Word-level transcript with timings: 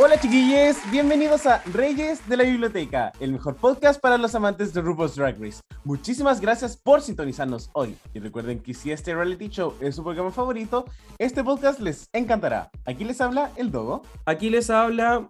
Hola 0.00 0.16
chiquillos, 0.20 0.76
bienvenidos 0.92 1.44
a 1.46 1.60
Reyes 1.74 2.20
de 2.28 2.36
la 2.36 2.44
Biblioteca, 2.44 3.10
el 3.18 3.32
mejor 3.32 3.56
podcast 3.56 4.00
para 4.00 4.16
los 4.16 4.32
amantes 4.36 4.72
de 4.72 4.80
RuPaul's 4.80 5.16
Drag 5.16 5.36
Race. 5.42 5.60
Muchísimas 5.82 6.40
gracias 6.40 6.76
por 6.76 7.02
sintonizarnos 7.02 7.68
hoy. 7.72 7.96
Y 8.14 8.20
recuerden 8.20 8.60
que 8.60 8.74
si 8.74 8.92
este 8.92 9.12
reality 9.12 9.48
show 9.48 9.74
es 9.80 9.96
su 9.96 10.04
programa 10.04 10.30
favorito, 10.30 10.84
este 11.18 11.42
podcast 11.42 11.80
les 11.80 12.08
encantará. 12.12 12.70
Aquí 12.84 13.02
les 13.02 13.20
habla 13.20 13.50
el 13.56 13.72
Dogo. 13.72 14.02
Aquí 14.24 14.50
les 14.50 14.70
habla... 14.70 15.28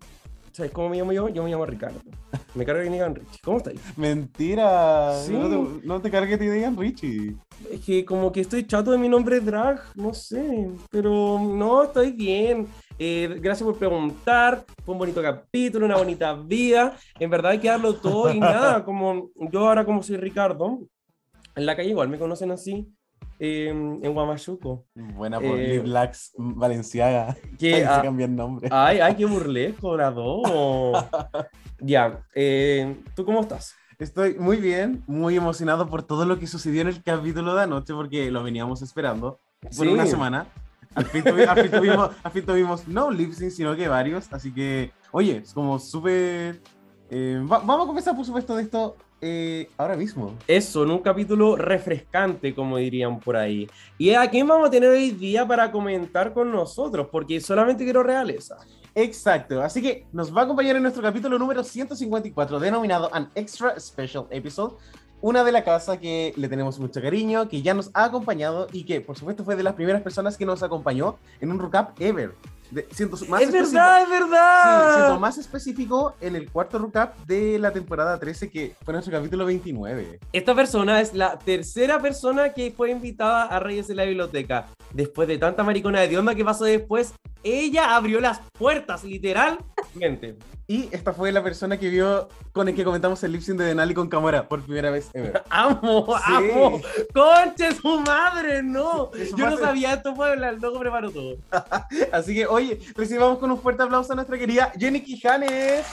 ¿Sabes 0.53 0.71
cómo 0.73 0.91
me 0.91 0.99
llamo 0.99 1.13
yo? 1.13 1.29
Yo 1.31 1.45
me 1.45 1.51
llamo 1.51 1.65
Ricardo. 1.65 2.01
Me 2.55 2.67
carga 2.67 2.83
que 2.83 2.91
me 2.91 2.97
digan 2.97 3.15
Richie. 3.15 3.39
¿Cómo 3.43 3.59
estáis? 3.59 3.81
Mentira. 3.97 5.15
Sí. 5.25 5.33
No, 5.33 5.49
te, 5.49 5.87
no 5.87 6.03
te 6.03 6.11
cargue 6.11 6.31
que 6.31 6.45
te 6.45 6.51
digan 6.51 6.77
Richie. 6.77 7.37
Es 7.71 7.81
que 7.81 8.05
como 8.05 8.33
que 8.33 8.41
estoy 8.41 8.67
chato 8.67 8.91
de 8.91 8.99
mi 8.99 9.09
nombre 9.09 9.41
drag, 9.41 9.81
no 9.95 10.13
sé, 10.13 10.69
pero 10.91 11.39
no, 11.41 11.85
estoy 11.85 12.13
bien. 12.13 12.67
Eh, 12.99 13.39
gracias 13.41 13.65
por 13.65 13.79
preguntar, 13.79 14.65
fue 14.85 14.93
un 14.93 14.99
bonito 14.99 15.23
capítulo, 15.23 15.87
una 15.87 15.97
bonita 15.97 16.35
vida. 16.35 16.97
En 17.19 17.31
verdad 17.31 17.53
hay 17.53 17.59
que 17.61 17.69
darlo 17.69 17.95
todo 17.95 18.33
y 18.33 18.41
nada, 18.41 18.85
como 18.85 19.31
yo 19.53 19.69
ahora 19.69 19.85
como 19.85 20.03
soy 20.03 20.17
Ricardo, 20.17 20.81
en 21.55 21.67
la 21.67 21.77
calle 21.77 21.91
igual 21.91 22.09
me 22.09 22.19
conocen 22.19 22.51
así, 22.51 22.89
eh, 23.39 23.69
en 23.69 24.13
Guamachuco. 24.13 24.87
Buena 24.95 25.39
por 25.39 25.59
Eh, 25.59 25.81
Lax 25.85 26.33
Valenciaga. 26.37 27.37
que, 27.59 27.75
Ay, 27.77 27.83
ah, 27.83 27.97
se 27.97 28.03
cambia 28.03 28.27
el 28.27 28.35
nombre. 28.35 28.69
Ay, 28.73 28.99
ay, 28.99 29.15
qué 29.15 29.25
burlesco, 29.27 29.93
bravo. 29.93 30.43
ya, 31.81 32.21
eh, 32.35 32.97
¿tú 33.15 33.25
cómo 33.25 33.41
estás? 33.43 33.75
Estoy 34.01 34.35
muy 34.39 34.57
bien, 34.59 35.03
muy 35.09 35.37
emocionado 35.37 35.89
por 35.89 36.03
todo 36.05 36.25
lo 36.25 36.39
que 36.39 36.47
sucedió 36.47 36.83
en 36.83 36.89
el 36.89 37.03
capítulo 37.03 37.55
de 37.55 37.63
anoche 37.63 37.95
porque 37.95 38.31
lo 38.31 38.43
veníamos 38.45 38.83
esperando 38.83 39.39
por 39.61 39.73
Sí. 39.73 39.89
una 39.89 40.07
semana. 40.07 40.47
Al 40.99 41.05
fin, 41.07 41.25
tuvi- 41.25 41.47
al 41.49 41.57
fin 41.61 41.71
tuvimos, 41.71 42.11
al 42.23 42.33
fin 42.33 42.45
tuvimos 42.47 42.89
no 42.89 43.11
lip 43.11 43.33
sync, 43.33 43.51
sino 43.51 43.75
que 43.77 43.89
varios. 43.89 44.33
Así 44.33 44.53
que, 44.53 44.91
oye, 45.13 45.39
es 45.39 45.53
como 45.53 45.79
súper. 45.79 46.61
eh, 47.11 47.41
va- 47.51 47.59
vamos 47.61 47.85
a 47.85 47.87
comenzar, 47.87 48.15
por 48.17 48.25
supuesto, 48.25 48.55
de 48.57 48.63
esto 48.65 48.97
eh, 49.21 49.69
ahora 49.77 49.97
mismo. 49.97 50.35
Eso, 50.47 50.85
en 50.85 50.91
un 50.91 50.99
capítulo 51.01 51.57
refrescante, 51.57 52.55
como 52.55 52.77
dirían 52.77 53.19
por 53.19 53.37
ahí. 53.37 53.69
¿Y 53.97 54.11
a 54.15 54.29
quién 54.31 54.47
vamos 54.47 54.69
a 54.69 54.71
tener 54.71 54.91
hoy 54.91 55.11
día 55.11 55.47
para 55.47 55.71
comentar 55.73 56.33
con 56.33 56.53
nosotros? 56.53 57.09
Porque 57.11 57.41
solamente 57.41 57.83
quiero 57.85 58.03
realeza. 58.03 58.57
Exacto, 58.95 59.63
así 59.63 59.81
que 59.81 60.07
nos 60.13 60.35
va 60.37 60.41
a 60.41 60.45
acompañar 60.45 60.75
en 60.77 60.83
nuestro 60.83 61.03
capítulo 61.03 61.39
número 61.39 61.63
154, 61.63 62.59
denominado 62.59 63.09
An 63.15 63.31
Extra 63.35 63.79
Special 63.79 64.27
Episode. 64.31 64.75
Una 65.21 65.43
de 65.43 65.51
la 65.51 65.65
casa 65.65 65.99
que 65.99 66.33
le 66.37 66.49
tenemos 66.49 66.79
mucho 66.79 67.03
cariño, 67.03 67.49
que 67.49 67.61
ya 67.61 67.75
nos 67.75 67.91
ha 67.93 68.05
acompañado 68.05 68.69
y 68.73 68.85
que, 68.85 69.01
por 69.01 69.19
supuesto, 69.19 69.45
fue 69.45 69.57
de 69.57 69.65
las 69.65 69.75
primeras 69.75 70.01
personas 70.01 70.37
que 70.37 70.47
nos 70.47 70.63
acompañó 70.63 71.17
en 71.41 71.51
un 71.51 71.59
recap 71.59 72.01
ever. 72.01 72.35
De- 72.71 72.87
siento 72.93 73.17
más 73.29 73.41
es 73.43 73.49
específico- 73.49 73.73
verdad, 73.81 74.03
es 74.03 74.07
Sí, 74.09 74.13
verdad. 74.13 74.95
siendo 74.97 75.19
más 75.21 75.39
específico 75.39 76.15
en 76.21 76.37
el 76.37 76.51
cuarto 76.53 76.79
recap 76.79 77.17
de 77.27 77.59
la 77.59 77.73
temporada 77.73 78.19
13, 78.21 78.49
que 78.51 78.77
fue 78.85 78.93
nuestro 78.93 79.13
capítulo 79.13 79.45
29. 79.47 80.21
Esta 80.33 80.55
persona 80.55 81.01
es 81.01 81.13
la 81.15 81.37
tercera 81.39 81.99
persona 82.01 82.53
que 82.53 82.71
fue 82.77 82.91
invitada 82.91 83.45
a 83.45 83.59
Reyes 83.59 83.89
de 83.89 83.95
la 83.97 84.05
Biblioteca. 84.05 84.67
Después 84.93 85.27
de 85.27 85.39
tanta 85.39 85.65
maricona 85.65 86.03
de 86.03 86.17
onda 86.19 86.35
que 86.35 86.45
pasó 86.45 86.65
después, 86.65 87.13
ella 87.43 87.97
abrió 87.97 88.21
las 88.21 88.41
puertas, 88.57 89.03
literalmente. 89.03 90.37
Y 90.71 90.87
esta 90.95 91.15
fue 91.15 91.33
la 91.33 91.43
persona 91.43 91.79
que 91.79 91.89
vio 91.89 92.29
con 92.53 92.69
el 92.69 92.75
que 92.75 92.85
comentamos 92.85 93.23
el 93.25 93.33
lip 93.33 93.41
sync 93.41 93.57
de 93.59 93.65
Denali 93.65 93.95
con 93.95 94.07
Camora 94.11 94.47
por 94.49 94.63
primera 94.63 94.91
vez 94.91 95.09
ever. 95.15 95.43
¡Amo, 95.49 96.07
Sí. 96.19 96.23
amo! 96.27 96.81
¡Conche 97.15 97.75
su 97.75 98.01
madre, 98.01 98.63
no! 98.63 99.11
Yo 99.35 99.49
no 99.49 99.57
sabía 99.57 99.95
esto, 99.95 100.13
Puebla, 100.15 100.51
el 100.51 100.59
loco 100.61 100.79
preparó 100.79 101.11
todo. 101.11 101.37
Así 102.13 102.35
que, 102.35 102.47
oye, 102.47 102.79
recibamos 102.95 103.39
con 103.39 103.51
un 103.51 103.59
fuerte 103.59 103.83
aplauso 103.83 104.13
a 104.13 104.17
nuestra 104.17 104.37
querida 104.37 104.71
Jenny 104.79 105.01
Quijanes. 105.01 105.87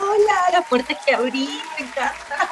Hola, 0.00 0.34
las 0.52 0.66
puertas 0.68 0.98
que 1.06 1.14
abrí, 1.14 1.48
me 1.78 1.86
encanta. 1.86 2.50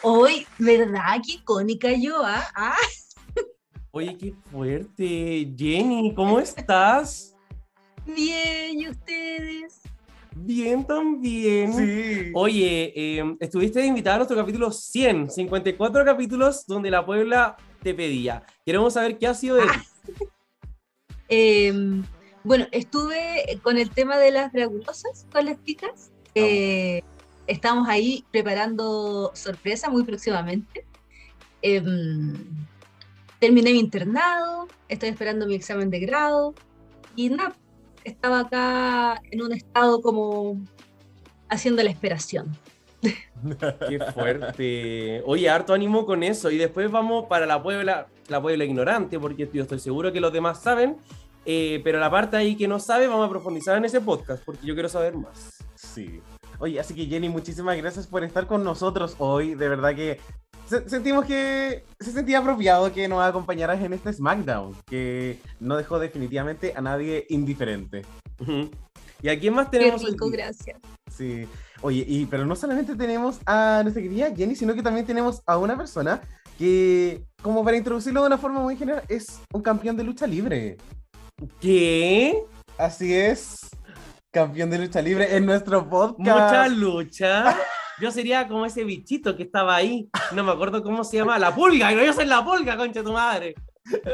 Hoy, 0.00 0.46
¿verdad? 0.56 1.18
Qué 1.26 1.32
icónica 1.34 1.92
yo, 1.92 2.24
¿ah? 2.24 2.48
Ah, 2.54 2.76
Oye, 3.90 4.16
qué 4.16 4.32
fuerte. 4.50 5.52
Jenny, 5.58 6.14
¿cómo 6.14 6.40
estás? 6.40 7.26
bien, 8.06 8.80
¿y 8.80 8.88
ustedes? 8.88 9.79
Bien 10.42 10.86
también. 10.86 11.72
Sí. 11.74 12.32
Oye, 12.34 12.92
eh, 12.94 13.36
estuviste 13.40 13.84
invitada 13.84 14.16
a 14.16 14.18
nuestro 14.18 14.36
capítulo 14.36 14.70
100, 14.70 15.30
54 15.30 16.04
capítulos 16.04 16.66
donde 16.66 16.90
la 16.90 17.04
Puebla 17.04 17.56
te 17.82 17.94
pedía. 17.94 18.42
Queremos 18.64 18.94
saber 18.94 19.18
qué 19.18 19.26
ha 19.26 19.34
sido 19.34 19.56
de 19.56 19.62
ti. 19.62 19.68
Eh, 21.32 21.72
bueno, 22.42 22.66
estuve 22.72 23.60
con 23.62 23.78
el 23.78 23.90
tema 23.90 24.18
de 24.18 24.32
las 24.32 24.52
dragulosas 24.52 25.26
con 25.30 25.44
las 25.44 25.62
chicas. 25.62 26.10
Eh, 26.34 27.02
estamos 27.46 27.88
ahí 27.88 28.24
preparando 28.32 29.30
sorpresa 29.34 29.90
muy 29.90 30.04
próximamente. 30.04 30.84
Em, 31.62 32.34
terminé 33.38 33.72
mi 33.72 33.78
internado, 33.78 34.68
estoy 34.88 35.10
esperando 35.10 35.46
mi 35.46 35.54
examen 35.54 35.90
de 35.90 36.00
grado 36.00 36.54
y 37.14 37.28
nada, 37.28 37.54
estaba 38.04 38.40
acá 38.40 39.20
en 39.30 39.42
un 39.42 39.52
estado 39.52 40.00
como 40.00 40.60
haciendo 41.48 41.82
la 41.82 41.90
esperación. 41.90 42.56
Qué 43.88 43.98
fuerte. 44.12 45.22
Oye, 45.24 45.48
harto 45.48 45.72
ánimo 45.72 46.04
con 46.04 46.22
eso. 46.22 46.50
Y 46.50 46.58
después 46.58 46.90
vamos 46.90 47.26
para 47.26 47.46
la 47.46 47.62
Puebla, 47.62 48.08
la 48.28 48.40
Puebla 48.40 48.64
ignorante, 48.64 49.18
porque 49.18 49.48
yo 49.52 49.62
estoy 49.62 49.78
seguro 49.78 50.12
que 50.12 50.20
los 50.20 50.32
demás 50.32 50.62
saben. 50.62 50.96
eh, 51.46 51.80
pero 51.82 51.98
la 51.98 52.10
parte 52.10 52.36
ahí 52.36 52.54
que 52.56 52.68
no 52.68 52.78
sabe, 52.78 53.06
vamos 53.06 53.26
a 53.26 53.30
profundizar 53.30 53.76
en 53.76 53.84
ese 53.86 54.00
podcast, 54.00 54.44
porque 54.44 54.66
yo 54.66 54.74
quiero 54.74 54.88
saber 54.88 55.16
más. 55.16 55.64
Sí. 55.74 56.20
Oye, 56.58 56.78
así 56.78 56.94
que 56.94 57.06
Jenny, 57.06 57.30
muchísimas 57.30 57.76
gracias 57.78 58.06
por 58.06 58.22
estar 58.22 58.46
con 58.46 58.62
nosotros 58.62 59.16
hoy. 59.18 59.54
De 59.54 59.68
verdad 59.68 59.94
que 59.94 60.20
sentimos 60.86 61.24
que 61.24 61.84
se 61.98 62.12
sentía 62.12 62.38
apropiado 62.38 62.92
que 62.92 63.08
nos 63.08 63.22
acompañaras 63.22 63.82
en 63.82 63.92
este 63.92 64.12
SmackDown, 64.12 64.74
que 64.86 65.38
no 65.58 65.76
dejó 65.76 65.98
definitivamente 65.98 66.72
a 66.76 66.80
nadie 66.80 67.26
indiferente. 67.28 68.02
¿Y 69.22 69.28
a 69.28 69.38
quién 69.38 69.54
más 69.54 69.68
Qué 69.68 69.78
tenemos 69.78 70.04
hoy 70.04 70.12
rico, 70.12 70.30
gracias. 70.30 70.78
Sí. 71.10 71.46
Oye, 71.82 72.04
y 72.06 72.26
pero 72.26 72.46
no 72.46 72.56
solamente 72.56 72.94
tenemos 72.94 73.40
a 73.46 73.80
nuestra 73.82 74.02
querida 74.02 74.34
Jenny, 74.34 74.54
sino 74.54 74.74
que 74.74 74.82
también 74.82 75.06
tenemos 75.06 75.42
a 75.46 75.58
una 75.58 75.76
persona 75.76 76.20
que, 76.58 77.24
como 77.42 77.64
para 77.64 77.76
introducirlo 77.76 78.20
de 78.20 78.26
una 78.28 78.38
forma 78.38 78.60
muy 78.60 78.76
general, 78.76 79.02
es 79.08 79.40
un 79.52 79.62
campeón 79.62 79.96
de 79.96 80.04
lucha 80.04 80.26
libre. 80.26 80.76
¿Qué? 81.60 82.44
Así 82.78 83.14
es. 83.14 83.70
Campeón 84.30 84.70
de 84.70 84.78
lucha 84.78 85.02
libre 85.02 85.36
en 85.36 85.46
nuestro 85.46 85.88
podcast. 85.88 86.18
Mucha 86.18 86.68
lucha. 86.68 87.56
Yo 88.00 88.10
sería 88.10 88.48
como 88.48 88.66
ese 88.66 88.84
bichito 88.84 89.36
que 89.36 89.42
estaba 89.42 89.74
ahí. 89.76 90.08
No 90.32 90.44
me 90.44 90.52
acuerdo 90.52 90.82
cómo 90.82 91.04
se 91.04 91.18
llama. 91.18 91.38
La 91.38 91.54
pulga. 91.54 91.90
No, 91.92 92.02
yo 92.02 92.12
soy 92.12 92.26
la 92.26 92.44
pulga, 92.44 92.76
concha 92.76 93.00
de 93.00 93.04
tu 93.04 93.12
madre. 93.12 93.54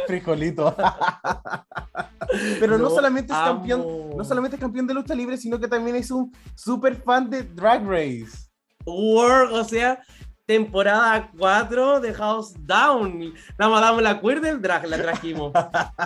Frijolito. 0.07 0.75
Pero 2.61 2.79
no, 2.79 2.85
No, 2.85 2.91
solamente 2.91 3.33
es 3.33 3.39
campeón, 3.39 4.11
no 4.17 4.25
solamente 4.25 4.57
es 4.57 4.61
campeón 4.61 4.87
de 4.87 4.95
lucha 4.95 5.15
libre, 5.15 5.37
sino 5.37 5.59
que 5.59 5.69
también 5.69 5.97
es 5.97 6.11
un 6.11 6.33
super 6.55 6.97
fan 6.97 7.29
de 7.31 7.43
Drag 7.43 7.87
Race. 7.87 8.49
World, 8.85 9.53
o 9.53 9.65
sea, 9.65 10.01
temporada 10.47 11.31
4 11.37 12.01
de 12.01 12.15
House 12.15 12.55
Down. 12.61 13.35
La 13.59 13.69
madame 13.69 14.03
la 14.03 14.21
cuerda 14.21 14.49
del 14.49 14.63
drag, 14.63 14.87
la 14.87 14.97
trajimos. 14.97 15.53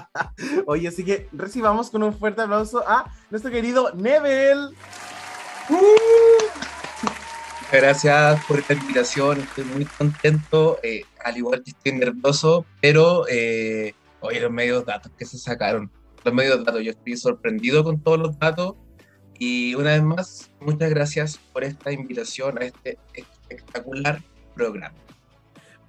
Oye, 0.66 0.88
así 0.88 1.04
que 1.04 1.28
recibamos 1.32 1.90
con 1.90 2.02
un 2.02 2.12
fuerte 2.12 2.42
aplauso 2.42 2.82
a 2.86 3.04
nuestro 3.30 3.50
querido 3.50 3.92
Nebel. 3.94 4.74
Gracias 7.72 8.44
por 8.46 8.58
esta 8.58 8.74
invitación, 8.74 9.38
estoy 9.38 9.62
muy 9.62 9.84
contento, 9.84 10.80
eh, 10.82 11.04
al 11.24 11.36
igual 11.36 11.62
que 11.62 11.70
estoy 11.70 11.92
nervioso, 11.92 12.66
pero 12.80 13.28
eh, 13.28 13.94
oye, 14.20 14.40
los 14.40 14.50
medios 14.50 14.84
datos 14.84 15.12
que 15.16 15.24
se 15.24 15.38
sacaron, 15.38 15.88
los 16.24 16.34
medios 16.34 16.64
datos, 16.64 16.82
yo 16.82 16.90
estoy 16.90 17.16
sorprendido 17.16 17.84
con 17.84 18.00
todos 18.00 18.18
los 18.18 18.36
datos 18.40 18.74
y 19.38 19.76
una 19.76 19.90
vez 19.92 20.02
más, 20.02 20.50
muchas 20.60 20.90
gracias 20.90 21.38
por 21.52 21.62
esta 21.62 21.92
invitación 21.92 22.58
a 22.58 22.64
este 22.64 22.98
espectacular 23.14 24.20
programa. 24.56 24.96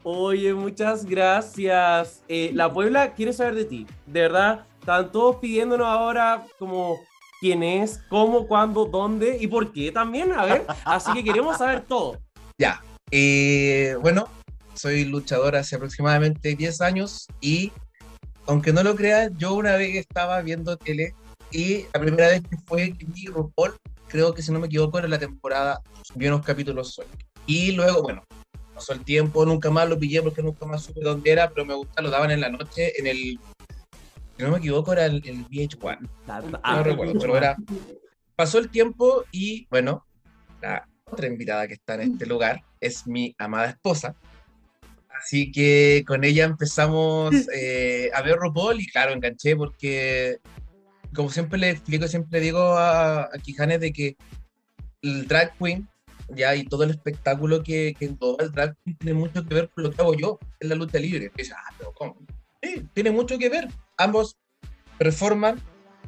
Oye, 0.04 0.54
muchas 0.54 1.06
gracias. 1.06 2.24
Eh, 2.28 2.52
la 2.54 2.72
Puebla 2.72 3.14
quiere 3.14 3.34
saber 3.34 3.56
de 3.56 3.66
ti. 3.66 3.88
De 4.06 4.22
verdad, 4.22 4.66
están 4.80 5.12
todos 5.12 5.38
pidiéndonos 5.38 5.88
ahora 5.88 6.46
como 6.58 7.00
quién 7.42 7.64
es, 7.64 8.00
cómo, 8.08 8.48
cuándo, 8.48 8.86
dónde 8.86 9.38
y 9.42 9.48
por 9.48 9.74
qué 9.74 9.92
también. 9.92 10.32
A 10.32 10.46
ver, 10.46 10.66
así 10.86 11.12
que 11.14 11.24
queremos 11.24 11.58
saber 11.58 11.82
todo. 11.82 12.20
Ya, 12.58 12.82
Eh, 13.14 13.98
bueno, 14.02 14.30
soy 14.74 15.04
luchador 15.04 15.58
hace 15.58 15.76
aproximadamente 15.76 16.56
10 16.56 16.80
años 16.80 17.28
y, 17.42 17.74
aunque 18.46 18.72
no 18.72 18.84
lo 18.84 18.96
creas, 18.96 19.32
yo 19.38 19.56
una 19.56 19.76
vez 19.76 19.96
estaba 19.96 20.42
viendo 20.42 20.78
tele 20.78 21.14
y 21.52 21.88
la 21.94 22.00
primera 22.00 22.28
vez 22.28 22.42
que 22.42 22.56
fue 22.66 22.96
vi 23.08 23.26
RuPaul, 23.26 23.76
creo 24.08 24.34
que 24.34 24.42
si 24.42 24.52
no 24.54 24.60
me 24.60 24.68
equivoco, 24.68 25.00
era 25.00 25.10
la 25.10 25.20
temporada, 25.20 25.82
vi 26.16 26.28
unos 26.28 26.46
capítulos 26.46 26.94
sueltos. 26.94 27.20
Y 27.48 27.74
luego, 27.74 28.04
bueno, 28.04 28.24
pasó 28.74 28.94
el 28.94 29.04
tiempo, 29.04 29.46
nunca 29.46 29.70
más 29.70 29.90
lo 29.90 30.00
pillé 30.00 30.22
porque 30.22 30.42
nunca 30.42 30.66
más 30.66 30.84
supe 30.84 31.02
dónde 31.02 31.32
era, 31.32 31.50
pero 31.50 31.66
me 31.66 31.74
gusta, 31.74 32.02
lo 32.02 32.12
daban 32.12 32.32
en 32.32 32.40
la 32.40 32.50
noche 32.50 32.94
en 32.98 33.08
el, 33.08 33.40
si 34.42 34.46
no 34.46 34.54
me 34.54 34.58
equivoco, 34.58 34.92
era 34.92 35.06
el, 35.06 35.22
el 35.24 35.48
VH1. 35.50 36.10
Ah, 36.28 36.76
no 36.78 36.84
recuerdo, 36.84 37.14
pero 37.20 37.38
era. 37.38 37.56
Pasó 38.36 38.58
el 38.58 38.70
tiempo 38.70 39.24
y 39.32 39.68
bueno, 39.70 40.04
la 40.64 40.88
otra 41.06 41.28
invitada 41.28 41.68
que 41.68 41.76
está 41.76 41.94
en 41.94 42.14
este 42.14 42.26
lugar 42.26 42.64
es 42.80 43.06
mi 43.06 43.36
amada 43.38 43.70
esposa. 43.70 44.16
Así 45.10 45.52
que 45.52 46.04
con 46.08 46.24
ella 46.24 46.46
empezamos 46.46 47.36
eh, 47.54 48.10
a 48.16 48.24
ver 48.24 48.38
RuPaul 48.38 48.82
y 48.82 48.88
claro, 48.88 49.14
enganché 49.14 49.56
porque, 49.56 50.40
como 51.14 51.30
siempre 51.30 51.60
le 51.60 51.70
explico, 51.70 52.08
siempre 52.08 52.40
digo 52.40 52.60
a, 52.80 53.26
a 53.26 53.32
Quijanes 53.44 53.80
de 53.80 53.94
que 53.94 54.18
el 55.04 55.28
drag 55.28 55.56
queen 55.60 55.88
ya 56.30 56.56
y 56.56 56.64
todo 56.64 56.84
el 56.84 56.90
espectáculo 56.90 57.62
que, 57.62 57.94
que 58.00 58.06
engloba 58.06 58.44
el 58.44 58.52
drag 58.52 58.76
queen 58.84 58.98
tiene 58.98 59.20
mucho 59.20 59.46
que 59.46 59.54
ver 59.54 59.70
con 59.70 59.84
lo 59.84 59.92
que 59.92 60.02
hago 60.02 60.16
yo 60.16 60.40
en 60.60 60.70
la 60.70 60.74
lucha 60.74 60.98
libre. 60.98 61.32
Y 61.36 61.38
dice, 61.38 61.54
ah, 61.56 61.76
pero 61.78 61.94
¿cómo? 61.94 62.18
Sí, 62.62 62.86
tiene 62.94 63.12
mucho 63.12 63.38
que 63.38 63.50
ver. 63.50 63.68
Ambos 63.98 64.38
performan, 64.98 65.60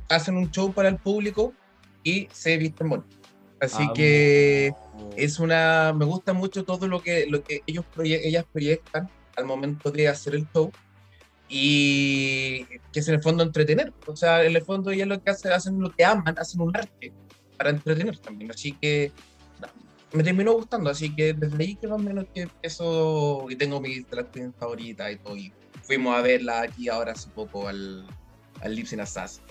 hacen 0.10 0.38
un 0.38 0.52
show 0.52 0.72
para 0.74 0.90
el 0.90 0.98
público 0.98 1.54
y 2.04 2.28
se 2.32 2.58
visten 2.58 2.90
bonito. 2.90 3.10
Así 3.60 3.84
Ah, 3.90 3.94
que 3.96 4.74
es 5.16 5.40
una 5.40 5.94
me 5.94 6.06
gusta 6.06 6.34
mucho 6.34 6.64
todo 6.66 6.88
lo 6.88 7.02
que 7.02 7.26
lo 7.28 7.44
que 7.44 7.62
ellos 7.66 7.86
proye- 7.96 8.20
ellas 8.24 8.46
proyectan 8.52 9.10
al 9.36 9.46
momento 9.46 9.90
de 9.92 10.08
hacer 10.08 10.36
el 10.36 10.48
show 10.54 10.72
y 11.50 12.66
que 12.92 13.00
es 13.00 13.08
en 13.08 13.16
el 13.16 13.22
fondo 13.22 13.44
entretener 13.44 13.94
o 14.08 14.16
sea 14.16 14.44
en 14.44 14.56
el 14.56 14.64
fondo 14.64 14.92
ellas 14.92 15.08
lo 15.08 15.22
que 15.22 15.30
hacen 15.32 15.52
hacen 15.52 15.80
lo 15.80 15.92
que 15.92 16.04
aman 16.04 16.36
hacen 16.38 16.62
un 16.62 16.76
arte 16.76 17.14
para 17.58 17.70
entretener 17.70 18.18
también 18.20 18.52
así 18.52 18.74
que 18.82 19.12
me 20.14 20.24
terminó 20.24 20.54
gustando 20.54 20.90
así 20.90 21.16
que 21.16 21.34
desde 21.34 21.64
ahí 21.64 21.76
que 21.76 21.88
más 21.88 22.00
o 22.00 22.04
menos 22.04 22.26
que 22.34 22.48
eso 22.62 23.46
y 23.50 23.56
tengo 23.56 23.80
mi 23.80 24.00
drag 24.02 24.32
queen 24.32 24.54
favorita 24.54 25.12
y 25.12 25.18
todo 25.18 25.36
y 25.38 25.54
fuimos 25.84 26.16
a 26.16 26.22
verla 26.22 26.62
aquí 26.62 26.90
ahora 26.90 27.12
hace 27.12 27.30
poco 27.30 27.68
al 27.68 28.06
al 28.62 28.76
Lipsin 28.76 29.02
Assassin 29.02 29.44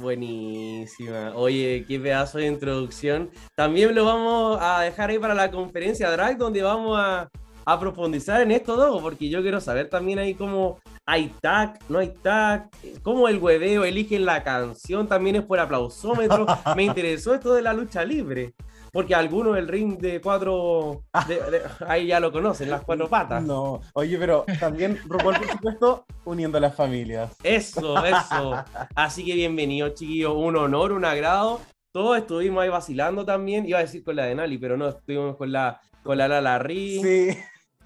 Buenísima. 0.00 1.32
Oye, 1.34 1.84
qué 1.86 2.00
pedazo 2.00 2.38
de 2.38 2.46
introducción. 2.46 3.30
También 3.54 3.94
lo 3.94 4.06
vamos 4.06 4.58
a 4.58 4.80
dejar 4.80 5.10
ahí 5.10 5.18
para 5.18 5.34
la 5.34 5.50
conferencia 5.50 6.10
drag, 6.10 6.38
donde 6.38 6.62
vamos 6.62 6.98
a, 6.98 7.28
a 7.66 7.78
profundizar 7.78 8.40
en 8.40 8.50
esto, 8.50 8.76
Dogo, 8.76 9.02
porque 9.02 9.28
yo 9.28 9.42
quiero 9.42 9.60
saber 9.60 9.90
también 9.90 10.18
ahí 10.18 10.32
cómo 10.32 10.78
hay 11.04 11.30
tag, 11.42 11.78
no 11.90 11.98
hay 11.98 12.14
tag, 12.22 12.70
cómo 13.02 13.28
el 13.28 13.36
hueveo 13.36 13.84
eligen 13.84 14.24
la 14.24 14.42
canción, 14.42 15.06
también 15.06 15.36
es 15.36 15.42
por 15.42 15.60
aplausómetro. 15.60 16.46
Me 16.76 16.84
interesó 16.84 17.34
esto 17.34 17.52
de 17.52 17.60
la 17.60 17.74
lucha 17.74 18.02
libre, 18.02 18.54
porque 18.92 19.14
algunos 19.14 19.56
el 19.56 19.68
ring 19.68 19.98
de 19.98 20.20
cuatro, 20.20 21.04
de- 21.28 21.50
de- 21.50 21.62
ahí 21.88 22.06
ya 22.08 22.20
lo 22.20 22.32
conocen, 22.32 22.70
las 22.70 22.82
cuatro 22.82 23.08
patas. 23.08 23.42
No, 23.42 23.80
oye, 23.94 24.16
pero 24.18 24.44
también 24.58 24.98
RuPaul, 25.06 25.36
por 25.36 25.48
supuesto, 25.50 26.04
uniendo 26.24 26.58
a 26.58 26.60
las 26.60 26.74
familias. 26.74 27.32
Eso, 27.42 28.04
eso. 28.04 28.64
Así 28.94 29.24
que 29.24 29.34
bienvenidos, 29.34 29.94
chiquillos. 29.94 30.34
Un 30.34 30.56
honor, 30.56 30.92
un 30.92 31.04
agrado. 31.04 31.60
Todos 31.92 32.18
estuvimos 32.18 32.62
ahí 32.62 32.68
vacilando 32.68 33.24
también. 33.24 33.66
Iba 33.66 33.78
a 33.78 33.82
decir 33.82 34.04
con 34.04 34.16
la 34.16 34.24
de 34.26 34.34
Nali, 34.34 34.58
pero 34.58 34.76
no, 34.76 34.88
estuvimos 34.88 35.36
con 35.36 35.50
la 35.52 35.80
con 36.02 36.16
la 36.18 36.28
Lala 36.28 36.58
Ri. 36.58 37.00
Sí, 37.02 37.38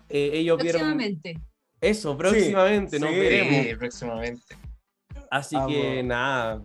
Eh, 0.09 0.31
ellos 0.35 0.59
vieron 0.62 0.81
Próximamente. 0.83 1.35
eso 1.81 2.17
próximamente, 2.17 2.99
nos 3.00 3.11
sí. 3.11 3.17
veremos. 3.19 3.67
Sí, 3.67 3.75
próximamente 3.77 4.43
Así 5.31 5.57
que 5.67 6.03
nada. 6.03 6.62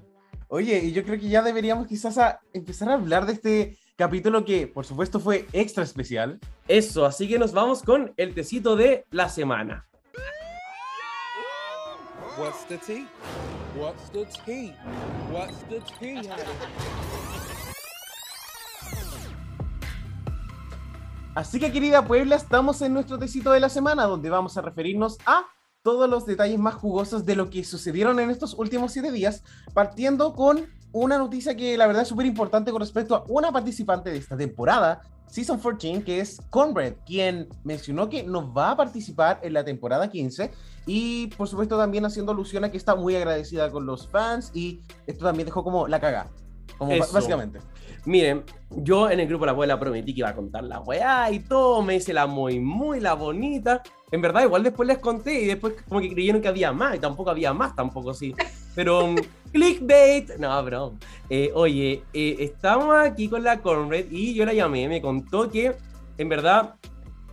Oye, 0.49 0.79
y 0.83 0.91
yo 0.91 1.03
creo 1.03 1.19
que 1.19 1.29
ya 1.29 1.41
deberíamos 1.41 1.87
quizás 1.87 2.17
a 2.17 2.39
empezar 2.53 2.89
a 2.89 2.93
hablar 2.95 3.25
de 3.25 3.33
este 3.33 3.77
capítulo 3.99 4.45
que, 4.45 4.65
por 4.65 4.85
supuesto, 4.85 5.19
fue 5.19 5.45
extra 5.51 5.83
especial. 5.83 6.39
Eso, 6.69 7.05
así 7.05 7.27
que 7.27 7.37
nos 7.37 7.51
vamos 7.51 7.83
con 7.83 8.13
el 8.15 8.33
tecito 8.33 8.77
de 8.77 9.05
la 9.11 9.27
semana. 9.27 9.85
What's 12.39 12.65
the 12.69 12.77
tea? 12.77 13.09
What's 13.77 14.09
the 14.13 14.25
tea? 14.45 14.73
What's 15.29 15.57
the 15.67 15.81
tea? 15.99 16.21
Así 21.35 21.59
que, 21.59 21.69
querida 21.69 22.05
Puebla, 22.05 22.37
estamos 22.37 22.81
en 22.81 22.93
nuestro 22.93 23.19
tecito 23.19 23.51
de 23.51 23.59
la 23.59 23.67
semana, 23.67 24.05
donde 24.05 24.29
vamos 24.29 24.55
a 24.55 24.61
referirnos 24.61 25.17
a 25.25 25.45
todos 25.81 26.09
los 26.09 26.25
detalles 26.25 26.57
más 26.57 26.75
jugosos 26.75 27.25
de 27.25 27.35
lo 27.35 27.49
que 27.49 27.65
sucedieron 27.65 28.21
en 28.21 28.29
estos 28.29 28.53
últimos 28.53 28.93
siete 28.93 29.11
días, 29.11 29.43
partiendo 29.73 30.35
con 30.35 30.69
una 30.91 31.17
noticia 31.17 31.55
que 31.55 31.77
la 31.77 31.87
verdad 31.87 32.03
es 32.03 32.07
súper 32.07 32.25
importante 32.25 32.71
con 32.71 32.81
respecto 32.81 33.15
a 33.15 33.23
una 33.27 33.51
participante 33.51 34.09
de 34.09 34.17
esta 34.17 34.35
temporada, 34.35 35.01
Season 35.27 35.59
14, 35.59 36.03
que 36.03 36.19
es 36.19 36.41
Conrad, 36.49 36.93
quien 37.05 37.47
mencionó 37.63 38.09
que 38.09 38.23
nos 38.23 38.45
va 38.45 38.71
a 38.71 38.77
participar 38.77 39.39
en 39.43 39.53
la 39.53 39.63
temporada 39.63 40.09
15 40.09 40.51
y 40.87 41.27
por 41.27 41.47
supuesto 41.47 41.77
también 41.77 42.05
haciendo 42.05 42.31
alusión 42.31 42.63
a 42.63 42.71
que 42.71 42.77
está 42.77 42.95
muy 42.95 43.15
agradecida 43.15 43.69
con 43.69 43.85
los 43.85 44.07
fans 44.07 44.51
y 44.55 44.81
esto 45.05 45.25
también 45.25 45.45
dejó 45.45 45.63
como 45.63 45.87
la 45.87 45.99
caga, 45.99 46.27
como 46.79 46.93
Eso. 46.93 47.13
básicamente. 47.13 47.59
Miren, 48.09 48.43
yo 48.71 49.07
en 49.07 49.19
el 49.19 49.27
grupo 49.27 49.45
La 49.45 49.51
Abuela 49.51 49.79
prometí 49.79 50.15
que 50.15 50.21
iba 50.21 50.29
a 50.29 50.35
contar 50.35 50.63
la 50.63 50.79
weá 50.79 51.29
y 51.29 51.41
todo, 51.41 51.83
me 51.83 51.97
hice 51.97 52.11
la 52.11 52.25
muy, 52.25 52.59
muy 52.59 52.99
la 52.99 53.13
bonita. 53.13 53.83
En 54.11 54.19
verdad, 54.19 54.45
igual 54.45 54.63
después 54.63 54.87
les 54.87 54.97
conté 54.97 55.41
y 55.41 55.45
después 55.45 55.75
como 55.87 56.01
que 56.01 56.11
creyeron 56.11 56.41
que 56.41 56.47
había 56.47 56.71
más 56.71 56.95
y 56.95 56.97
tampoco 56.99 57.29
había 57.29 57.53
más, 57.53 57.75
tampoco 57.75 58.15
sí. 58.15 58.33
Pero 58.73 59.05
um, 59.05 59.15
clickbait, 59.53 60.37
no, 60.39 60.63
bro. 60.63 60.95
Eh, 61.29 61.51
oye, 61.53 62.01
eh, 62.11 62.37
estamos 62.39 62.95
aquí 62.95 63.29
con 63.29 63.43
la 63.43 63.59
Conrad 63.61 64.05
y 64.09 64.33
yo 64.33 64.43
la 64.43 64.53
llamé, 64.53 64.87
me 64.87 65.03
contó 65.03 65.51
que 65.51 65.75
en 66.17 66.29
verdad 66.29 66.77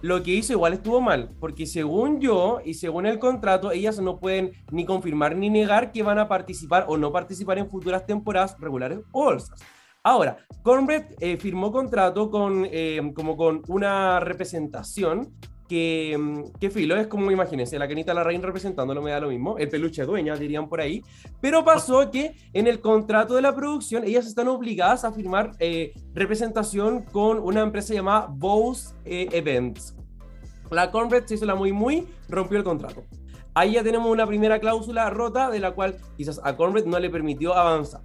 lo 0.03 0.23
que 0.23 0.33
hizo 0.33 0.53
igual 0.53 0.75
estuvo 0.75 1.01
mal, 1.01 1.31
porque 1.41 1.65
según 1.65 2.21
yo 2.21 2.61
y 2.63 2.75
según 2.75 3.07
el 3.07 3.19
contrato, 3.19 3.73
ellas 3.73 3.99
no 3.99 4.19
pueden 4.19 4.53
ni 4.71 4.85
confirmar 4.85 5.37
ni 5.37 5.49
negar 5.49 5.91
que 5.91 6.03
van 6.03 6.19
a 6.19 6.29
participar 6.29 6.85
o 6.87 6.99
no 6.99 7.13
participar 7.13 7.57
en 7.57 7.71
futuras 7.71 8.05
temporadas 8.05 8.57
regulares 8.61 8.99
o 9.11 9.25
bolsas. 9.25 9.59
Ahora, 10.07 10.37
Cornbread 10.63 11.17
eh, 11.19 11.37
firmó 11.37 11.73
contrato 11.73 12.31
con, 12.31 12.65
eh, 12.71 13.01
como 13.13 13.37
con 13.37 13.63
una 13.67 14.21
representación 14.21 15.33
que, 15.69 16.17
mm, 16.17 16.61
que 16.61 16.71
filo, 16.71 16.95
es 16.95 17.09
como, 17.09 17.29
imagínense, 17.33 17.77
la 17.77 17.89
Kenita 17.89 18.15
Larraín 18.15 18.41
representándolo 18.41 19.03
me 19.03 19.11
da 19.11 19.19
lo 19.19 19.31
mismo, 19.31 19.59
el 19.59 19.69
peluche 19.69 20.05
dueña, 20.05 20.37
dirían 20.37 20.69
por 20.69 20.81
ahí, 20.81 21.03
pero 21.41 21.65
pasó 21.65 22.09
que 22.13 22.37
en 22.53 22.69
el 22.69 22.81
contrato 22.81 23.35
de 23.35 23.43
la 23.43 23.53
producción 23.53 24.05
ellas 24.05 24.29
están 24.29 24.47
obligadas 24.47 25.05
a 25.05 25.11
firmar 25.11 25.51
eh, 25.59 25.93
representación 26.15 27.03
con 27.03 27.41
una 27.41 27.63
empresa 27.63 27.93
llamada 27.93 28.29
Bose 28.31 28.95
eh, 29.05 29.27
Events. 29.33 29.97
La 30.71 30.93
Cornbread 30.93 31.27
se 31.27 31.35
hizo 31.35 31.47
la 31.47 31.57
muy 31.57 31.73
muy, 31.73 32.07
rompió 32.29 32.59
el 32.59 32.63
contrato. 32.63 33.03
Ahí 33.55 33.73
ya 33.73 33.83
tenemos 33.83 34.09
una 34.09 34.25
primera 34.25 34.61
cláusula 34.61 35.11
rota 35.11 35.51
de 35.51 35.59
la 35.59 35.73
cual 35.73 35.97
quizás 36.17 36.41
a 36.45 36.57
Cornbread 36.57 36.87
no 36.87 37.01
le 37.01 37.11
permitió 37.11 37.55
avanzar. 37.55 38.03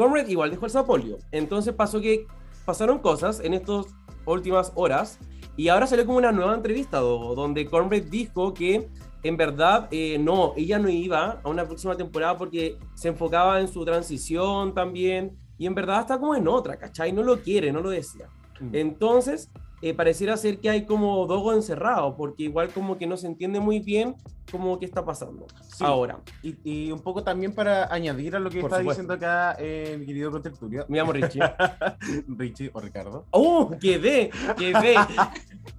Conrad 0.00 0.26
igual 0.28 0.50
dejó 0.50 0.64
el 0.64 0.70
Sapolio. 0.72 1.18
Entonces 1.30 1.74
pasó 1.74 2.00
que 2.00 2.26
pasaron 2.64 2.98
cosas 3.00 3.40
en 3.40 3.52
estas 3.52 3.86
últimas 4.24 4.72
horas 4.74 5.18
y 5.56 5.68
ahora 5.68 5.86
salió 5.86 6.06
como 6.06 6.16
una 6.16 6.32
nueva 6.32 6.54
entrevista 6.54 7.00
do- 7.00 7.34
donde 7.34 7.66
Conrad 7.66 8.02
dijo 8.04 8.54
que 8.54 8.88
en 9.22 9.36
verdad 9.36 9.88
eh, 9.90 10.16
no, 10.18 10.54
ella 10.56 10.78
no 10.78 10.88
iba 10.88 11.40
a 11.42 11.48
una 11.50 11.66
próxima 11.66 11.94
temporada 11.96 12.38
porque 12.38 12.78
se 12.94 13.08
enfocaba 13.08 13.60
en 13.60 13.68
su 13.68 13.84
transición 13.84 14.72
también 14.74 15.36
y 15.58 15.66
en 15.66 15.74
verdad 15.74 16.00
está 16.00 16.18
como 16.18 16.34
en 16.34 16.48
otra, 16.48 16.78
¿cachai? 16.78 17.12
No 17.12 17.22
lo 17.22 17.40
quiere, 17.42 17.70
no 17.70 17.80
lo 17.82 17.90
desea. 17.90 18.28
Entonces, 18.72 19.50
eh, 19.82 19.92
pareciera 19.92 20.36
ser 20.38 20.58
que 20.60 20.70
hay 20.70 20.86
como 20.86 21.26
Dogo 21.26 21.52
encerrado, 21.52 22.16
porque 22.16 22.44
igual 22.44 22.70
como 22.72 22.96
que 22.96 23.06
no 23.06 23.18
se 23.18 23.26
entiende 23.26 23.60
muy 23.60 23.80
bien 23.80 24.14
como 24.50 24.78
qué 24.78 24.84
está 24.86 25.04
pasando. 25.04 25.46
Sí. 25.62 25.84
Ahora, 25.84 26.18
Y, 26.42 26.56
y 26.64 26.92
un 26.92 27.00
poco 27.00 27.22
también 27.22 27.54
para 27.54 27.92
añadir 27.92 28.36
a 28.36 28.40
lo 28.40 28.50
que 28.50 28.60
Por 28.60 28.70
está 28.70 28.78
supuesto. 28.80 29.02
diciendo 29.02 29.14
acá 29.14 29.56
eh, 29.58 29.96
mi 29.98 30.06
querido 30.06 30.30
contertulio, 30.30 30.84
me 30.88 30.98
llamo 30.98 31.12
Richie. 31.12 31.40
Richie 32.28 32.70
o 32.72 32.80
Ricardo. 32.80 33.26
¡Oh! 33.30 33.70
Quedé, 33.80 34.30
quedé, 34.56 34.94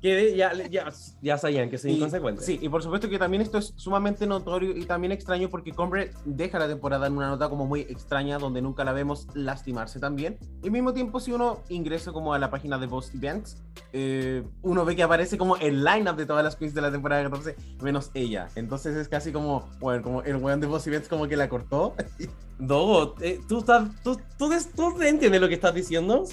quedé, 0.01 0.35
ya, 0.35 0.53
ya, 0.69 0.91
ya 1.21 1.37
sabían 1.37 1.69
que 1.69 1.77
soy 1.77 1.91
Y- 1.91 1.95
inconsecuente. 1.97 2.41
Sí, 2.43 2.59
y 2.61 2.69
por 2.69 2.81
supuesto 2.83 3.09
que 3.09 3.19
también 3.19 3.41
esto 3.41 3.57
es 3.57 3.73
sumamente 3.75 4.25
notorio 4.27 4.75
y 4.75 4.85
también 4.85 5.11
extraño 5.11 5.49
porque 5.49 5.71
Combre 5.71 6.11
deja 6.25 6.59
la 6.59 6.67
temporada 6.67 7.07
en 7.07 7.13
una 7.17 7.27
nota 7.29 7.49
como 7.49 7.65
muy 7.65 7.81
extraña 7.81 8.37
donde 8.37 8.61
nunca 8.61 8.83
la 8.83 8.93
vemos 8.93 9.27
lastimarse 9.33 9.99
también. 9.99 10.37
Y 10.63 10.67
al 10.67 10.71
mismo 10.71 10.93
tiempo, 10.93 11.19
si 11.19 11.31
uno 11.31 11.59
ingresa 11.69 12.11
como 12.11 12.33
a 12.33 12.39
la 12.39 12.49
página 12.49 12.77
de 12.77 12.87
Post 12.87 13.15
Events, 13.15 13.57
eh, 13.93 14.43
uno 14.61 14.85
ve 14.85 14.95
que 14.95 15.03
aparece 15.03 15.37
como 15.37 15.55
el 15.57 15.83
lineup 15.83 16.15
de 16.17 16.25
todas 16.25 16.43
las 16.43 16.55
queens 16.55 16.73
de 16.73 16.81
la 16.81 16.91
temporada 16.91 17.23
14, 17.23 17.55
menos 17.81 18.11
ella. 18.13 18.47
Entonces 18.61 18.95
es 18.95 19.07
casi 19.07 19.31
como, 19.31 19.67
bueno, 19.79 20.03
como 20.03 20.21
el 20.21 20.37
weón 20.37 20.61
de 20.61 20.67
Post 20.67 20.87
Events 20.87 21.09
como 21.09 21.27
que 21.27 21.35
la 21.35 21.49
cortó. 21.49 21.95
Dogo, 22.59 23.15
eh, 23.21 23.39
¿tú, 23.49 23.59
estás, 23.59 23.89
tú, 24.03 24.19
tú, 24.37 24.51
tú 24.75 25.01
entiendes 25.01 25.41
lo 25.41 25.47
que 25.47 25.55
estás 25.55 25.73
diciendo? 25.73 26.23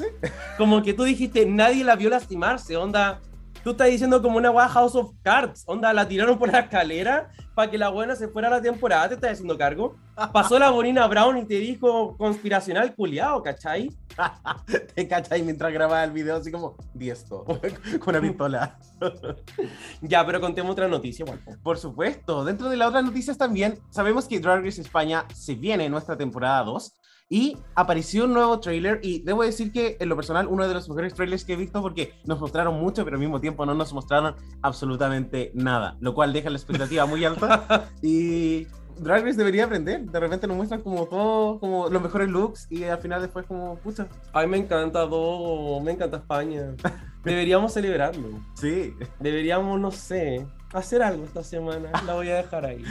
Como 0.58 0.82
que 0.82 0.92
tú 0.92 1.04
dijiste, 1.04 1.46
nadie 1.46 1.82
la 1.84 1.96
vio 1.96 2.10
lastimarse, 2.10 2.76
onda. 2.76 3.20
Tú 3.62 3.70
estás 3.70 3.88
diciendo 3.88 4.22
como 4.22 4.36
una 4.38 4.50
weá 4.50 4.68
House 4.68 4.94
of 4.94 5.12
Cards. 5.22 5.64
Onda, 5.66 5.92
la 5.92 6.06
tiraron 6.06 6.38
por 6.38 6.52
la 6.52 6.60
escalera 6.60 7.30
para 7.54 7.70
que 7.70 7.78
la 7.78 7.88
buena 7.88 8.14
se 8.14 8.28
fuera 8.28 8.48
a 8.48 8.50
la 8.52 8.62
temporada. 8.62 9.08
¿Te 9.08 9.14
estás 9.14 9.32
haciendo 9.32 9.58
cargo? 9.58 9.96
Pasó 10.32 10.58
la 10.58 10.70
Bonina 10.70 11.06
Brown 11.06 11.38
y 11.38 11.44
te 11.44 11.54
dijo 11.54 12.16
conspiracional 12.16 12.94
culiado, 12.94 13.42
¿cachai? 13.42 13.90
Te 14.94 15.06
cachai 15.06 15.42
mientras 15.42 15.72
grababa 15.72 16.04
el 16.04 16.10
video 16.12 16.36
así 16.36 16.50
como 16.50 16.76
diesto 16.94 17.44
con 18.00 18.16
una 18.16 18.20
pistola. 18.20 18.78
Ya, 20.00 20.24
pero 20.24 20.40
contemos 20.40 20.72
otra 20.72 20.88
noticia, 20.88 21.24
po. 21.24 21.34
Por 21.62 21.78
supuesto, 21.78 22.44
dentro 22.44 22.68
de 22.68 22.76
las 22.76 22.88
otras 22.88 23.04
noticias 23.04 23.36
también, 23.38 23.78
sabemos 23.90 24.26
que 24.26 24.40
Drag 24.40 24.64
Race 24.64 24.80
España 24.80 25.24
se 25.34 25.54
viene 25.54 25.84
en 25.84 25.92
nuestra 25.92 26.16
temporada 26.16 26.64
2 26.64 26.94
y 27.28 27.58
apareció 27.74 28.24
un 28.24 28.32
nuevo 28.32 28.58
trailer 28.58 29.00
y 29.02 29.20
debo 29.20 29.42
decir 29.42 29.70
que 29.70 29.96
en 30.00 30.08
lo 30.08 30.16
personal 30.16 30.46
uno 30.46 30.66
de 30.66 30.72
los 30.72 30.88
mejores 30.88 31.14
trailers 31.14 31.44
que 31.44 31.52
he 31.52 31.56
visto 31.56 31.82
porque 31.82 32.14
nos 32.24 32.40
mostraron 32.40 32.80
mucho 32.80 33.04
pero 33.04 33.16
al 33.16 33.20
mismo 33.20 33.40
tiempo 33.40 33.66
no 33.66 33.74
nos 33.74 33.92
mostraron 33.92 34.34
absolutamente 34.62 35.52
nada, 35.54 35.96
lo 36.00 36.14
cual 36.14 36.32
deja 36.32 36.48
la 36.48 36.56
expectativa 36.56 37.04
muy 37.06 37.24
alta 37.24 37.88
y 38.02 38.66
Drag 38.98 39.24
Race 39.24 39.36
debería 39.36 39.64
aprender, 39.64 40.00
de 40.06 40.20
repente 40.20 40.46
nos 40.46 40.56
muestran 40.56 40.82
como 40.82 41.06
todo, 41.06 41.60
como 41.60 41.88
los 41.88 42.02
mejores 42.02 42.28
looks 42.28 42.66
y 42.70 42.84
al 42.84 42.98
final 42.98 43.22
después 43.22 43.46
como, 43.46 43.76
pucha, 43.76 44.08
Ay, 44.32 44.48
me 44.48 44.56
encanta 44.56 45.00
Dogo, 45.00 45.80
me 45.80 45.92
encanta 45.92 46.16
España. 46.16 46.74
Deberíamos 47.24 47.72
celebrarlo. 47.72 48.28
sí. 48.54 48.94
Deberíamos, 49.20 49.78
no 49.78 49.90
sé, 49.92 50.46
hacer 50.72 51.02
algo 51.02 51.24
esta 51.24 51.42
semana. 51.42 51.90
La 52.06 52.14
voy 52.14 52.28
a 52.28 52.36
dejar 52.36 52.64
ahí. 52.64 52.84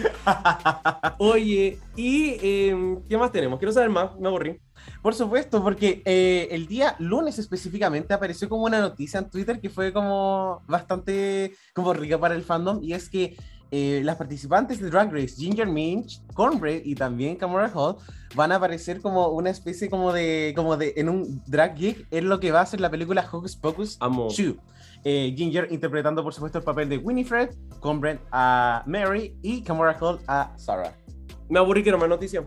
Oye, 1.18 1.80
¿y 1.96 2.38
eh, 2.42 2.98
qué 3.08 3.18
más 3.18 3.32
tenemos? 3.32 3.60
Quiero 3.60 3.72
saber 3.72 3.90
más, 3.90 4.18
me 4.20 4.28
aburrí. 4.28 4.60
Por 5.02 5.14
supuesto, 5.14 5.62
porque 5.62 6.02
eh, 6.06 6.48
el 6.52 6.68
día 6.68 6.96
lunes 7.00 7.40
específicamente 7.40 8.14
apareció 8.14 8.48
como 8.50 8.64
una 8.64 8.80
noticia 8.80 9.20
en 9.20 9.30
Twitter 9.30 9.60
que 9.60 9.70
fue 9.70 9.92
como 9.92 10.62
bastante 10.68 11.56
como 11.74 11.94
rica 11.94 12.20
para 12.20 12.36
el 12.36 12.44
fandom 12.44 12.84
y 12.84 12.94
es 12.94 13.10
que 13.10 13.36
eh, 13.70 14.02
las 14.04 14.16
participantes 14.16 14.80
de 14.80 14.90
Drag 14.90 15.12
Race, 15.12 15.36
Ginger 15.36 15.68
Minch, 15.68 16.22
Cornbread 16.34 16.84
y 16.86 16.96
también 16.96 17.36
Camora 17.36 17.70
Hall 17.74 17.98
van 18.34 18.54
a 18.54 18.56
aparecer 18.56 19.02
como 19.02 19.28
una 19.30 19.50
especie 19.50 19.90
como 19.90 20.14
de, 20.14 20.54
como 20.56 20.78
de, 20.78 20.94
en 20.96 21.10
un 21.10 21.42
drag 21.48 21.76
gig, 21.76 22.08
es 22.10 22.24
lo 22.24 22.40
que 22.40 22.52
va 22.52 22.62
a 22.62 22.66
ser 22.66 22.80
la 22.80 22.90
película 22.90 23.28
Hocus 23.30 23.58
Pocus 23.58 23.98
Amo. 24.00 24.30
2. 24.30 24.56
Eh, 25.04 25.34
Ginger 25.38 25.68
interpretando 25.72 26.24
por 26.24 26.34
supuesto 26.34 26.58
el 26.58 26.64
papel 26.64 26.90
de 26.90 26.98
Winifred, 26.98 27.50
Cornbread 27.80 28.20
a 28.32 28.84
Mary 28.86 29.38
y 29.42 29.62
Camora 29.62 29.98
Hall 30.00 30.20
a 30.28 30.54
Sarah. 30.58 30.94
Me 31.50 31.60
aburrí, 31.60 31.84
quiero 31.84 31.98
más 31.98 32.10
noticias. 32.10 32.44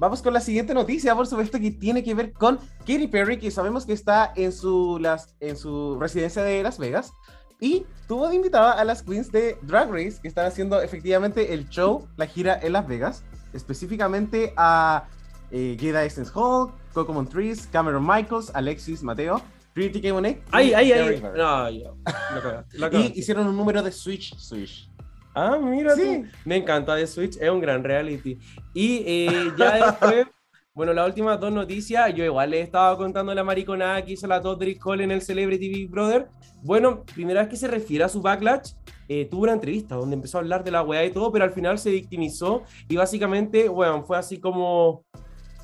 Vamos 0.00 0.22
con 0.22 0.32
la 0.32 0.40
siguiente 0.40 0.72
noticia, 0.72 1.14
por 1.14 1.26
supuesto, 1.26 1.60
que 1.60 1.70
tiene 1.72 2.02
que 2.02 2.14
ver 2.14 2.32
con 2.32 2.58
Katy 2.80 3.06
Perry, 3.08 3.38
que 3.38 3.50
sabemos 3.50 3.84
que 3.84 3.92
está 3.92 4.32
en 4.34 4.50
su, 4.50 4.98
las, 4.98 5.36
en 5.40 5.56
su 5.56 5.98
residencia 6.00 6.42
de 6.42 6.62
Las 6.62 6.78
Vegas. 6.78 7.12
Y 7.60 7.84
tuvo 8.08 8.28
de 8.28 8.36
invitada 8.36 8.72
a 8.72 8.84
las 8.84 9.02
queens 9.02 9.30
de 9.30 9.58
Drag 9.60 9.90
Race, 9.90 10.18
que 10.22 10.28
están 10.28 10.46
haciendo 10.46 10.80
efectivamente 10.80 11.52
el 11.52 11.68
show, 11.68 12.08
la 12.16 12.26
gira 12.26 12.58
en 12.62 12.72
Las 12.72 12.88
Vegas. 12.88 13.24
Específicamente 13.52 14.54
a 14.56 15.04
eh, 15.50 15.76
Jada 15.78 16.02
Essence 16.04 16.32
Hall, 16.34 16.72
Coco 16.94 17.12
Montrese, 17.12 17.68
Cameron 17.70 18.06
Michaels, 18.06 18.50
Alexis 18.54 19.02
Mateo, 19.02 19.42
Trinity. 19.74 20.10
Bonet. 20.10 20.38
y 20.38 20.42
Ay, 20.52 20.72
ay, 20.74 20.92
ay. 20.92 21.20
No. 21.22 21.30
La 21.34 22.42
cagaste, 22.42 22.78
la 22.78 22.90
Y 22.92 23.12
hicieron 23.18 23.46
un 23.46 23.56
número 23.56 23.82
de 23.82 23.92
Switch 23.92 24.34
Switch. 24.36 24.88
Ah, 25.34 25.58
mira 25.62 25.94
Sí. 25.94 26.22
tú. 26.24 26.28
Me 26.44 26.56
encanta 26.56 26.94
de 26.94 27.06
Switch, 27.06 27.36
es 27.40 27.48
un 27.50 27.60
gran 27.60 27.84
reality. 27.84 28.38
Y 28.74 29.02
eh, 29.06 29.52
ya 29.56 29.86
después, 29.86 30.26
bueno, 30.74 30.92
las 30.92 31.06
últimas 31.06 31.38
dos 31.38 31.52
noticias, 31.52 32.12
yo 32.14 32.24
igual 32.24 32.50
le 32.50 32.60
estaba 32.60 32.96
contando 32.96 33.32
la 33.34 33.44
mariconada 33.44 34.04
que 34.04 34.12
hizo 34.12 34.26
la 34.26 34.40
Todrick 34.40 34.80
Cole 34.80 35.04
en 35.04 35.12
el 35.12 35.22
Celebrity 35.22 35.68
Big 35.68 35.88
Brother. 35.88 36.28
Bueno, 36.62 37.04
primera 37.14 37.40
vez 37.42 37.48
que 37.50 37.56
se 37.56 37.68
refiere 37.68 38.02
a 38.04 38.08
su 38.08 38.20
backlash, 38.20 38.72
eh, 39.08 39.26
tuvo 39.30 39.44
una 39.44 39.52
entrevista 39.52 39.94
donde 39.94 40.14
empezó 40.16 40.38
a 40.38 40.40
hablar 40.40 40.62
de 40.64 40.70
la 40.72 40.82
weá 40.82 41.04
y 41.04 41.10
todo, 41.10 41.30
pero 41.32 41.44
al 41.44 41.52
final 41.52 41.78
se 41.78 41.90
victimizó 41.90 42.64
y 42.88 42.96
básicamente, 42.96 43.68
bueno, 43.68 44.02
fue 44.04 44.18
así 44.18 44.38
como 44.40 45.04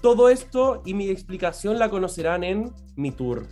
todo 0.01 0.29
esto 0.29 0.83
y 0.87 0.95
mi 0.95 1.09
explicación 1.09 1.79
la 1.79 1.91
conocerán 1.91 2.45
en 2.45 2.73
mi 2.97 3.11
tour 3.11 3.47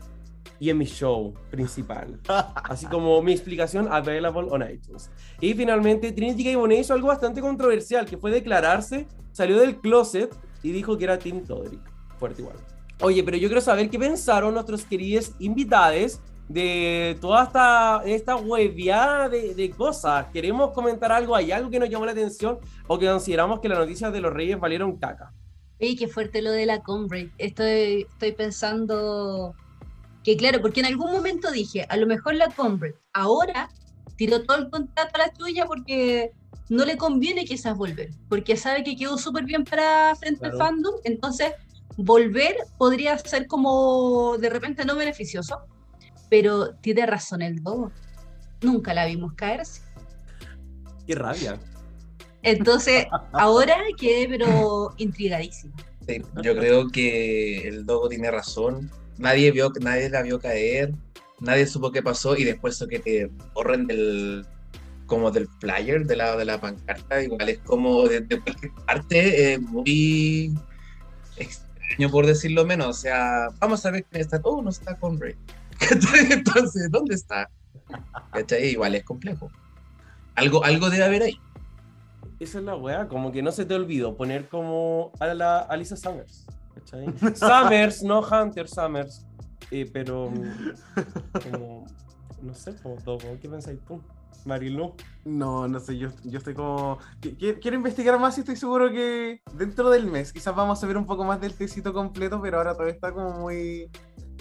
y 0.60 0.70
en 0.70 0.78
mi 0.78 0.84
show 0.84 1.34
principal. 1.50 2.20
Así 2.54 2.86
como 2.86 3.20
mi 3.22 3.32
explicación 3.32 3.88
available 3.90 4.48
on 4.50 4.62
iTunes. 4.68 5.10
Y 5.40 5.54
finalmente 5.54 6.12
Trinity 6.12 6.44
K. 6.44 6.58
Bonet 6.58 6.80
hizo 6.80 6.94
algo 6.94 7.08
bastante 7.08 7.40
controversial, 7.40 8.06
que 8.06 8.16
fue 8.16 8.30
declararse, 8.30 9.06
salió 9.32 9.58
del 9.58 9.80
closet 9.80 10.34
y 10.62 10.72
dijo 10.72 10.96
que 10.96 11.04
era 11.04 11.18
Team 11.18 11.44
Todrick. 11.44 11.82
Fuerte 12.18 12.42
igual. 12.42 12.56
Oye, 13.00 13.22
pero 13.22 13.36
yo 13.36 13.48
quiero 13.48 13.60
saber 13.60 13.90
qué 13.90 13.98
pensaron 13.98 14.54
nuestros 14.54 14.84
queridos 14.84 15.32
invitados 15.38 16.20
de 16.48 17.16
toda 17.20 17.44
esta, 17.44 18.02
esta 18.04 18.36
hueviada 18.36 19.28
de, 19.28 19.54
de 19.54 19.70
cosas. 19.70 20.26
¿Queremos 20.32 20.70
comentar 20.70 21.10
algo? 21.10 21.34
¿Hay 21.34 21.50
algo 21.50 21.70
que 21.70 21.80
nos 21.80 21.88
llamó 21.88 22.06
la 22.06 22.12
atención 22.12 22.58
o 22.86 22.98
que 22.98 23.06
consideramos 23.06 23.60
que 23.60 23.68
las 23.68 23.78
noticias 23.78 24.12
de 24.12 24.20
los 24.20 24.32
reyes 24.32 24.60
valieron 24.60 24.96
caca? 24.96 25.32
Oye, 25.80 25.96
qué 25.96 26.06
fuerte 26.06 26.40
lo 26.40 26.52
de 26.52 26.66
la 26.66 26.82
Combrade. 26.82 27.32
Estoy, 27.38 28.06
estoy 28.08 28.32
pensando 28.32 29.54
que, 30.24 30.36
claro, 30.36 30.60
porque 30.60 30.80
en 30.80 30.86
algún 30.86 31.12
momento 31.12 31.50
dije, 31.52 31.86
a 31.88 31.96
lo 31.96 32.06
mejor 32.06 32.34
la 32.34 32.48
Combrade 32.48 32.96
ahora 33.12 33.68
tiró 34.16 34.42
todo 34.42 34.56
el 34.56 34.70
contrato 34.70 35.10
a 35.14 35.18
la 35.26 35.32
tuya 35.32 35.66
porque 35.66 36.32
no 36.70 36.84
le 36.84 36.96
conviene 36.96 37.44
quizás 37.44 37.76
volver, 37.76 38.10
porque 38.28 38.56
sabe 38.56 38.82
que 38.82 38.96
quedó 38.96 39.18
súper 39.18 39.44
bien 39.44 39.64
para 39.64 40.14
frente 40.16 40.40
Claro. 40.40 40.54
al 40.54 40.58
fandom, 40.58 40.94
entonces 41.04 41.52
volver 41.96 42.56
podría 42.78 43.18
ser 43.18 43.46
como 43.46 44.38
de 44.38 44.48
repente 44.48 44.84
no 44.84 44.96
beneficioso, 44.96 45.60
pero 46.30 46.74
tiene 46.76 47.04
razón 47.06 47.42
el 47.42 47.62
Dogo. 47.62 47.92
Nunca 48.62 48.94
la 48.94 49.04
vimos 49.04 49.34
caerse. 49.34 49.82
Qué 51.06 51.14
rabia. 51.14 51.60
Entonces, 52.42 53.06
ahora 53.32 53.76
quedé 53.98 54.26
pero 54.26 54.94
intrigadísima. 54.96 55.74
Sí, 56.08 56.22
yo 56.42 56.56
creo 56.56 56.88
que 56.88 57.68
el 57.68 57.84
Dogo 57.84 58.08
tiene 58.08 58.30
razón. 58.30 58.90
Nadie 59.18 59.50
vio, 59.50 59.72
nadie 59.80 60.08
la 60.10 60.22
vio 60.22 60.40
caer, 60.40 60.92
nadie 61.40 61.66
supo 61.66 61.92
qué 61.92 62.02
pasó 62.02 62.36
y 62.36 62.44
después 62.44 62.74
eso 62.74 62.86
que 62.88 62.98
te 62.98 63.30
borren 63.54 63.86
del 63.86 64.46
como 65.06 65.30
del 65.30 65.48
flyer 65.60 66.06
de 66.06 66.16
la 66.16 66.36
de 66.36 66.44
la 66.46 66.60
pancarta, 66.60 67.22
igual 67.22 67.48
es 67.48 67.58
como 67.58 68.08
de, 68.08 68.20
de 68.22 68.40
cualquier 68.40 68.72
parte 68.86 69.52
eh, 69.52 69.58
muy 69.58 70.54
extraño 71.36 72.10
por 72.10 72.26
decirlo 72.26 72.64
menos. 72.64 72.88
O 72.88 72.92
sea, 72.92 73.48
vamos 73.58 73.84
a 73.86 73.90
ver 73.90 74.04
quién 74.04 74.22
está 74.22 74.40
todo, 74.40 74.62
no 74.62 74.70
está 74.70 74.96
con 74.96 75.20
Rey. 75.20 75.36
Entonces, 76.30 76.90
¿dónde 76.90 77.14
está? 77.14 77.48
¿Cachai? 78.32 78.68
Igual 78.68 78.94
es 78.94 79.04
complejo. 79.04 79.50
Algo, 80.34 80.64
algo 80.64 80.90
debe 80.90 81.04
haber 81.04 81.22
ahí. 81.22 81.40
Esa 82.40 82.58
es 82.58 82.64
la 82.64 82.74
weá, 82.74 83.08
como 83.08 83.30
que 83.30 83.42
no 83.42 83.52
se 83.52 83.64
te 83.64 83.74
olvidó 83.74 84.16
poner 84.16 84.48
como 84.48 85.12
a 85.20 85.26
la 85.26 85.60
Alisa 85.60 85.96
Summers. 85.96 86.46
¿Cachai? 86.74 87.06
Summers, 87.36 88.02
no 88.02 88.20
Hunter 88.20 88.68
Summers. 88.68 89.26
Eh, 89.70 89.88
pero 89.92 90.30
como, 91.50 91.86
no 92.42 92.54
sé, 92.54 92.74
como 92.82 92.96
todo, 92.96 93.18
¿qué 93.40 93.48
pensáis 93.48 93.80
tú? 93.86 94.00
Marilu. 94.44 94.92
No, 95.24 95.66
no 95.66 95.80
sé, 95.80 95.96
yo, 95.96 96.10
yo 96.24 96.36
estoy 96.38 96.52
como... 96.54 96.98
qui- 97.20 97.34
qui- 97.38 97.58
Quiero 97.60 97.76
investigar 97.78 98.18
más 98.20 98.36
y 98.36 98.40
estoy 98.40 98.56
seguro 98.56 98.90
que 98.90 99.40
dentro 99.54 99.88
del 99.88 100.06
mes 100.06 100.32
quizás 100.34 100.54
vamos 100.54 100.82
a 100.84 100.86
ver 100.86 100.98
un 100.98 101.06
poco 101.06 101.24
más 101.24 101.40
del 101.40 101.54
tecito 101.54 101.94
completo, 101.94 102.40
pero 102.42 102.58
ahora 102.58 102.72
todavía 102.74 102.92
está 102.94 103.10
como 103.12 103.30
muy... 103.40 103.88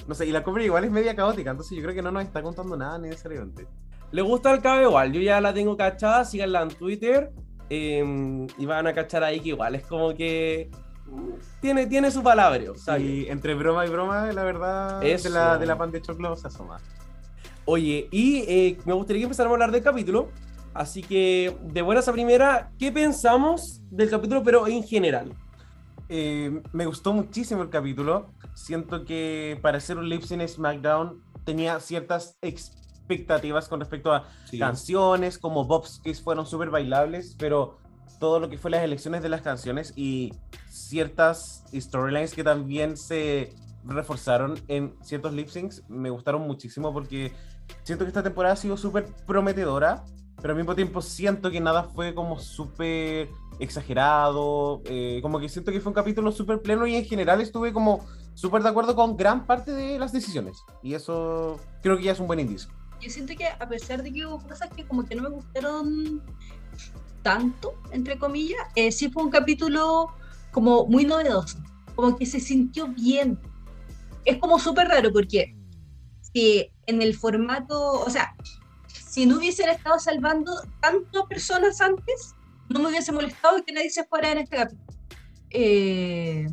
No 0.07 0.13
sé, 0.13 0.25
y 0.25 0.31
la 0.33 0.43
compra 0.43 0.61
igual 0.63 0.83
es 0.83 0.91
media 0.91 1.15
caótica, 1.15 1.51
entonces 1.51 1.77
yo 1.77 1.81
creo 1.83 1.95
que 1.95 2.01
no 2.01 2.11
nos 2.11 2.23
está 2.23 2.41
contando 2.43 2.75
nada 2.75 2.97
necesariamente. 2.97 3.65
Le 4.11 4.21
gusta 4.21 4.51
el 4.53 4.61
cabello 4.61 4.89
igual, 4.89 5.13
yo 5.13 5.21
ya 5.21 5.39
la 5.39 5.53
tengo 5.53 5.77
cachada, 5.77 6.25
síganla 6.25 6.63
en 6.63 6.69
Twitter. 6.69 7.31
eh, 7.69 8.45
y 8.57 8.65
van 8.65 8.85
a 8.87 8.93
cachar 8.93 9.23
ahí 9.23 9.39
que 9.39 9.49
igual 9.49 9.75
es 9.75 9.85
como 9.87 10.13
que 10.13 10.69
tiene, 11.61 11.87
tiene 11.87 12.11
su 12.11 12.23
palabra. 12.23 12.71
O 12.71 12.75
sea, 12.75 12.97
Y 12.97 13.27
entre 13.27 13.53
broma 13.53 13.85
y 13.85 13.89
broma, 13.89 14.31
la 14.31 14.43
verdad, 14.43 14.99
de 14.99 15.13
Eso. 15.13 15.29
la, 15.29 15.57
de 15.57 15.65
la 15.65 15.77
pan 15.77 15.91
de 15.91 16.01
choclo 16.01 16.35
se 16.35 16.47
asoma. 16.47 16.79
Oye, 17.65 18.07
y 18.11 18.39
eh, 18.47 18.77
me 18.85 18.93
gustaría 18.93 19.21
que 19.21 19.25
empezáramos 19.25 19.53
a 19.53 19.55
hablar 19.55 19.71
del 19.71 19.83
capítulo. 19.83 20.29
Así 20.73 21.01
que, 21.03 21.55
de 21.61 21.81
buenas 21.83 22.07
a 22.07 22.13
primera, 22.13 22.71
¿qué 22.79 22.91
pensamos 22.91 23.81
del 23.91 24.09
capítulo, 24.09 24.41
pero 24.43 24.67
en 24.67 24.83
general? 24.83 25.33
Eh, 26.09 26.61
me 26.73 26.85
gustó 26.85 27.13
muchísimo 27.13 27.61
el 27.61 27.69
capítulo. 27.69 28.31
Siento 28.55 29.05
que 29.05 29.59
para 29.61 29.77
hacer 29.77 29.97
un 29.97 30.09
lip 30.09 30.23
sync 30.23 30.47
SmackDown 30.47 31.21
tenía 31.45 31.79
ciertas 31.79 32.37
expectativas 32.41 33.67
con 33.67 33.79
respecto 33.79 34.11
a 34.11 34.27
canciones, 34.57 35.37
como 35.37 35.65
Bob's 35.65 35.99
Kiss 36.03 36.21
fueron 36.21 36.45
súper 36.45 36.69
bailables, 36.69 37.35
pero 37.37 37.77
todo 38.19 38.39
lo 38.39 38.49
que 38.49 38.57
fue 38.57 38.71
las 38.71 38.83
elecciones 38.83 39.21
de 39.21 39.29
las 39.29 39.41
canciones 39.41 39.93
y 39.95 40.33
ciertas 40.69 41.63
storylines 41.73 42.33
que 42.33 42.43
también 42.43 42.97
se 42.97 43.53
reforzaron 43.85 44.59
en 44.67 44.95
ciertos 45.01 45.33
lip 45.33 45.49
syncs 45.49 45.83
me 45.89 46.09
gustaron 46.09 46.41
muchísimo 46.41 46.93
porque 46.93 47.33
siento 47.83 48.05
que 48.05 48.09
esta 48.09 48.23
temporada 48.23 48.53
ha 48.53 48.57
sido 48.57 48.77
súper 48.77 49.05
prometedora, 49.25 50.03
pero 50.41 50.51
al 50.51 50.57
mismo 50.57 50.75
tiempo 50.75 51.01
siento 51.01 51.51
que 51.51 51.59
nada 51.59 51.83
fue 51.83 52.13
como 52.13 52.39
súper 52.39 53.29
exagerado, 53.59 54.81
eh, 54.85 55.19
como 55.21 55.39
que 55.39 55.49
siento 55.49 55.71
que 55.71 55.79
fue 55.79 55.91
un 55.91 55.95
capítulo 55.95 56.31
súper 56.31 56.61
pleno 56.61 56.87
y 56.87 56.95
en 56.95 57.05
general 57.05 57.41
estuve 57.41 57.71
como 57.71 58.05
súper 58.33 58.63
de 58.63 58.69
acuerdo 58.69 58.95
con 58.95 59.15
gran 59.15 59.45
parte 59.45 59.71
de 59.71 59.99
las 59.99 60.11
decisiones 60.11 60.57
y 60.81 60.95
eso 60.95 61.59
creo 61.81 61.97
que 61.97 62.03
ya 62.03 62.13
es 62.13 62.19
un 62.19 62.27
buen 62.27 62.39
indicio. 62.39 62.71
yo 62.99 63.09
siento 63.09 63.33
que 63.35 63.47
a 63.47 63.67
pesar 63.67 64.01
de 64.01 64.11
que 64.11 64.25
hubo 64.25 64.39
cosas 64.39 64.69
que 64.75 64.85
como 64.85 65.05
que 65.05 65.15
no 65.15 65.23
me 65.23 65.29
gustaron 65.29 66.21
tanto, 67.23 67.73
entre 67.91 68.19
comillas, 68.19 68.59
eh, 68.75 68.91
sí 68.91 69.09
fue 69.09 69.23
un 69.23 69.31
capítulo 69.31 70.13
como 70.51 70.85
muy 70.85 71.05
novedoso, 71.05 71.57
como 71.95 72.17
que 72.17 72.25
se 72.25 72.39
sintió 72.39 72.87
bien. 72.87 73.39
Es 74.25 74.37
como 74.37 74.59
súper 74.59 74.87
raro 74.87 75.11
porque 75.11 75.55
si 76.21 76.69
en 76.85 77.01
el 77.01 77.15
formato, 77.15 77.93
o 77.93 78.09
sea, 78.09 78.35
si 78.87 79.25
no 79.25 79.37
hubiesen 79.37 79.69
estado 79.69 79.99
salvando 79.99 80.51
tantas 80.81 81.23
personas 81.27 81.81
antes, 81.81 82.35
no 82.69 82.79
me 82.79 82.89
hubiese 82.89 83.11
molestado 83.11 83.63
que 83.63 83.73
nadie 83.73 83.89
se 83.89 84.03
fuera 84.05 84.31
en 84.31 84.39
este 84.39 84.57
capítulo. 84.57 84.83
Eh, 85.49 86.47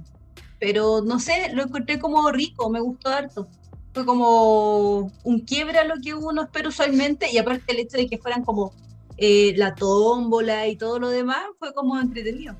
pero 0.58 1.00
no 1.00 1.18
sé, 1.18 1.52
lo 1.54 1.62
encontré 1.62 1.98
como 1.98 2.30
rico, 2.30 2.68
me 2.68 2.80
gustó 2.80 3.08
harto. 3.08 3.48
Fue 3.94 4.04
como 4.04 5.10
un 5.24 5.40
quiebre 5.40 5.78
a 5.78 5.84
lo 5.84 5.94
que 6.02 6.14
uno 6.14 6.42
espera 6.42 6.68
usualmente 6.68 7.30
y 7.32 7.38
aparte 7.38 7.72
el 7.72 7.80
hecho 7.80 7.96
de 7.96 8.06
que 8.06 8.18
fueran 8.18 8.44
como 8.44 8.72
eh, 9.20 9.52
la 9.56 9.74
tómbola 9.74 10.66
y 10.66 10.76
todo 10.76 10.98
lo 10.98 11.10
demás, 11.10 11.44
fue 11.58 11.72
como 11.74 11.98
entretenido. 12.00 12.56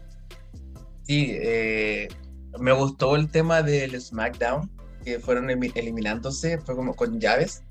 Sí, 1.05 1.31
eh, 1.31 2.07
me 2.59 2.73
gustó 2.73 3.17
el 3.17 3.31
tema 3.31 3.63
del 3.63 4.01
SmackDown, 4.01 4.71
que 5.05 5.19
fueron 5.19 5.49
elimi- 5.49 5.73
eliminándose, 5.75 6.59
fue 6.59 6.77
como 6.77 6.95
con 6.95 7.19
llaves. 7.19 7.63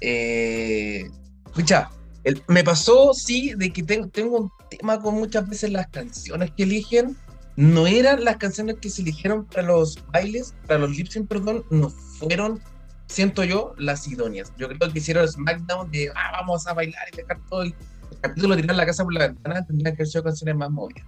Eh, 0.00 1.04
escucha, 1.46 1.90
el- 2.24 2.42
me 2.48 2.64
pasó, 2.64 3.12
sí, 3.12 3.52
de 3.56 3.72
que 3.72 3.82
tengo, 3.82 4.08
tengo 4.08 4.38
un 4.38 4.50
tema 4.70 5.00
con 5.00 5.14
muchas 5.16 5.48
veces 5.48 5.70
las 5.72 5.88
canciones 5.88 6.50
que 6.56 6.62
eligen. 6.62 7.16
No 7.56 7.86
eran 7.86 8.24
las 8.24 8.36
canciones 8.36 8.76
que 8.80 8.88
se 8.88 9.02
eligieron 9.02 9.44
para 9.44 9.66
los 9.66 9.98
bailes, 10.12 10.54
para 10.66 10.80
los 10.80 10.96
lip 10.96 11.08
perdón, 11.28 11.64
no 11.70 11.90
fueron, 11.90 12.60
siento 13.10 13.44
yo, 13.44 13.74
las 13.76 14.06
idóneas. 14.06 14.52
Yo 14.56 14.68
creo 14.68 14.92
que 14.92 14.98
hicieron 14.98 15.26
SmackDown 15.28 15.90
de 15.90 16.10
ah, 16.14 16.30
vamos 16.32 16.66
a 16.66 16.72
bailar 16.72 17.06
y 17.12 17.16
dejar 17.16 17.38
todo 17.48 17.62
el, 17.62 17.74
el 18.10 18.20
capítulo, 18.20 18.56
tirar 18.56 18.76
la 18.76 18.86
casa 18.86 19.04
por 19.04 19.12
la 19.12 19.26
ventana, 19.26 19.66
tendrían 19.66 19.96
que 19.96 20.02
haber 20.02 20.08
sido 20.08 20.24
canciones 20.24 20.56
más 20.56 20.70
movidas. 20.70 21.04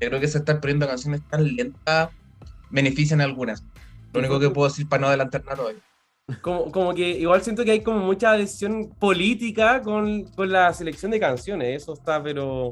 Yo 0.00 0.08
creo 0.08 0.20
que 0.20 0.28
se 0.28 0.38
están 0.38 0.60
poniendo 0.60 0.86
canciones 0.86 1.20
tan 1.28 1.44
lentas 1.44 2.10
benefician 2.70 3.20
algunas. 3.20 3.62
Lo 4.12 4.20
único 4.20 4.40
que 4.40 4.50
puedo 4.50 4.68
decir 4.68 4.88
para 4.88 5.02
no 5.02 5.06
adelantar 5.08 5.44
nada 5.44 5.62
hoy. 5.62 5.76
Como, 6.40 6.70
como 6.70 6.94
que 6.94 7.10
igual 7.10 7.42
siento 7.42 7.64
que 7.64 7.72
hay 7.72 7.80
como 7.82 7.98
mucha 7.98 8.32
decisión 8.32 8.90
política 8.98 9.82
con, 9.82 10.24
con 10.24 10.50
la 10.50 10.72
selección 10.72 11.10
de 11.10 11.20
canciones. 11.20 11.82
Eso 11.82 11.92
está, 11.94 12.22
pero 12.22 12.70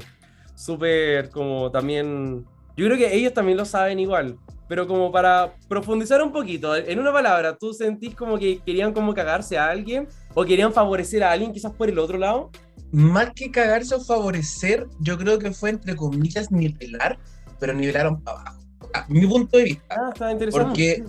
súper 0.55 1.29
como 1.29 1.71
también. 1.71 2.45
Yo 2.75 2.85
creo 2.85 2.97
que 2.97 3.13
ellos 3.13 3.33
también 3.33 3.57
lo 3.57 3.65
saben 3.65 3.99
igual. 3.99 4.37
Pero 4.71 4.87
como 4.87 5.11
para 5.11 5.53
profundizar 5.67 6.23
un 6.23 6.31
poquito, 6.31 6.73
en 6.77 6.97
una 6.97 7.11
palabra, 7.11 7.57
¿tú 7.57 7.73
sentís 7.73 8.15
como 8.15 8.39
que 8.39 8.59
querían 8.59 8.93
como 8.93 9.13
cagarse 9.13 9.57
a 9.57 9.67
alguien? 9.67 10.07
¿O 10.33 10.45
querían 10.45 10.71
favorecer 10.71 11.25
a 11.25 11.31
alguien 11.33 11.51
quizás 11.51 11.73
por 11.73 11.89
el 11.89 11.99
otro 11.99 12.17
lado? 12.17 12.51
Más 12.93 13.33
que 13.35 13.51
cagarse 13.51 13.95
o 13.95 13.99
favorecer, 13.99 14.87
yo 15.01 15.17
creo 15.17 15.37
que 15.39 15.51
fue 15.51 15.71
entre 15.71 15.93
comillas 15.97 16.53
nivelar, 16.53 17.19
pero 17.59 17.73
nivelaron 17.73 18.21
para 18.23 18.39
abajo. 18.39 18.61
A 18.93 19.05
mi 19.09 19.27
punto 19.27 19.57
de 19.57 19.63
vista. 19.65 19.83
Ah, 19.89 20.09
está 20.13 20.31
interesante. 20.31 20.65
Porque 20.65 21.03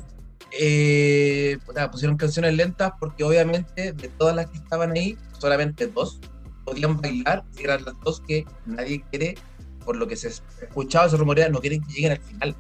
eh, 0.59 1.57
pusieron 1.93 2.17
canciones 2.17 2.57
lentas 2.57 2.91
porque 2.99 3.23
obviamente 3.23 3.93
de 3.93 4.09
todas 4.09 4.35
las 4.35 4.51
que 4.51 4.57
estaban 4.59 4.91
ahí, 4.91 5.17
solamente 5.39 5.87
dos 5.87 6.19
podían 6.65 7.01
bailar 7.01 7.45
y 7.57 7.63
eran 7.63 7.85
las 7.85 7.95
dos 8.01 8.21
que 8.27 8.45
nadie 8.67 9.05
quiere, 9.09 9.37
por 9.85 9.95
lo 9.95 10.09
que 10.09 10.17
se 10.17 10.33
escuchaba, 10.63 11.09
se 11.09 11.17
rumorea, 11.17 11.49
no 11.49 11.61
quieren 11.61 11.81
que 11.81 11.93
lleguen 11.93 12.11
al 12.11 12.21
final. 12.23 12.57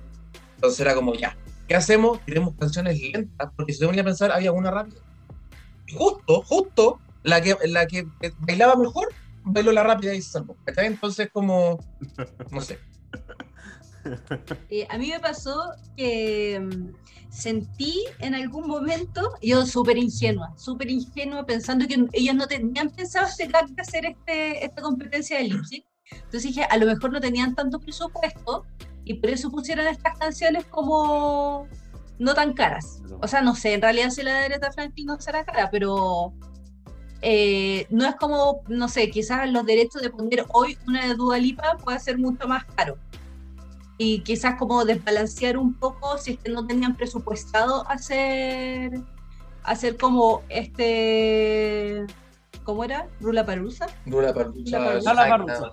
Entonces 0.63 0.79
era 0.79 0.95
como 0.95 1.13
ya, 1.15 1.37
¿qué 1.67 1.75
hacemos? 1.75 2.21
Queremos 2.21 2.55
canciones 2.55 2.97
lentas, 3.01 3.51
porque 3.57 3.73
si 3.73 3.81
te 3.81 3.87
ponía 3.87 4.03
a 4.03 4.05
pensar, 4.05 4.31
había 4.31 4.53
una 4.53 4.71
rápida. 4.71 5.01
Y 5.89 5.95
justo, 5.95 6.41
justo, 6.43 7.01
la 7.25 7.41
que, 7.41 7.57
la 7.65 7.89
que 7.89 8.07
bailaba 8.39 8.77
mejor, 8.77 9.09
bailó 9.43 9.73
la 9.73 9.83
rápida 9.83 10.15
y 10.15 10.23
se 10.23 10.31
salvó. 10.31 10.57
Entonces 10.77 11.31
como, 11.33 11.81
no 12.53 12.61
sé. 12.61 12.79
Eh, 14.69 14.85
a 14.91 14.99
mí 14.99 15.11
me 15.11 15.21
pasó 15.21 15.75
que 15.97 16.59
mm, 16.59 17.31
sentí 17.31 18.05
en 18.19 18.35
algún 18.35 18.67
momento, 18.67 19.35
yo 19.41 19.65
súper 19.65 19.97
ingenua, 19.97 20.53
súper 20.57 20.91
ingenua, 20.91 21.47
pensando 21.47 21.87
que 21.87 22.07
ellos 22.13 22.35
no 22.35 22.49
tenían 22.49 22.91
pensado 22.91 23.29
llegar 23.39 23.65
a 23.65 23.81
hacer 23.81 24.07
este, 24.07 24.65
esta 24.65 24.83
competencia 24.83 25.39
de 25.39 25.45
lip 25.45 25.65
sync. 25.65 25.85
Entonces 26.11 26.43
dije, 26.43 26.65
a 26.65 26.77
lo 26.79 26.87
mejor 26.87 27.13
no 27.13 27.21
tenían 27.21 27.55
tanto 27.55 27.79
presupuesto 27.79 28.65
y 29.05 29.15
por 29.15 29.31
eso 29.31 29.51
pusieron 29.51 29.87
estas 29.87 30.19
canciones 30.19 30.65
como 30.67 31.67
no 32.19 32.35
tan 32.35 32.53
caras. 32.53 33.03
O 33.21 33.27
sea, 33.29 33.43
no 33.43 33.55
sé, 33.55 33.75
en 33.75 33.83
realidad 33.83 34.11
si 34.11 34.23
la 34.23 34.39
de 34.39 34.45
Aretha 34.47 34.71
Franklin 34.73 35.07
no 35.07 35.21
será 35.21 35.45
cara, 35.45 35.71
pero 35.71 36.33
eh, 37.21 37.87
no 37.91 38.07
es 38.07 38.15
como, 38.17 38.63
no 38.69 38.89
sé, 38.89 39.11
quizás 39.11 39.51
los 39.51 39.65
derechos 39.65 40.03
de 40.03 40.11
poner 40.11 40.45
hoy 40.53 40.79
una 40.87 41.07
de 41.07 41.15
Dua 41.15 41.39
Lipa 41.39 41.77
puede 41.83 41.99
ser 42.01 42.19
mucho 42.19 42.47
más 42.49 42.65
caro 42.77 42.97
y 43.99 44.21
quizás 44.21 44.57
como 44.59 44.85
desbalancear 44.85 45.57
un 45.57 45.75
poco 45.75 46.19
si 46.19 46.33
es 46.33 46.39
que 46.39 46.51
no 46.51 46.67
tenían 46.67 46.97
presupuestado 46.97 47.89
hacer 47.89 48.91
hacer 49.63 49.97
como 49.97 50.43
este 50.49 52.05
¿cómo 52.65 52.83
era? 52.85 53.07
Rula 53.21 53.45
Parusa 53.47 53.87
Dura 54.07 54.33
Parusa. 54.35 54.79
Lala 55.03 55.29
Parusa. 55.29 55.71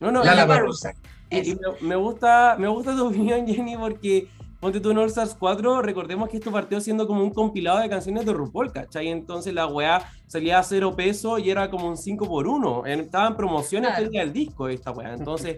No, 0.00 0.10
no, 0.12 0.24
Lala 0.24 0.44
y- 0.44 0.48
Parusa. 0.48 0.92
Y, 1.30 1.50
y 1.50 1.54
me, 1.54 1.88
me 1.88 1.96
gusta, 1.96 2.56
me 2.58 2.68
gusta 2.68 2.96
tu 2.96 3.06
opinión, 3.08 3.46
Jenny, 3.46 3.76
porque 3.76 4.28
ponte 4.60 4.78
tú 4.80 4.90
en 4.90 4.98
All 4.98 5.06
Stars 5.06 5.34
4, 5.38 5.80
recordemos 5.80 6.28
que 6.28 6.36
esto 6.36 6.50
partió 6.52 6.80
siendo 6.80 7.06
como 7.06 7.22
un 7.22 7.30
compilado 7.30 7.78
de 7.78 7.88
canciones 7.88 8.26
de 8.26 8.32
RuPaul, 8.34 8.72
¿cachai? 8.72 9.08
Entonces 9.08 9.54
la 9.54 9.66
weá 9.66 10.02
salía 10.26 10.58
a 10.58 10.62
cero 10.62 10.94
peso 10.94 11.38
y 11.38 11.48
era 11.50 11.70
como 11.70 11.88
un 11.88 11.96
5 11.96 12.26
por 12.26 12.46
1 12.46 12.84
Estaba 12.86 13.28
en 13.28 13.36
promociones 13.36 13.90
Claro. 13.96 14.10
del 14.10 14.32
disco 14.34 14.68
esta 14.68 14.90
weá. 14.90 15.14
Entonces, 15.14 15.56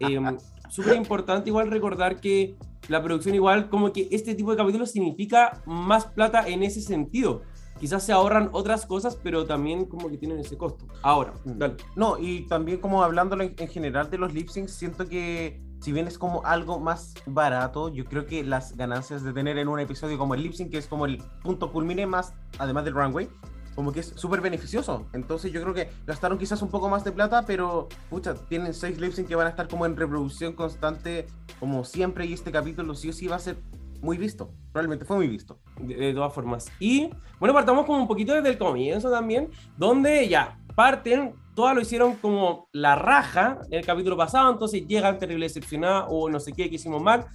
em, 0.00 0.38
súper 0.70 0.96
importante 0.96 1.50
igual 1.50 1.70
recordar 1.70 2.20
que 2.20 2.56
la 2.88 3.02
producción 3.02 3.34
igual, 3.34 3.68
como 3.68 3.92
que 3.92 4.08
este 4.10 4.34
tipo 4.34 4.50
de 4.52 4.56
capítulos 4.56 4.90
significa 4.92 5.60
más 5.66 6.06
plata 6.06 6.48
en 6.48 6.62
ese 6.62 6.80
sentido. 6.80 7.42
Quizás 7.78 8.04
se 8.04 8.12
ahorran 8.12 8.50
otras 8.52 8.86
cosas, 8.86 9.16
pero 9.22 9.44
también 9.46 9.84
como 9.84 10.08
que 10.08 10.18
tienen 10.18 10.38
ese 10.38 10.56
costo. 10.56 10.86
Ahora, 11.02 11.34
dale. 11.44 11.76
No, 11.96 12.18
y 12.18 12.46
también 12.46 12.78
como 12.78 13.02
hablándolo 13.02 13.44
en, 13.44 13.54
en 13.56 13.68
general 13.68 14.10
de 14.10 14.18
los 14.18 14.34
lip 14.34 14.48
syncs, 14.48 14.72
siento 14.72 15.06
que 15.06 15.60
si 15.80 15.92
bien 15.92 16.08
es 16.08 16.18
como 16.18 16.44
algo 16.44 16.80
más 16.80 17.14
barato, 17.26 17.88
yo 17.88 18.04
creo 18.04 18.26
que 18.26 18.42
las 18.42 18.76
ganancias 18.76 19.22
de 19.22 19.32
tener 19.32 19.58
en 19.58 19.68
un 19.68 19.78
episodio 19.78 20.18
como 20.18 20.34
el 20.34 20.42
lip 20.42 20.52
sync, 20.52 20.70
que 20.70 20.78
es 20.78 20.88
como 20.88 21.06
el 21.06 21.22
punto 21.42 21.72
culmine 21.72 22.06
más, 22.06 22.34
además 22.58 22.84
del 22.84 22.94
runway, 22.94 23.28
como 23.74 23.92
que 23.92 24.00
es 24.00 24.12
súper 24.16 24.40
beneficioso. 24.40 25.06
Entonces 25.12 25.52
yo 25.52 25.62
creo 25.62 25.74
que 25.74 25.88
gastaron 26.04 26.36
quizás 26.36 26.62
un 26.62 26.68
poco 26.68 26.88
más 26.88 27.04
de 27.04 27.12
plata, 27.12 27.44
pero 27.46 27.88
pucha, 28.10 28.34
tienen 28.34 28.74
seis 28.74 28.98
lip 28.98 29.12
sync 29.12 29.28
que 29.28 29.36
van 29.36 29.46
a 29.46 29.50
estar 29.50 29.68
como 29.68 29.86
en 29.86 29.96
reproducción 29.96 30.54
constante, 30.54 31.28
como 31.60 31.84
siempre, 31.84 32.26
y 32.26 32.32
este 32.32 32.50
capítulo 32.50 32.96
sí 32.96 33.10
o 33.10 33.12
sí 33.12 33.28
va 33.28 33.36
a 33.36 33.40
ser 33.40 33.58
muy 34.00 34.16
visto. 34.18 34.50
Probablemente 34.72 35.04
fue 35.04 35.16
muy 35.16 35.28
visto. 35.28 35.58
de, 35.80 35.94
de 35.94 36.14
todas 36.14 36.32
formas. 36.32 36.70
Y 36.78 37.10
bueno, 37.38 37.54
partamos 37.54 37.86
como 37.86 37.98
un 37.98 38.08
poquito 38.08 38.34
desde 38.34 38.50
el 38.50 38.58
comienzo 38.58 39.10
también, 39.10 39.50
donde 39.76 40.28
ya 40.28 40.58
parten, 40.78 41.34
todas 41.56 41.74
lo 41.74 41.80
hicieron 41.80 42.14
como 42.14 42.68
la 42.72 42.94
raja 42.94 43.58
en 43.68 43.80
el 43.80 43.84
capítulo 43.84 44.16
pasado, 44.16 44.52
entonces 44.52 44.86
llegan 44.86 45.18
terrible 45.18 45.46
decepcionada 45.46 46.06
o 46.06 46.30
no 46.30 46.38
sé 46.38 46.52
qué 46.52 46.68
que 46.68 46.76
hicimos 46.76 47.02
mal. 47.02 47.26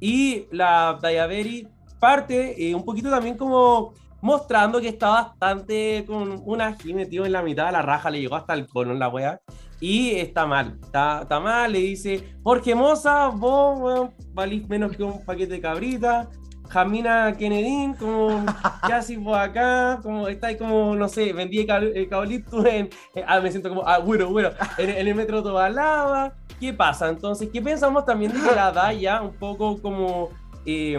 Y 0.00 0.46
la 0.50 0.98
Diabery 1.00 1.66
parte 1.98 2.68
eh, 2.68 2.74
un 2.74 2.84
poquito 2.84 3.08
también 3.08 3.38
como 3.38 3.94
mostrando 4.20 4.82
que 4.82 4.88
está 4.88 5.08
bastante 5.08 6.04
con 6.06 6.42
un 6.44 6.60
ají 6.60 6.92
metido 6.92 7.24
en 7.24 7.32
la 7.32 7.42
mitad 7.42 7.66
de 7.66 7.72
la 7.72 7.80
raja, 7.80 8.10
le 8.10 8.20
llegó 8.20 8.36
hasta 8.36 8.52
el 8.52 8.66
colon 8.66 8.98
la 8.98 9.08
wea. 9.08 9.40
Y 9.80 10.10
está 10.16 10.46
mal, 10.46 10.78
está, 10.82 11.22
está 11.22 11.40
mal, 11.40 11.72
le 11.72 11.78
dice, 11.78 12.34
Jorge 12.42 12.74
Moza, 12.74 13.28
vos, 13.28 13.78
weón, 13.80 14.14
valís 14.34 14.68
menos 14.68 14.94
que 14.96 15.02
un 15.02 15.24
paquete 15.24 15.54
de 15.54 15.60
cabrita. 15.60 16.28
Jamina 16.68 17.34
Kennedy, 17.36 17.94
como, 17.98 18.44
¿qué 18.86 18.92
haces 18.92 19.18
vos 19.18 19.36
acá? 19.36 19.98
Como, 20.04 20.28
está 20.28 20.46
ahí 20.48 20.56
como, 20.56 20.94
no 20.94 21.08
sé, 21.08 21.32
vendí 21.32 21.66
eucalipto 21.68 22.64
en, 22.64 22.88
en- 23.14 23.24
ah, 23.26 23.40
me 23.40 23.50
siento 23.50 23.68
como, 23.70 23.82
ah, 23.84 23.98
bueno, 23.98 24.28
bueno, 24.30 24.50
en, 24.78 24.90
en 24.90 25.08
el 25.08 25.14
metro 25.16 25.42
Tobalaba. 25.42 26.34
¿Qué 26.60 26.72
pasa? 26.72 27.08
Entonces, 27.08 27.48
¿qué 27.52 27.60
pensamos 27.60 28.04
también 28.04 28.32
de 28.32 28.38
que 28.38 28.54
la 28.54 28.70
Daya 28.70 29.20
un 29.22 29.32
poco 29.34 29.80
como 29.82 30.28
eh, 30.64 30.96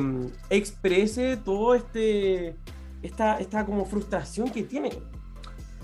exprese 0.50 1.38
todo 1.38 1.76
este, 1.76 2.58
esta, 3.02 3.40
esta 3.40 3.66
como 3.66 3.86
frustración 3.86 4.50
que 4.50 4.64
tiene? 4.64 4.90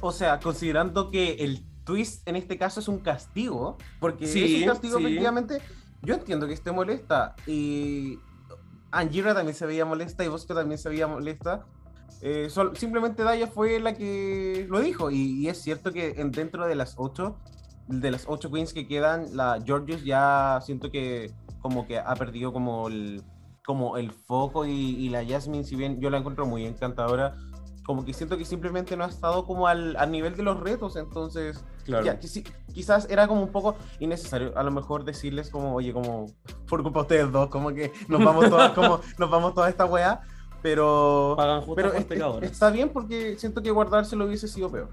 O 0.01 0.11
sea, 0.11 0.39
considerando 0.39 1.09
que 1.11 1.35
el 1.35 1.63
twist 1.87 2.27
en 2.27 2.35
este 2.35 2.57
caso 2.59 2.79
es 2.81 2.87
un 2.87 2.99
castigo, 2.99 3.77
porque 3.99 4.27
Sí, 4.27 4.43
es 4.43 4.61
un 4.61 4.67
castigo 4.67 4.97
sí. 4.99 5.05
efectivamente, 5.05 5.61
yo 6.03 6.13
entiendo 6.13 6.45
que 6.45 6.53
esté 6.53 6.71
molesta. 6.71 7.35
Y 7.47 8.19
Angira 8.91 9.33
también 9.33 9.55
se 9.55 9.65
veía 9.65 9.85
molesta 9.85 10.23
y 10.23 10.27
Bosco 10.27 10.53
también 10.53 10.77
se 10.77 10.89
veía 10.89 11.07
molesta. 11.07 11.65
Eh, 12.21 12.49
sol- 12.49 12.75
simplemente 12.77 13.23
Daya 13.23 13.47
fue 13.47 13.79
la 13.79 13.93
que 13.95 14.67
lo 14.69 14.79
dijo. 14.81 15.09
Y, 15.09 15.39
y 15.41 15.47
es 15.49 15.59
cierto 15.61 15.91
que 15.91 16.09
en- 16.17 16.31
dentro 16.31 16.67
de 16.67 16.75
las 16.75 16.93
ocho, 16.97 17.37
de 17.87 18.11
las 18.11 18.25
ocho 18.27 18.51
queens 18.51 18.73
que 18.73 18.87
quedan, 18.87 19.35
la 19.35 19.59
Georgios 19.65 20.03
ya 20.03 20.59
siento 20.63 20.91
que 20.91 21.31
como 21.59 21.87
que 21.87 21.97
ha 21.99 22.13
perdido 22.15 22.53
como 22.53 22.87
el, 22.89 23.23
como 23.65 23.97
el 23.97 24.11
foco 24.11 24.65
y, 24.65 24.71
y 24.71 25.09
la 25.09 25.25
Jasmine, 25.25 25.63
si 25.63 25.75
bien 25.75 25.99
yo 25.99 26.09
la 26.09 26.17
encuentro 26.17 26.45
muy 26.45 26.65
encantadora, 26.65 27.35
como 27.87 28.05
que 28.05 28.13
siento 28.13 28.37
que 28.37 28.45
simplemente 28.45 28.95
no 28.95 29.05
ha 29.05 29.07
estado 29.07 29.45
como 29.47 29.65
al, 29.67 29.95
al 29.95 30.11
nivel 30.11 30.35
de 30.35 30.43
los 30.43 30.59
retos, 30.59 30.95
entonces 30.97 31.63
Claro. 31.85 32.05
ya, 32.05 32.19
que 32.19 32.27
quizás 32.73 33.07
era 33.09 33.27
como 33.29 33.41
un 33.41 33.51
poco 33.51 33.77
innecesario 34.01 34.51
a 34.57 34.61
lo 34.63 34.71
mejor 34.71 35.05
decirles 35.05 35.49
como, 35.49 35.73
oye, 35.73 35.93
como 35.93 36.25
por 36.67 36.83
culpa 36.83 36.99
de 36.99 37.03
ustedes 37.03 37.31
dos, 37.31 37.47
como 37.47 37.69
que 37.73 37.93
nos 38.09 38.21
vamos 38.23 38.49
todas, 38.49 38.71
como 38.75 38.99
nos 39.17 39.29
vamos 39.31 39.53
toda 39.55 39.69
esta 39.69 39.85
weá, 39.85 40.19
pero, 40.61 41.33
Pagan 41.37 41.63
pero 41.75 41.93
por 41.93 42.43
es- 42.43 42.51
está 42.51 42.69
bien 42.69 42.89
porque 42.89 43.37
siento 43.39 43.63
que 43.63 43.71
guardárselo 43.71 44.25
hubiese 44.25 44.49
sido 44.49 44.69
peor. 44.69 44.89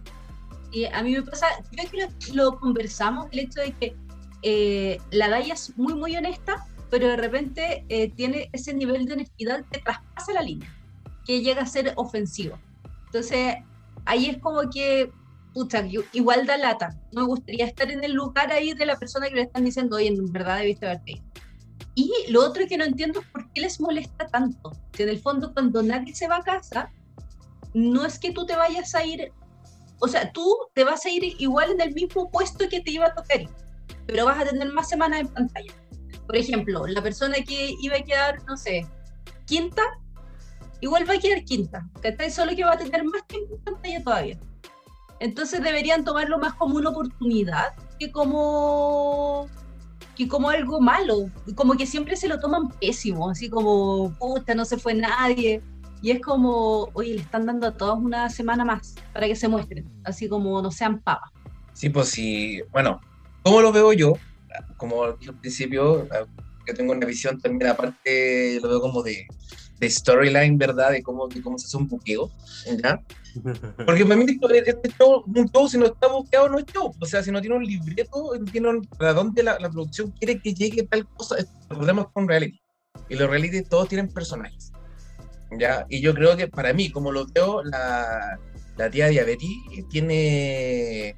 Y 0.70 0.84
a 0.86 1.02
mí 1.02 1.12
me 1.12 1.22
pasa, 1.22 1.46
creo 1.72 1.90
que 1.90 2.32
lo, 2.32 2.52
lo 2.52 2.60
conversamos, 2.60 3.26
el 3.32 3.40
hecho 3.40 3.60
de 3.60 3.72
que 3.72 3.96
eh, 4.42 5.00
la 5.10 5.28
Daya 5.28 5.54
es 5.54 5.76
muy, 5.76 5.94
muy 5.94 6.16
honesta, 6.16 6.64
pero 6.90 7.08
de 7.08 7.16
repente 7.16 7.84
eh, 7.88 8.10
tiene 8.12 8.50
ese 8.52 8.72
nivel 8.72 9.04
de 9.06 9.14
honestidad 9.14 9.64
que 9.70 9.80
traspasa 9.80 10.32
la 10.32 10.42
línea, 10.42 10.72
que 11.26 11.40
llega 11.42 11.62
a 11.62 11.66
ser 11.66 11.92
ofensivo. 11.96 12.56
Entonces, 13.14 13.58
ahí 14.06 14.26
es 14.26 14.38
como 14.38 14.68
que, 14.68 15.12
pucha, 15.52 15.86
igual 16.12 16.46
da 16.46 16.56
lata. 16.56 16.98
No 17.12 17.20
me 17.20 17.26
gustaría 17.28 17.64
estar 17.64 17.88
en 17.88 18.02
el 18.02 18.12
lugar 18.12 18.50
ahí 18.50 18.72
de 18.72 18.86
la 18.86 18.96
persona 18.96 19.28
que 19.28 19.36
le 19.36 19.42
están 19.42 19.64
diciendo, 19.64 19.96
oye, 19.96 20.08
en 20.08 20.32
verdad 20.32 20.58
debiste 20.58 20.86
haberte 20.86 21.12
ido. 21.12 21.24
Y 21.94 22.12
lo 22.30 22.44
otro 22.44 22.66
que 22.66 22.76
no 22.76 22.84
entiendo 22.84 23.20
es 23.20 23.26
por 23.28 23.48
qué 23.52 23.60
les 23.60 23.80
molesta 23.80 24.26
tanto. 24.26 24.72
Que 24.90 25.04
en 25.04 25.10
el 25.10 25.20
fondo, 25.20 25.54
cuando 25.54 25.80
nadie 25.80 26.12
se 26.12 26.26
va 26.26 26.38
a 26.38 26.42
casa, 26.42 26.90
no 27.72 28.04
es 28.04 28.18
que 28.18 28.32
tú 28.32 28.46
te 28.46 28.56
vayas 28.56 28.96
a 28.96 29.06
ir 29.06 29.32
o 30.00 30.08
sea, 30.08 30.32
tú 30.32 30.58
te 30.74 30.82
vas 30.82 31.06
a 31.06 31.08
ir 31.08 31.22
igual 31.38 31.70
en 31.70 31.80
el 31.80 31.94
mismo 31.94 32.30
puesto 32.30 32.68
que 32.68 32.80
te 32.80 32.90
iba 32.90 33.06
a 33.06 33.14
tocar, 33.14 33.48
pero 34.06 34.26
vas 34.26 34.40
a 34.40 34.44
tener 34.44 34.72
más 34.72 34.88
semanas 34.88 35.20
en 35.20 35.28
pantalla. 35.28 35.72
Por 36.26 36.36
ejemplo, 36.36 36.84
la 36.88 37.00
persona 37.00 37.36
que 37.36 37.74
iba 37.80 37.96
a 37.96 38.02
quedar, 38.02 38.44
no 38.44 38.56
sé, 38.56 38.86
quinta, 39.46 39.82
igual 40.84 41.08
va 41.08 41.14
a 41.14 41.18
quedar 41.18 41.44
quinta, 41.44 41.88
¿cachai? 42.02 42.30
Solo 42.30 42.54
que 42.54 42.64
va 42.64 42.72
a 42.72 42.78
tener 42.78 43.04
más 43.04 43.26
tiempo 43.26 43.54
en 43.56 43.64
pantalla 43.64 44.02
todavía. 44.02 44.38
Entonces 45.18 45.62
deberían 45.62 46.04
tomarlo 46.04 46.38
más 46.38 46.54
como 46.54 46.76
una 46.76 46.90
oportunidad 46.90 47.72
que 47.98 48.12
como 48.12 49.48
que 50.14 50.28
como 50.28 50.50
algo 50.50 50.80
malo, 50.80 51.30
como 51.56 51.74
que 51.74 51.86
siempre 51.86 52.16
se 52.16 52.28
lo 52.28 52.38
toman 52.38 52.68
pésimo, 52.68 53.30
así 53.30 53.48
como, 53.48 54.14
puta, 54.16 54.54
no 54.54 54.64
se 54.64 54.76
fue 54.76 54.94
nadie, 54.94 55.60
y 56.02 56.12
es 56.12 56.20
como, 56.20 56.88
oye, 56.92 57.14
le 57.14 57.20
están 57.20 57.46
dando 57.46 57.66
a 57.66 57.72
todos 57.76 57.98
una 57.98 58.30
semana 58.30 58.64
más 58.64 58.94
para 59.12 59.26
que 59.26 59.34
se 59.34 59.48
muestren, 59.48 59.90
así 60.04 60.28
como 60.28 60.62
no 60.62 60.70
sean 60.70 61.00
papas. 61.00 61.32
Sí, 61.72 61.88
pues 61.88 62.10
sí, 62.10 62.62
bueno, 62.70 63.00
¿cómo 63.42 63.60
lo 63.60 63.72
veo 63.72 63.92
yo? 63.92 64.12
Como 64.76 65.10
dije 65.14 65.30
al 65.30 65.40
principio, 65.40 66.04
eh, 66.04 66.26
yo 66.68 66.74
tengo 66.74 66.92
una 66.92 67.06
visión 67.06 67.40
también, 67.40 67.72
aparte 67.72 68.60
lo 68.62 68.68
veo 68.68 68.80
como 68.80 69.02
de, 69.02 69.26
de 69.84 69.90
storyline, 69.90 70.58
¿verdad? 70.58 70.90
De 70.90 71.02
cómo, 71.02 71.28
de 71.28 71.40
cómo 71.42 71.58
se 71.58 71.66
hace 71.66 71.76
un 71.76 71.86
buqueo, 71.88 72.30
¿ya? 72.82 73.00
Porque 73.86 74.04
para 74.04 74.16
mí 74.16 74.26
este 74.28 74.90
show, 74.98 75.24
un 75.26 75.48
show, 75.50 75.68
si 75.68 75.76
no 75.78 75.86
está 75.86 76.06
buqueado, 76.08 76.48
no 76.48 76.58
es 76.58 76.64
show. 76.66 76.94
O 77.00 77.06
sea, 77.06 77.22
si 77.22 77.30
no 77.30 77.40
tiene 77.40 77.56
un 77.56 77.64
libreto, 77.64 78.30
tiene 78.52 78.68
un- 78.68 78.84
para 78.98 79.12
dónde 79.12 79.42
la, 79.42 79.58
la 79.58 79.70
producción 79.70 80.12
quiere 80.12 80.40
que 80.40 80.54
llegue 80.54 80.84
tal 80.84 81.06
cosa, 81.08 81.36
recordemos 81.68 82.06
con 82.12 82.28
reality. 82.28 82.60
Y 83.08 83.16
los 83.16 83.28
reality 83.28 83.62
todos 83.62 83.88
tienen 83.88 84.08
personajes. 84.08 84.72
¿ya? 85.58 85.84
Y 85.88 86.00
yo 86.00 86.14
creo 86.14 86.36
que 86.36 86.48
para 86.48 86.72
mí, 86.72 86.90
como 86.90 87.10
lo 87.12 87.26
veo, 87.26 87.62
la, 87.64 88.38
la 88.76 88.90
tía 88.90 89.08
Diabetes 89.08 89.48
tiene, 89.90 91.16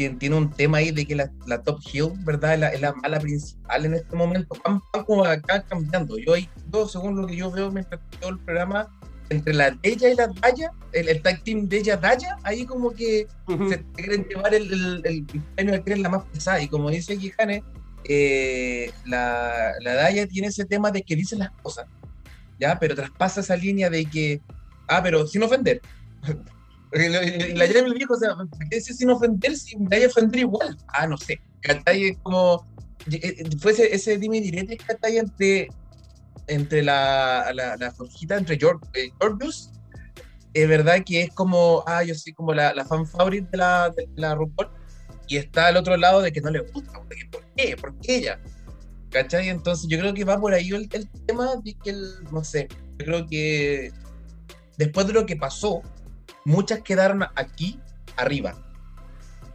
tiene, 0.00 0.16
tiene 0.16 0.36
un 0.36 0.50
tema 0.50 0.78
ahí 0.78 0.92
de 0.92 1.04
que 1.04 1.14
la, 1.14 1.30
la 1.46 1.62
Top 1.62 1.78
Hill, 1.92 2.12
¿verdad? 2.24 2.54
Es 2.54 2.60
la, 2.60 2.68
es 2.68 2.80
la 2.80 2.94
mala 2.94 3.20
principal 3.20 3.84
en 3.84 3.94
este 3.94 4.16
momento. 4.16 4.56
Van, 4.64 4.80
van 4.94 5.04
como 5.04 5.24
acá 5.26 5.62
cambiando. 5.62 6.16
Yo, 6.16 6.32
ahí, 6.32 6.48
yo, 6.72 6.88
según 6.88 7.20
lo 7.20 7.26
que 7.26 7.36
yo 7.36 7.50
veo 7.50 7.70
mientras 7.70 8.00
veo 8.18 8.30
el 8.30 8.38
programa, 8.38 8.88
entre 9.28 9.52
la 9.52 9.70
Della 9.70 10.08
y 10.08 10.14
la 10.14 10.28
Daya, 10.28 10.72
el, 10.92 11.08
el 11.10 11.20
tag 11.20 11.42
team 11.42 11.68
Della 11.68 11.98
Daya, 11.98 12.38
ahí 12.44 12.64
como 12.64 12.92
que 12.92 13.26
se 13.68 13.84
quieren 13.94 14.24
llevar 14.24 14.54
el, 14.54 14.72
el, 14.72 15.02
el 15.04 15.26
premio 15.54 15.74
de 15.74 15.82
que 15.82 15.90
eres 15.90 16.02
la 16.02 16.08
más 16.08 16.24
pesada. 16.32 16.62
Y 16.62 16.68
como 16.68 16.88
dice 16.88 17.12
aquí 17.12 17.30
Jane, 17.36 17.62
eh, 18.04 18.90
la, 19.04 19.72
la 19.80 19.94
Daya 19.96 20.26
tiene 20.26 20.48
ese 20.48 20.64
tema 20.64 20.90
de 20.90 21.02
que 21.02 21.14
dice 21.14 21.36
las 21.36 21.50
cosas, 21.62 21.86
¿ya? 22.58 22.78
Pero 22.78 22.94
traspasa 22.94 23.42
esa 23.42 23.54
línea 23.54 23.90
de 23.90 24.06
que, 24.06 24.40
ah, 24.88 25.02
pero 25.02 25.26
sin 25.26 25.42
ofender. 25.42 25.82
La 26.92 27.66
Daya 27.66 27.84
me 27.84 27.94
dijo, 27.94 28.14
o 28.14 28.18
sea, 28.18 28.34
¿por 28.34 28.48
qué 28.68 28.76
decir 28.76 28.94
sin 28.96 29.10
ofender 29.10 29.56
si 29.56 29.76
me 29.76 29.88
vaya 29.88 30.06
a 30.06 30.08
ofender 30.08 30.40
igual? 30.40 30.76
Ah, 30.88 31.06
no 31.06 31.16
sé. 31.16 31.40
¿Cachai? 31.60 32.08
Es 32.08 32.18
como, 32.18 32.66
eh, 33.10 33.20
eh, 33.22 33.50
fue 33.58 33.72
ese, 33.72 33.94
ese 33.94 34.18
dime 34.18 34.38
y 34.38 34.40
direte, 34.40 34.76
¿cachai? 34.76 35.18
Entre, 35.18 35.68
entre 36.48 36.82
la, 36.82 37.52
la, 37.54 37.76
la 37.76 37.90
Jorgita, 37.92 38.36
entre 38.36 38.58
George, 38.58 38.84
eh, 38.94 39.10
Georgius, 39.20 39.70
es 40.52 40.68
verdad 40.68 41.02
que 41.04 41.22
es 41.22 41.30
como, 41.32 41.84
ah, 41.86 42.02
yo 42.02 42.14
soy 42.14 42.32
como 42.32 42.52
la, 42.52 42.74
la 42.74 42.84
fan 42.84 43.06
favorite 43.06 43.48
de 43.52 43.58
la, 43.58 43.90
de 43.90 44.08
la 44.16 44.34
RuPaul, 44.34 44.70
y 45.28 45.36
está 45.36 45.68
al 45.68 45.76
otro 45.76 45.96
lado 45.96 46.22
de 46.22 46.32
que 46.32 46.40
no 46.40 46.50
le 46.50 46.60
gusta, 46.60 46.92
¿por 46.92 47.44
qué? 47.56 47.76
¿Por 47.76 47.96
qué 48.00 48.16
ella? 48.16 48.40
¿Cachai? 49.10 49.48
Entonces 49.48 49.86
yo 49.88 49.98
creo 49.98 50.12
que 50.12 50.24
va 50.24 50.40
por 50.40 50.54
ahí 50.54 50.70
el, 50.70 50.88
el 50.92 51.08
tema 51.26 51.54
de 51.62 51.74
que, 51.74 51.90
el, 51.90 52.24
no 52.32 52.42
sé, 52.42 52.68
yo 52.98 53.06
creo 53.06 53.26
que 53.26 53.92
después 54.76 55.06
de 55.06 55.12
lo 55.12 55.26
que 55.26 55.36
pasó, 55.36 55.82
muchas 56.50 56.80
quedaron 56.80 57.22
aquí 57.36 57.80
arriba. 58.16 58.54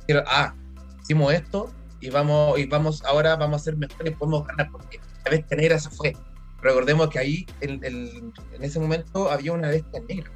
Pero, 0.08 0.24
ah, 0.28 0.56
hicimos 1.02 1.34
esto 1.34 1.72
y 2.00 2.10
vamos, 2.10 2.58
y 2.58 2.66
vamos, 2.66 3.04
ahora 3.04 3.36
vamos 3.36 3.62
a 3.62 3.66
ser 3.66 3.78
mejores 3.78 4.16
podemos 4.16 4.46
ganar, 4.48 4.70
porque 4.72 5.00
la 5.24 5.32
bestia 5.32 5.58
negra 5.58 5.80
se 5.80 5.90
fue. 5.90 6.16
Recordemos 6.62 7.10
que 7.10 7.20
ahí, 7.20 7.46
en, 7.62 8.34
ese 8.60 8.80
momento, 8.80 9.30
había 9.30 9.54
una 9.54 9.70
bestia 9.70 10.02
negra. 10.08 10.32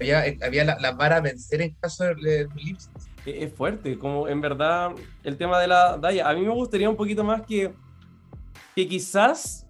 Había, 0.00 0.24
había 0.42 0.64
la, 0.64 0.92
vara 0.92 1.20
vencer 1.20 1.60
en 1.60 1.74
caso 1.74 2.04
de, 2.04 2.14
de 2.14 2.48
Lips. 2.54 2.90
Es 3.26 3.42
es 3.42 3.52
fuerte, 3.52 3.98
como 3.98 4.28
en 4.28 4.40
verdad 4.40 4.92
el 5.22 5.36
tema 5.36 5.60
de 5.60 5.66
la 5.66 5.98
Daya. 5.98 6.28
A 6.28 6.34
mí 6.34 6.40
me 6.40 6.54
gustaría 6.54 6.88
un 6.88 6.96
poquito 6.96 7.24
más 7.24 7.42
que, 7.42 7.74
que 8.74 8.88
quizás, 8.88 9.66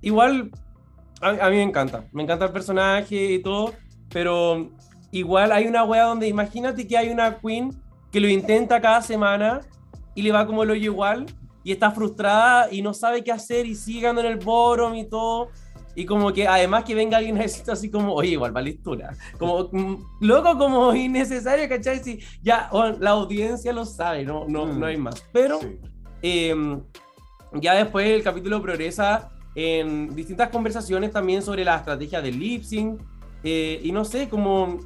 igual, 0.00 0.50
a, 1.20 1.30
a 1.30 1.50
mí 1.50 1.56
me 1.56 1.62
encanta, 1.62 2.04
me 2.12 2.22
encanta 2.22 2.44
el 2.44 2.52
personaje 2.52 3.32
y 3.32 3.42
todo, 3.42 3.74
pero 4.10 4.70
igual 5.12 5.52
hay 5.52 5.66
una 5.68 5.84
wea 5.84 6.04
donde 6.04 6.26
imagínate 6.26 6.86
que 6.88 6.96
hay 6.98 7.10
una 7.10 7.38
queen 7.38 7.70
que 8.10 8.18
lo 8.20 8.28
intenta 8.28 8.80
cada 8.80 9.00
semana 9.02 9.60
y 10.14 10.22
le 10.22 10.32
va 10.32 10.46
como 10.46 10.62
el 10.64 10.70
hoyo 10.70 10.90
igual 10.92 11.26
y 11.64 11.70
está 11.72 11.90
frustrada 11.92 12.68
y 12.72 12.82
no 12.82 12.92
sabe 12.92 13.22
qué 13.22 13.30
hacer 13.30 13.64
y 13.66 13.74
sigue 13.76 14.00
ganando 14.00 14.22
en 14.22 14.32
el 14.38 14.44
bottom 14.44 14.94
y 14.96 15.04
todo. 15.08 15.48
Y 15.94 16.06
como 16.06 16.32
que 16.32 16.48
además 16.48 16.84
que 16.84 16.94
venga 16.94 17.18
alguien 17.18 17.36
a 17.38 17.42
decir 17.42 17.70
así 17.70 17.90
como, 17.90 18.14
oye, 18.14 18.30
igual 18.30 18.56
va 18.56 18.62
listura. 18.62 19.14
Como, 19.38 19.68
mm, 19.70 19.96
loco, 20.20 20.56
como 20.58 20.94
innecesario, 20.94 21.68
¿cachai? 21.68 21.98
Si 22.02 22.18
ya 22.42 22.68
la 22.98 23.10
audiencia 23.10 23.72
lo 23.72 23.84
sabe, 23.84 24.24
no, 24.24 24.46
no, 24.48 24.64
Mm. 24.66 24.80
no 24.80 24.86
hay 24.86 24.96
más. 24.96 25.22
Pero 25.32 25.60
Sí. 25.60 25.78
eh, 26.22 26.80
ya 27.54 27.74
después 27.74 28.06
el 28.08 28.22
capítulo 28.22 28.60
progresa 28.62 29.30
en 29.54 30.14
distintas 30.16 30.48
conversaciones 30.48 31.10
también 31.12 31.42
sobre 31.42 31.62
la 31.64 31.76
estrategia 31.76 32.22
del 32.22 32.38
lip 32.38 32.62
sync. 32.64 33.00
eh, 33.44 33.80
y 33.82 33.90
no 33.92 34.04
sé, 34.04 34.28
como 34.28 34.78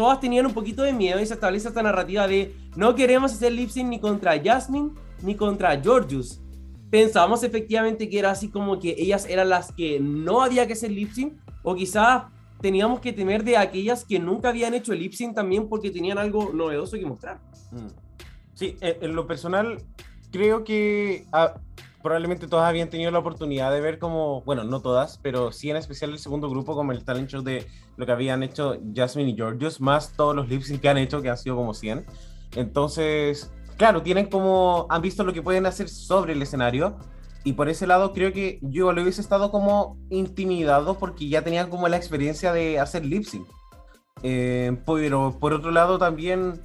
todas 0.00 0.18
tenían 0.18 0.46
un 0.46 0.54
poquito 0.54 0.82
de 0.82 0.94
miedo 0.94 1.20
y 1.20 1.26
se 1.26 1.34
establece 1.34 1.68
esta 1.68 1.82
narrativa 1.82 2.26
de 2.26 2.56
no 2.74 2.94
queremos 2.94 3.34
hacer 3.34 3.52
lip 3.52 3.68
sync 3.68 3.86
ni 3.86 4.00
contra 4.00 4.42
Jasmine 4.42 4.92
ni 5.20 5.34
contra 5.34 5.78
Georgius. 5.78 6.40
Pensábamos 6.90 7.42
efectivamente 7.42 8.08
que 8.08 8.18
era 8.18 8.30
así 8.30 8.48
como 8.48 8.80
que 8.80 8.94
ellas 8.96 9.26
eran 9.28 9.50
las 9.50 9.72
que 9.72 10.00
no 10.00 10.40
había 10.40 10.66
que 10.66 10.72
hacer 10.72 10.90
lip 10.90 11.12
sync 11.12 11.34
o 11.62 11.74
quizás 11.74 12.22
teníamos 12.62 13.00
que 13.00 13.12
temer 13.12 13.44
de 13.44 13.58
aquellas 13.58 14.06
que 14.06 14.18
nunca 14.18 14.48
habían 14.48 14.72
hecho 14.72 14.94
lip 14.94 15.12
sync 15.12 15.34
también 15.34 15.68
porque 15.68 15.90
tenían 15.90 16.16
algo 16.16 16.50
novedoso 16.54 16.96
que 16.96 17.04
mostrar. 17.04 17.38
Mm. 17.70 17.88
Sí, 18.54 18.78
en, 18.80 19.14
lo 19.14 19.26
personal, 19.26 19.82
creo 20.32 20.64
que 20.64 21.26
probablemente 22.02 22.46
todas 22.46 22.68
habían 22.68 22.88
tenido 22.88 23.10
la 23.10 23.18
oportunidad 23.18 23.70
de 23.70 23.80
ver 23.80 23.98
como, 23.98 24.42
bueno, 24.42 24.64
no 24.64 24.80
todas, 24.80 25.18
pero 25.22 25.52
sí 25.52 25.70
en 25.70 25.76
especial 25.76 26.10
el 26.10 26.18
segundo 26.18 26.48
grupo, 26.48 26.74
como 26.74 26.92
el 26.92 27.04
talent 27.04 27.30
show 27.30 27.42
de 27.42 27.66
lo 27.96 28.06
que 28.06 28.12
habían 28.12 28.42
hecho 28.42 28.78
Jasmine 28.94 29.30
y 29.30 29.36
Georgios, 29.36 29.80
más 29.80 30.14
todos 30.16 30.34
los 30.34 30.48
lip 30.48 30.62
que 30.80 30.88
han 30.88 30.98
hecho, 30.98 31.22
que 31.22 31.30
han 31.30 31.38
sido 31.38 31.56
como 31.56 31.74
100. 31.74 32.06
Entonces, 32.56 33.52
claro, 33.76 34.02
tienen 34.02 34.26
como, 34.26 34.86
han 34.88 35.02
visto 35.02 35.24
lo 35.24 35.32
que 35.32 35.42
pueden 35.42 35.66
hacer 35.66 35.88
sobre 35.88 36.32
el 36.32 36.42
escenario. 36.42 36.98
Y 37.42 37.54
por 37.54 37.70
ese 37.70 37.86
lado 37.86 38.12
creo 38.12 38.32
que 38.32 38.58
yo 38.60 38.92
lo 38.92 39.00
hubiese 39.00 39.22
estado 39.22 39.50
como 39.50 39.96
intimidado 40.10 40.98
porque 40.98 41.28
ya 41.28 41.42
tenían 41.42 41.70
como 41.70 41.88
la 41.88 41.96
experiencia 41.96 42.52
de 42.52 42.78
hacer 42.78 43.04
lip 43.04 43.24
sync. 43.24 43.46
Eh, 44.22 44.76
pero 44.84 45.38
por 45.40 45.54
otro 45.54 45.70
lado 45.70 45.98
también 45.98 46.60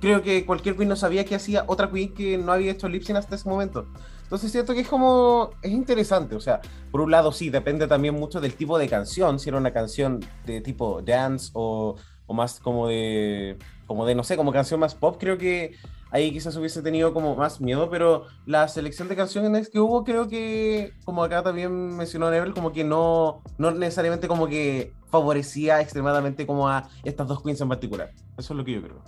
creo 0.00 0.20
que 0.22 0.44
cualquier 0.44 0.76
queen 0.76 0.88
no 0.88 0.96
sabía 0.96 1.24
que 1.24 1.36
hacía 1.36 1.62
otra 1.68 1.88
queen 1.88 2.12
que 2.12 2.36
no 2.36 2.50
había 2.50 2.72
hecho 2.72 2.88
lip 2.88 3.04
sync 3.04 3.18
hasta 3.18 3.36
ese 3.36 3.48
momento. 3.48 3.86
Entonces 4.32 4.50
siento 4.50 4.72
que 4.72 4.80
es 4.80 4.88
como, 4.88 5.50
es 5.60 5.70
interesante, 5.70 6.34
o 6.34 6.40
sea, 6.40 6.62
por 6.90 7.02
un 7.02 7.10
lado 7.10 7.32
sí, 7.32 7.50
depende 7.50 7.86
también 7.86 8.14
mucho 8.14 8.40
del 8.40 8.54
tipo 8.54 8.78
de 8.78 8.88
canción, 8.88 9.38
si 9.38 9.50
era 9.50 9.58
una 9.58 9.74
canción 9.74 10.20
de 10.46 10.62
tipo 10.62 11.02
dance 11.02 11.50
o, 11.52 11.96
o 12.24 12.32
más 12.32 12.58
como 12.58 12.88
de, 12.88 13.58
como 13.86 14.06
de, 14.06 14.14
no 14.14 14.24
sé, 14.24 14.38
como 14.38 14.50
canción 14.50 14.80
más 14.80 14.94
pop, 14.94 15.18
creo 15.20 15.36
que 15.36 15.76
ahí 16.10 16.32
quizás 16.32 16.56
hubiese 16.56 16.80
tenido 16.80 17.12
como 17.12 17.36
más 17.36 17.60
miedo, 17.60 17.90
pero 17.90 18.24
la 18.46 18.68
selección 18.68 19.06
de 19.08 19.16
canciones 19.16 19.68
que 19.68 19.78
hubo, 19.78 20.02
creo 20.02 20.28
que, 20.28 20.94
como 21.04 21.22
acá 21.22 21.42
también 21.42 21.94
mencionó 21.94 22.30
Nebel, 22.30 22.54
como 22.54 22.72
que 22.72 22.84
no, 22.84 23.42
no 23.58 23.70
necesariamente 23.72 24.28
como 24.28 24.46
que 24.46 24.94
favorecía 25.10 25.82
extremadamente 25.82 26.46
como 26.46 26.70
a 26.70 26.88
estas 27.04 27.28
dos 27.28 27.42
queens 27.42 27.60
en 27.60 27.68
particular. 27.68 28.12
Eso 28.38 28.54
es 28.54 28.56
lo 28.56 28.64
que 28.64 28.72
yo 28.72 28.82
creo. 28.82 29.02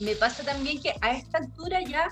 Me 0.00 0.16
pasa 0.16 0.42
también 0.42 0.82
que 0.82 0.92
a 1.00 1.12
esta 1.12 1.38
altura 1.38 1.80
ya 1.82 2.08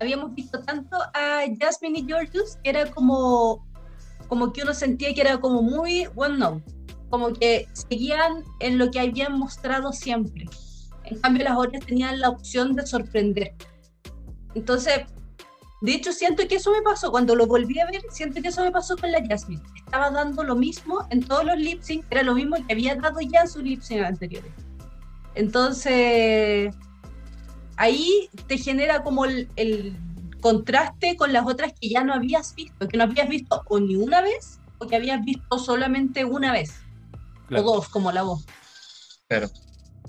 habíamos 0.00 0.34
visto 0.34 0.60
tanto 0.60 0.96
a 1.14 1.42
Jasmine 1.60 2.00
y 2.00 2.06
Georgius 2.06 2.56
que 2.62 2.70
era 2.70 2.90
como, 2.90 3.66
como 4.28 4.52
que 4.52 4.62
uno 4.62 4.74
sentía 4.74 5.14
que 5.14 5.20
era 5.20 5.38
como 5.38 5.62
muy 5.62 6.06
well 6.14 6.36
known, 6.36 6.62
como 7.10 7.32
que 7.32 7.68
seguían 7.72 8.44
en 8.60 8.78
lo 8.78 8.90
que 8.90 9.00
habían 9.00 9.38
mostrado 9.38 9.92
siempre. 9.92 10.46
En 11.04 11.18
cambio, 11.20 11.44
las 11.44 11.56
otras 11.56 11.84
tenían 11.86 12.20
la 12.20 12.28
opción 12.28 12.74
de 12.74 12.86
sorprender. 12.86 13.54
Entonces, 14.54 15.06
de 15.80 15.92
hecho, 15.92 16.12
siento 16.12 16.46
que 16.48 16.56
eso 16.56 16.72
me 16.72 16.82
pasó. 16.82 17.10
Cuando 17.10 17.34
lo 17.34 17.46
volví 17.46 17.78
a 17.78 17.86
ver, 17.86 18.02
siento 18.10 18.42
que 18.42 18.48
eso 18.48 18.62
me 18.62 18.70
pasó 18.70 18.96
con 18.96 19.12
la 19.12 19.24
Jasmine. 19.26 19.62
Estaba 19.76 20.10
dando 20.10 20.42
lo 20.42 20.56
mismo 20.56 21.06
en 21.10 21.22
todos 21.22 21.44
los 21.44 21.56
lip 21.56 21.82
sync, 21.82 22.04
era 22.10 22.22
lo 22.22 22.34
mismo 22.34 22.56
que 22.66 22.72
había 22.72 22.96
dado 22.96 23.20
ya 23.20 23.42
en 23.42 23.48
sus 23.48 23.62
lip 23.62 23.80
sync 23.80 24.02
anteriores. 24.04 24.52
Entonces, 25.34 26.74
ahí 27.78 28.28
te 28.46 28.58
genera 28.58 29.02
como 29.02 29.24
el, 29.24 29.48
el 29.56 29.96
contraste 30.40 31.16
con 31.16 31.32
las 31.32 31.46
otras 31.46 31.72
que 31.80 31.88
ya 31.88 32.04
no 32.04 32.12
habías 32.12 32.54
visto, 32.54 32.86
que 32.86 32.96
no 32.96 33.04
habías 33.04 33.28
visto 33.28 33.62
o 33.68 33.80
ni 33.80 33.96
una 33.96 34.20
vez, 34.20 34.60
o 34.78 34.86
que 34.86 34.96
habías 34.96 35.24
visto 35.24 35.58
solamente 35.58 36.24
una 36.24 36.52
vez, 36.52 36.74
Claro. 37.46 37.64
o 37.64 37.74
dos, 37.76 37.88
como 37.88 38.12
la 38.12 38.22
voz. 38.22 38.44
Claro. 39.28 39.48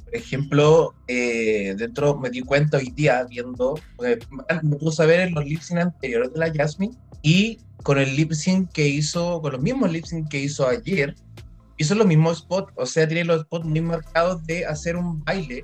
Por 0.03 0.15
ejemplo, 0.15 0.95
eh, 1.07 1.75
dentro 1.77 2.17
me 2.17 2.29
di 2.29 2.41
cuenta 2.41 2.77
hoy 2.77 2.91
día 2.91 3.23
viendo, 3.23 3.79
porque 3.95 4.19
me 4.63 4.75
puse 4.75 5.03
a 5.03 5.05
ver 5.05 5.21
en 5.21 5.33
los 5.35 5.45
lip 5.45 5.61
sync 5.61 5.79
anteriores 5.79 6.33
de 6.33 6.39
la 6.39 6.51
Jasmine 6.53 6.95
y 7.21 7.59
con 7.83 7.97
el 7.97 8.15
lip 8.15 8.31
sync 8.33 8.71
que 8.71 8.87
hizo, 8.87 9.41
con 9.41 9.53
los 9.53 9.61
mismos 9.61 9.91
lip 9.91 10.05
sync 10.05 10.27
que 10.29 10.39
hizo 10.39 10.67
ayer, 10.67 11.15
hizo 11.77 11.95
los 11.95 12.07
mismos 12.07 12.39
spots, 12.39 12.73
o 12.75 12.85
sea, 12.85 13.07
tiene 13.07 13.23
los 13.23 13.41
spots 13.41 13.65
muy 13.65 13.81
marcados 13.81 14.43
de 14.45 14.65
hacer 14.65 14.95
un 14.97 15.23
baile 15.23 15.63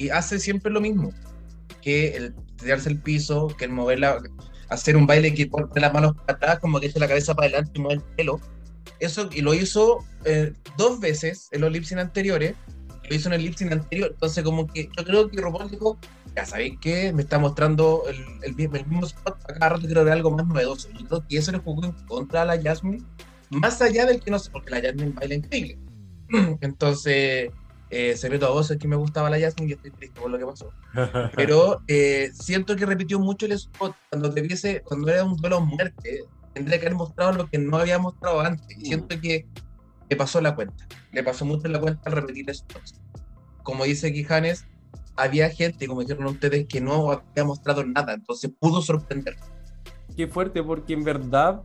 y 0.00 0.08
hace 0.08 0.38
siempre 0.38 0.72
lo 0.72 0.80
mismo, 0.80 1.12
que 1.82 2.16
el 2.16 2.34
tirarse 2.56 2.88
el 2.88 2.98
piso, 2.98 3.48
que 3.48 3.66
el 3.66 3.70
mover 3.70 4.00
la, 4.00 4.18
hacer 4.70 4.96
un 4.96 5.06
baile 5.06 5.34
que 5.34 5.46
pone 5.46 5.66
las 5.74 5.92
manos 5.92 6.16
para 6.16 6.32
atrás, 6.38 6.58
como 6.58 6.80
que 6.80 6.86
echa 6.86 6.98
la 6.98 7.06
cabeza 7.08 7.34
para 7.34 7.48
adelante 7.48 7.72
y 7.74 7.80
mueve 7.80 8.02
el 8.02 8.14
pelo. 8.16 8.40
Eso, 8.98 9.28
y 9.30 9.42
lo 9.42 9.52
hizo 9.52 9.98
eh, 10.24 10.54
dos 10.78 11.00
veces 11.00 11.48
en 11.52 11.60
los 11.60 11.70
lip 11.70 11.84
sync 11.84 12.00
anteriores, 12.00 12.54
lo 13.10 13.14
hizo 13.14 13.28
en 13.28 13.34
el 13.34 13.42
lip 13.42 13.54
sync 13.56 13.72
anterior, 13.72 14.10
entonces 14.12 14.42
como 14.42 14.66
que 14.66 14.88
yo 14.96 15.04
creo 15.04 15.28
que 15.28 15.38
RuPaul 15.38 15.70
dijo, 15.70 15.98
ya 16.34 16.46
sabéis 16.46 16.78
que 16.80 17.12
me 17.12 17.22
está 17.22 17.38
mostrando 17.38 18.04
el, 18.08 18.16
el, 18.42 18.58
el 18.58 18.86
mismo 18.86 19.04
spot, 19.04 19.36
a 19.50 19.52
cada 19.52 19.68
rato 19.68 19.86
quiero 19.86 20.02
ver 20.04 20.14
algo 20.14 20.30
más 20.30 20.46
novedoso. 20.46 20.88
Yo 20.98 21.06
creo 21.06 21.26
que 21.28 21.36
eso 21.36 21.52
le 21.52 21.58
jugó 21.58 21.84
en 21.84 21.92
contra 22.06 22.42
a 22.42 22.44
la 22.46 22.62
Jasmine, 22.62 23.04
más 23.50 23.82
allá 23.82 24.06
del 24.06 24.20
que 24.20 24.30
no 24.30 24.38
sé, 24.38 24.50
porque 24.50 24.70
la 24.70 24.80
Jasmine 24.80 25.12
baila 25.12 25.34
increíble. 25.34 25.78
Entonces, 26.62 27.50
eh, 27.90 28.16
secreto 28.16 28.46
a 28.46 28.50
voces 28.50 28.78
que 28.78 28.86
me 28.86 28.96
gustaba 28.96 29.28
la 29.30 29.40
Jasmine 29.40 29.70
y 29.70 29.74
estoy 29.74 29.90
triste 29.90 30.20
por 30.20 30.30
lo 30.30 30.38
que 30.38 30.46
pasó. 30.46 30.72
Pero 31.36 31.82
eh, 31.88 32.30
siento 32.32 32.76
que 32.76 32.86
repitió 32.86 33.18
mucho 33.18 33.46
el 33.46 33.52
spot 33.52 33.94
cuando 34.08 34.28
debiese, 34.28 34.82
cuando 34.82 35.10
era 35.10 35.24
un 35.24 35.36
duelo 35.36 35.56
a 35.56 35.60
muerte, 35.60 36.24
tendría 36.54 36.78
que 36.78 36.86
haber 36.86 36.96
mostrado 36.96 37.32
lo 37.32 37.48
que 37.48 37.58
no 37.58 37.76
había 37.76 37.98
mostrado 37.98 38.40
antes. 38.40 38.78
Y 38.78 38.86
siento 38.86 39.20
que 39.20 39.46
le 40.08 40.16
pasó 40.16 40.40
la 40.40 40.54
cuenta. 40.54 40.86
Le 41.12 41.22
pasó 41.22 41.44
mucho 41.44 41.68
la 41.68 41.80
cuenta 41.80 42.00
al 42.04 42.12
repetir 42.12 42.54
spots. 42.54 43.00
Como 43.62 43.84
dice 43.84 44.12
Quijanes, 44.12 44.66
había 45.16 45.50
gente, 45.50 45.86
como 45.86 46.02
dijeron 46.02 46.26
ustedes, 46.26 46.66
que 46.66 46.80
no 46.80 47.10
había 47.10 47.44
mostrado 47.44 47.84
nada, 47.84 48.14
entonces 48.14 48.50
pudo 48.58 48.82
sorprender. 48.82 49.36
Qué 50.16 50.26
fuerte, 50.26 50.62
porque 50.62 50.94
en 50.94 51.04
verdad 51.04 51.60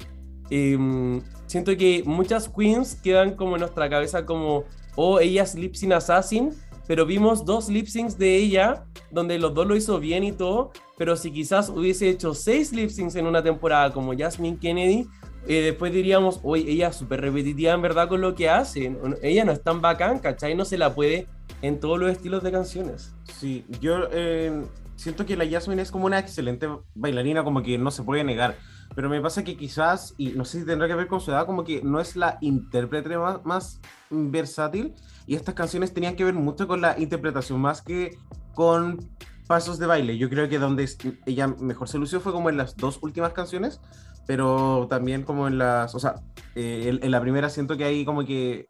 em, 0.50 1.22
siento 1.46 1.76
que 1.78 2.04
muchas 2.06 2.50
queens 2.50 2.96
quedan 2.96 3.36
como 3.36 3.56
en 3.56 3.62
nuestra 3.62 3.90
cabeza 3.90 4.26
como, 4.26 4.66
oh, 4.96 5.20
ella 5.20 5.44
es 5.44 5.56
lip 5.56 5.76
sync 5.76 5.94
assassin, 5.94 6.52
pero 6.88 7.06
vimos 7.06 7.46
dos 7.46 7.70
lip 7.70 7.88
syncs 7.88 8.18
de 8.18 8.36
ella 8.36 8.86
donde 9.12 9.40
los 9.40 9.54
dos 9.54 9.66
lo 9.66 9.76
hizo 9.76 10.00
bien 10.00 10.24
y 10.24 10.32
todo, 10.32 10.72
pero 10.98 11.16
si 11.16 11.32
quizás 11.32 11.70
hubiese 11.70 12.10
hecho 12.10 12.34
seis 12.34 12.72
lip 12.72 12.90
syncs 12.90 13.16
en 13.16 13.28
una 13.28 13.42
temporada 13.44 13.92
como 13.92 14.18
Jasmine 14.18 14.58
Kennedy, 14.60 15.08
eh, 15.48 15.62
después 15.62 15.94
diríamos, 15.94 16.40
oye, 16.44 16.72
ella 16.72 16.88
es 16.88 16.96
súper 16.96 17.22
repetitiva 17.22 17.74
en 17.74 17.82
verdad 17.82 18.08
con 18.08 18.22
lo 18.22 18.34
que 18.34 18.50
hace, 18.50 18.96
ella 19.22 19.46
no 19.46 19.52
es 19.52 19.62
tan 19.62 19.80
bacán, 19.80 20.20
¿cachai? 20.20 20.56
No 20.56 20.66
se 20.66 20.78
la 20.78 20.96
puede 20.96 21.28
en 21.62 21.80
todos 21.80 22.00
los 22.00 22.12
estilos 22.12 22.44
de 22.44 22.52
canciones. 22.52 23.14
Sí, 23.40 23.64
yo 23.80 24.08
eh, 24.12 24.64
siento 24.96 25.26
que 25.26 25.38
la 25.38 25.48
Jasmine 25.48 25.82
es 25.82 25.92
como 25.92 26.08
una 26.08 26.20
excelente 26.20 26.68
bailarina, 26.96 27.44
como 27.44 27.62
que 27.62 27.78
no 27.78 27.92
se 27.92 28.04
puede 28.04 28.24
negar. 28.24 28.56
Pero 28.96 29.10
me 29.10 29.22
pasa 29.22 29.44
que 29.44 29.58
quizás, 29.58 30.14
y 30.18 30.30
no 30.30 30.46
sé 30.46 30.62
si 30.62 30.66
tendrá 30.66 30.88
que 30.88 30.96
ver 30.96 31.08
con 31.08 31.20
su 31.20 31.32
edad, 31.32 31.46
como 31.46 31.64
que 31.64 31.82
no 31.84 32.00
es 32.00 32.16
la 32.16 32.38
intérprete 32.42 33.18
más, 33.18 33.44
más 33.46 33.82
versátil. 34.10 34.96
Y 35.28 35.36
estas 35.36 35.54
canciones 35.54 35.94
tenían 35.94 36.16
que 36.16 36.24
ver 36.24 36.34
mucho 36.34 36.68
con 36.68 36.82
la 36.82 36.98
interpretación 36.98 37.60
más 37.60 37.82
que 37.82 38.18
con 38.54 39.00
pasos 39.48 39.78
de 39.80 39.86
baile. 39.86 40.18
Yo 40.18 40.30
creo 40.30 40.48
que 40.48 40.60
donde 40.60 40.90
ella 41.26 41.48
mejor 41.48 41.90
se 41.90 41.98
lució 41.98 42.20
fue 42.22 42.32
como 42.32 42.50
en 42.50 42.58
las 42.58 42.76
dos 42.78 43.00
últimas 43.02 43.34
canciones, 43.34 43.82
pero 44.26 44.88
también 44.90 45.24
como 45.24 45.48
en 45.48 45.58
las, 45.58 45.94
o 45.94 46.00
sea, 46.00 46.16
eh, 46.56 46.86
en, 46.88 47.04
en 47.04 47.12
la 47.12 47.22
primera 47.22 47.50
siento 47.50 47.78
que 47.78 47.84
ahí 47.84 48.06
como 48.06 48.26
que 48.26 48.70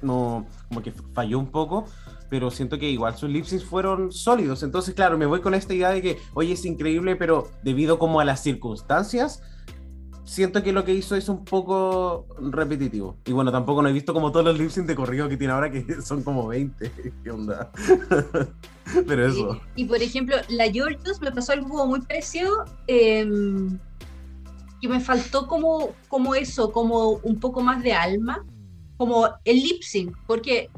no, 0.00 0.46
como 0.68 0.82
que 0.82 0.92
falló 0.92 1.38
un 1.38 1.50
poco, 1.50 1.86
pero 2.28 2.50
siento 2.50 2.78
que 2.78 2.88
igual 2.88 3.16
sus 3.16 3.30
lip 3.30 3.44
syncs 3.44 3.64
fueron 3.64 4.12
sólidos. 4.12 4.62
Entonces, 4.62 4.94
claro, 4.94 5.18
me 5.18 5.26
voy 5.26 5.40
con 5.40 5.54
esta 5.54 5.74
idea 5.74 5.90
de 5.90 6.02
que, 6.02 6.18
oye, 6.34 6.52
es 6.52 6.64
increíble, 6.64 7.16
pero 7.16 7.48
debido 7.62 7.98
como 7.98 8.20
a 8.20 8.24
las 8.24 8.42
circunstancias, 8.42 9.42
siento 10.24 10.62
que 10.62 10.72
lo 10.72 10.84
que 10.84 10.94
hizo 10.94 11.16
es 11.16 11.28
un 11.28 11.44
poco 11.44 12.26
repetitivo. 12.38 13.16
Y 13.26 13.32
bueno, 13.32 13.50
tampoco 13.52 13.82
no 13.82 13.88
he 13.88 13.92
visto 13.92 14.14
como 14.14 14.32
todos 14.32 14.46
los 14.46 14.58
lip 14.58 14.70
syncs 14.70 14.86
de 14.86 14.94
corrido 14.94 15.28
que 15.28 15.36
tiene 15.36 15.52
ahora, 15.52 15.70
que 15.70 15.84
son 16.02 16.22
como 16.22 16.48
20. 16.48 16.92
¿Qué 17.22 17.30
onda? 17.30 17.70
pero 19.06 19.26
eso. 19.26 19.60
Y, 19.74 19.82
y, 19.82 19.84
por 19.86 20.02
ejemplo, 20.02 20.36
la 20.48 20.70
Georgios 20.70 21.20
me 21.20 21.32
pasó 21.32 21.52
algo 21.52 21.86
muy 21.86 22.00
parecido, 22.00 22.64
eh, 22.86 23.26
que 24.80 24.88
me 24.88 25.00
faltó 25.00 25.46
como, 25.46 25.94
como 26.08 26.34
eso, 26.34 26.72
como 26.72 27.12
un 27.22 27.38
poco 27.38 27.60
más 27.60 27.82
de 27.82 27.92
alma, 27.92 28.44
como 28.96 29.28
el 29.44 29.56
lip 29.56 29.82
sync, 29.82 30.16
porque 30.26 30.70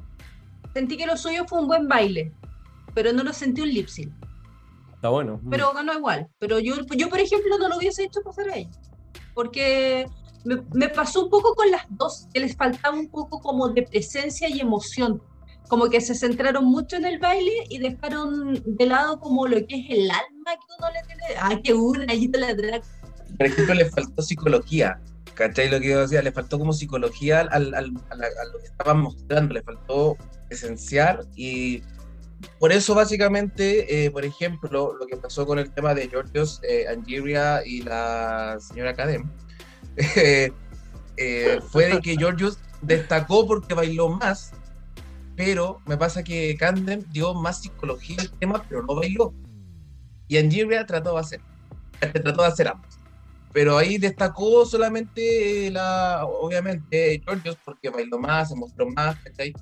sentí 0.74 0.96
que 0.98 1.06
lo 1.06 1.16
suyo 1.16 1.46
fue 1.46 1.60
un 1.60 1.66
buen 1.66 1.88
baile, 1.88 2.30
pero 2.94 3.12
no 3.14 3.24
lo 3.24 3.32
sentí 3.32 3.62
un 3.62 3.70
lip 3.70 3.88
sync. 3.88 4.12
Está 4.94 5.08
bueno. 5.08 5.40
Pero 5.50 5.72
ganó 5.72 5.92
igual. 5.94 6.28
Pero 6.38 6.58
yo, 6.58 6.76
yo, 6.96 7.08
por 7.08 7.18
ejemplo, 7.18 7.58
no 7.58 7.68
lo 7.68 7.76
hubiese 7.78 8.04
hecho 8.04 8.20
pasar 8.22 8.48
a 8.50 8.56
ella, 8.56 8.70
porque 9.34 10.06
me, 10.44 10.62
me 10.72 10.88
pasó 10.88 11.24
un 11.24 11.30
poco 11.30 11.54
con 11.54 11.70
las 11.70 11.84
dos, 11.90 12.28
que 12.32 12.40
les 12.40 12.56
faltaba 12.56 12.96
un 12.96 13.08
poco 13.08 13.40
como 13.40 13.68
de 13.68 13.82
presencia 13.82 14.48
y 14.48 14.60
emoción 14.60 15.20
como 15.68 15.88
que 15.88 16.00
se 16.00 16.14
centraron 16.14 16.64
mucho 16.66 16.96
en 16.96 17.04
el 17.04 17.18
baile 17.18 17.64
y 17.68 17.78
dejaron 17.78 18.62
de 18.64 18.86
lado 18.86 19.18
como 19.18 19.46
lo 19.46 19.56
que 19.66 19.76
es 19.80 19.86
el 19.90 20.10
alma 20.10 20.52
que 20.52 20.74
uno 20.78 20.90
le 20.92 21.02
tiene. 21.06 21.22
¡Ay, 21.40 21.62
qué 21.62 21.74
una! 21.74 22.06
Te 22.06 22.38
la 22.38 22.54
drag. 22.54 22.82
Por 23.36 23.46
ejemplo, 23.46 23.74
le 23.74 23.86
faltó 23.86 24.22
psicología. 24.22 25.00
¿Cachai? 25.34 25.68
Lo 25.68 25.80
que 25.80 25.88
yo 25.88 26.00
decía, 26.00 26.22
le 26.22 26.30
faltó 26.30 26.58
como 26.58 26.72
psicología 26.72 27.40
al, 27.40 27.48
al, 27.52 27.74
al, 27.74 27.84
a, 28.22 28.44
lo 28.52 28.58
que 28.60 28.66
estaban 28.66 29.00
mostrando, 29.00 29.54
le 29.54 29.62
faltó 29.62 30.16
esenciar 30.50 31.24
y 31.34 31.82
por 32.58 32.72
eso 32.72 32.94
básicamente, 32.94 34.06
eh, 34.06 34.10
por 34.10 34.24
ejemplo, 34.24 34.94
lo 34.98 35.06
que 35.06 35.16
pasó 35.16 35.46
con 35.46 35.58
el 35.58 35.72
tema 35.72 35.94
de 35.94 36.08
Georgios, 36.08 36.60
eh, 36.62 36.86
y 37.06 37.82
la 37.82 38.56
señora 38.60 38.94
Cadem, 38.94 39.30
eh, 39.96 41.60
fue 41.68 41.86
de 41.86 42.00
que 42.00 42.16
Georgios 42.16 42.58
destacó 42.82 43.46
porque 43.46 43.74
bailó 43.74 44.08
más, 44.08 44.52
pero 45.36 45.80
me 45.86 45.96
pasa 45.96 46.22
que 46.22 46.56
Candem 46.56 47.02
dio 47.10 47.34
más 47.34 47.62
psicología 47.62 48.16
al 48.20 48.30
tema, 48.30 48.64
pero 48.68 48.82
no 48.82 48.94
bailó. 48.94 49.34
Y 50.28 50.38
Angeria 50.38 50.86
trató 50.86 51.14
de 51.14 51.20
hacer, 51.20 51.40
trató 52.00 52.42
de 52.42 52.48
hacer 52.48 52.68
ambos. 52.68 52.98
Pero 53.52 53.78
ahí 53.78 53.98
destacó 53.98 54.66
solamente 54.66 55.70
la, 55.70 56.24
obviamente, 56.24 57.20
Georgios, 57.24 57.56
porque 57.64 57.90
bailó 57.90 58.18
más, 58.18 58.48
se 58.48 58.56
mostró 58.56 58.88
más, 58.90 59.16
¿cachai? 59.20 59.52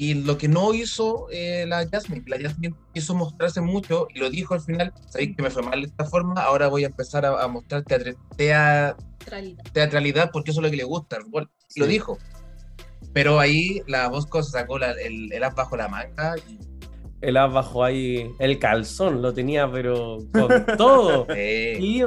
Y 0.00 0.14
lo 0.14 0.38
que 0.38 0.48
no 0.48 0.72
hizo 0.72 1.26
eh, 1.30 1.66
la 1.68 1.86
Jasmine, 1.86 2.24
la 2.26 2.40
Jasmine 2.40 2.74
quiso 2.94 3.14
mostrarse 3.14 3.60
mucho 3.60 4.08
y 4.14 4.18
lo 4.18 4.30
dijo 4.30 4.54
al 4.54 4.62
final, 4.62 4.94
sabéis 5.10 5.36
que 5.36 5.42
me 5.42 5.50
fue 5.50 5.62
mal 5.62 5.78
de 5.82 5.88
esta 5.88 6.06
forma, 6.06 6.40
ahora 6.40 6.68
voy 6.68 6.84
a 6.84 6.86
empezar 6.86 7.26
a, 7.26 7.44
a 7.44 7.48
mostrar 7.48 7.82
teatr 7.84 8.16
teatralidad. 8.34 9.62
teatralidad 9.74 10.30
porque 10.32 10.52
eso 10.52 10.60
es 10.60 10.64
lo 10.64 10.70
que 10.70 10.78
le 10.78 10.84
gusta, 10.84 11.18
sí. 11.68 11.80
lo 11.80 11.86
dijo. 11.86 12.16
Pero 13.12 13.38
ahí 13.38 13.82
la 13.88 14.08
Bosco 14.08 14.42
se 14.42 14.52
sacó 14.52 14.78
la, 14.78 14.92
el, 14.92 15.30
el 15.34 15.44
as 15.44 15.54
bajo 15.54 15.76
la 15.76 15.86
manga 15.86 16.34
y 16.48 16.58
el 17.20 17.36
as 17.36 17.52
bajo 17.52 17.84
ahí 17.84 18.34
el 18.38 18.58
calzón, 18.58 19.20
lo 19.20 19.34
tenía 19.34 19.70
pero 19.70 20.16
con 20.32 20.64
todo. 20.78 21.26
Y 21.36 22.02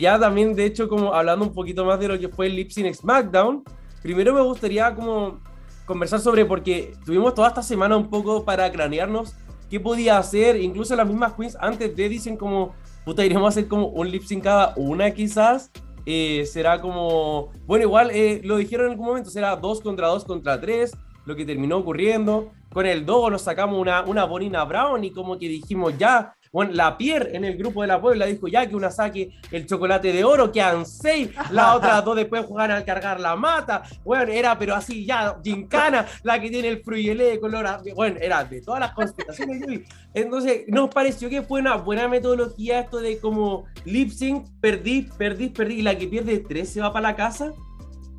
ya 0.00 0.18
también, 0.18 0.54
de 0.54 0.64
hecho, 0.64 0.88
como 0.88 1.12
hablando 1.12 1.44
un 1.44 1.52
poquito 1.52 1.84
más 1.84 2.00
de 2.00 2.08
lo 2.08 2.18
que 2.18 2.30
fue 2.30 2.46
el 2.46 2.56
Lip 2.56 2.70
Sync 2.70 2.94
SmackDown, 2.94 3.64
primero 4.00 4.32
me 4.32 4.40
gustaría 4.40 4.94
como 4.94 5.42
conversar 5.86 6.20
sobre, 6.20 6.44
porque 6.44 6.94
tuvimos 7.04 7.34
toda 7.34 7.48
esta 7.48 7.62
semana 7.62 7.96
un 7.96 8.08
poco 8.08 8.44
para 8.44 8.70
cranearnos 8.70 9.34
qué 9.70 9.80
podía 9.80 10.18
hacer. 10.18 10.56
Incluso 10.56 10.96
las 10.96 11.06
mismas 11.06 11.34
queens 11.34 11.56
antes 11.60 11.94
de 11.94 12.08
dicen 12.08 12.36
como, 12.36 12.74
puta, 13.04 13.24
iremos 13.24 13.44
a 13.44 13.48
hacer 13.48 13.68
como 13.68 13.88
un 13.88 14.10
lip 14.10 14.22
sync 14.22 14.44
cada 14.44 14.74
una 14.76 15.10
quizás. 15.10 15.70
Eh, 16.06 16.44
será 16.46 16.80
como, 16.80 17.50
bueno, 17.66 17.84
igual 17.84 18.10
eh, 18.12 18.40
lo 18.44 18.56
dijeron 18.58 18.86
en 18.86 18.92
algún 18.92 19.06
momento, 19.06 19.30
será 19.30 19.56
dos 19.56 19.80
contra 19.80 20.08
dos 20.08 20.24
contra 20.24 20.60
tres, 20.60 20.92
lo 21.24 21.34
que 21.34 21.46
terminó 21.46 21.78
ocurriendo. 21.78 22.52
Con 22.72 22.86
el 22.86 23.06
Dogo 23.06 23.30
nos 23.30 23.42
sacamos 23.42 23.80
una, 23.80 24.02
una 24.02 24.24
Bonina 24.24 24.64
Brown 24.64 25.02
y 25.04 25.12
como 25.12 25.38
que 25.38 25.48
dijimos 25.48 25.96
ya, 25.96 26.34
bueno, 26.54 26.70
la 26.72 26.96
Pierre 26.96 27.36
en 27.36 27.44
el 27.44 27.56
grupo 27.56 27.82
de 27.82 27.88
la 27.88 28.00
Puebla 28.00 28.26
dijo 28.26 28.46
ya 28.46 28.64
que 28.64 28.76
una 28.76 28.88
saque 28.88 29.32
el 29.50 29.66
chocolate 29.66 30.12
de 30.12 30.22
oro, 30.22 30.52
quedan 30.52 30.86
seis, 30.86 31.30
las 31.50 31.74
otras 31.74 32.04
dos 32.04 32.14
después 32.14 32.46
jugar 32.46 32.70
al 32.70 32.84
cargar 32.84 33.18
la 33.18 33.34
mata. 33.34 33.82
Bueno, 34.04 34.30
era 34.30 34.56
pero 34.56 34.76
así 34.76 35.04
ya, 35.04 35.36
gincana, 35.42 36.06
la 36.22 36.40
que 36.40 36.50
tiene 36.50 36.68
el 36.68 36.84
fruyelé 36.84 37.24
de 37.24 37.40
color. 37.40 37.66
Bueno, 37.96 38.18
era 38.20 38.44
de 38.44 38.60
todas 38.60 38.78
las 38.78 38.92
conspiraciones. 38.92 39.62
que 39.62 39.66
vi. 39.66 39.84
Entonces, 40.14 40.62
nos 40.68 40.90
pareció 40.90 41.28
que 41.28 41.42
fue 41.42 41.58
una 41.58 41.74
buena 41.74 42.06
metodología 42.06 42.78
esto 42.78 43.00
de 43.00 43.18
como 43.18 43.64
lip 43.84 44.10
sync, 44.10 44.46
perdí, 44.60 45.08
perdí, 45.18 45.48
perdí, 45.48 45.80
y 45.80 45.82
la 45.82 45.98
que 45.98 46.06
pierde 46.06 46.38
tres 46.38 46.68
se 46.68 46.80
va 46.80 46.92
para 46.92 47.08
la 47.08 47.16
casa. 47.16 47.52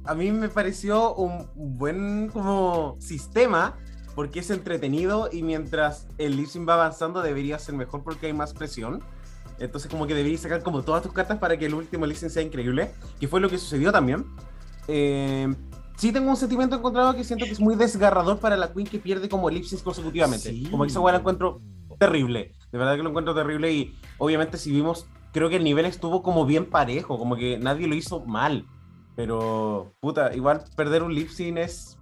A 0.04 0.14
mí 0.14 0.30
me 0.32 0.50
pareció 0.50 1.16
un 1.16 1.48
buen 1.56 2.28
como 2.28 2.98
sistema 3.00 3.78
porque 4.16 4.40
es 4.40 4.50
entretenido 4.50 5.30
y 5.32 5.44
mientras 5.44 6.08
el 6.18 6.46
sync 6.48 6.68
va 6.68 6.76
avanzando 6.76 7.22
debería 7.22 7.60
ser 7.60 7.76
mejor 7.76 8.04
porque 8.04 8.28
hay 8.28 8.34
más 8.34 8.54
presión. 8.54 9.04
Entonces 9.60 9.92
como 9.92 10.08
que 10.08 10.16
deberías 10.16 10.42
sacar 10.42 10.64
como 10.64 10.82
todas 10.84 11.04
tus 11.04 11.14
cartas 11.14 11.38
para 11.38 11.58
que 11.58 11.66
el 11.66 11.74
último 11.74 12.08
sync 12.08 12.30
sea 12.30 12.42
increíble, 12.42 12.92
que 13.20 13.28
fue 13.28 13.40
lo 13.40 13.50
que 13.50 13.58
sucedió 13.58 13.92
también. 13.92 14.26
Eh, 14.88 15.54
sí 15.98 16.12
tengo 16.12 16.30
un 16.30 16.38
sentimiento 16.38 16.76
encontrado 16.76 17.16
que 17.16 17.24
siento 17.24 17.46
que 17.46 17.52
es 17.52 17.60
muy 17.60 17.76
desgarrador 17.76 18.40
para 18.40 18.58
la 18.58 18.74
queen 18.74 18.88
que 18.88 19.00
pierde 19.00 19.30
como 19.30 19.50
lip 19.50 19.66
syncs 19.66 19.84
consecutivamente. 19.84 20.50
Sí. 20.50 20.68
Como 20.70 20.84
que 20.84 20.90
esa 20.90 21.02
la 21.02 21.18
encuentro 21.18 21.62
terrible. 22.00 22.54
De 22.72 22.78
verdad 22.78 22.96
que 22.96 23.04
lo 23.04 23.10
encuentro 23.10 23.34
terrible 23.34 23.72
y 23.72 23.96
obviamente 24.18 24.58
si 24.58 24.72
vimos, 24.72 25.08
creo 25.32 25.50
que 25.50 25.58
el 25.58 25.64
nivel 25.64 25.86
estuvo 25.86 26.24
como 26.24 26.46
bien 26.46 26.70
parejo, 26.70 27.18
como 27.18 27.36
que 27.36 27.58
nadie 27.58 27.88
lo 27.88 27.96
hizo 27.96 28.26
mal. 28.26 28.66
Pero, 29.16 29.94
puta, 30.02 30.36
igual 30.36 30.64
perder 30.76 31.04
un 31.04 31.16
lip 31.16 31.30
sync 31.30 31.58
es, 31.58 31.95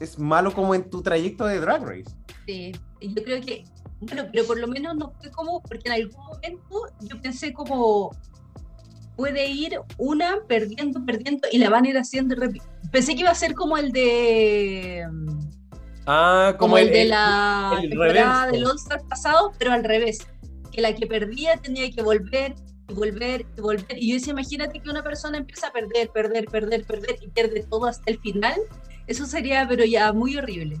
es 0.00 0.18
malo 0.18 0.52
como 0.52 0.74
en 0.74 0.88
tu 0.90 1.02
trayecto 1.02 1.46
de 1.46 1.60
Drag 1.60 1.82
Race. 1.82 2.14
Sí, 2.46 2.72
yo 3.00 3.22
creo 3.22 3.40
que, 3.40 3.64
bueno, 4.00 4.24
pero 4.32 4.46
por 4.46 4.58
lo 4.58 4.68
menos 4.68 4.94
no 4.96 5.12
fue 5.20 5.30
como, 5.30 5.62
porque 5.62 5.88
en 5.88 5.92
algún 5.92 6.24
momento 6.24 6.86
yo 7.00 7.20
pensé 7.20 7.52
como, 7.52 8.10
puede 9.16 9.48
ir 9.48 9.80
una 9.98 10.38
perdiendo, 10.46 11.04
perdiendo, 11.04 11.48
y 11.50 11.58
la 11.58 11.70
van 11.70 11.86
a 11.86 11.88
ir 11.88 11.98
haciendo. 11.98 12.36
Pensé 12.92 13.14
que 13.14 13.22
iba 13.22 13.30
a 13.30 13.34
ser 13.34 13.54
como 13.54 13.76
el 13.78 13.90
de. 13.92 15.06
Ah, 16.06 16.54
Como, 16.56 16.78
el, 16.78 16.90
de 16.92 17.06
la 17.06 17.80
el 17.82 17.90
temporada 17.90 18.46
reverso. 18.46 18.52
del 18.52 18.66
All-Star 18.66 19.02
pasado, 19.08 19.52
pero 19.58 19.72
al 19.72 19.82
revés. 19.82 20.24
Que 20.70 20.80
la 20.80 20.94
que 20.94 21.06
perdía 21.06 21.56
tenía 21.56 21.90
que 21.90 22.00
volver 22.02 22.54
y 22.88 22.94
volver 22.94 23.44
y 23.56 23.60
volver. 23.60 23.98
Y 23.98 24.10
yo 24.10 24.14
decía, 24.14 24.32
imagínate 24.32 24.78
que 24.78 24.88
una 24.88 25.02
persona 25.02 25.38
empieza 25.38 25.66
a 25.68 25.72
perder, 25.72 26.10
perder, 26.10 26.44
perder, 26.44 26.84
perder 26.84 27.16
y 27.22 27.28
pierde 27.28 27.64
todo 27.68 27.86
hasta 27.86 28.08
el 28.10 28.20
final. 28.20 28.54
Eso 29.06 29.26
sería, 29.26 29.66
pero 29.68 29.84
ya 29.84 30.12
muy 30.12 30.36
horrible. 30.36 30.80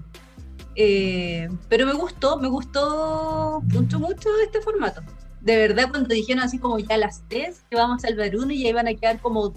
Eh, 0.74 1.48
pero 1.68 1.86
me 1.86 1.94
gustó, 1.94 2.38
me 2.38 2.48
gustó 2.48 3.62
mucho, 3.68 3.98
mucho 3.98 4.28
este 4.44 4.60
formato. 4.60 5.00
De 5.40 5.56
verdad, 5.56 5.88
cuando 5.90 6.14
dijeron 6.14 6.42
así 6.42 6.58
como 6.58 6.78
ya 6.78 6.96
las 6.96 7.22
tres, 7.28 7.64
que 7.70 7.76
vamos 7.76 8.04
a 8.04 8.08
salvar 8.08 8.36
uno 8.36 8.52
y 8.52 8.66
ahí 8.66 8.72
van 8.72 8.88
a 8.88 8.94
quedar 8.94 9.20
como 9.20 9.54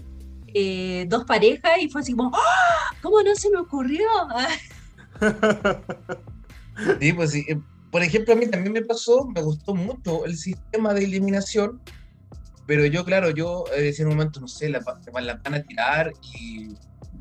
eh, 0.54 1.06
dos 1.10 1.26
parejas, 1.26 1.72
y 1.82 1.90
fue 1.90 2.02
así 2.02 2.14
como, 2.14 2.32
¡Ah! 2.36 2.96
¿cómo 3.02 3.22
no 3.22 3.36
se 3.36 3.50
me 3.50 3.58
ocurrió? 3.58 4.08
Sí, 7.02 7.12
pues 7.12 7.32
sí. 7.32 7.46
Eh, 7.50 7.60
Por 7.92 8.04
ejemplo, 8.04 8.34
a 8.34 8.38
mí 8.38 8.48
también 8.48 8.72
me 8.72 8.82
pasó, 8.82 9.26
me 9.26 9.42
gustó 9.42 9.76
mucho 9.76 10.26
el 10.26 10.38
sistema 10.38 10.94
de 10.94 11.04
eliminación, 11.04 11.82
pero 12.66 12.86
yo, 12.86 13.04
claro, 13.04 13.32
yo 13.32 13.66
eh, 13.76 13.94
en 13.98 14.08
un 14.08 14.14
momento, 14.14 14.40
no 14.40 14.48
sé, 14.48 14.70
la, 14.70 14.80
la 14.80 15.42
van 15.44 15.54
a 15.56 15.64
tirar 15.64 16.14
y 16.34 16.70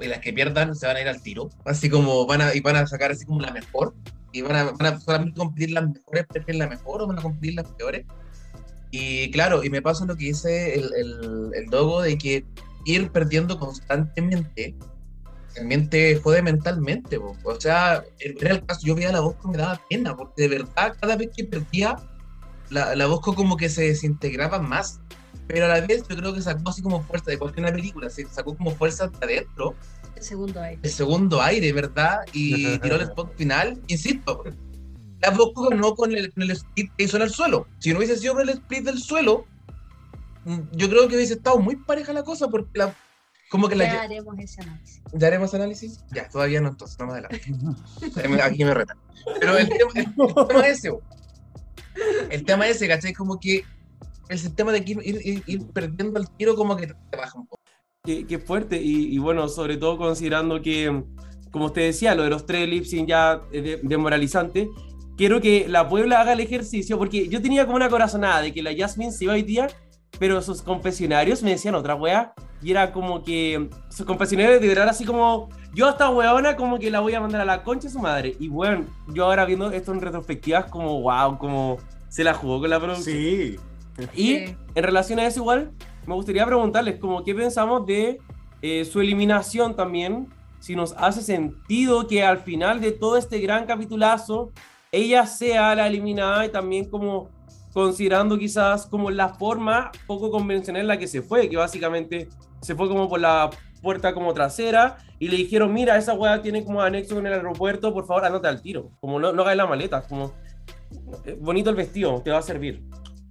las 0.07 0.21
que 0.21 0.33
pierdan 0.33 0.75
se 0.77 0.87
van 0.87 0.97
a 0.97 1.01
ir 1.01 1.09
al 1.09 1.21
tiro, 1.23 1.51
así 1.65 1.91
como 1.91 2.27
van 2.27 2.41
a, 2.43 2.55
y 2.55 2.61
van 2.61 2.77
a 2.77 2.87
sacar 2.87 3.11
así 3.11 3.25
como 3.25 3.41
la 3.41 3.53
mejor, 3.53 3.95
y 4.33 4.43
van 4.43 4.57
a, 4.57 4.65
van 4.73 4.95
a 4.95 5.01
solamente 5.01 5.39
competir 5.39 5.73
las 5.73 5.89
mejores, 5.89 6.27
prefieren 6.29 6.59
la 6.61 6.69
mejor 6.69 7.03
o 7.03 7.07
van 7.07 7.19
a 7.19 7.23
competir 7.23 7.55
las 7.55 7.67
peores. 7.73 8.07
Y 8.91 9.31
claro, 9.33 9.65
y 9.65 9.71
me 9.71 9.83
pasa 9.83 10.07
lo 10.07 10.17
que 10.17 10.27
dice 10.27 10.75
el, 10.75 10.95
el, 10.95 11.51
el 11.55 11.67
Dogo 11.67 12.03
de 12.03 12.17
que 12.17 12.45
ir 12.85 13.11
perdiendo 13.11 13.59
constantemente 13.59 14.75
también 15.59 15.89
te 15.89 16.17
jode 16.17 16.43
mentalmente. 16.43 17.19
po. 17.19 17.37
O 17.45 17.61
sea, 17.61 18.05
era 18.19 18.51
el 18.51 18.65
caso, 18.65 18.81
yo 18.85 18.95
veía 18.95 19.13
la 19.13 19.21
Bosco 19.21 19.49
y 19.49 19.51
me 19.53 19.59
daba 19.59 19.81
pena, 19.89 20.17
porque 20.17 20.43
de 20.43 20.49
verdad, 20.49 20.97
cada 21.01 21.17
vez 21.17 21.31
que 21.37 21.45
perdía, 21.45 21.97
la, 22.71 22.95
la 22.95 23.07
Bosco 23.07 23.35
como 23.35 23.57
que 23.57 23.69
se 23.69 23.83
desintegraba 23.83 24.59
más. 24.61 25.01
Pero 25.49 25.65
a 25.65 25.69
la 25.69 25.81
vez 25.81 26.07
yo 26.07 26.15
creo 26.15 26.35
que 26.35 26.43
sacó 26.43 26.69
así 26.69 26.83
como 26.83 27.03
fuerza 27.03 27.31
de 27.31 27.39
cualquier 27.39 27.73
película, 27.73 28.11
se 28.11 28.27
sacó 28.27 28.55
como 28.55 28.71
fuerza 28.71 29.09
de 29.09 29.17
adentro, 29.25 29.75
El 30.15 30.23
segundo 30.23 30.61
aire. 30.61 30.81
el 30.83 30.91
segundo 30.91 31.41
aire, 31.41 31.73
¿verdad? 31.73 32.21
Y 32.35 32.79
tiró 32.81 32.97
el 32.97 33.03
spot 33.03 33.35
final, 33.37 33.81
insisto. 33.89 34.45
La 35.21 35.31
Bosco 35.31 35.71
ganó 35.71 35.95
con 35.95 36.15
el, 36.15 36.33
con 36.33 36.43
el 36.43 36.51
split 36.53 36.93
que 36.97 37.05
hizo 37.05 37.17
en 37.17 37.23
el 37.25 37.31
suelo. 37.31 37.67
Si 37.79 37.91
no 37.91 37.99
hubiese 37.99 38.17
sido 38.19 38.35
por 38.35 38.43
el 38.43 38.51
split 38.51 38.85
del 38.85 38.99
suelo, 38.99 39.47
mm, 40.45 40.59
yo 40.73 40.89
creo 40.91 41.09
que 41.09 41.17
hubiese 41.17 41.35
estado 41.35 41.59
muy 41.59 41.77
pareja 41.77 42.13
la 42.13 42.23
cosa, 42.23 42.49
porque 42.49 42.79
la, 42.79 42.95
como 43.49 43.69
que 43.69 43.75
la, 43.75 43.87
Ya 43.87 44.03
haremos 44.03 44.39
ese 44.39 44.61
análisis. 44.61 45.03
¿Ya 45.13 45.27
haremos 45.27 45.55
análisis? 45.55 46.05
Ya, 46.13 46.29
todavía 46.29 46.61
no, 46.61 46.69
entonces, 46.69 46.99
más 47.01 47.13
adelante. 47.13 47.41
Aquí 48.43 48.65
me 48.65 48.75
retan. 48.75 48.99
Pero 49.41 49.57
el 49.57 49.69
tema, 49.69 49.91
el 49.95 50.15
tema 50.15 50.69
ese, 50.69 50.93
el 52.31 52.45
tema 52.45 52.69
ese, 52.69 52.87
¿cachai? 52.87 53.15
Como 53.15 53.41
que 53.41 53.65
el 54.29 54.39
sistema 54.39 54.73
de 54.73 54.79
ir, 54.79 54.99
ir- 54.99 55.43
ir- 55.47 55.73
perdiendo 55.73 56.19
el 56.21 56.29
tiro 56.37 56.55
como 56.55 56.77
que 56.77 56.89
te 56.89 57.17
baja 57.17 57.39
un 57.39 57.47
poco. 57.47 57.61
Qué, 58.05 58.27
qué 58.27 58.39
fuerte. 58.39 58.81
Y, 58.81 59.15
y 59.15 59.19
bueno, 59.19 59.49
sobre 59.49 59.77
todo 59.77 59.99
considerando 59.99 60.63
que, 60.63 61.03
como 61.51 61.67
usted 61.67 61.83
decía, 61.83 62.15
lo 62.15 62.23
de 62.23 62.31
los 62.31 62.47
tres 62.47 62.69
lip 62.69 62.85
sync 62.85 63.09
ya 63.09 63.43
es 63.53 63.63
de- 63.63 63.81
demoralizante. 63.83 64.69
Quiero 65.17 65.41
que 65.41 65.67
la 65.69 65.89
Puebla 65.89 66.21
haga 66.21 66.33
el 66.33 66.41
ejercicio, 66.41 66.97
porque 66.97 67.29
yo 67.29 67.43
tenía 67.43 67.65
como 67.65 67.77
una 67.77 67.89
corazonada 67.89 68.41
de 68.41 68.53
que 68.53 68.63
la 68.63 68.71
Jasmine 68.77 69.11
se 69.11 69.25
iba 69.25 69.33
hoy 69.33 69.43
día, 69.43 69.67
pero 70.19 70.41
sus 70.43 70.63
confesionarios 70.63 71.43
me 71.43 71.51
decían 71.51 71.75
otra 71.75 71.95
wea, 71.97 72.33
y 72.63 72.71
era 72.71 72.93
como 72.93 73.23
que 73.23 73.69
sus 73.89 74.07
confesionarios 74.07 74.61
de 74.61 74.69
verdad 74.69 74.89
así 74.89 75.05
como, 75.05 75.49
yo 75.75 75.87
a 75.87 75.91
esta 75.91 76.09
weona 76.11 76.57
como 76.57 76.79
que 76.79 76.91
la 76.91 77.01
voy 77.01 77.15
a 77.15 77.21
mandar 77.21 77.41
a 77.41 77.45
la 77.45 77.63
concha 77.65 77.89
de 77.89 77.93
su 77.93 77.99
madre. 77.99 78.37
Y 78.39 78.49
bueno, 78.49 78.87
yo 79.09 79.25
ahora 79.25 79.45
viendo 79.45 79.71
esto 79.73 79.93
en 79.93 80.01
retrospectivas 80.01 80.67
como, 80.67 81.01
wow, 81.03 81.37
como 81.37 81.79
se 82.09 82.23
la 82.25 82.33
jugó 82.35 82.61
con 82.61 82.71
la 82.71 82.79
producción. 82.81 83.17
Sí. 83.17 83.57
Y 84.15 84.45
en 84.75 84.85
relación 84.85 85.19
a 85.19 85.27
eso 85.27 85.41
igual, 85.41 85.73
me 86.07 86.15
gustaría 86.15 86.47
preguntarles 86.47 86.99
como 86.99 87.25
qué 87.25 87.35
pensamos 87.35 87.87
de 87.87 88.19
eh, 88.63 88.85
su 88.85 89.01
eliminación 89.01 89.77
también, 89.77 90.29
si 90.61 90.75
nos 90.75 90.93
hace 90.97 91.23
sentido 91.23 92.07
que 92.07 92.25
al 92.25 92.39
final 92.39 92.81
de 92.81 92.93
todo 92.93 93.17
este 93.17 93.39
gran 93.41 93.67
capitulazo, 93.67 94.53
ella 94.91 95.27
sea 95.27 95.75
la 95.75 95.87
eliminada 95.87 96.47
y 96.47 96.49
también 96.49 96.89
como 96.89 97.29
considerando 97.73 98.39
quizás 98.39 98.87
como 98.87 99.11
la 99.11 99.29
forma 99.29 99.93
poco 100.07 100.31
convencional 100.31 100.83
en 100.83 100.89
la 100.89 100.99
que 100.99 101.07
se 101.07 101.23
fue, 101.23 101.49
que 101.49 101.57
básicamente 101.57 102.29
se 102.61 102.75
fue 102.75 102.89
como 102.89 103.09
por 103.09 103.21
la 103.21 103.51
puerta 103.83 104.13
como 104.15 104.35
trasera 104.35 104.99
y 105.19 105.29
le 105.29 105.37
dijeron, 105.37 105.73
mira, 105.73 105.97
esa 105.97 106.15
weá 106.15 106.43
tiene 106.43 106.65
como 106.65 106.81
anexo 106.81 107.15
con 107.15 107.27
el 107.27 107.33
aeropuerto, 107.33 107.93
por 107.93 108.07
favor, 108.07 108.25
anota 108.25 108.49
al 108.49 108.63
tiro, 108.63 108.91
como 109.01 109.21
no, 109.21 109.33
no 109.33 109.43
hagas 109.43 109.57
la 109.57 109.67
maleta, 109.67 110.03
como 110.03 110.33
eh, 111.25 111.37
bonito 111.41 111.71
el 111.71 111.77
vestido, 111.77 112.21
te 112.23 112.31
va 112.31 112.39
a 112.39 112.43
servir. 112.43 112.83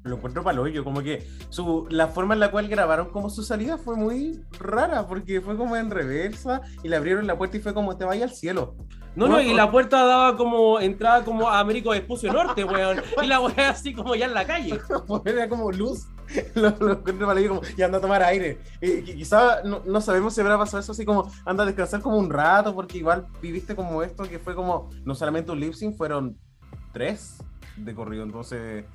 Lo 0.07 0.15
encuentro 0.17 0.43
palo 0.43 0.63
hoyo, 0.63 0.83
como 0.83 1.01
que 1.01 1.27
su, 1.49 1.87
la 1.89 2.07
forma 2.07 2.33
en 2.33 2.39
la 2.39 2.51
cual 2.51 2.67
grabaron 2.67 3.09
como 3.09 3.29
su 3.29 3.43
salida 3.43 3.77
fue 3.77 3.95
muy 3.95 4.41
rara, 4.59 5.07
porque 5.07 5.41
fue 5.41 5.57
como 5.57 5.75
en 5.75 5.89
reversa 5.91 6.61
y 6.83 6.87
le 6.87 6.95
abrieron 6.95 7.27
la 7.27 7.37
puerta 7.37 7.57
y 7.57 7.59
fue 7.59 7.73
como 7.73 7.97
te 7.97 8.05
vaya 8.05 8.25
al 8.25 8.31
cielo. 8.31 8.75
No, 9.15 9.27
no, 9.27 9.41
y 9.41 9.51
la 9.53 9.71
puerta 9.71 10.05
daba 10.05 10.37
como 10.37 10.79
entrada 10.79 11.25
como 11.25 11.49
a 11.49 11.59
Américo 11.59 11.89
Vespucio 11.89 12.31
Norte, 12.31 12.63
weón. 12.63 13.01
Y 13.23 13.25
la 13.25 13.39
weá 13.39 13.71
así 13.71 13.91
como 13.91 14.13
ya 14.13 14.25
en 14.27 14.35
la 14.35 14.45
calle. 14.45 14.79
Era 15.25 15.49
como 15.49 15.71
luz. 15.71 16.05
Lo, 16.55 16.69
lo 16.79 16.91
encuentro 16.91 17.27
hoyo, 17.27 17.47
como 17.49 17.61
y 17.75 17.81
anda 17.81 17.97
a 17.97 18.01
tomar 18.01 18.21
aire. 18.21 18.59
Y, 18.81 18.87
qui- 19.01 19.15
quizá 19.15 19.63
no, 19.63 19.81
no 19.85 20.01
sabemos 20.01 20.35
si 20.35 20.41
habrá 20.41 20.57
pasado 20.57 20.79
eso 20.81 20.91
así 20.91 21.03
como 21.05 21.31
anda 21.45 21.63
a 21.63 21.65
descansar 21.65 22.01
como 22.01 22.17
un 22.17 22.29
rato, 22.29 22.75
porque 22.75 22.97
igual 22.99 23.25
viviste 23.41 23.75
como 23.75 24.03
esto, 24.03 24.23
que 24.25 24.37
fue 24.37 24.53
como 24.53 24.89
no 25.05 25.15
solamente 25.15 25.51
un 25.51 25.59
lip 25.61 25.73
sync, 25.73 25.95
fueron 25.95 26.37
tres 26.93 27.37
de 27.77 27.95
corrido. 27.95 28.23
Entonces, 28.23 28.85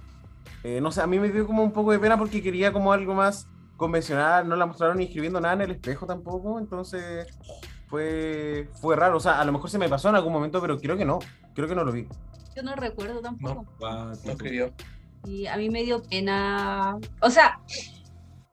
eh, 0.64 0.80
no 0.80 0.90
sé, 0.92 1.00
a 1.02 1.06
mí 1.06 1.18
me 1.18 1.28
dio 1.30 1.46
como 1.46 1.62
un 1.62 1.72
poco 1.72 1.92
de 1.92 1.98
pena 1.98 2.16
porque 2.18 2.42
quería 2.42 2.72
como 2.72 2.92
algo 2.92 3.14
más 3.14 3.46
convencional, 3.76 4.48
no 4.48 4.54
la 4.56 4.66
mostraron 4.66 4.98
ni 4.98 5.04
escribiendo 5.04 5.40
nada 5.40 5.54
en 5.54 5.60
el 5.62 5.70
espejo 5.72 6.06
tampoco, 6.06 6.58
entonces 6.58 7.26
fue, 7.88 8.68
fue 8.80 8.94
raro. 8.96 9.16
O 9.16 9.20
sea, 9.20 9.40
a 9.40 9.44
lo 9.44 9.52
mejor 9.52 9.70
se 9.70 9.78
me 9.78 9.88
pasó 9.88 10.08
en 10.08 10.14
algún 10.16 10.32
momento, 10.32 10.60
pero 10.60 10.78
creo 10.78 10.96
que 10.96 11.04
no, 11.04 11.18
creo 11.54 11.66
que 11.68 11.74
no 11.74 11.84
lo 11.84 11.92
vi. 11.92 12.06
Yo 12.54 12.62
no 12.62 12.76
recuerdo 12.76 13.20
tampoco. 13.20 13.66
No 13.80 14.12
escribió. 14.12 14.72
Y 15.24 15.46
a 15.46 15.56
mí 15.56 15.68
me 15.70 15.82
dio 15.84 16.02
pena. 16.02 16.96
O 17.20 17.30
sea, 17.30 17.58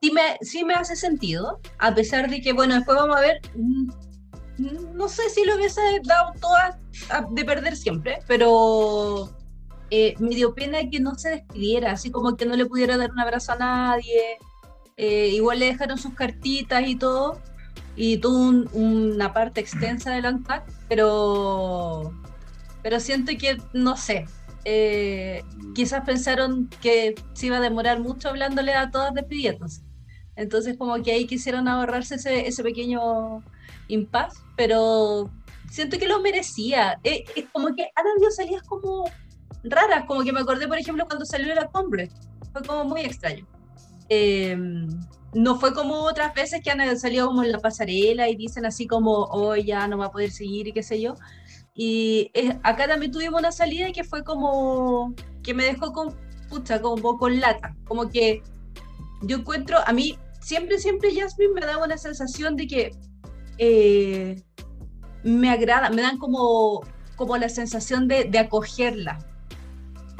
sí 0.00 0.10
me, 0.12 0.38
sí 0.40 0.64
me 0.64 0.74
hace 0.74 0.96
sentido, 0.96 1.60
a 1.78 1.94
pesar 1.94 2.28
de 2.30 2.40
que, 2.40 2.52
bueno, 2.52 2.74
después 2.74 2.96
vamos 2.96 3.16
a 3.16 3.20
ver. 3.20 3.40
mm, 3.54 3.90
mm, 4.58 4.94
No 4.96 5.08
sé 5.08 5.28
si 5.30 5.44
lo 5.44 5.56
hubiese 5.56 5.80
dado 6.04 6.32
todas 6.40 6.76
a- 7.10 7.26
de 7.30 7.44
perder 7.44 7.76
siempre, 7.76 8.18
pero. 8.26 9.28
Eh, 9.90 10.14
me 10.18 10.34
dio 10.34 10.54
pena 10.54 10.78
que 10.90 11.00
no 11.00 11.14
se 11.16 11.30
despidiera, 11.30 11.92
así 11.92 12.10
como 12.10 12.36
que 12.36 12.46
no 12.46 12.56
le 12.56 12.66
pudiera 12.66 12.96
dar 12.96 13.10
un 13.12 13.20
abrazo 13.20 13.52
a 13.52 13.56
nadie. 13.56 14.38
Eh, 14.96 15.28
igual 15.28 15.60
le 15.60 15.66
dejaron 15.66 15.98
sus 15.98 16.14
cartitas 16.14 16.86
y 16.86 16.94
todo, 16.96 17.40
y 17.96 18.18
tuvo 18.18 18.36
un- 18.38 18.68
una 18.72 19.32
parte 19.32 19.60
extensa 19.60 20.12
del 20.12 20.26
unpack, 20.26 20.64
pero, 20.88 22.12
pero 22.82 23.00
siento 23.00 23.32
que, 23.38 23.58
no 23.72 23.96
sé, 23.96 24.26
eh, 24.64 25.42
quizás 25.74 26.04
pensaron 26.04 26.68
que 26.82 27.14
se 27.32 27.46
iba 27.46 27.56
a 27.56 27.60
demorar 27.60 28.00
mucho 28.00 28.28
hablándole 28.28 28.74
a 28.74 28.90
todas 28.90 29.14
despidiéndose. 29.14 29.82
Entonces 30.36 30.76
como 30.78 31.02
que 31.02 31.12
ahí 31.12 31.26
quisieron 31.26 31.66
ahorrarse 31.68 32.14
ese, 32.16 32.62
pequeño 32.62 33.42
impas, 33.88 34.34
pero 34.56 35.30
siento 35.70 35.98
que 35.98 36.06
lo 36.08 36.20
merecía. 36.20 36.98
Eh, 37.04 37.24
Es, 37.36 37.46
como 37.52 37.74
que 37.74 37.90
Ana 37.94 38.10
dio 38.18 38.30
salidas 38.30 38.62
como 38.64 39.04
raras, 39.64 40.04
como 40.06 40.22
que 40.22 40.32
me 40.32 40.40
acordé, 40.40 40.66
por 40.68 40.78
ejemplo, 40.78 41.06
cuando 41.06 41.24
salió 41.24 41.54
la 41.54 41.68
cumbre. 41.68 42.10
Fue 42.52 42.62
como 42.62 42.84
muy 42.84 43.02
extraño. 43.02 43.46
Eh, 44.08 44.56
no 45.34 45.58
fue 45.60 45.72
como 45.72 45.94
otras 46.02 46.34
veces 46.34 46.60
que 46.62 46.70
han 46.70 46.98
salido 46.98 47.28
como 47.28 47.42
en 47.42 47.52
la 47.52 47.58
pasarela 47.58 48.28
y 48.28 48.36
dicen 48.36 48.66
así 48.66 48.86
como, 48.86 49.26
oh, 49.30 49.54
ya 49.54 49.86
no 49.86 49.98
va 49.98 50.06
a 50.06 50.10
poder 50.10 50.30
seguir 50.30 50.68
y 50.68 50.72
qué 50.72 50.82
sé 50.82 51.00
yo. 51.00 51.14
Y 51.74 52.30
eh, 52.34 52.58
acá 52.62 52.88
también 52.88 53.12
tuvimos 53.12 53.38
una 53.38 53.52
salida 53.52 53.92
que 53.92 54.04
fue 54.04 54.24
como, 54.24 55.14
que 55.42 55.54
me 55.54 55.64
dejó 55.64 55.92
con, 55.92 56.16
pucha, 56.48 56.80
como 56.80 57.16
con 57.16 57.38
lata. 57.38 57.76
Como 57.84 58.08
que 58.08 58.42
yo 59.22 59.38
encuentro, 59.38 59.78
a 59.86 59.92
mí 59.92 60.18
siempre, 60.40 60.78
siempre 60.78 61.14
Jasmine 61.14 61.54
me 61.54 61.60
daba 61.60 61.84
una 61.84 61.96
sensación 61.96 62.56
de 62.56 62.66
que 62.66 62.90
eh, 63.58 64.42
me 65.22 65.50
agrada, 65.50 65.90
me 65.90 66.02
dan 66.02 66.18
como, 66.18 66.80
como 67.14 67.36
la 67.36 67.48
sensación 67.48 68.08
de, 68.08 68.24
de 68.24 68.38
acogerla. 68.40 69.18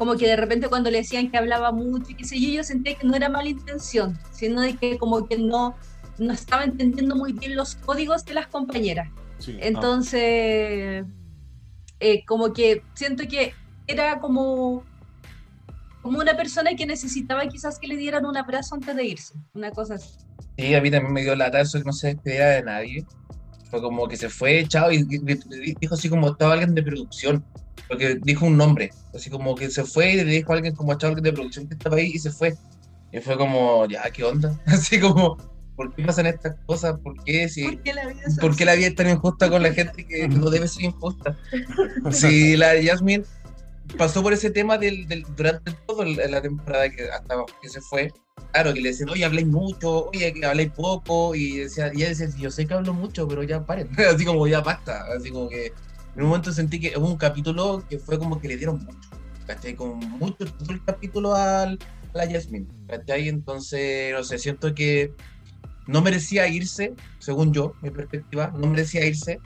Como 0.01 0.15
que 0.15 0.25
de 0.25 0.35
repente 0.35 0.67
cuando 0.67 0.89
le 0.89 0.97
decían 0.97 1.29
que 1.29 1.37
hablaba 1.37 1.71
mucho 1.71 2.09
y 2.09 2.15
qué 2.15 2.23
sé 2.23 2.41
yo, 2.41 2.49
yo 2.49 2.63
sentía 2.63 2.95
que 2.95 3.05
no 3.05 3.15
era 3.15 3.29
mala 3.29 3.47
intención, 3.47 4.17
sino 4.31 4.61
de 4.61 4.75
que 4.75 4.97
como 4.97 5.27
que 5.27 5.37
no, 5.37 5.75
no 6.17 6.33
estaba 6.33 6.63
entendiendo 6.63 7.15
muy 7.15 7.33
bien 7.33 7.55
los 7.55 7.75
códigos 7.75 8.25
de 8.25 8.33
las 8.33 8.47
compañeras. 8.47 9.07
Sí. 9.37 9.59
Entonces, 9.61 11.05
eh, 11.99 12.25
como 12.25 12.51
que 12.51 12.81
siento 12.95 13.27
que 13.27 13.53
era 13.85 14.19
como, 14.19 14.83
como 16.01 16.17
una 16.17 16.35
persona 16.35 16.71
que 16.75 16.87
necesitaba 16.87 17.45
quizás 17.45 17.77
que 17.77 17.87
le 17.87 17.95
dieran 17.95 18.25
un 18.25 18.35
abrazo 18.35 18.73
antes 18.73 18.95
de 18.95 19.05
irse, 19.05 19.35
una 19.53 19.69
cosa 19.69 19.93
así. 19.93 20.17
Sí, 20.57 20.73
a 20.73 20.81
mí 20.81 20.89
también 20.89 21.13
me 21.13 21.21
dio 21.21 21.35
lata 21.35 21.61
eso 21.61 21.77
que 21.77 21.85
no 21.85 21.93
se 21.93 22.07
despidiera 22.07 22.49
de 22.49 22.63
nadie. 22.63 23.05
Fue 23.71 23.81
como 23.81 24.07
que 24.07 24.17
se 24.17 24.29
fue, 24.29 24.65
chao, 24.67 24.91
y, 24.91 25.03
dijo 25.79 25.95
así 25.95 26.09
como 26.09 26.29
estaba 26.29 26.53
alguien 26.53 26.75
de 26.75 26.83
producción, 26.83 27.43
porque 27.87 28.19
dijo 28.21 28.45
un 28.45 28.57
nombre, 28.57 28.91
así 29.15 29.29
como 29.29 29.55
que 29.55 29.69
se 29.69 29.85
fue 29.85 30.11
y 30.11 30.15
le 30.17 30.25
dijo 30.25 30.51
a 30.51 30.55
alguien 30.57 30.75
como 30.75 30.93
chao, 30.95 31.07
alguien 31.09 31.23
de 31.23 31.33
producción 31.33 31.67
que 31.67 31.75
estaba 31.75 31.95
ahí 31.95 32.11
y 32.13 32.19
se 32.19 32.31
fue. 32.31 32.53
Y 33.13 33.19
fue 33.19 33.37
como, 33.37 33.85
ya, 33.87 34.03
¿qué 34.11 34.23
onda? 34.23 34.57
Así 34.65 34.99
como, 34.99 35.37
¿por 35.75 35.93
qué 35.93 36.03
pasan 36.03 36.27
estas 36.27 36.55
cosas? 36.65 36.97
¿Por 36.99 37.21
qué? 37.23 37.49
Si, 37.49 37.63
¿Por 37.63 37.81
qué 37.81 37.93
la 37.93 38.07
vida 38.07 38.21
es 38.25 38.37
¿Por 38.37 38.55
qué 38.55 38.65
la 38.65 38.75
vida 38.75 38.87
es 38.87 38.95
tan 38.95 39.09
injusta 39.09 39.49
con 39.49 39.63
la 39.63 39.73
gente 39.73 40.05
que 40.05 40.27
no 40.27 40.49
debe 40.49 40.67
ser 40.67 40.83
injusta? 40.83 41.37
Sí, 42.11 42.55
la 42.55 42.71
Jasmine 42.81 43.25
pasó 43.97 44.21
por 44.23 44.31
ese 44.33 44.49
tema 44.49 44.77
del, 44.77 45.07
del- 45.07 45.25
durante 45.35 45.73
toda 45.85 46.05
la 46.05 46.41
temporada 46.41 46.89
que 46.89 47.09
hasta 47.09 47.35
que 47.61 47.69
se 47.69 47.81
fue. 47.81 48.11
Claro, 48.51 48.73
que 48.73 48.81
le 48.81 48.89
decían, 48.89 49.09
oye, 49.09 49.23
habláis 49.23 49.47
mucho, 49.47 50.09
oye, 50.09 50.33
que 50.33 50.45
habláis 50.45 50.71
poco, 50.71 51.33
y, 51.35 51.57
decía, 51.59 51.89
y 51.93 52.01
ella 52.01 52.09
decía, 52.09 52.27
yo 52.37 52.51
sé 52.51 52.65
que 52.65 52.73
hablo 52.73 52.93
mucho, 52.93 53.27
pero 53.27 53.43
ya 53.43 53.65
paren, 53.65 53.89
así 54.13 54.25
como 54.25 54.45
ya 54.47 54.61
basta, 54.61 55.05
así 55.15 55.31
como 55.31 55.47
que 55.47 55.67
en 56.15 56.23
un 56.23 56.27
momento 56.27 56.51
sentí 56.51 56.79
que 56.79 56.97
hubo 56.97 57.07
un 57.07 57.17
capítulo 57.17 57.83
que 57.89 57.97
fue 57.97 58.19
como 58.19 58.41
que 58.41 58.49
le 58.49 58.57
dieron 58.57 58.83
mucho, 58.83 59.09
¿cachai? 59.47 59.75
Como 59.75 59.95
mucho, 59.95 60.45
todo 60.45 60.73
el 60.73 60.83
capítulo 60.83 61.33
al, 61.33 61.79
a 62.13 62.17
la 62.17 62.29
Jasmine, 62.29 62.67
¿cachai? 62.87 63.29
Entonces, 63.29 64.13
no 64.13 64.23
sé, 64.25 64.37
siento 64.37 64.75
que 64.75 65.13
no 65.87 66.01
merecía 66.01 66.47
irse, 66.49 66.93
según 67.19 67.53
yo, 67.53 67.73
mi 67.81 67.89
perspectiva, 67.89 68.53
no 68.57 68.67
merecía 68.67 69.05
irse, 69.05 69.39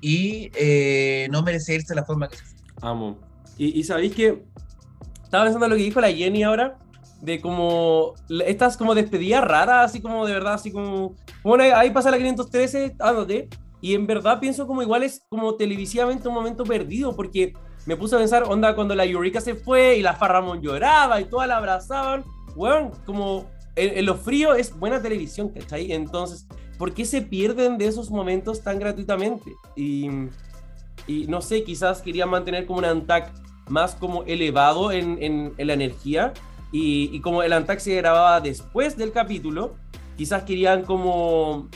y 0.00 0.50
eh, 0.54 1.28
no 1.30 1.42
merecía 1.42 1.74
irse 1.74 1.88
de 1.88 2.00
la 2.00 2.06
forma 2.06 2.28
que 2.28 2.36
se 2.36 2.44
fue. 2.44 2.56
Amo. 2.80 3.18
Y, 3.58 3.78
y 3.78 3.84
sabéis 3.84 4.14
que 4.14 4.42
estaba 5.22 5.44
pensando 5.44 5.66
en 5.66 5.70
lo 5.70 5.76
que 5.76 5.82
dijo 5.82 6.00
la 6.00 6.10
Jenny 6.10 6.44
ahora, 6.44 6.78
de 7.20 7.40
como 7.40 8.14
estas 8.46 8.76
como 8.76 8.94
despedidas 8.94 9.44
raras, 9.44 9.90
así 9.90 10.00
como 10.00 10.26
de 10.26 10.32
verdad, 10.32 10.54
así 10.54 10.70
como, 10.70 11.14
bueno, 11.42 11.64
ahí- 11.76 11.90
pasa 11.90 12.10
la 12.10 12.16
513, 12.18 12.94
ándate, 12.98 13.48
y 13.80 13.94
en 13.94 14.06
verdad 14.06 14.40
pienso 14.40 14.66
como 14.66 14.82
igual 14.82 15.02
es 15.02 15.24
como 15.28 15.54
televisivamente 15.56 16.28
un 16.28 16.34
momento 16.34 16.64
perdido, 16.64 17.14
porque 17.14 17.52
me 17.86 17.96
puse 17.96 18.16
a 18.16 18.18
pensar, 18.18 18.44
onda, 18.44 18.74
cuando 18.74 18.94
la 18.94 19.04
Eureka 19.04 19.40
se 19.40 19.54
fue 19.54 19.96
y 19.96 20.02
la 20.02 20.14
Farramón 20.14 20.60
lloraba 20.60 21.20
y 21.20 21.24
todas 21.24 21.48
la 21.48 21.56
abrazaban, 21.56 22.24
weón, 22.54 22.90
como 23.06 23.46
en, 23.76 24.04
lo 24.04 24.16
frío 24.16 24.54
es 24.54 24.76
buena 24.76 25.00
televisión, 25.00 25.48
¿cachai? 25.48 25.92
Entonces, 25.92 26.46
¿por 26.76 26.92
qué 26.92 27.04
se 27.04 27.22
pierden 27.22 27.78
de 27.78 27.86
esos 27.86 28.10
momentos 28.10 28.62
tan 28.62 28.78
gratuitamente? 28.78 29.52
Y, 29.76 30.08
no 31.28 31.40
sé, 31.40 31.62
quizás 31.64 32.02
querían 32.02 32.28
mantener 32.28 32.66
como 32.66 32.80
un 32.80 32.84
Antac 32.84 33.32
más 33.68 33.94
como 33.94 34.24
elevado 34.24 34.92
en 34.92 35.54
la 35.56 35.72
energía 35.72 36.32
y, 36.72 37.14
y 37.14 37.20
como 37.20 37.42
el 37.42 37.52
Antac 37.52 37.78
se 37.78 37.94
grababa 37.96 38.40
después 38.40 38.96
del 38.96 39.12
capítulo, 39.12 39.76
quizás 40.16 40.42
querían 40.42 40.84
como, 40.84 41.68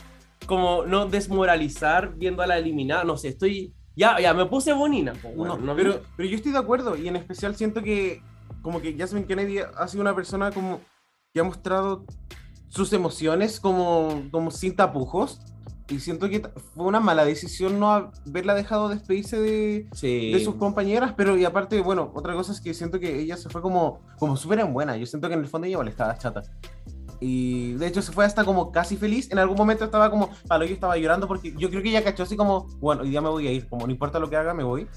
como 0.47 0.84
no 0.84 1.07
desmoralizar 1.07 2.14
viendo 2.16 2.43
a 2.43 2.47
la 2.47 2.59
eliminada, 2.59 3.05
no 3.05 3.16
sé, 3.16 3.28
estoy... 3.28 3.74
Ya, 3.95 4.18
ya, 4.20 4.32
me 4.32 4.47
puse 4.47 4.72
bonina. 4.72 5.12
po, 5.12 5.30
No, 5.36 5.59
¿no? 5.59 5.76
pero, 5.76 6.01
pero 6.16 6.26
yo 6.26 6.36
estoy 6.36 6.53
de 6.53 6.59
acuerdo 6.59 6.97
y 6.97 7.09
en 7.09 7.16
especial 7.16 7.55
siento 7.57 7.82
que 7.82 8.22
como 8.62 8.80
que 8.80 8.97
Jasmine 8.97 9.26
Kennedy 9.26 9.59
ha 9.59 9.86
sido 9.86 10.01
una 10.01 10.14
persona 10.14 10.51
como 10.51 10.80
que 11.34 11.40
ha 11.40 11.45
mostrado 11.45 12.07
sus 12.68 12.93
emociones 12.95 13.61
como, 13.61 14.28
como 14.30 14.51
sin 14.51 14.74
tapujos 14.74 15.40
y 15.93 16.01
siento 16.01 16.28
que 16.28 16.40
fue 16.74 16.86
una 16.86 17.01
mala 17.01 17.24
decisión 17.24 17.78
no 17.78 17.93
haberla 17.93 18.55
dejado 18.55 18.88
despedirse 18.88 19.38
de, 19.40 19.88
Sí. 19.93 20.32
de 20.32 20.40
sus 20.45 20.55
compañeras, 20.57 21.14
pero 21.16 21.36
y 21.36 21.45
aparte, 21.45 21.80
bueno, 21.80 22.11
otra 22.14 22.34
cosa 22.34 22.53
es 22.53 22.61
que 22.61 22.74
siento 22.74 22.99
que 22.99 23.20
ella 23.20 23.36
se 23.36 23.49
fue 23.49 23.61
como, 23.62 24.01
como 24.18 24.36
súper 24.36 24.61
en 24.61 24.72
buena, 24.72 24.97
yo 24.97 25.07
siento 25.07 25.28
que 25.28 25.34
en 25.34 25.40
el 25.40 25.47
fondo 25.47 25.66
ella 25.66 25.72
igual 25.74 25.88
estaba 25.88 26.16
chata. 26.18 26.43
Y 27.24 27.74
de 27.74 27.86
hecho 27.86 28.03
se 28.03 28.11
fue 28.11 28.24
hasta 28.24 28.45
como 28.45 28.72
casi 28.72 28.97
feliz. 28.97 29.30
En 29.30 29.38
algún 29.38 29.57
momento 29.57 29.84
estaba 29.84 30.11
como, 30.11 30.30
palo, 30.49 30.64
yo 30.64 30.74
estaba 30.74 30.97
llorando 30.97 31.28
porque 31.28 31.55
yo 31.57 31.70
creo 31.70 31.80
que 31.80 31.90
ella 31.90 32.03
cachó 32.03 32.24
así 32.24 32.36
como, 32.36 32.66
bueno, 32.80 33.03
hoy 33.03 33.11
día 33.11 33.20
me 33.20 33.28
voy 33.28 33.47
a 33.47 33.53
ir, 33.53 33.68
como 33.68 33.86
no 33.86 33.93
importa 33.93 34.18
lo 34.18 34.28
que 34.28 34.34
haga, 34.36 34.55
me 34.55 34.64
voy. 34.64 34.88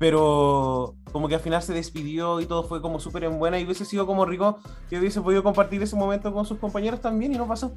Pero 0.00 0.94
como 1.12 1.28
que 1.28 1.34
al 1.34 1.42
final 1.42 1.62
se 1.62 1.74
despidió 1.74 2.40
y 2.40 2.46
todo 2.46 2.64
fue 2.64 2.80
como 2.80 2.98
súper 3.00 3.24
en 3.24 3.38
buena 3.38 3.60
y 3.60 3.66
hubiese 3.66 3.84
sido 3.84 4.06
como 4.06 4.24
rico 4.24 4.58
que 4.88 4.98
hubiese 4.98 5.20
podido 5.20 5.42
compartir 5.42 5.82
ese 5.82 5.94
momento 5.94 6.32
con 6.32 6.46
sus 6.46 6.56
compañeros 6.56 7.02
también 7.02 7.34
y 7.34 7.36
no 7.36 7.46
pasó. 7.46 7.74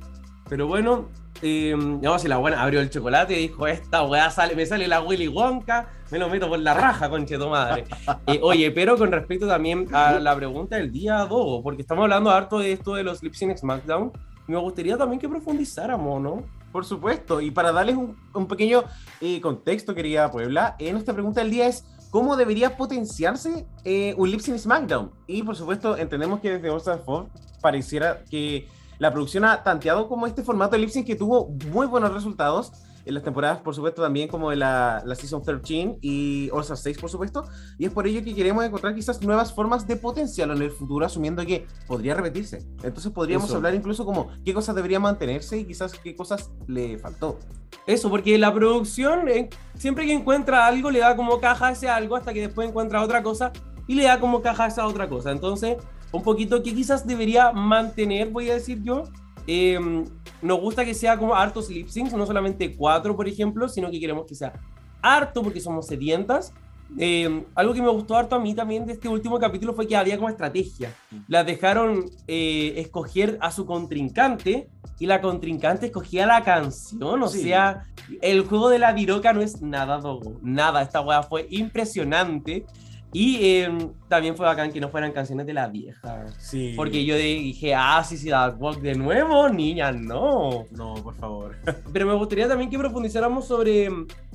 Pero 0.47 0.65
bueno, 0.65 1.09
eh, 1.41 1.75
no, 1.75 2.17
si 2.19 2.29
la 2.29 2.37
buena 2.37 2.63
abrió 2.63 2.79
el 2.79 2.89
chocolate 2.89 3.37
y 3.37 3.47
dijo, 3.49 3.67
esta 3.67 4.03
weá 4.03 4.29
sale, 4.29 4.55
me 4.55 4.65
sale 4.65 4.87
la 4.87 5.01
Willy 5.01 5.27
Wonka, 5.27 5.89
me 6.11 6.17
lo 6.17 6.29
meto 6.29 6.47
por 6.47 6.59
la 6.59 6.73
raja, 6.73 7.09
conche 7.09 7.37
tu 7.37 7.49
madre. 7.49 7.83
Eh, 8.27 8.39
oye, 8.41 8.71
pero 8.71 8.97
con 8.97 9.11
respecto 9.11 9.45
también 9.45 9.87
a 9.93 10.13
la 10.13 10.33
pregunta 10.33 10.77
del 10.77 10.93
día, 10.93 11.17
Dogo, 11.25 11.61
porque 11.61 11.81
estamos 11.81 12.03
hablando 12.03 12.31
harto 12.31 12.59
de 12.59 12.71
esto 12.71 12.95
de 12.95 13.03
los 13.03 13.21
Lip 13.21 13.33
Sync 13.33 13.57
SmackDown, 13.57 14.13
me 14.47 14.57
gustaría 14.57 14.95
también 14.95 15.19
que 15.19 15.27
profundizáramos, 15.27 16.21
¿no? 16.21 16.43
Por 16.71 16.85
supuesto, 16.85 17.41
y 17.41 17.51
para 17.51 17.73
darles 17.73 17.97
un, 17.97 18.15
un 18.33 18.47
pequeño 18.47 18.83
eh, 19.19 19.41
contexto, 19.41 19.93
querida 19.93 20.31
Puebla, 20.31 20.77
nuestra 20.79 21.13
pregunta 21.13 21.41
del 21.41 21.51
día 21.51 21.67
es 21.67 21.85
¿cómo 22.13 22.35
debería 22.37 22.77
potenciarse 22.77 23.65
eh, 23.83 24.13
un 24.19 24.29
Lip 24.29 24.39
Sync 24.39 24.59
SmackDown? 24.59 25.11
Y 25.25 25.41
por 25.41 25.55
supuesto, 25.55 25.97
entendemos 25.97 26.41
que 26.41 26.59
desde 26.59 26.77
Stars 26.77 27.01
4 27.03 27.27
pareciera 27.59 28.23
que 28.29 28.67
la 28.99 29.11
producción 29.11 29.45
ha 29.45 29.63
tanteado 29.63 30.07
como 30.07 30.27
este 30.27 30.43
formato 30.43 30.73
de 30.73 30.77
Lip 30.77 30.91
Sync 30.91 31.07
que 31.07 31.15
tuvo 31.15 31.49
muy 31.71 31.87
buenos 31.87 32.13
resultados 32.13 32.71
en 33.05 33.13
las 33.13 33.23
temporadas, 33.23 33.59
por 33.59 33.75
supuesto, 33.75 34.01
también 34.01 34.27
como 34.27 34.49
de 34.49 34.55
la, 34.55 35.01
la 35.05 35.15
Season 35.15 35.41
13 35.41 35.97
y 36.01 36.49
All 36.51 36.61
Stars 36.61 36.81
6, 36.81 36.97
por 36.99 37.09
supuesto, 37.09 37.45
y 37.77 37.85
es 37.85 37.91
por 37.91 38.07
ello 38.07 38.23
que 38.23 38.33
queremos 38.33 38.63
encontrar 38.63 38.95
quizás 38.95 39.21
nuevas 39.21 39.53
formas 39.53 39.87
de 39.87 39.95
potenciarlo 39.95 40.55
en 40.55 40.61
el 40.61 40.71
futuro, 40.71 41.05
asumiendo 41.05 41.45
que 41.45 41.67
podría 41.87 42.15
repetirse. 42.15 42.65
Entonces 42.83 43.11
podríamos 43.11 43.47
Eso. 43.47 43.57
hablar 43.57 43.75
incluso 43.75 44.05
como 44.05 44.29
qué 44.45 44.53
cosas 44.53 44.75
debería 44.75 44.99
mantenerse 44.99 45.57
y 45.57 45.65
quizás 45.65 45.93
qué 45.99 46.15
cosas 46.15 46.51
le 46.67 46.97
faltó. 46.97 47.39
Eso, 47.85 48.09
porque 48.09 48.37
la 48.37 48.53
producción, 48.53 49.27
eh, 49.27 49.49
siempre 49.75 50.05
que 50.05 50.13
encuentra 50.13 50.65
algo, 50.65 50.89
le 50.89 50.99
da 50.99 51.15
como 51.15 51.39
caja 51.39 51.67
a 51.67 51.71
ese 51.71 51.89
algo 51.89 52.15
hasta 52.15 52.33
que 52.33 52.41
después 52.41 52.69
encuentra 52.69 53.01
otra 53.01 53.21
cosa 53.23 53.51
y 53.87 53.95
le 53.95 54.03
da 54.03 54.19
como 54.19 54.41
caja 54.41 54.65
a 54.65 54.67
esa 54.67 54.87
otra 54.87 55.09
cosa. 55.09 55.31
Entonces, 55.31 55.77
un 56.11 56.23
poquito 56.23 56.63
que 56.63 56.73
quizás 56.73 57.05
debería 57.05 57.51
mantener, 57.51 58.29
voy 58.29 58.49
a 58.49 58.53
decir 58.53 58.81
yo. 58.83 59.03
Eh, 59.47 60.05
nos 60.43 60.59
gusta 60.59 60.85
que 60.85 60.93
sea 60.93 61.17
como 61.17 61.33
hartos 61.35 61.69
lip 61.69 61.87
syncs, 61.87 62.13
no 62.13 62.25
solamente 62.25 62.75
cuatro, 62.75 63.15
por 63.15 63.27
ejemplo, 63.27 63.67
sino 63.69 63.89
que 63.89 63.99
queremos 63.99 64.25
que 64.27 64.35
sea 64.35 64.53
harto 65.01 65.41
porque 65.41 65.59
somos 65.59 65.87
sedientas. 65.87 66.53
Eh, 66.99 67.43
algo 67.55 67.73
que 67.73 67.81
me 67.81 67.89
gustó 67.89 68.15
harto 68.15 68.35
a 68.35 68.39
mí 68.39 68.53
también 68.53 68.85
de 68.85 68.93
este 68.93 69.09
último 69.09 69.39
capítulo 69.39 69.73
fue 69.73 69.87
que 69.87 69.95
había 69.95 70.15
como 70.17 70.29
estrategia. 70.29 70.93
Las 71.27 71.43
dejaron 71.45 72.05
eh, 72.27 72.73
escoger 72.77 73.37
a 73.41 73.49
su 73.49 73.65
contrincante 73.65 74.69
y 74.99 75.07
la 75.07 75.19
contrincante 75.19 75.87
escogía 75.87 76.27
la 76.27 76.43
canción, 76.43 77.23
o 77.23 77.27
Sí. 77.27 77.41
sea, 77.43 77.85
el 78.21 78.45
juego 78.45 78.69
de 78.69 78.77
la 78.79 78.93
diroca 78.93 79.33
no 79.33 79.41
es 79.41 79.61
nada, 79.61 79.97
Dogo, 79.97 80.37
nada, 80.43 80.83
esta 80.83 81.01
weá 81.01 81.23
fue 81.23 81.47
impresionante. 81.49 82.65
Y 83.13 83.37
eh, 83.45 83.89
también 84.09 84.35
fue 84.35 84.45
bacán 84.45 84.71
que 84.71 84.81
no 84.81 84.89
fueran 84.89 85.11
canciones 85.11 85.45
de 85.45 85.53
la 85.53 85.67
vieja. 85.67 86.25
Sí. 86.39 86.73
Porque 86.75 87.05
yo 87.05 87.15
dije, 87.15 87.75
ah, 87.75 88.03
sí, 88.03 88.17
sí, 88.17 88.29
Dark 88.29 88.59
Walk 88.61 88.81
de 88.81 88.95
nuevo, 88.95 89.47
niña, 89.49 89.91
no. 89.91 90.65
No, 90.71 90.95
por 90.95 91.13
favor. 91.15 91.55
Pero 91.93 92.07
me 92.07 92.13
gustaría 92.15 92.47
también 92.47 92.69
que 92.69 92.77
profundizáramos 92.77 93.47
sobre. 93.47 93.89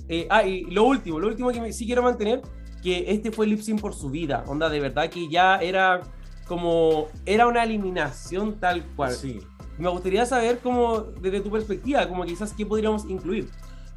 eh, 0.09 0.27
ah, 0.31 0.45
y 0.45 0.63
lo 0.71 0.85
último, 0.85 1.19
lo 1.19 1.27
último 1.29 1.51
que 1.51 1.61
me- 1.61 1.73
sí 1.73 1.85
quiero 1.87 2.03
mantener, 2.03 2.41
que 2.83 3.05
este 3.11 3.33
fue 3.33 3.47
lip 3.47 3.61
sync 3.61 3.81
por 3.81 3.95
su 3.95 4.09
vida. 4.11 4.45
Onda, 4.47 4.69
de 4.69 4.79
verdad 4.81 5.11
que 5.11 5.29
ya 5.29 5.57
era 5.57 6.01
como. 6.47 7.07
Era 7.27 7.47
una 7.49 7.65
eliminación 7.65 8.61
tal 8.61 8.85
cual. 8.95 9.13
Sí. 9.13 9.41
Me 9.79 9.89
gustaría 9.89 10.27
saber, 10.27 10.59
como, 10.59 11.01
desde 11.03 11.41
tu 11.41 11.51
perspectiva, 11.51 12.09
como 12.09 12.25
quizás 12.25 12.53
qué 12.53 12.67
podríamos 12.67 13.05
incluir. 13.09 13.49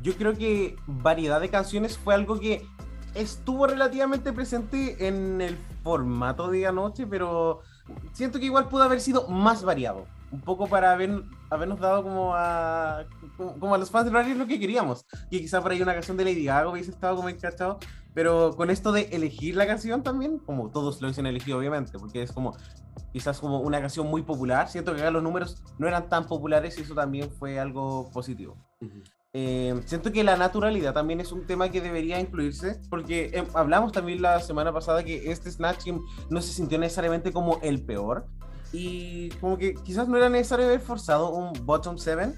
Yo 0.01 0.13
creo 0.15 0.33
que 0.35 0.75
variedad 0.87 1.39
de 1.41 1.49
canciones 1.49 1.97
fue 1.97 2.13
algo 2.15 2.39
que 2.39 2.63
estuvo 3.15 3.67
relativamente 3.67 4.33
presente 4.33 5.07
en 5.07 5.41
el 5.41 5.57
formato 5.83 6.49
de 6.49 6.67
anoche, 6.67 7.07
pero 7.07 7.61
siento 8.13 8.39
que 8.39 8.45
igual 8.45 8.67
pudo 8.67 8.83
haber 8.83 9.01
sido 9.01 9.27
más 9.27 9.63
variado. 9.63 10.05
Un 10.31 10.41
poco 10.41 10.67
para 10.67 10.93
haber, 10.93 11.23
habernos 11.49 11.79
dado 11.79 12.03
como 12.03 12.33
a, 12.33 13.03
como, 13.35 13.75
a 13.75 13.77
los 13.77 13.91
fans 13.91 14.05
de 14.05 14.11
Rally 14.11 14.33
lo 14.33 14.47
que 14.47 14.59
queríamos. 14.59 15.05
Que 15.29 15.41
quizá 15.41 15.61
por 15.61 15.71
ahí 15.71 15.81
una 15.81 15.93
canción 15.93 16.15
de 16.15 16.23
Lady 16.23 16.45
Gaga 16.45 16.69
hubiese 16.69 16.91
estado 16.91 17.17
como 17.17 17.27
encachado. 17.27 17.79
Pero 18.13 18.55
con 18.55 18.69
esto 18.69 18.91
de 18.91 19.03
elegir 19.11 19.55
la 19.55 19.67
canción 19.67 20.03
también, 20.03 20.37
como 20.39 20.69
todos 20.69 21.01
lo 21.01 21.07
hubiesen 21.07 21.25
elegido 21.25 21.57
obviamente, 21.57 21.97
porque 21.97 22.21
es 22.21 22.31
como 22.31 22.57
quizás 23.13 23.39
como 23.39 23.59
una 23.59 23.79
canción 23.79 24.07
muy 24.07 24.21
popular. 24.21 24.69
Siento 24.69 24.93
que 24.93 25.01
acá 25.01 25.11
los 25.11 25.23
números 25.23 25.61
no 25.77 25.87
eran 25.87 26.07
tan 26.07 26.27
populares 26.27 26.77
y 26.77 26.81
eso 26.81 26.93
también 26.93 27.29
fue 27.29 27.59
algo 27.59 28.09
positivo. 28.11 28.57
Eh, 29.33 29.81
siento 29.85 30.11
que 30.11 30.25
la 30.25 30.35
naturalidad 30.35 30.93
también 30.93 31.21
es 31.21 31.31
un 31.31 31.45
tema 31.45 31.69
que 31.69 31.79
debería 31.79 32.19
incluirse, 32.19 32.81
porque 32.89 33.31
eh, 33.33 33.47
hablamos 33.53 33.93
también 33.93 34.21
la 34.21 34.41
semana 34.41 34.73
pasada 34.73 35.05
que 35.05 35.31
este 35.31 35.49
Snatch 35.49 35.85
Game 35.85 36.01
no 36.29 36.41
se 36.41 36.51
sintió 36.51 36.77
necesariamente 36.77 37.31
como 37.31 37.57
el 37.61 37.81
peor, 37.81 38.25
y 38.73 39.29
como 39.39 39.57
que 39.57 39.75
quizás 39.75 40.09
no 40.09 40.17
era 40.17 40.27
necesario 40.27 40.65
haber 40.65 40.81
forzado 40.81 41.29
un 41.29 41.53
Bottom 41.65 41.97
7, 41.97 42.33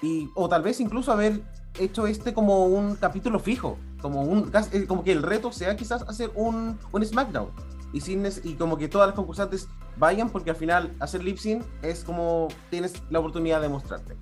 y, 0.00 0.30
o 0.36 0.48
tal 0.48 0.62
vez 0.62 0.78
incluso 0.78 1.10
haber 1.10 1.40
hecho 1.76 2.06
este 2.06 2.32
como 2.32 2.66
un 2.66 2.94
capítulo 2.94 3.40
fijo, 3.40 3.76
como, 4.00 4.22
un, 4.22 4.52
eh, 4.70 4.86
como 4.86 5.02
que 5.02 5.10
el 5.10 5.24
reto 5.24 5.50
sea 5.50 5.76
quizás 5.76 6.02
hacer 6.02 6.30
un, 6.36 6.78
un 6.92 7.04
SmackDown. 7.04 7.50
Y, 7.92 8.00
sin, 8.00 8.24
y 8.44 8.54
como 8.54 8.76
que 8.76 8.86
todas 8.86 9.08
las 9.08 9.16
concursantes 9.16 9.66
vayan 9.96 10.30
porque 10.30 10.50
al 10.50 10.56
final 10.56 10.94
hacer 11.00 11.24
lip 11.24 11.38
sync 11.38 11.64
es 11.82 12.04
como 12.04 12.46
tienes 12.70 13.02
la 13.10 13.18
oportunidad 13.18 13.60
de 13.60 13.70
mostrarte. 13.70 14.14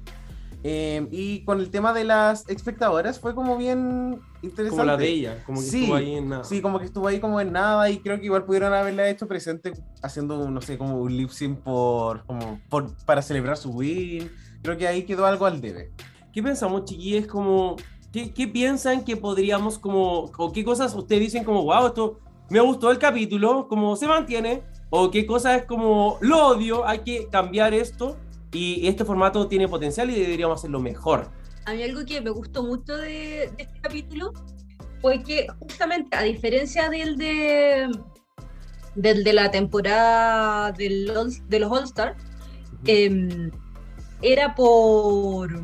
Eh, 0.68 1.06
y 1.12 1.44
con 1.44 1.60
el 1.60 1.70
tema 1.70 1.92
de 1.92 2.02
las 2.02 2.48
espectadoras 2.48 3.20
fue 3.20 3.36
como 3.36 3.56
bien 3.56 4.20
interesante. 4.42 4.70
Como 4.70 4.84
la 4.84 4.96
de 4.96 5.08
ella, 5.08 5.44
como 5.46 5.60
que 5.60 5.66
Sí, 5.66 5.82
estuvo 5.82 5.94
ahí 5.94 6.16
en 6.16 6.28
nada. 6.28 6.42
Sí, 6.42 6.60
como 6.60 6.80
que 6.80 6.86
estuvo 6.86 7.06
ahí 7.06 7.20
como 7.20 7.40
en 7.40 7.52
nada 7.52 7.88
y 7.88 7.98
creo 7.98 8.18
que 8.18 8.24
igual 8.24 8.44
pudieron 8.44 8.72
haberla 8.72 9.08
hecho 9.08 9.28
presente 9.28 9.74
haciendo, 10.02 10.50
no 10.50 10.60
sé, 10.60 10.76
como 10.76 11.00
un 11.00 11.16
lip 11.16 11.30
sync 11.30 11.60
por, 11.60 12.26
como 12.26 12.60
por, 12.68 12.92
para 13.04 13.22
celebrar 13.22 13.56
su 13.56 13.70
win. 13.70 14.28
Creo 14.60 14.76
que 14.76 14.88
ahí 14.88 15.04
quedó 15.04 15.24
algo 15.24 15.46
al 15.46 15.60
debe. 15.60 15.92
¿Qué 16.32 16.42
pensamos, 16.42 16.84
chiquillos? 16.84 17.28
Como, 17.28 17.76
¿qué, 18.10 18.34
qué 18.34 18.48
piensan 18.48 19.04
que 19.04 19.16
podríamos, 19.16 19.78
como, 19.78 20.32
o 20.36 20.52
qué 20.52 20.64
cosas 20.64 20.92
ustedes 20.96 21.20
dicen 21.20 21.44
como, 21.44 21.62
wow, 21.62 21.86
esto 21.86 22.18
me 22.50 22.58
gustó 22.58 22.90
el 22.90 22.98
capítulo, 22.98 23.68
como 23.68 23.94
se 23.94 24.08
mantiene? 24.08 24.64
¿O 24.90 25.12
qué 25.12 25.26
cosas 25.26 25.60
es 25.60 25.64
como, 25.64 26.18
lo 26.20 26.48
odio, 26.48 26.84
hay 26.84 27.00
que 27.00 27.28
cambiar 27.28 27.72
esto? 27.72 28.16
Y 28.52 28.86
este 28.86 29.04
formato 29.04 29.48
tiene 29.48 29.68
potencial 29.68 30.10
y 30.10 30.20
deberíamos 30.20 30.60
hacerlo 30.60 30.80
mejor. 30.80 31.30
A 31.66 31.74
mí 31.74 31.82
algo 31.82 32.04
que 32.04 32.20
me 32.20 32.30
gustó 32.30 32.62
mucho 32.62 32.96
de, 32.96 33.50
de 33.56 33.62
este 33.62 33.80
capítulo 33.80 34.32
fue 35.00 35.22
que 35.22 35.46
justamente 35.58 36.16
a 36.16 36.22
diferencia 36.22 36.88
del 36.88 37.16
de 37.16 37.90
del 38.94 39.24
de 39.24 39.32
la 39.32 39.50
temporada 39.50 40.72
del 40.72 41.12
de 41.48 41.58
los 41.60 41.70
All 41.70 41.84
Star 41.84 42.16
era 44.22 44.54
por 44.54 45.60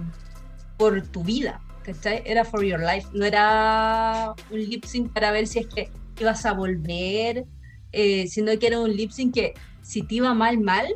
por 0.77 1.03
tu 1.09 1.25
vida 1.25 1.61
¿cachai? 1.83 2.23
era 2.27 2.45
for 2.45 2.63
your 2.63 2.81
life 2.81 3.09
no 3.13 3.25
era 3.25 4.35
un 4.51 4.59
lip 4.59 4.85
sync 4.85 5.13
para 5.13 5.33
ver 5.33 5.47
si 5.47 5.61
es 5.61 5.67
que 5.67 5.91
ibas 6.21 6.45
a 6.45 6.53
volver 6.53 7.45
eh, 7.93 8.27
sino 8.29 8.57
que 8.59 8.67
era 8.67 8.81
un 8.81 8.95
lip 8.95 9.11
sync 9.11 9.35
que 9.35 9.55
si 9.83 10.03
te 10.03 10.17
iba 10.17 10.35
mal 10.35 10.59
mal 10.59 10.87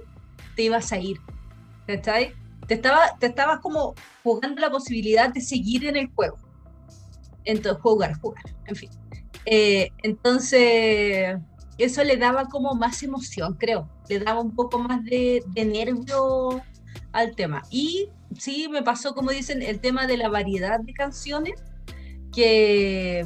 te 0.54 0.64
ibas 0.64 0.92
a 0.92 0.98
ir 0.98 1.18
¿cachai? 1.86 2.34
te, 2.66 2.74
estaba, 2.74 3.16
te 3.18 3.26
estabas 3.26 3.60
como 3.60 3.94
jugando 4.22 4.60
la 4.60 4.70
posibilidad 4.70 5.32
de 5.32 5.40
seguir 5.40 5.86
en 5.86 5.96
el 5.96 6.08
juego. 6.08 6.36
Entonces, 7.44 7.80
jugar, 7.82 8.18
jugar, 8.20 8.42
en 8.66 8.76
fin. 8.76 8.90
Eh, 9.44 9.90
entonces, 10.02 11.38
eso 11.78 12.04
le 12.04 12.16
daba 12.16 12.46
como 12.46 12.74
más 12.74 13.02
emoción, 13.02 13.54
creo. 13.54 13.88
Le 14.08 14.18
daba 14.18 14.40
un 14.40 14.54
poco 14.54 14.78
más 14.78 15.04
de, 15.04 15.42
de 15.48 15.64
nervio 15.64 16.60
al 17.12 17.36
tema. 17.36 17.62
Y 17.70 18.08
sí, 18.36 18.68
me 18.68 18.82
pasó, 18.82 19.14
como 19.14 19.30
dicen, 19.30 19.62
el 19.62 19.80
tema 19.80 20.06
de 20.06 20.16
la 20.16 20.28
variedad 20.28 20.80
de 20.80 20.92
canciones, 20.92 21.62
que 22.32 23.24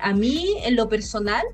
a 0.00 0.12
mí, 0.12 0.56
en 0.64 0.74
lo 0.74 0.88
personal, 0.88 1.44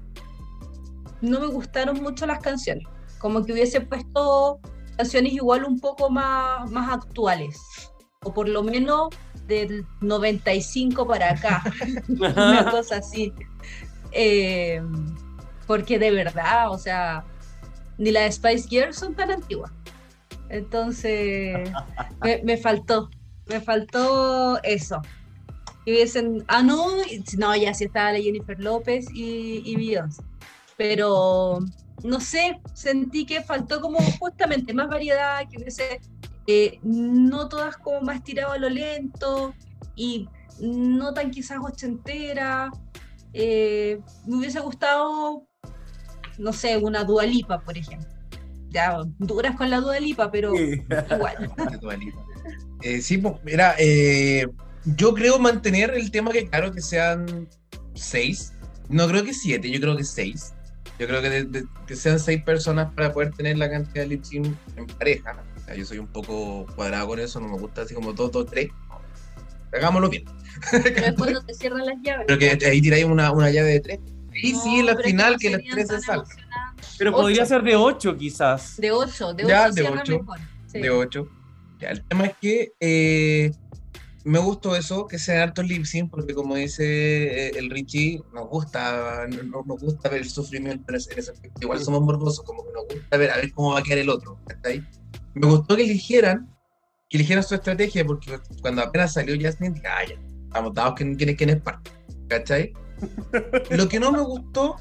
no 1.21 1.41
me 1.41 1.49
gustaron 1.49 2.03
mucho 2.03 2.27
las 2.27 2.41
canciones. 2.41 2.87
Como 3.19 3.45
que 3.45 3.53
hubiese 3.53 3.83
puesto 3.83 4.61
canciones 4.97 5.33
igual 5.33 5.65
un 5.65 5.81
poco 5.81 6.11
más, 6.11 6.71
más 6.71 6.93
actuales, 6.93 7.59
o 8.23 8.33
por 8.33 8.49
lo 8.49 8.63
menos 8.63 9.09
del 9.47 9.87
95 10.01 11.07
para 11.07 11.31
acá, 11.31 11.63
una 12.09 12.71
cosa 12.71 12.97
así. 12.97 13.33
Eh, 14.13 14.83
porque 15.67 15.99
de 15.99 16.11
verdad, 16.11 16.71
o 16.71 16.79
sea, 16.79 17.25
ni 17.99 18.11
las 18.11 18.37
Spice 18.37 18.69
Girls 18.69 18.97
son 18.97 19.15
tan 19.15 19.31
antiguas. 19.31 19.73
Entonces, 20.49 21.71
me, 22.23 22.41
me 22.45 22.57
faltó, 22.57 23.11
me 23.47 23.61
faltó 23.61 24.63
eso. 24.63 25.03
Y 25.85 25.93
hubiesen, 25.93 26.45
ah, 26.49 26.63
no, 26.63 26.89
no, 27.39 27.57
ya 27.57 27.75
sí 27.75 27.85
estaba 27.85 28.13
la 28.13 28.19
Jennifer 28.19 28.59
López 28.61 29.07
y, 29.13 29.63
y 29.65 29.77
Beyoncé. 29.77 30.23
Pero 30.77 31.61
no 32.03 32.21
sé, 32.21 32.61
sentí 32.75 33.27
que 33.27 33.43
faltó 33.43 33.81
como 33.81 33.99
justamente 34.19 34.75
más 34.75 34.89
variedad, 34.89 35.49
que 35.49 35.59
hubiese 35.59 36.01
eh, 36.47 36.79
no 36.83 37.49
todas 37.49 37.77
como 37.77 38.01
más 38.03 38.23
tirado 38.23 38.53
a 38.53 38.59
lo 38.59 38.69
lento 38.69 39.55
y 39.97 40.29
no 40.61 41.13
tan 41.13 41.31
quizás 41.31 41.59
ochentera. 41.61 42.71
Eh, 43.33 44.01
me 44.27 44.37
hubiese 44.37 44.61
gustado, 44.61 45.47
no 46.39 46.53
sé, 46.53 46.77
una 46.77 47.05
Dualipa, 47.05 47.61
por 47.61 47.77
ejemplo. 47.77 48.09
Ya, 48.71 48.99
duras 49.19 49.57
con 49.57 49.71
la 49.71 49.81
Dualipa, 49.81 50.31
pero 50.31 50.55
igual. 50.55 51.53
Eh, 52.83 53.01
sí, 53.01 53.17
pues, 53.17 53.35
mira, 53.43 53.75
eh, 53.79 54.47
yo 54.85 55.15
creo 55.15 55.39
mantener 55.39 55.95
el 55.95 56.11
tema 56.11 56.31
que, 56.31 56.47
claro, 56.47 56.73
que 56.73 56.83
sean 56.83 57.49
seis. 57.95 58.53
No 58.89 59.09
creo 59.09 59.25
que 59.25 59.33
siete, 59.33 59.71
yo 59.71 59.81
creo 59.81 59.97
que 59.97 60.05
seis. 60.05 60.55
Yo 60.99 61.07
creo 61.07 61.21
que, 61.21 61.31
de- 61.31 61.45
de- 61.45 61.67
que 61.87 61.95
sean 61.97 62.19
seis 62.19 62.43
personas 62.43 62.93
para 62.95 63.13
poder 63.13 63.33
tener 63.33 63.59
la 63.59 63.69
cantidad 63.71 64.05
de 64.05 64.09
lip 64.09 64.25
sync 64.25 64.47
en 64.77 64.87
pareja. 64.87 65.37
O 65.57 65.61
sea, 65.65 65.75
yo 65.75 65.85
soy 65.85 65.99
un 65.99 66.07
poco 66.07 66.67
cuadrado 66.75 67.09
con 67.09 67.19
eso, 67.21 67.39
no 67.41 67.49
me 67.49 67.59
gusta 67.59 67.83
así 67.83 67.95
como 67.95 68.13
dos, 68.13 68.31
dos, 68.33 68.47
tres. 68.47 68.69
Hagámoslo 69.73 70.09
bien. 70.09 70.25
Pero 70.71 70.89
es 70.89 71.15
cuando 71.15 71.43
te 71.47 71.55
cierran 71.55 71.85
las 71.87 71.97
llaves. 72.03 72.25
Pero 72.27 72.39
que 72.39 72.67
ahí 72.67 72.81
tiráis 72.81 73.05
una, 73.05 73.31
una 73.33 73.51
llave 73.51 73.73
de 73.73 73.81
tres. 73.81 74.01
Y 74.35 74.53
No, 74.53 74.63
sí, 74.63 74.79
en 74.81 74.87
la 74.87 74.97
final 74.97 75.33
no 75.33 75.39
que 75.39 75.51
las 75.51 75.61
tres 75.71 75.89
se 75.89 75.95
emocionantes. 76.13 76.37
Pero 76.99 77.11
Ocho. 77.11 77.21
podría 77.23 77.47
ser 77.47 77.63
de 77.63 77.77
8 77.77 78.17
quizás. 78.17 78.77
De 78.79 78.91
8, 78.91 79.35
de 79.35 79.45
8 79.45 79.49
Ya, 79.49 79.71
de 79.71 79.83
ocho. 79.83 80.19
mejor. 80.19 80.39
Sí. 80.67 80.81
de 80.81 80.91
8. 80.91 81.29
Ya, 81.79 81.89
el 81.91 82.05
tema 82.05 82.25
es 82.27 82.37
que 82.41 82.73
eh, 82.81 83.53
me 84.27 84.39
gustó 84.41 84.75
eso, 84.77 85.07
que 85.07 85.19
sean 85.19 85.39
hartos 85.49 85.67
lip 85.67 85.85
sync, 85.85 86.11
porque 86.11 86.35
como 86.35 86.57
dice 86.57 87.49
eh, 87.49 87.53
el 87.57 87.71
Richie, 87.71 88.21
nos 88.35 88.49
gusta, 88.49 89.27
no- 89.29 89.43
no- 89.45 89.63
nos 89.65 89.81
gusta 89.81 90.09
ver 90.09 90.23
el 90.23 90.29
sufrimiento 90.29 90.85
en 90.89 90.97
ese, 90.97 91.13
en 91.13 91.19
ese 91.21 91.31
aspecto. 91.31 91.61
Igual 91.63 91.81
somos 91.81 92.03
morbosos, 92.03 92.45
como 92.45 92.65
que 92.67 92.73
nos 92.73 92.85
gusta 92.89 93.17
ver 93.17 93.31
a 93.31 93.37
ver 93.37 93.53
cómo 93.53 93.73
va 93.73 93.79
a 93.79 93.83
quedar 93.83 93.99
el 93.99 94.11
otro. 94.11 94.39
¿cachai? 94.47 94.85
Me 95.35 95.47
gustó 95.47 95.77
que 95.77 95.85
eligieran, 95.85 96.53
que 97.09 97.19
eligieran 97.19 97.45
su 97.45 97.55
estrategia, 97.55 98.05
porque 98.05 98.39
cuando 98.61 98.83
apenas 98.83 99.13
salió 99.13 99.37
Jasmine, 99.41 99.75
dije, 99.75 99.87
ah, 99.87 100.05
ya, 100.09 100.17
estamos 100.45 100.75
dados 100.75 100.95
quién, 100.97 101.15
quién, 101.15 101.31
es- 101.31 101.37
quién 101.37 101.51
es 101.51 101.61
parte. 101.63 101.91
¿Cachai? 102.29 102.73
Lo 103.71 103.89
que 103.89 104.01
no 104.01 104.11
me 104.11 104.21
gustó 104.23 104.77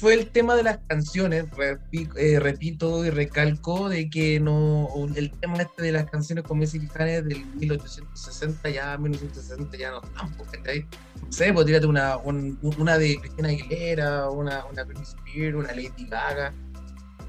fue 0.00 0.14
el 0.14 0.30
tema 0.30 0.56
de 0.56 0.62
las 0.62 0.78
canciones, 0.88 1.44
repi- 1.50 2.10
eh, 2.16 2.40
repito 2.40 3.04
y 3.04 3.10
recalco 3.10 3.88
de 3.90 4.08
que 4.08 4.40
no, 4.40 4.88
el 5.14 5.30
tema 5.38 5.58
este 5.58 5.82
de 5.82 5.92
las 5.92 6.10
canciones 6.10 6.44
con 6.44 6.58
Messi 6.58 6.78
Lijanes 6.78 7.24
del 7.26 7.44
1860 7.56 8.70
ya 8.70 8.96
1960 8.96 9.76
ya 9.76 9.90
no 9.90 10.00
estamos, 10.02 10.36
¿cachai? 10.50 10.86
No 11.22 11.30
sé, 11.32 11.52
pues 11.52 11.66
tírate 11.66 11.86
una, 11.86 12.16
un- 12.16 12.58
una 12.78 12.96
de 12.96 13.18
Cristina 13.20 13.50
Aguilera, 13.50 14.30
una, 14.30 14.64
una 14.64 14.84
Britney 14.84 15.04
Spears, 15.04 15.54
una 15.56 15.68
Lady 15.74 16.06
Gaga, 16.08 16.54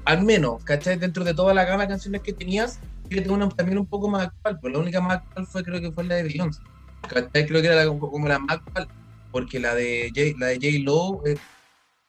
al 0.06 0.22
menos, 0.24 0.64
¿cachai? 0.64 0.98
Dentro 0.98 1.24
de 1.24 1.34
toda 1.34 1.52
la 1.52 1.64
gama 1.64 1.82
de 1.82 1.88
canciones 1.90 2.22
que 2.22 2.32
tenías, 2.32 2.78
tírate 3.08 3.28
una 3.30 3.50
también 3.50 3.78
un 3.78 3.86
poco 3.86 4.08
más 4.08 4.28
actual, 4.28 4.58
pues 4.60 4.72
la 4.72 4.78
única 4.78 5.00
más 5.02 5.18
actual 5.18 5.46
fue 5.46 5.62
creo 5.62 5.78
que 5.80 5.92
fue 5.92 6.04
la 6.04 6.14
de 6.14 6.22
Beyoncé, 6.22 6.62
¿cachai? 7.06 7.46
Creo 7.46 7.60
que 7.60 7.66
era 7.66 7.84
la- 7.84 7.86
como 7.86 8.26
la 8.26 8.38
más 8.38 8.56
actual, 8.56 8.88
porque 9.30 9.60
la 9.60 9.74
de 9.74 10.10
J, 10.14 10.38
la 10.38 10.46
de 10.46 10.54
J. 10.54 10.66
Lo 10.84 11.20
eh, 11.26 11.36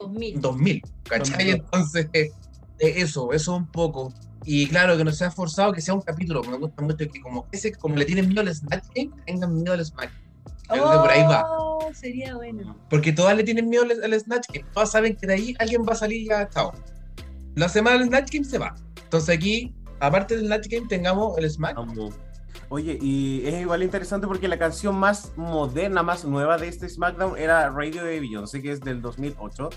2000. 0.07 0.41
2000, 0.41 0.81
¿cachai? 1.03 1.51
2002. 1.51 1.65
Entonces, 1.65 2.09
eh, 2.13 2.31
eso, 2.79 3.33
eso 3.33 3.55
un 3.55 3.67
poco. 3.67 4.13
Y 4.45 4.67
claro, 4.67 4.97
que 4.97 5.03
no 5.03 5.11
sea 5.11 5.31
forzado 5.31 5.71
que 5.73 5.81
sea 5.81 5.93
un 5.93 6.01
capítulo. 6.01 6.43
Me 6.43 6.57
gusta 6.57 6.81
mucho 6.81 6.97
que 6.97 7.21
como, 7.21 7.47
ese, 7.51 7.71
como 7.73 7.95
le 7.95 8.05
tienen 8.05 8.27
miedo 8.27 8.41
al 8.41 8.53
Snatch 8.53 8.85
Game, 8.93 9.11
tengan 9.25 9.55
miedo 9.55 9.73
al 9.73 9.85
Smack. 9.85 10.11
Por 10.67 11.09
ahí 11.09 11.23
va. 11.23 11.45
Oh, 11.49 11.89
Sería 11.93 12.35
bueno. 12.35 12.77
Porque 12.89 13.13
todas 13.13 13.35
le 13.37 13.43
tienen 13.43 13.69
miedo 13.69 13.83
al, 13.83 14.03
al 14.03 14.19
Snatch 14.19 14.47
Game. 14.51 14.67
Todas 14.73 14.91
saben 14.91 15.15
que 15.15 15.27
de 15.27 15.33
ahí 15.33 15.55
alguien 15.59 15.83
va 15.87 15.93
a 15.93 15.95
salir 15.95 16.21
y 16.21 16.27
ya, 16.27 16.49
chao. 16.49 16.73
La 17.55 17.69
semana 17.69 17.99
del 17.99 18.07
Snatch 18.07 18.31
Game 18.31 18.45
se 18.45 18.57
va. 18.57 18.75
Entonces 19.03 19.35
aquí, 19.37 19.73
aparte 19.99 20.35
del 20.35 20.47
Snatch 20.47 20.67
Game, 20.67 20.87
tengamos 20.87 21.37
el 21.37 21.49
Smack. 21.49 21.77
Amo. 21.77 22.09
Oye, 22.73 22.97
y 22.99 23.45
es 23.45 23.61
igual 23.61 23.83
interesante 23.83 24.25
porque 24.25 24.47
la 24.47 24.57
canción 24.57 24.95
más 24.95 25.31
moderna, 25.35 26.01
más 26.01 26.25
nueva 26.25 26.57
de 26.57 26.69
este 26.69 26.89
SmackDown 26.89 27.37
era 27.37 27.69
Radio 27.69 28.03
de 28.03 28.19
Beyoncé, 28.19 28.63
que 28.63 28.71
es 28.71 28.79
del 28.81 28.99
2008, 28.99 29.69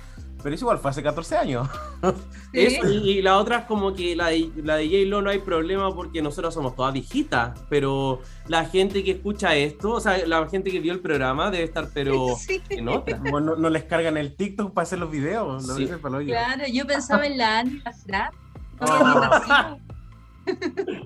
pero 0.43 0.55
es 0.55 0.63
igual, 0.63 0.79
fue 0.79 0.93
hace 0.93 1.03
14 1.03 1.37
años. 1.37 1.69
Sí. 2.55 2.61
Eso, 2.65 2.89
y, 2.89 3.19
y 3.19 3.23
la 3.23 3.37
otra 3.37 3.59
es 3.59 3.65
como 3.67 3.93
que 3.93 4.17
la 4.17 4.29
de, 4.29 4.51
la 4.65 4.77
de 4.77 4.87
J-Lo 4.87 5.21
no 5.21 5.29
hay 5.29 5.41
problema 5.41 5.95
porque 5.95 6.23
nosotros 6.23 6.55
somos 6.55 6.75
todas 6.75 6.95
viejitas, 6.95 7.61
pero 7.69 8.23
la 8.47 8.65
gente 8.65 9.05
que 9.05 9.11
escucha 9.11 9.55
esto, 9.55 9.91
o 9.91 10.01
sea, 10.01 10.27
la 10.27 10.49
gente 10.49 10.71
que 10.71 10.81
vio 10.81 10.95
el 10.95 11.01
programa 11.01 11.51
debe 11.51 11.65
estar, 11.65 11.91
pero 11.93 12.29
Sí. 12.39 12.63
en 12.71 12.89
otra. 12.89 13.19
No, 13.19 13.41
no 13.41 13.69
les 13.69 13.85
cargan 13.85 14.17
el 14.17 14.35
TikTok 14.37 14.73
para 14.73 14.85
hacer 14.85 15.01
los 15.01 15.11
videos, 15.11 15.67
lo 15.67 15.75
Sí. 15.77 15.87
Claro, 16.25 16.65
yo 16.73 16.87
pensaba 16.87 17.27
en 17.27 17.37
la 17.37 17.59
Andy 17.59 17.83
la 17.85 17.93
Fran. 17.93 18.31
No, 18.81 18.87
Oh. 18.89 19.86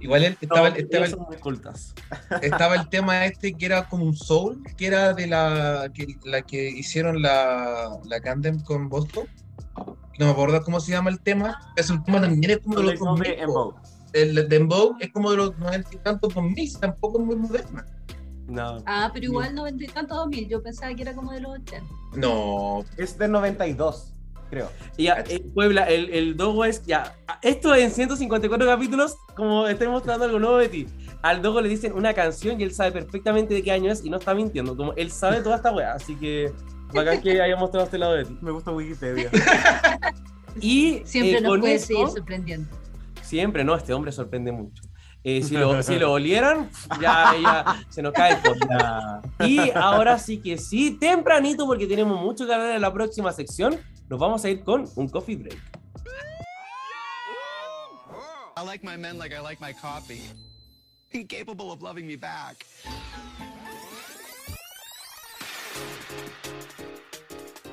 Igual 0.00 0.24
el- 0.24 0.36
estaba, 0.40 0.70
No, 0.70 0.76
estaba, 0.76 1.06
cultas. 1.40 1.94
estaba 2.42 2.74
el 2.76 2.88
tema 2.88 3.24
este 3.26 3.52
que 3.54 3.66
era 3.66 3.88
como 3.88 4.04
un 4.04 4.16
soul, 4.16 4.62
que 4.76 4.86
era 4.86 5.12
de 5.14 5.26
la 5.26 5.90
que, 5.94 6.16
la 6.24 6.42
que 6.42 6.68
hicieron 6.70 7.22
la, 7.22 7.98
la 8.04 8.20
Candem 8.20 8.60
con 8.60 8.88
Boston. 8.88 9.26
No 10.18 10.26
me 10.26 10.32
acuerdo 10.32 10.62
cómo 10.62 10.80
se 10.80 10.92
llama 10.92 11.10
el 11.10 11.20
tema. 11.20 11.58
Es 11.76 11.88
un 11.90 12.04
tema 12.04 12.20
también 12.20 12.50
es 12.50 12.58
como 12.58 12.76
de 12.76 12.82
los 12.82 12.92
Let's 12.92 13.00
go 13.00 13.06
2000, 13.06 13.24
de 13.30 13.36
po. 13.36 13.42
Embo. 13.42 13.80
El 14.12 14.48
de 14.48 14.56
Embo 14.56 14.96
es 15.00 15.12
como 15.12 15.30
de 15.30 15.36
los 15.36 15.56
90 15.58 15.88
y 15.94 15.96
tantos 15.98 16.34
2000, 16.34 16.78
tampoco 16.78 17.20
es 17.20 17.26
muy 17.26 17.36
moderna. 17.36 17.86
No. 18.48 18.82
Ah, 18.84 19.10
pero 19.14 19.26
igual 19.26 19.54
90 19.54 19.84
y 19.84 19.86
tanto 19.86 20.14
2000. 20.16 20.48
Yo 20.48 20.62
pensaba 20.62 20.92
que 20.94 21.02
era 21.02 21.14
como 21.14 21.32
de 21.32 21.40
los 21.40 21.52
80. 21.60 21.86
No, 22.16 22.84
Es 22.96 23.16
del 23.16 23.30
92, 23.30 24.12
creo. 24.50 24.68
Y 24.96 25.04
ya, 25.04 25.24
eh, 25.28 25.42
Puebla, 25.54 25.84
el, 25.88 26.10
el 26.10 26.36
Dogo 26.36 26.64
es 26.64 26.84
ya. 26.84 27.14
Esto 27.40 27.74
en 27.74 27.90
154 27.90 28.66
capítulos, 28.66 29.16
como 29.36 29.66
estoy 29.68 29.88
mostrando 29.88 30.24
algo 30.26 30.38
nuevo 30.38 30.56
de 30.58 30.68
ti. 30.68 30.86
Al 31.22 31.40
Dogo 31.40 31.60
le 31.60 31.68
dicen 31.68 31.92
una 31.92 32.12
canción 32.12 32.60
y 32.60 32.64
él 32.64 32.72
sabe 32.74 32.92
perfectamente 32.92 33.54
de 33.54 33.62
qué 33.62 33.72
año 33.72 33.90
es 33.92 34.04
y 34.04 34.10
no 34.10 34.18
está 34.18 34.34
mintiendo. 34.34 34.76
Como 34.76 34.92
él 34.94 35.10
sabe 35.10 35.40
toda 35.40 35.56
esta 35.56 35.70
weá, 35.72 35.92
así 35.94 36.16
que 36.16 36.52
bacán 36.92 37.20
que 37.20 37.40
haya 37.40 37.56
mostrado 37.56 37.84
este 37.84 37.98
lado 37.98 38.14
de 38.14 38.24
ti. 38.24 38.36
Me 38.40 38.50
gusta 38.50 38.70
Wikipedia. 38.72 39.30
Y 40.60 41.02
Siempre 41.04 41.38
eh, 41.38 41.40
nos 41.40 41.58
puede 41.58 41.74
esto- 41.74 41.86
seguir 41.86 42.08
sorprendiendo. 42.08 42.68
Siempre, 43.22 43.62
no, 43.62 43.76
este 43.76 43.92
hombre 43.92 44.10
sorprende 44.10 44.50
mucho. 44.50 44.82
Eh, 45.22 45.42
si, 45.42 45.56
lo, 45.56 45.80
si 45.84 45.98
lo 45.98 46.12
olieran, 46.12 46.70
ya, 47.00 47.34
ya 47.40 47.84
se 47.88 48.02
nos 48.02 48.12
cae 48.12 48.32
el. 48.32 49.48
Y 49.48 49.70
ahora 49.74 50.18
sí 50.18 50.38
que 50.38 50.58
sí, 50.58 50.96
tempranito, 50.98 51.66
porque 51.66 51.86
tenemos 51.86 52.20
mucho 52.20 52.46
que 52.46 52.52
hablar 52.54 52.74
en 52.74 52.80
la 52.80 52.92
próxima 52.92 53.32
sección, 53.32 53.76
nos 54.10 54.18
vamos 54.18 54.44
a 54.44 54.50
ir 54.50 54.64
con 54.64 54.86
un 54.96 55.08
coffee 55.08 55.36
break. 55.36 55.58
I 58.56 58.66
like 58.66 58.84
my 58.84 58.96
men 58.96 59.16
like 59.16 59.32
I 59.32 59.40
like 59.40 59.60
my 59.60 59.72
coffee. 59.72 60.22
Incapable 61.12 61.70
of 61.70 61.80
loving 61.80 62.06
me 62.06 62.16
back. 62.16 62.56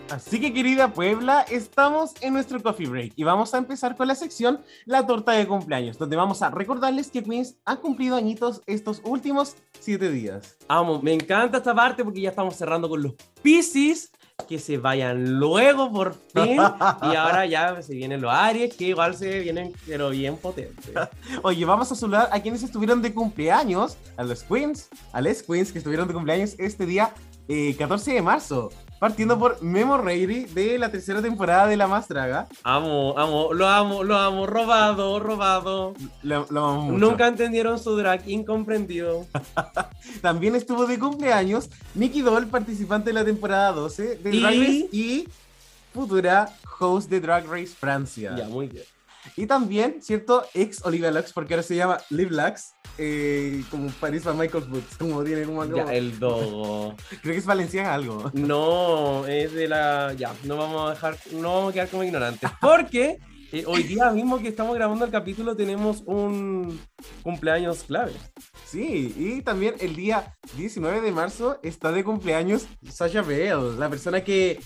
Así 0.10 0.40
que 0.40 0.54
querida 0.54 0.94
Puebla, 0.94 1.42
estamos 1.42 2.14
en 2.22 2.32
nuestro 2.34 2.64
coffee 2.64 2.88
break 2.88 3.14
y 3.18 3.24
vamos 3.26 3.54
a 3.54 3.58
empezar 3.58 3.98
con 3.98 4.08
la 4.08 4.16
sección 4.16 4.62
La 4.86 5.06
torta 5.06 5.34
de 5.34 5.46
cumpleaños, 5.46 5.98
donde 5.98 6.16
vamos 6.16 6.42
a 6.42 6.50
recordarles 6.50 7.12
que 7.12 7.24
Queens 7.24 7.58
ha 7.66 7.76
cumplido 7.76 8.16
añitos 8.16 8.62
estos 8.68 9.02
últimos 9.04 9.56
siete 9.80 10.10
días. 10.10 10.56
Amo, 10.70 11.02
me 11.02 11.14
encanta 11.14 11.58
esta 11.58 11.76
parte 11.76 12.06
porque 12.06 12.22
ya 12.22 12.30
estamos 12.30 12.56
cerrando 12.56 12.88
con 12.88 13.04
los 13.04 13.16
Piscis, 13.42 14.12
que 14.46 14.60
se 14.60 14.78
vayan 14.78 15.40
luego 15.40 15.92
por 15.92 16.14
fin. 16.14 16.62
Y 17.02 17.16
ahora 17.16 17.48
ya 17.48 17.82
se 17.82 17.96
vienen 17.96 18.22
los 18.22 18.32
Aries, 18.32 18.76
que 18.76 18.90
igual 18.90 19.16
se 19.16 19.40
vienen, 19.40 19.74
pero 19.88 20.12
bien 20.12 20.38
potentes. 20.38 20.92
Oye, 21.44 21.66
vamos 21.66 21.92
a 21.92 21.96
saludar 21.96 22.30
a 22.32 22.40
quienes 22.40 22.62
estuvieron 22.62 23.02
de 23.02 23.14
cumpleaños, 23.14 23.98
a 24.16 24.24
los 24.24 24.44
Queens, 24.44 24.90
a 25.12 25.22
les 25.22 25.42
Queens 25.42 25.72
que 25.72 25.80
estuvieron 25.80 26.08
de 26.08 26.14
cumpleaños 26.14 26.54
este 26.60 26.86
día 26.86 27.14
eh, 27.48 27.76
14 27.78 28.14
de 28.14 28.22
marzo, 28.22 28.70
partiendo 29.00 29.38
por 29.38 29.62
Memo 29.62 29.98
Reiri 29.98 30.46
de 30.46 30.78
la 30.78 30.90
tercera 30.90 31.22
temporada 31.22 31.68
de 31.68 31.78
La 31.78 31.88
Más 31.88 32.08
Draga. 32.08 32.48
Amo, 32.64 33.18
amo, 33.18 33.54
lo 33.54 33.68
amo, 33.68 34.04
lo 34.04 34.18
amo, 34.18 34.46
robado, 34.48 35.20
robado. 35.20 35.94
Lo, 36.24 36.46
lo 36.50 36.66
amamos 36.66 36.86
mucho. 36.86 36.98
Nunca 36.98 37.28
entendieron 37.28 37.80
su 37.80 37.96
drag, 37.96 38.28
incomprendido. 38.28 39.26
También 40.22 40.56
estuvo 40.56 40.86
de 40.86 41.00
cumpleaños 41.00 41.70
Nicky 41.96 42.22
Doll, 42.22 42.48
participante 42.48 43.10
de 43.10 43.14
la 43.14 43.26
temporada 43.26 43.72
12 43.72 44.18
de 44.18 44.40
Drag 44.40 44.54
Race 44.54 44.90
y 44.92 45.28
futura 45.94 46.50
host 46.80 47.10
de 47.10 47.20
Drag 47.20 47.46
Race 47.48 47.74
Francia. 47.78 48.36
Ya, 48.38 48.48
muy 48.48 48.68
bien. 48.68 48.84
Y 49.38 49.46
también, 49.46 50.02
¿cierto? 50.02 50.44
Ex 50.56 50.84
Olivia 50.84 51.12
Lux, 51.12 51.32
porque 51.32 51.54
ahora 51.54 51.64
se 51.64 51.76
llama 51.76 52.00
Liv 52.10 52.32
Lux, 52.32 52.74
eh, 52.98 53.64
como 53.70 53.90
Paris 53.92 54.24
para 54.24 54.36
Michael 54.36 54.64
Boots, 54.66 54.96
como 55.00 55.24
tiene 55.24 55.44
como, 55.44 55.64
Ya, 55.64 55.72
como- 55.84 55.90
el 55.92 56.18
dogo. 56.20 56.96
creo 57.22 57.34
que 57.34 57.38
es 57.40 57.46
Valenciaga 57.46 57.94
algo. 57.94 58.32
No, 58.34 59.26
es 59.28 59.54
de 59.54 59.68
la. 59.68 60.14
Ya, 60.18 60.34
no 60.44 60.58
vamos 60.58 60.88
a 60.90 60.94
dejar, 60.96 61.18
no 61.34 61.54
vamos 61.54 61.70
a 61.70 61.74
quedar 61.74 61.90
como 61.90 62.04
ignorantes. 62.04 62.50
Porque 62.60 63.20
eh, 63.52 63.64
hoy 63.68 63.84
día 63.84 64.10
mismo 64.10 64.40
que 64.40 64.48
estamos 64.48 64.76
grabando 64.76 65.06
el 65.06 65.12
capítulo 65.12 65.56
tenemos 65.56 66.02
un 66.08 66.80
cumpleaños 67.22 67.84
clave. 67.84 68.14
Sí, 68.66 69.14
y 69.16 69.42
también 69.44 69.76
el 69.80 69.96
día 69.96 70.36
19 70.58 71.00
de 71.02 71.12
marzo 71.12 71.60
está 71.64 71.92
de 71.92 72.04
cumpleaños 72.04 72.66
Sasha 72.90 73.22
Bell, 73.22 73.80
la 73.80 73.88
persona 73.90 74.24
que 74.24 74.60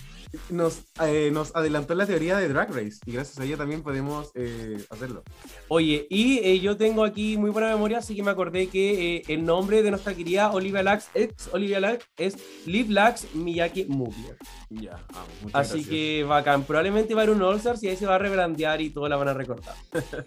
nos, 0.50 0.82
eh, 1.00 1.30
nos 1.32 1.54
adelantó 1.54 1.94
la 1.94 2.06
teoría 2.06 2.36
de 2.36 2.48
Drag 2.48 2.70
Race, 2.70 2.98
y 3.06 3.12
gracias 3.12 3.38
a 3.38 3.44
ella 3.44 3.56
también 3.56 3.82
podemos 3.82 4.30
eh, 4.34 4.84
hacerlo. 4.90 5.22
Oye, 5.68 6.06
y 6.10 6.38
eh, 6.38 6.60
yo 6.60 6.76
tengo 6.76 7.04
aquí 7.04 7.36
muy 7.36 7.50
buena 7.50 7.68
memoria, 7.68 7.98
así 7.98 8.14
que 8.14 8.22
me 8.22 8.30
acordé 8.30 8.68
que 8.68 9.16
eh, 9.16 9.22
el 9.28 9.44
nombre 9.44 9.82
de 9.82 9.90
nuestra 9.90 10.14
querida 10.14 10.50
Olivia 10.52 10.82
Lux, 10.82 11.08
ex 11.14 11.48
Olivia 11.52 11.80
Lux, 11.80 12.04
es 12.16 12.36
Liv 12.66 12.90
Lux 12.90 13.26
Miyake 13.34 13.86
Movie. 13.88 14.36
Ya, 14.70 14.98
muchas 15.42 15.60
Así 15.60 15.78
gracias. 15.78 15.88
que 15.88 16.24
bacán. 16.24 16.64
Probablemente 16.64 17.14
va 17.14 17.22
a 17.22 17.24
haber 17.24 17.36
un 17.36 17.42
All 17.42 17.56
Stars 17.56 17.82
y 17.82 17.88
ahí 17.88 17.96
se 17.96 18.06
va 18.06 18.14
a 18.14 18.18
rebrandear 18.18 18.80
y 18.80 18.90
todo 18.90 19.08
la 19.08 19.16
van 19.16 19.28
a 19.28 19.34
recordar. 19.34 19.74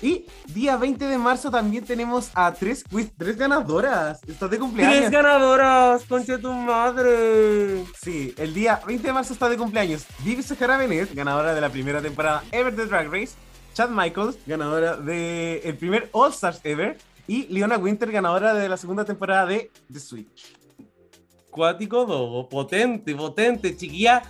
Y 0.00 0.24
día 0.54 0.78
20 0.78 1.04
de 1.04 1.18
marzo 1.18 1.50
también 1.50 1.84
tenemos 1.84 2.30
a 2.34 2.52
tres 2.54 2.82
quiz, 2.82 3.12
tres 3.16 3.36
ganadoras. 3.36 4.20
Estás 4.26 4.50
de 4.50 4.58
cumpleaños. 4.58 4.96
¡Tres 4.96 5.10
ganadoras! 5.10 6.02
¡Concha 6.04 6.38
tu 6.38 6.50
madre! 6.52 7.84
Sí, 8.00 8.34
el 8.38 8.54
día 8.54 8.80
20 8.86 9.06
de 9.06 9.12
marzo 9.12 9.34
está 9.36 9.50
de 9.50 9.58
cumpleaños 9.58 10.06
Vivi 10.24 10.42
Sahara 10.42 10.78
Benet, 10.78 11.12
ganadora 11.14 11.54
de 11.54 11.60
la 11.60 11.68
primera 11.68 12.00
temporada 12.00 12.42
ever 12.52 12.74
de 12.74 12.86
Drag 12.86 13.12
Race, 13.12 13.34
Chad 13.74 13.90
Michaels, 13.90 14.38
ganadora 14.46 14.96
del 14.96 15.60
el 15.62 15.76
primer 15.76 16.08
All 16.12 16.32
Stars 16.32 16.60
ever, 16.64 16.96
y 17.26 17.46
Leona 17.48 17.76
Winter, 17.76 18.10
ganadora 18.10 18.54
de 18.54 18.66
la 18.66 18.78
segunda 18.78 19.04
temporada 19.04 19.44
de 19.44 19.70
The 19.92 20.00
Switch. 20.00 20.56
Cuático 21.50 22.06
Dogo, 22.06 22.48
potente, 22.48 23.14
potente, 23.14 23.76
chiquilla. 23.76 24.22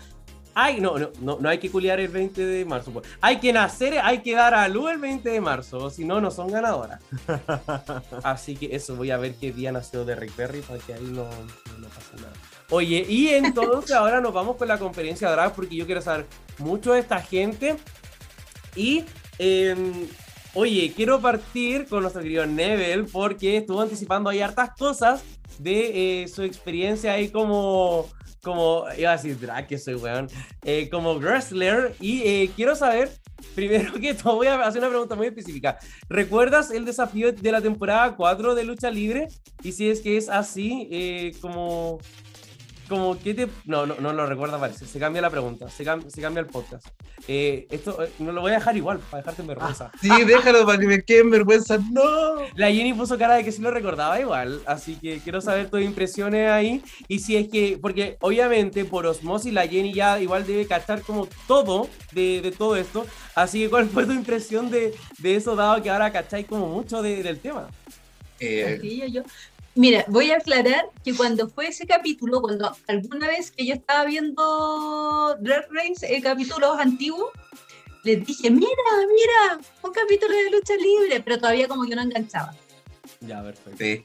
Ay, 0.56 0.80
no, 0.80 0.98
no, 0.98 1.12
no, 1.20 1.38
no 1.40 1.48
hay 1.48 1.58
que 1.58 1.70
culiar 1.70 2.00
el 2.00 2.08
20 2.08 2.44
de 2.44 2.64
marzo. 2.64 2.90
pues. 2.90 3.06
Hay 3.20 3.38
que 3.38 3.52
nacer, 3.52 4.00
hay 4.00 4.22
que 4.22 4.34
dar 4.34 4.54
a 4.54 4.66
luz 4.66 4.90
el 4.90 4.98
20 4.98 5.28
de 5.28 5.40
marzo, 5.40 5.78
o 5.84 5.90
si 5.90 6.04
no, 6.04 6.20
no 6.20 6.32
son 6.32 6.50
ganadoras. 6.50 7.00
Así 8.24 8.56
que 8.56 8.74
eso, 8.74 8.96
voy 8.96 9.12
a 9.12 9.18
ver 9.18 9.36
qué 9.36 9.52
día 9.52 9.70
nació 9.70 10.04
de 10.04 10.16
Rick 10.16 10.32
Perry 10.32 10.62
para 10.62 10.80
que 10.80 10.94
ahí 10.94 11.04
no, 11.04 11.28
no, 11.28 11.78
no 11.78 11.88
pase 11.88 12.16
nada. 12.16 12.32
Oye, 12.70 13.06
y 13.08 13.28
entonces 13.28 13.90
ahora 13.96 14.20
nos 14.20 14.32
vamos 14.32 14.56
con 14.56 14.68
la 14.68 14.78
conferencia 14.78 15.30
drag 15.30 15.54
porque 15.54 15.76
yo 15.76 15.86
quiero 15.86 16.02
saber 16.02 16.26
mucho 16.58 16.92
de 16.92 17.00
esta 17.00 17.20
gente. 17.20 17.76
Y, 18.74 19.04
em, 19.38 20.06
oye, 20.54 20.92
quiero 20.94 21.20
partir 21.20 21.86
con 21.86 22.02
nuestro 22.02 22.22
querido 22.22 22.46
Nebel 22.46 23.06
porque 23.06 23.58
estuvo 23.58 23.80
anticipando 23.80 24.28
ahí 24.28 24.40
hartas 24.40 24.70
cosas 24.78 25.22
de 25.58 26.22
eh, 26.22 26.28
su 26.28 26.42
experiencia 26.42 27.12
ahí 27.12 27.30
como, 27.30 28.06
como, 28.42 28.84
iba 28.98 29.10
a 29.10 29.16
decir 29.16 29.38
drag, 29.38 29.66
que 29.66 29.78
soy 29.78 29.94
weón, 29.94 30.28
eh, 30.64 30.88
como 30.90 31.14
wrestler. 31.14 31.94
Y 32.00 32.22
eh, 32.22 32.50
quiero 32.54 32.76
saber, 32.76 33.10
primero 33.54 33.94
que 33.94 34.14
todo, 34.14 34.36
voy 34.36 34.48
a 34.48 34.62
hacer 34.66 34.80
una 34.80 34.90
pregunta 34.90 35.14
muy 35.14 35.28
específica. 35.28 35.78
¿Recuerdas 36.08 36.70
el 36.70 36.84
desafío 36.84 37.32
de 37.32 37.52
la 37.52 37.62
temporada 37.62 38.14
4 38.16 38.54
de 38.54 38.64
lucha 38.64 38.90
libre? 38.90 39.28
Y 39.62 39.72
si 39.72 39.88
es 39.88 40.00
que 40.00 40.16
es 40.16 40.28
así, 40.28 40.88
eh, 40.90 41.32
como... 41.40 41.98
como 42.88 43.18
que 43.18 43.34
te... 43.34 43.48
No, 43.64 43.86
no, 43.86 43.96
no 44.00 44.12
lo 44.12 44.26
recuerda, 44.26 44.58
parece. 44.58 44.86
Se 44.86 44.98
cambia 44.98 45.20
la 45.22 45.30
pregunta, 45.30 45.68
se, 45.68 45.84
cam- 45.84 46.08
se 46.08 46.20
cambia 46.20 46.40
el 46.40 46.46
podcast. 46.46 46.86
Eh, 47.28 47.66
esto 47.70 48.02
eh, 48.02 48.10
no 48.18 48.32
lo 48.32 48.40
voy 48.40 48.52
a 48.52 48.56
dejar 48.56 48.76
igual, 48.76 48.98
para 49.10 49.22
dejarte 49.22 49.42
en 49.42 49.48
vergüenza. 49.48 49.90
Sí, 50.00 50.08
déjalo 50.24 50.64
para 50.64 50.78
que 50.78 50.86
me 50.86 51.02
quede 51.02 51.20
en 51.20 51.30
vergüenza. 51.30 51.78
No. 51.90 52.36
La 52.54 52.70
Jenny 52.70 52.92
puso 52.94 53.18
cara 53.18 53.34
de 53.34 53.44
que 53.44 53.52
sí 53.52 53.60
lo 53.62 53.70
recordaba 53.70 54.20
igual, 54.20 54.60
así 54.66 54.96
que 54.96 55.18
quiero 55.18 55.40
saber 55.40 55.68
tus 55.70 55.80
impresiones 55.82 56.50
ahí. 56.50 56.82
Y 57.08 57.18
si 57.18 57.36
es 57.36 57.48
que, 57.48 57.78
porque 57.80 58.16
obviamente 58.20 58.84
por 58.84 59.06
osmosis 59.06 59.52
la 59.52 59.66
Jenny 59.66 59.92
ya 59.92 60.20
igual 60.20 60.46
debe 60.46 60.66
cachar 60.66 61.00
como 61.02 61.28
todo 61.48 61.88
de, 62.12 62.40
de 62.42 62.52
todo 62.52 62.76
esto. 62.76 63.06
Así 63.34 63.60
que, 63.60 63.70
¿cuál 63.70 63.88
fue 63.88 64.06
tu 64.06 64.12
impresión 64.12 64.70
de, 64.70 64.94
de 65.18 65.36
eso, 65.36 65.56
dado 65.56 65.82
que 65.82 65.90
ahora 65.90 66.12
cacháis 66.12 66.46
como 66.46 66.68
mucho 66.68 67.02
de- 67.02 67.22
del 67.22 67.38
tema? 67.40 67.68
Eh, 68.38 68.78
yo, 68.82 69.06
yo. 69.06 69.22
Mira, 69.76 70.06
voy 70.08 70.30
a 70.30 70.36
aclarar 70.38 70.86
que 71.04 71.14
cuando 71.14 71.48
fue 71.50 71.68
ese 71.68 71.86
capítulo, 71.86 72.40
cuando 72.40 72.74
alguna 72.88 73.28
vez 73.28 73.50
que 73.50 73.66
yo 73.66 73.74
estaba 73.74 74.06
viendo 74.06 75.36
Drag 75.40 75.66
Race, 75.70 76.06
eh, 76.16 76.22
capítulos 76.22 76.78
antiguos, 76.80 77.30
les 78.02 78.24
dije, 78.24 78.50
mira, 78.50 78.70
mira, 78.70 79.60
un 79.82 79.92
capítulo 79.92 80.32
de 80.34 80.50
lucha 80.50 80.74
libre, 80.76 81.20
pero 81.22 81.38
todavía 81.38 81.68
como 81.68 81.84
yo 81.86 81.94
no 81.94 82.02
enganchaba. 82.02 82.54
Ya, 83.20 83.42
perfecto. 83.42 83.76
sí. 83.78 84.04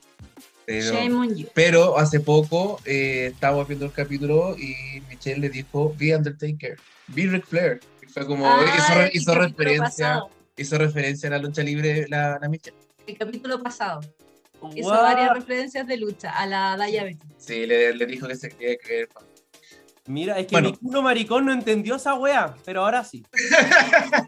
Pero, 0.65 0.93
Shame 0.93 1.15
on 1.15 1.35
you. 1.35 1.47
pero 1.55 1.97
hace 1.97 2.19
poco 2.19 2.79
eh, 2.85 3.31
estábamos 3.33 3.67
viendo 3.67 3.85
el 3.87 3.91
capítulo 3.91 4.55
y 4.57 5.01
Michelle 5.09 5.39
le 5.39 5.49
dijo, 5.49 5.93
be 5.97 6.15
Undertaker, 6.15 6.77
be 7.07 7.23
Ric 7.23 7.45
Flair. 7.45 7.79
Y 8.01 8.05
fue 8.11 8.25
como, 8.27 8.45
Ah, 8.45 9.09
hizo, 9.09 9.17
hizo 9.17 9.35
referencia, 9.35 10.07
pasado, 10.07 10.29
hizo 10.55 10.77
referencia 10.77 11.27
a 11.29 11.31
la 11.31 11.37
lucha 11.39 11.63
libre 11.63 12.05
la, 12.09 12.37
la 12.39 12.47
Michelle. 12.47 12.77
el 13.07 13.17
capítulo 13.17 13.61
pasado. 13.63 14.01
Hizo 14.75 14.89
Guau. 14.89 15.01
varias 15.01 15.33
referencias 15.33 15.87
de 15.87 15.97
lucha 15.97 16.31
a 16.31 16.45
la 16.45 16.77
Daya 16.77 17.03
Betty. 17.03 17.25
Sí, 17.37 17.65
le, 17.65 17.93
le 17.93 18.05
dijo 18.05 18.27
que 18.27 18.35
se 18.35 18.49
quería 18.49 18.77
creer. 18.77 19.09
Mira, 20.07 20.39
es 20.39 20.47
que 20.47 20.55
Bueno. 20.55 20.71
mi 20.71 20.77
culo 20.77 21.01
maricón 21.01 21.45
no 21.45 21.53
entendió 21.53 21.95
esa 21.95 22.15
wea, 22.15 22.55
pero 22.65 22.83
ahora 22.83 23.03
sí. 23.03 23.23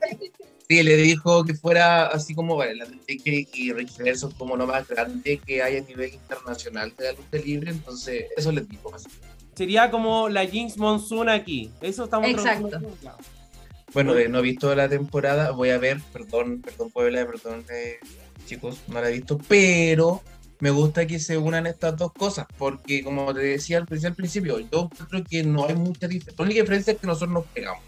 Sí, 0.70 0.82
le 0.82 0.96
dijo 0.96 1.44
que 1.44 1.54
fuera 1.54 2.08
así 2.08 2.34
como, 2.34 2.56
bueno, 2.56 2.74
la 2.74 2.86
Undertaker 2.86 3.34
y 3.54 3.74
Ric 3.74 3.90
Flair 3.92 4.18
son 4.18 4.32
como 4.32 4.56
lo 4.56 4.66
más 4.66 4.88
grande 4.88 5.38
que 5.46 5.62
hay 5.62 5.78
a 5.78 5.82
nivel 5.82 6.14
internacional 6.14 6.94
de 6.98 7.04
la 7.04 7.12
lucha 7.12 7.38
libre, 7.46 7.72
entonces 7.72 8.26
eso 8.38 8.52
les 8.52 8.68
dijo. 8.70 8.96
así. 8.96 9.10
Sería 9.56 9.92
como 9.92 10.30
la 10.30 10.46
Jinx 10.46 10.78
Monsoon 10.78 11.28
aquí. 11.30 11.70
Eso 11.82 12.06
estamos 12.06 12.30
Exacto. 12.30 12.80
Bueno, 13.94 14.16
eh, 14.18 14.30
no 14.30 14.40
he 14.40 14.42
visto 14.42 14.74
la 14.74 14.88
temporada, 14.88 15.52
voy 15.52 15.70
a 15.70 15.78
ver, 15.78 16.00
perdón, 16.14 16.62
perdón 16.62 16.90
Puebla, 16.92 17.26
perdón 17.28 17.64
eh, 17.70 18.00
chicos, 18.46 18.78
no 18.88 19.02
la 19.02 19.10
he 19.10 19.14
visto, 19.14 19.38
pero 19.48 20.22
me 20.60 20.70
gusta 20.70 21.06
que 21.06 21.20
se 21.20 21.38
unan 21.38 21.68
estas 21.68 21.98
dos 21.98 22.14
cosas, 22.14 22.46
porque 22.58 23.04
como 23.04 23.34
te 23.34 23.42
decía 23.42 23.78
al, 23.78 23.86
principio, 23.86 24.60
yo 24.60 24.90
creo 25.10 25.24
que 25.24 25.44
no 25.44 25.68
hay 25.68 25.76
mucha 25.76 26.08
diferencia, 26.08 26.36
la 26.38 26.46
única 26.46 26.62
diferencia 26.62 26.94
es 26.94 27.00
que 27.00 27.08
nosotros 27.08 27.32
nos 27.32 27.46
pegamos. 27.48 27.84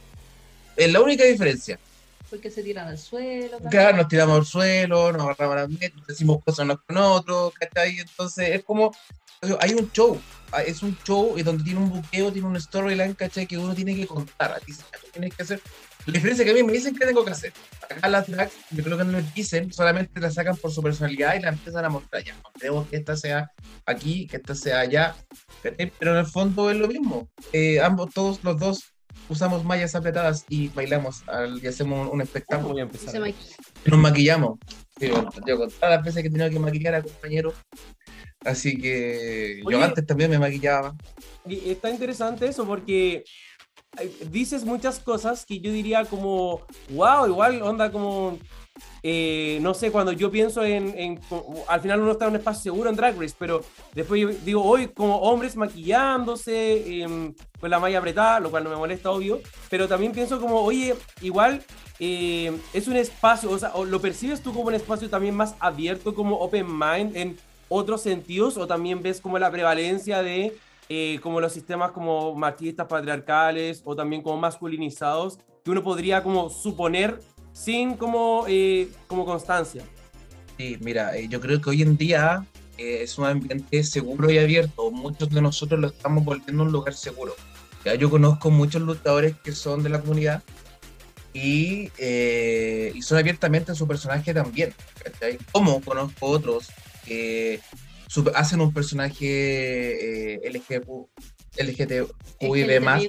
Es 0.76 0.91
la 0.91 0.99
única 0.99 1.24
diferencia. 1.24 1.80
Porque 2.30 2.51
se 2.51 2.64
tiran 2.64 2.88
al 2.88 2.97
suelo. 2.97 3.60
Claro, 3.70 3.97
nos 3.97 4.08
tiramos 4.10 4.39
al 4.39 4.45
suelo, 4.45 5.14
nos 5.14 5.22
agarramos 5.22 5.56
las 5.56 5.70
metas, 5.70 6.06
decimos 6.08 6.43
cosas 6.43 6.66
unos 6.66 6.80
con 6.86 6.97
otros, 6.97 7.53
¿cachai? 7.53 7.97
Entonces 7.99 8.49
es 8.49 8.64
como, 8.64 8.93
hay 9.62 9.74
un 9.74 9.89
show, 9.91 10.20
ah, 10.51 10.64
es 10.64 10.84
un 10.84 10.97
show 11.06 11.38
y 11.38 11.43
donde 11.43 11.64
tiene 11.64 11.80
un 11.80 11.89
buqueo, 11.89 12.32
tiene 12.32 12.47
un 12.47 12.60
storyline, 12.60 13.14
¿cachai? 13.14 13.47
Que 13.47 13.58
uno 13.58 13.74
tiene 13.74 13.95
que 13.95 14.08
contar, 14.08 14.51
a 14.51 14.60
ti 14.60 14.74
tienes 15.14 15.34
que 15.34 15.43
hacer. 15.43 15.62
La 16.06 16.14
diferencia 16.14 16.43
es 16.43 16.45
que 16.45 16.51
a 16.51 16.53
mí 16.53 16.64
me 16.64 16.74
dicen 16.74 16.95
que 16.95 17.06
tengo 17.06 17.26
que 17.26 17.32
hacer. 17.32 17.51
Acá 17.89 18.08
las 18.10 18.28
drags, 18.28 18.53
yo 18.72 18.84
creo 18.84 18.97
que 18.97 19.03
no 19.06 19.14
les 19.14 19.34
dicen, 19.34 19.74
solamente 19.74 20.20
la 20.20 20.30
sacan 20.32 20.56
por 20.58 20.72
su 20.72 20.82
personalidad 20.84 21.36
y 21.36 21.39
la 21.41 21.49
empiezan 21.49 21.84
a 21.86 21.89
mostrar. 21.89 22.24
Ya, 22.24 22.36
mostremos 22.43 22.88
que 22.88 22.97
esta 22.97 23.16
sea 23.18 23.51
aquí, 23.86 24.28
que 24.28 24.38
esta 24.38 24.53
sea 24.56 24.80
allá. 24.82 25.16
Pero 25.64 26.12
en 26.12 26.18
el 26.18 26.26
fondo 26.28 26.70
es 26.70 26.78
lo 26.78 26.88
mismo. 26.88 27.28
Eh, 27.53 27.80
ambos, 27.80 28.14
todos 28.14 28.43
los 28.43 28.60
dos 28.60 28.84
usamos 29.30 29.64
mallas 29.64 29.95
apretadas 29.95 30.45
y 30.49 30.68
bailamos 30.70 31.24
al- 31.28 31.60
y 31.64 31.68
hacemos 31.68 32.08
un, 32.08 32.14
un 32.14 32.22
espectáculo 32.22 32.74
Voy 32.74 32.82
a 32.82 32.84
empezar. 32.84 33.20
maquilla. 33.20 33.56
nos 33.86 33.99
maquillamos. 33.99 34.60
Sí, 34.99 35.08
bueno, 35.08 35.30
yo 35.47 35.58
con 35.58 35.70
todas 35.72 35.89
las 35.95 36.03
veces 36.03 36.22
que 36.22 36.28
he 36.28 36.32
tenido 36.32 36.49
que 36.51 36.60
maquillar 36.60 36.95
a 36.95 37.01
compañeros. 37.01 37.56
Así 38.43 38.78
que 38.78 39.62
Oye. 39.66 39.78
yo 39.78 39.84
antes 39.84 40.06
también 40.06 40.30
me 40.30 40.38
maquillaba. 40.38 40.95
Y 41.47 41.72
está 41.72 41.89
interesante 41.89 42.47
eso 42.47 42.66
porque 42.68 43.24
dices 44.32 44.64
muchas 44.66 45.00
cosas 45.00 45.46
que 45.46 45.60
yo 45.60 45.72
diría 45.72 46.06
como, 46.06 46.62
wow, 46.89 47.28
igual 47.28 47.62
onda 47.62 47.91
como, 47.91 48.38
eh, 49.04 49.60
no 49.62 49.74
sé, 49.74 49.91
cuando 49.91 50.12
yo 50.12 50.30
pienso 50.32 50.64
en, 50.64 50.98
en- 50.98 51.20
al 51.68 51.82
final 51.82 52.02
uno 52.02 52.12
está 52.14 52.26
en 52.26 52.32
un 52.32 52.38
espacio 52.38 52.64
seguro 52.74 52.89
en 52.89 52.96
Drag 52.96 53.18
Race, 53.20 53.36
pero 53.38 53.62
después 53.93 54.20
yo 54.22 54.30
digo, 54.43 54.64
hoy 54.64 54.88
como 54.88 55.18
hombres 55.20 55.56
maquillándose, 55.56 57.02
em, 57.04 57.34
con 57.60 57.70
la 57.70 57.80
malla 57.80 58.00
apretada, 58.00 58.39
lo 58.39 58.50
cual 58.52 58.64
no 58.64 58.70
me 58.70 58.76
molesta, 58.76 59.12
obvio, 59.12 59.39
pero 59.70 59.88
también 59.88 60.12
pienso 60.12 60.39
como, 60.39 60.60
oye, 60.62 60.96
igual 61.22 61.64
eh, 62.00 62.52
es 62.74 62.88
un 62.88 62.96
espacio, 62.98 63.50
o 63.50 63.58
sea, 63.58 63.72
lo 63.88 64.02
percibes 64.02 64.41
tú 64.41 64.54
como 64.54 64.68
un 64.68 64.74
espacio 64.76 65.10
también 65.10 65.36
más 65.36 65.56
abierto, 65.60 66.14
como 66.14 66.36
open 66.38 66.68
mind 66.68 67.16
en 67.16 67.38
otros 67.70 68.02
sentidos, 68.02 68.58
o 68.58 68.68
también 68.68 69.02
ves 69.02 69.22
como 69.22 69.39
la 69.39 69.50
prevalencia 69.50 70.22
de 70.22 70.56
eh, 70.89 71.19
como 71.21 71.39
los 71.41 71.53
sistemas 71.53 71.91
como 71.91 72.36
machistas, 72.36 72.88
patriarcales 72.88 73.81
o 73.86 73.95
también 73.95 74.21
como 74.21 74.38
masculinizados, 74.38 75.39
que 75.63 75.71
uno 75.71 75.83
podría 75.83 76.23
como 76.23 76.49
suponer 76.49 77.19
sin 77.53 77.95
como, 77.95 78.45
eh, 78.47 78.89
como 79.07 79.25
constancia. 79.25 79.83
Sí, 80.57 80.77
mira, 80.81 81.17
eh, 81.17 81.27
yo 81.27 81.39
creo 81.41 81.59
que 81.59 81.69
hoy 81.69 81.81
en 81.81 81.97
día 81.97 82.45
eh, 82.77 82.99
es 83.01 83.17
un 83.17 83.25
ambiente 83.25 83.83
seguro 83.83 84.29
y 84.29 84.38
abierto. 84.38 84.91
Muchos 84.91 85.29
de 85.29 85.41
nosotros 85.41 85.79
lo 85.79 85.88
estamos 85.88 86.23
volviendo 86.23 86.63
un 86.63 86.71
lugar 86.71 86.93
seguro. 86.93 87.36
Ya 87.83 87.95
yo 87.95 88.09
conozco 88.09 88.49
muchos 88.49 88.81
luchadores 88.81 89.36
que 89.43 89.51
son 89.51 89.83
de 89.83 89.89
la 89.89 90.01
comunidad 90.01 90.43
y, 91.33 91.91
eh, 91.97 92.91
y 92.95 93.01
son 93.01 93.17
abiertamente 93.17 93.75
su 93.75 93.88
personaje 93.88 94.33
también. 94.33 94.73
Como 95.51 95.81
conozco 95.81 96.25
otros 96.25 96.69
que 97.05 97.59
su- 98.08 98.32
hacen 98.36 98.62
un 98.62 98.74
personaje 98.74 100.36
eh, 100.36 100.39
más 102.80 103.03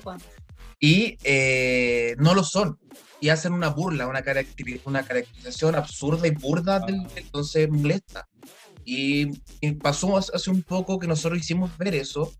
y 0.80 1.16
eh, 1.24 2.14
no 2.18 2.34
lo 2.34 2.44
son. 2.44 2.78
Y 3.20 3.30
hacen 3.30 3.53
una 3.55 3.68
burla, 3.70 4.07
una, 4.07 4.22
caracteri- 4.22 4.80
una 4.84 5.03
caracterización 5.03 5.74
absurda 5.74 6.26
y 6.26 6.32
burda, 6.32 6.80
del, 6.80 7.07
entonces 7.16 7.68
molesta. 7.70 8.28
Y, 8.84 9.28
y 9.61 9.72
pasó 9.72 10.16
hace 10.18 10.51
un 10.51 10.62
poco 10.62 10.99
que 10.99 11.07
nosotros 11.07 11.40
hicimos 11.40 11.76
ver 11.78 11.94
eso, 11.94 12.32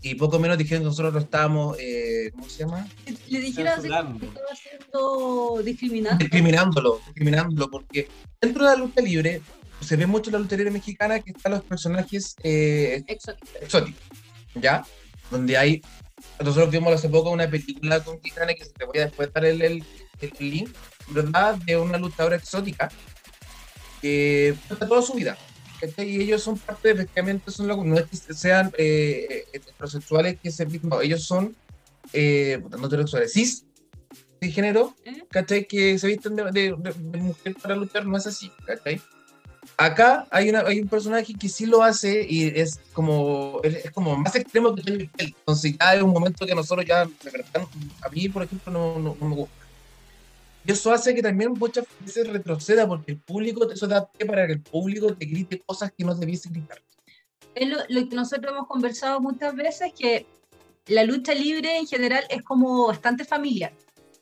y 0.00 0.14
poco 0.14 0.38
menos 0.38 0.56
dijeron 0.58 0.82
que 0.82 0.86
nosotros 0.86 1.12
lo 1.12 1.20
estábamos, 1.20 1.76
eh, 1.80 2.30
¿cómo 2.32 2.48
se 2.48 2.60
llama? 2.60 2.88
Le 3.28 3.40
dijeron 3.40 3.82
que 3.82 3.88
estaba 3.88 4.48
siendo 4.56 5.60
discriminado. 5.64 6.16
Discriminándolo, 6.18 7.00
discriminándolo, 7.06 7.70
porque 7.70 8.08
dentro 8.40 8.64
de 8.64 8.70
la 8.70 8.76
lucha 8.76 9.00
libre, 9.02 9.42
se 9.82 9.96
ve 9.96 10.06
mucho 10.06 10.30
en 10.34 10.42
la 10.42 10.48
libre 10.56 10.70
mexicana 10.70 11.20
que 11.20 11.32
están 11.32 11.52
los 11.52 11.62
personajes 11.64 12.34
eh, 12.42 13.02
Exótico. 13.06 13.48
exótico, 13.60 13.98
¿ya? 14.54 14.84
Donde 15.30 15.56
hay, 15.56 15.82
nosotros 16.40 16.70
vimos 16.70 16.92
hace 16.94 17.08
poco 17.08 17.30
una 17.30 17.48
película 17.48 18.02
con 18.02 18.20
Kitana 18.20 18.54
que 18.54 18.64
te 18.64 18.84
voy 18.84 18.98
a 18.98 19.06
después 19.06 19.32
dar 19.32 19.44
el, 19.44 19.60
el, 19.62 19.84
el 20.20 20.32
link, 20.50 20.70
¿verdad? 21.08 21.56
De 21.56 21.76
una 21.76 21.98
luchadora 21.98 22.36
exótica 22.36 22.90
que 24.00 24.54
cuenta 24.68 24.86
toda 24.88 25.02
su 25.02 25.14
vida. 25.14 25.36
¿cachai? 25.80 26.08
Y 26.08 26.22
ellos 26.22 26.42
son 26.42 26.58
parte, 26.58 26.90
efectivamente, 26.90 27.50
son 27.50 27.66
lo- 27.66 27.82
no 27.82 27.98
es 27.98 28.06
que 28.06 28.34
sean 28.34 28.72
eh, 28.78 29.44
heterosexuales 29.52 30.38
que 30.40 30.50
se 30.52 30.64
no, 30.82 31.00
ellos 31.00 31.24
son 31.24 31.56
eh, 32.12 32.62
no 32.70 32.86
heterosexuales, 32.86 33.32
cis 33.32 33.64
de 34.40 34.50
género, 34.50 34.94
¿Eh? 35.04 35.24
¿cachai? 35.30 35.66
Que 35.66 35.98
se 35.98 36.06
visten 36.08 36.36
de- 36.36 36.50
de- 36.52 36.76
de 36.76 37.18
mujer 37.18 37.56
para 37.60 37.74
luchar, 37.76 38.06
no 38.06 38.16
es 38.16 38.26
así, 38.26 38.50
¿cachai? 38.66 39.00
Acá 39.76 40.26
hay, 40.30 40.50
una, 40.50 40.60
hay 40.60 40.80
un 40.80 40.88
personaje 40.88 41.34
que 41.34 41.48
sí 41.48 41.66
lo 41.66 41.82
hace 41.82 42.26
y 42.28 42.46
es 42.48 42.78
como, 42.92 43.60
es 43.62 43.90
como 43.90 44.16
más 44.16 44.34
extremo 44.36 44.74
que 44.74 44.82
Tony. 44.82 45.10
Entonces 45.18 45.76
ya 45.78 45.94
es 45.94 46.02
un 46.02 46.12
momento 46.12 46.46
que 46.46 46.54
nosotros 46.54 46.86
ya, 46.86 47.02
a 47.02 48.08
mí, 48.10 48.28
por 48.28 48.42
ejemplo, 48.42 48.72
no, 48.72 48.98
no, 48.98 49.16
no 49.18 49.28
me 49.28 49.34
gusta. 49.34 49.54
Y 50.64 50.72
eso 50.72 50.92
hace 50.92 51.14
que 51.14 51.22
también 51.22 51.52
muchas 51.52 51.84
veces 52.00 52.28
retroceda 52.28 52.86
porque 52.86 53.12
el 53.12 53.18
público, 53.18 53.68
eso 53.70 53.86
da 53.86 54.06
pie 54.06 54.26
para 54.26 54.46
que 54.46 54.52
el 54.52 54.60
público 54.60 55.14
te 55.14 55.26
grite 55.26 55.60
cosas 55.60 55.92
que 55.96 56.04
no 56.04 56.14
debiese 56.14 56.50
gritar. 56.50 56.80
Es 57.54 57.68
lo, 57.68 57.78
lo 57.88 58.08
que 58.08 58.14
nosotros 58.14 58.52
hemos 58.52 58.68
conversado 58.68 59.20
muchas 59.20 59.54
veces, 59.56 59.92
que 59.98 60.26
la 60.86 61.04
lucha 61.04 61.34
libre 61.34 61.76
en 61.76 61.86
general 61.86 62.24
es 62.28 62.42
como 62.42 62.86
bastante 62.86 63.24
familiar. 63.24 63.72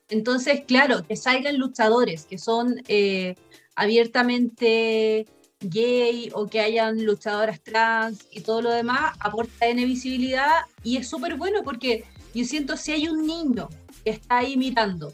Entonces, 0.09 0.63
claro, 0.67 1.07
que 1.07 1.17
salgan 1.17 1.59
luchadores 1.59 2.25
que 2.25 2.39
son 2.39 2.83
eh, 2.89 3.37
abiertamente 3.77 5.27
gay 5.61 6.31
o 6.35 6.47
que 6.47 6.61
hayan 6.61 7.05
luchadoras 7.05 7.61
trans 7.61 8.27
y 8.31 8.41
todo 8.41 8.63
lo 8.63 8.71
demás, 8.71 9.17
aporta 9.21 9.67
N 9.67 9.85
visibilidad 9.85 10.63
y 10.83 10.97
es 10.97 11.09
súper 11.09 11.37
bueno 11.37 11.63
porque 11.63 12.05
yo 12.35 12.45
siento 12.45 12.77
si 12.77 12.93
hay 12.93 13.09
un 13.09 13.27
niño 13.27 13.69
que 14.05 14.11
está 14.11 14.39
ahí 14.39 14.57
mirando 14.57 15.13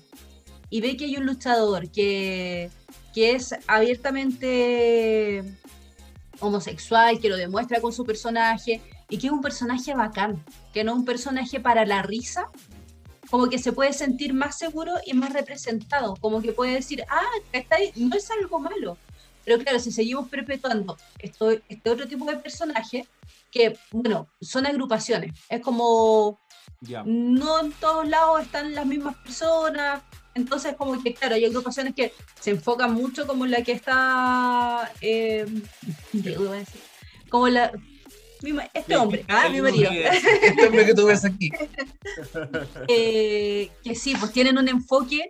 y 0.70 0.80
ve 0.80 0.96
que 0.96 1.06
hay 1.06 1.16
un 1.16 1.26
luchador 1.26 1.90
que, 1.90 2.70
que 3.14 3.32
es 3.32 3.54
abiertamente 3.66 5.42
homosexual, 6.40 7.18
que 7.18 7.28
lo 7.28 7.36
demuestra 7.36 7.80
con 7.80 7.92
su 7.92 8.04
personaje, 8.04 8.82
y 9.08 9.18
que 9.18 9.28
es 9.28 9.32
un 9.32 9.40
personaje 9.40 9.94
bacán, 9.94 10.44
que 10.72 10.84
no 10.84 10.94
un 10.94 11.04
personaje 11.04 11.60
para 11.60 11.86
la 11.86 12.02
risa, 12.02 12.50
como 13.30 13.48
que 13.48 13.58
se 13.58 13.72
puede 13.72 13.92
sentir 13.92 14.34
más 14.34 14.58
seguro 14.58 14.92
y 15.04 15.14
más 15.14 15.32
representado, 15.32 16.14
como 16.20 16.42
que 16.42 16.52
puede 16.52 16.74
decir, 16.74 17.04
ah, 17.08 17.22
¿cachai? 17.52 17.92
no 17.96 18.16
es 18.16 18.30
algo 18.30 18.58
malo. 18.58 18.96
Pero 19.46 19.62
claro, 19.62 19.78
si 19.78 19.92
seguimos 19.92 20.28
perpetuando 20.28 20.98
esto, 21.20 21.50
este 21.68 21.88
otro 21.88 22.08
tipo 22.08 22.24
de 22.26 22.36
personaje, 22.36 23.06
que, 23.50 23.78
bueno, 23.92 24.28
son 24.40 24.66
agrupaciones, 24.66 25.32
es 25.48 25.60
como, 25.62 26.40
Ya. 26.80 27.04
no 27.06 27.60
en 27.60 27.72
todos 27.72 28.08
lados 28.08 28.42
están 28.42 28.74
las 28.74 28.84
mismas 28.84 29.16
personas, 29.18 30.02
entonces 30.34 30.74
como 30.74 31.00
que, 31.00 31.14
claro, 31.14 31.36
hay 31.36 31.44
agrupaciones 31.44 31.94
que 31.94 32.12
se 32.40 32.50
enfocan 32.50 32.92
mucho 32.92 33.24
como 33.26 33.46
la 33.46 33.62
que 33.62 33.72
está, 33.72 34.92
eh, 35.00 35.46
como 37.30 37.46
la, 37.48 37.70
este 38.74 38.96
hombre, 38.96 39.24
ah, 39.28 39.48
mi 39.48 39.62
marido. 39.62 39.90
Este 40.42 40.66
hombre 40.66 40.86
que 40.86 40.94
tú 40.94 41.06
ves 41.06 41.24
aquí. 41.24 41.50
eh, 42.88 43.70
que 43.82 43.94
sí, 43.94 44.14
pues 44.18 44.32
tienen 44.32 44.58
un 44.58 44.68
enfoque 44.68 45.28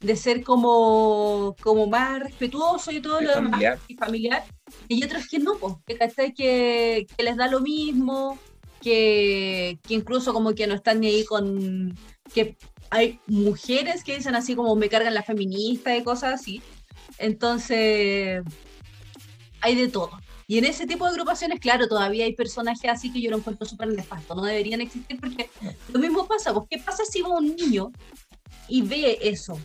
de 0.00 0.16
ser 0.16 0.42
como, 0.42 1.56
como 1.62 1.86
más 1.86 2.20
respetuoso 2.20 2.90
y 2.92 3.00
todo 3.00 3.20
lo 3.20 3.34
demás, 3.34 3.50
familiar. 3.50 3.78
y 3.88 3.94
familiar, 3.94 4.44
y 4.88 5.04
otros 5.04 5.28
que 5.28 5.38
no, 5.38 5.54
pues, 5.56 5.74
que, 5.86 6.34
que, 6.34 7.06
que 7.16 7.22
les 7.22 7.36
da 7.36 7.48
lo 7.48 7.60
mismo, 7.60 8.38
que, 8.80 9.78
que 9.82 9.94
incluso 9.94 10.32
como 10.32 10.54
que 10.54 10.66
no 10.66 10.74
están 10.74 11.00
ni 11.00 11.08
ahí 11.08 11.24
con, 11.24 11.96
que 12.34 12.56
hay 12.90 13.20
mujeres 13.26 14.04
que 14.04 14.16
dicen 14.16 14.34
así 14.34 14.54
como 14.54 14.76
me 14.76 14.88
cargan 14.88 15.14
la 15.14 15.22
feminista 15.22 15.96
y 15.96 16.04
cosas 16.04 16.34
así, 16.40 16.62
entonces 17.18 18.42
hay 19.60 19.74
de 19.74 19.88
todo. 19.88 20.10
Y 20.48 20.58
en 20.58 20.64
ese 20.64 20.86
tipo 20.86 21.04
de 21.04 21.10
agrupaciones, 21.10 21.58
claro, 21.58 21.88
todavía 21.88 22.24
hay 22.24 22.34
personajes 22.34 22.88
así 22.88 23.12
que 23.12 23.20
yo 23.20 23.30
lo 23.30 23.38
encuentro 23.38 23.66
súper 23.66 23.88
nefasto, 23.88 24.34
no 24.34 24.44
deberían 24.44 24.80
existir 24.80 25.18
porque 25.18 25.50
lo 25.92 25.98
mismo 25.98 26.26
pasa, 26.26 26.54
pues, 26.54 26.66
¿qué 26.70 26.78
pasa 26.78 27.04
si 27.04 27.20
va 27.20 27.30
un 27.30 27.56
niño 27.56 27.90
y 28.68 28.82
ve 28.82 29.18
eso? 29.22 29.58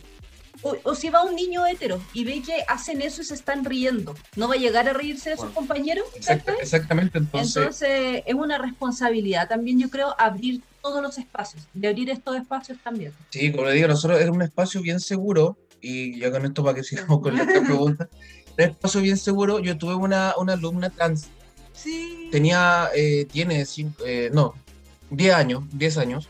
O, 0.63 0.75
o 0.83 0.93
si 0.95 1.09
va 1.09 1.23
un 1.23 1.35
niño 1.35 1.65
hetero 1.65 1.99
y 2.13 2.23
ve 2.23 2.41
que 2.45 2.63
hacen 2.67 3.01
eso 3.01 3.21
y 3.21 3.25
se 3.25 3.33
están 3.33 3.65
riendo, 3.65 4.15
¿no 4.35 4.47
va 4.47 4.53
a 4.55 4.57
llegar 4.57 4.87
a 4.87 4.93
reírse 4.93 5.31
de 5.31 5.35
sus 5.35 5.45
Bueno, 5.45 5.55
compañeros? 5.55 6.05
Exacta- 6.15 6.53
exactamente, 6.61 7.17
entonces, 7.17 7.55
Entonces 7.57 8.23
es 8.25 8.35
una 8.35 8.57
responsabilidad 8.59 9.47
también, 9.49 9.79
yo 9.79 9.89
creo, 9.89 10.13
abrir 10.19 10.61
todos 10.83 11.01
los 11.01 11.17
espacios, 11.17 11.67
de 11.73 11.87
abrir 11.87 12.09
estos 12.11 12.35
espacios 12.35 12.77
también. 12.83 13.13
sí, 13.31 13.51
como 13.51 13.65
le 13.65 13.73
digo, 13.73 13.87
nosotros 13.87 14.19
era 14.21 14.31
un 14.31 14.41
espacio 14.43 14.81
bien 14.81 14.99
seguro, 14.99 15.57
y 15.81 16.19
ya 16.19 16.31
con 16.31 16.45
esto 16.45 16.63
para 16.63 16.75
que 16.75 16.83
sigamos 16.83 17.21
con 17.21 17.35
la 17.35 17.43
otra 17.43 17.61
pregunta, 17.63 18.07
un 18.57 18.63
espacio 18.63 19.01
bien 19.01 19.17
seguro, 19.17 19.59
yo 19.59 19.77
tuve 19.77 19.95
una, 19.95 20.33
una 20.37 20.53
alumna 20.53 20.89
trans, 20.91 21.29
Sí. 21.73 22.27
tenía, 22.31 22.89
eh, 22.95 23.25
tiene, 23.31 23.65
cinco, 23.65 24.03
eh, 24.05 24.29
no, 24.31 24.53
10 25.09 25.33
años, 25.33 25.63
10 25.71 25.97
años, 25.97 26.29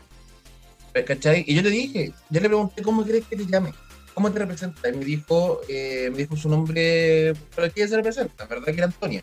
¿cachai? 1.06 1.44
Y 1.46 1.54
yo 1.54 1.62
le 1.62 1.70
dije, 1.70 2.12
yo 2.30 2.40
le 2.40 2.48
pregunté, 2.48 2.82
¿cómo 2.82 3.02
quieres 3.04 3.24
que 3.26 3.36
te 3.36 3.46
llame? 3.46 3.72
¿Cómo 4.14 4.30
te 4.32 4.38
representa? 4.40 4.88
Y 4.88 4.92
me 4.92 5.04
dijo, 5.04 5.60
eh, 5.68 6.08
me 6.10 6.18
dijo 6.18 6.36
su 6.36 6.48
nombre, 6.48 7.32
¿para 7.54 7.70
qué 7.70 7.88
se 7.88 7.96
representa? 7.96 8.44
¿Verdad 8.46 8.66
que 8.66 8.72
era 8.72 8.86
Antonia? 8.86 9.22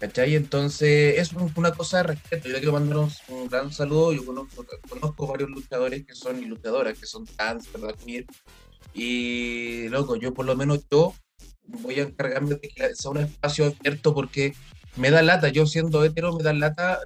¿Cachai? 0.00 0.34
Entonces, 0.34 1.18
es 1.18 1.32
un- 1.32 1.52
una 1.54 1.70
cosa 1.72 1.98
de 1.98 2.02
respeto. 2.04 2.48
Yo 2.48 2.54
le 2.54 2.58
quiero 2.58 2.72
mandar 2.72 2.98
un, 2.98 3.10
un 3.28 3.48
gran 3.48 3.72
saludo. 3.72 4.12
Yo 4.12 4.24
conozco, 4.26 4.66
conozco 4.88 5.26
varios 5.28 5.50
luchadores 5.50 6.04
que 6.04 6.14
son 6.14 6.42
y 6.42 6.46
luchadoras, 6.46 6.98
que 6.98 7.06
son 7.06 7.24
trans, 7.24 7.70
¿verdad? 7.72 7.94
Y, 8.94 9.88
loco, 9.88 10.16
yo 10.16 10.34
por 10.34 10.44
lo 10.46 10.56
menos 10.56 10.80
yo 10.90 11.14
voy 11.66 12.00
a 12.00 12.02
encargarme 12.02 12.56
de 12.56 12.60
que 12.60 12.94
sea 12.96 13.10
un 13.12 13.18
espacio 13.18 13.66
abierto 13.66 14.12
porque 14.12 14.52
me 14.96 15.10
da 15.12 15.22
lata. 15.22 15.48
Yo 15.48 15.66
siendo 15.66 16.04
hetero, 16.04 16.32
me 16.36 16.42
da 16.42 16.52
lata 16.52 16.98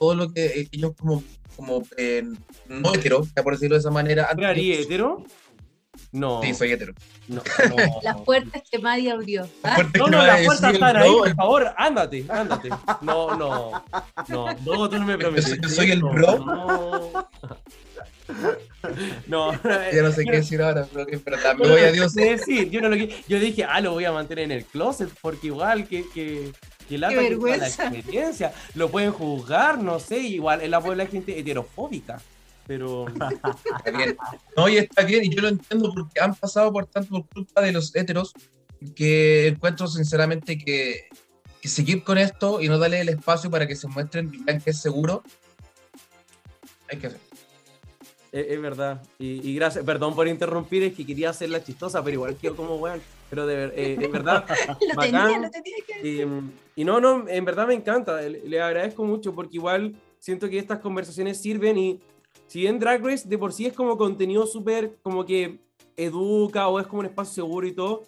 todo 0.00 0.16
lo 0.16 0.32
que 0.32 0.68
ellos 0.72 0.92
como, 0.98 1.22
como 1.54 1.82
eh, 1.96 2.24
no 2.68 2.94
hetero, 2.94 3.24
por 3.44 3.52
decirlo 3.54 3.76
de 3.76 3.80
esa 3.80 3.90
manera. 3.90 4.24
han 4.24 4.30
¿Andrea, 4.30 4.54
tenido- 4.54 4.74
¿eres 4.74 4.86
hetero? 4.86 5.24
No. 6.12 6.42
Sí, 6.42 6.54
soy 6.54 6.72
hetero. 6.72 6.92
No, 7.28 7.42
Las 8.02 8.16
puertas 8.22 8.62
que 8.68 8.78
nadie 8.78 9.10
abrió. 9.12 9.46
La 9.62 9.74
Ah, 9.76 9.88
No, 9.96 10.08
no, 10.08 10.26
las 10.26 10.44
puertas 10.44 10.74
están 10.74 10.96
ahí, 10.96 11.10
no, 11.10 11.18
por 11.18 11.34
favor, 11.36 11.74
ándate, 11.76 12.24
ándate. 12.28 12.68
No, 13.02 13.36
no, 13.36 13.84
no, 14.28 14.46
no, 14.64 14.90
tú 14.90 14.98
no 14.98 15.06
me 15.06 15.16
prometes. 15.16 15.60
Yo 15.60 15.68
soy 15.68 15.92
el 15.92 16.00
No, 16.00 16.10
bro. 16.10 16.38
No, 16.38 17.12
no, 19.26 19.52
Ya 19.92 20.02
no 20.02 20.12
sé 20.12 20.24
qué 20.24 20.32
decir 20.32 20.62
ahora, 20.62 20.86
pero 20.92 21.06
que 21.06 21.18
pero 21.18 21.36
me 21.58 21.68
voy 21.68 21.80
a 21.80 21.92
Dios. 21.92 22.14
decir, 22.14 22.70
yo 22.70 22.80
no 22.80 22.88
lo 22.88 22.96
yo 22.96 23.38
dije, 23.38 23.64
ah, 23.64 23.80
lo 23.80 23.92
voy 23.92 24.04
a 24.04 24.12
mantener 24.12 24.44
en 24.44 24.52
el 24.52 24.64
closet, 24.64 25.10
porque 25.20 25.48
igual 25.48 25.86
que, 25.86 26.04
que, 26.12 26.52
que 26.88 26.98
lata 26.98 27.14
Qué 27.14 27.36
la 27.36 27.66
experiencia, 27.68 28.52
lo 28.74 28.90
pueden 28.90 29.12
juzgar, 29.12 29.78
no 29.82 29.98
sé, 30.00 30.18
igual 30.18 30.62
en 30.62 30.70
la 30.70 30.80
puebla 30.80 31.04
hay 31.04 31.10
gente 31.10 31.38
heterofóbica, 31.38 32.20
pero 32.70 33.08
Está 33.08 33.90
bien. 33.90 34.16
No, 34.56 34.68
y 34.68 34.76
está 34.76 35.02
bien, 35.02 35.24
y 35.24 35.34
yo 35.34 35.42
lo 35.42 35.48
entiendo 35.48 35.92
porque 35.92 36.20
han 36.20 36.36
pasado 36.36 36.72
por 36.72 36.86
tanto 36.86 37.10
por 37.10 37.28
culpa 37.28 37.62
de 37.62 37.72
los 37.72 37.96
heteros 37.96 38.32
que 38.94 39.48
encuentro 39.48 39.88
sinceramente 39.88 40.56
que, 40.56 41.08
que 41.60 41.68
seguir 41.68 42.04
con 42.04 42.16
esto 42.16 42.60
y 42.60 42.68
no 42.68 42.78
darle 42.78 43.00
el 43.00 43.08
espacio 43.08 43.50
para 43.50 43.66
que 43.66 43.74
se 43.74 43.88
muestren 43.88 44.32
y 44.32 44.44
vean 44.44 44.60
que 44.60 44.70
es 44.70 44.80
seguro, 44.80 45.24
hay 46.88 46.98
que 46.98 47.08
hacer. 47.08 47.20
es, 48.30 48.46
es 48.50 48.62
verdad. 48.62 49.02
Y, 49.18 49.50
y 49.50 49.56
gracias, 49.56 49.84
perdón 49.84 50.14
por 50.14 50.28
interrumpir, 50.28 50.84
es 50.84 50.94
que 50.94 51.04
quería 51.04 51.30
hacerla 51.30 51.64
chistosa, 51.64 52.04
pero 52.04 52.14
igual 52.14 52.36
quedó 52.36 52.54
como 52.54 52.76
weón. 52.76 53.02
Pero 53.30 53.48
de 53.48 53.56
ver, 53.56 53.72
eh, 53.74 53.98
es 54.00 54.12
verdad. 54.12 54.44
lo 54.94 55.02
tenía, 55.02 55.24
bacán. 55.24 55.42
lo 55.42 55.50
tenía 55.50 55.76
que 55.84 55.94
decir. 55.94 56.28
Y, 56.76 56.82
y 56.82 56.84
no, 56.84 57.00
no, 57.00 57.28
en 57.28 57.44
verdad 57.44 57.66
me 57.66 57.74
encanta, 57.74 58.20
le, 58.22 58.48
le 58.48 58.62
agradezco 58.62 59.02
mucho 59.02 59.34
porque 59.34 59.56
igual 59.56 59.96
siento 60.20 60.48
que 60.48 60.58
estas 60.58 60.78
conversaciones 60.78 61.40
sirven 61.40 61.76
y 61.76 62.00
si 62.50 62.62
bien 62.62 62.80
Drag 62.80 63.00
Race 63.00 63.28
de 63.28 63.38
por 63.38 63.52
sí 63.52 63.66
es 63.66 63.72
como 63.72 63.96
contenido 63.96 64.44
súper 64.44 64.98
como 65.02 65.24
que 65.24 65.60
educa 65.96 66.66
o 66.66 66.80
es 66.80 66.86
como 66.88 66.98
un 66.98 67.06
espacio 67.06 67.44
seguro 67.44 67.64
y 67.64 67.72
todo, 67.72 68.02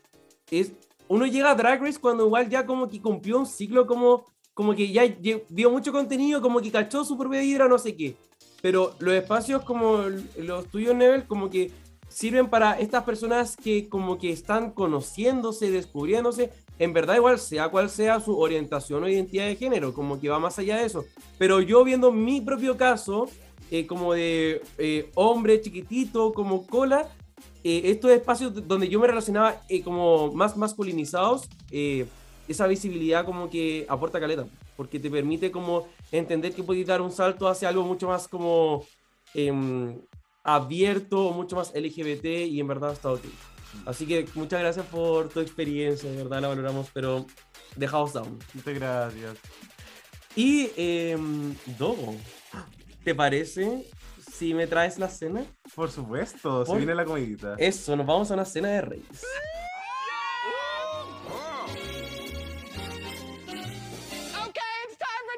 es, 0.50 0.72
uno 1.06 1.26
llega 1.26 1.52
a 1.52 1.54
Drag 1.54 1.80
Race 1.80 2.00
cuando 2.00 2.26
igual 2.26 2.48
ya 2.48 2.66
como 2.66 2.88
que 2.88 3.00
cumplió 3.00 3.38
un 3.38 3.46
ciclo 3.46 3.86
como, 3.86 4.24
como 4.52 4.74
que 4.74 4.90
ya 4.90 5.04
dio 5.06 5.70
mucho 5.70 5.92
contenido, 5.92 6.42
como 6.42 6.60
que 6.60 6.72
cachó 6.72 7.04
su 7.04 7.16
propia 7.16 7.40
vibra, 7.40 7.68
no 7.68 7.78
sé 7.78 7.94
qué. 7.94 8.16
Pero 8.60 8.96
los 8.98 9.14
espacios 9.14 9.62
como 9.62 9.98
los 10.36 10.66
tuyos, 10.66 10.96
Nebel, 10.96 11.24
como 11.28 11.48
que 11.48 11.70
sirven 12.08 12.50
para 12.50 12.80
estas 12.80 13.04
personas 13.04 13.56
que 13.56 13.88
como 13.88 14.18
que 14.18 14.32
están 14.32 14.72
conociéndose, 14.72 15.70
descubriéndose, 15.70 16.50
en 16.80 16.92
verdad 16.92 17.14
igual 17.14 17.38
sea 17.38 17.68
cual 17.68 17.88
sea 17.88 18.18
su 18.18 18.36
orientación 18.36 19.04
o 19.04 19.08
identidad 19.08 19.46
de 19.46 19.54
género, 19.54 19.94
como 19.94 20.18
que 20.18 20.28
va 20.28 20.40
más 20.40 20.58
allá 20.58 20.78
de 20.78 20.86
eso. 20.86 21.04
Pero 21.38 21.60
yo 21.60 21.84
viendo 21.84 22.10
mi 22.10 22.40
propio 22.40 22.76
caso, 22.76 23.28
eh, 23.72 23.86
como 23.86 24.12
de 24.12 24.60
eh, 24.76 25.10
hombre 25.14 25.62
chiquitito, 25.62 26.34
como 26.34 26.66
cola, 26.66 27.08
eh, 27.64 27.80
estos 27.86 28.10
espacios 28.10 28.68
donde 28.68 28.86
yo 28.86 29.00
me 29.00 29.06
relacionaba 29.06 29.62
eh, 29.70 29.80
como 29.80 30.30
más 30.34 30.58
masculinizados, 30.58 31.48
esa 32.46 32.66
visibilidad 32.66 33.24
como 33.24 33.48
que 33.48 33.86
aporta 33.88 34.20
caleta, 34.20 34.46
porque 34.76 35.00
te 35.00 35.08
permite 35.08 35.50
como 35.50 35.88
entender 36.10 36.52
que 36.52 36.62
puedes 36.62 36.86
dar 36.86 37.00
un 37.00 37.10
salto 37.10 37.48
hacia 37.48 37.70
algo 37.70 37.82
mucho 37.82 38.08
más 38.08 38.28
como 38.28 38.84
em, 39.32 39.98
abierto, 40.44 41.30
mucho 41.30 41.56
más 41.56 41.72
LGBT 41.74 42.26
y 42.26 42.60
en 42.60 42.68
verdad 42.68 42.92
está 42.92 43.10
ok. 43.10 43.24
Así 43.86 44.04
que 44.04 44.26
muchas 44.34 44.60
gracias 44.60 44.84
por 44.84 45.30
tu 45.30 45.40
experiencia, 45.40 46.10
de 46.10 46.18
verdad 46.18 46.42
la 46.42 46.48
valoramos, 46.48 46.90
pero 46.92 47.24
de 47.76 47.88
House 47.88 48.12
Down. 48.12 48.38
Muchas 48.52 48.74
gracias. 48.74 49.38
Y 50.36 50.68
em, 50.76 51.54
Dogo, 51.78 52.14
¿te 53.04 53.14
parece 53.14 53.84
si 54.32 54.54
me 54.54 54.66
traes 54.66 54.98
la 54.98 55.08
cena? 55.08 55.44
Por 55.74 55.90
supuesto, 55.90 56.64
se 56.64 56.70
Por- 56.70 56.78
viene 56.78 56.94
la 56.94 57.04
comidita. 57.04 57.54
Eso, 57.58 57.96
nos 57.96 58.06
vamos 58.06 58.30
a 58.30 58.34
una 58.34 58.44
cena 58.44 58.68
de 58.68 58.80
reyes. 58.80 59.22
Okay, 64.34 64.72
it's 64.84 64.96
time 64.98 65.24
for 65.26 65.36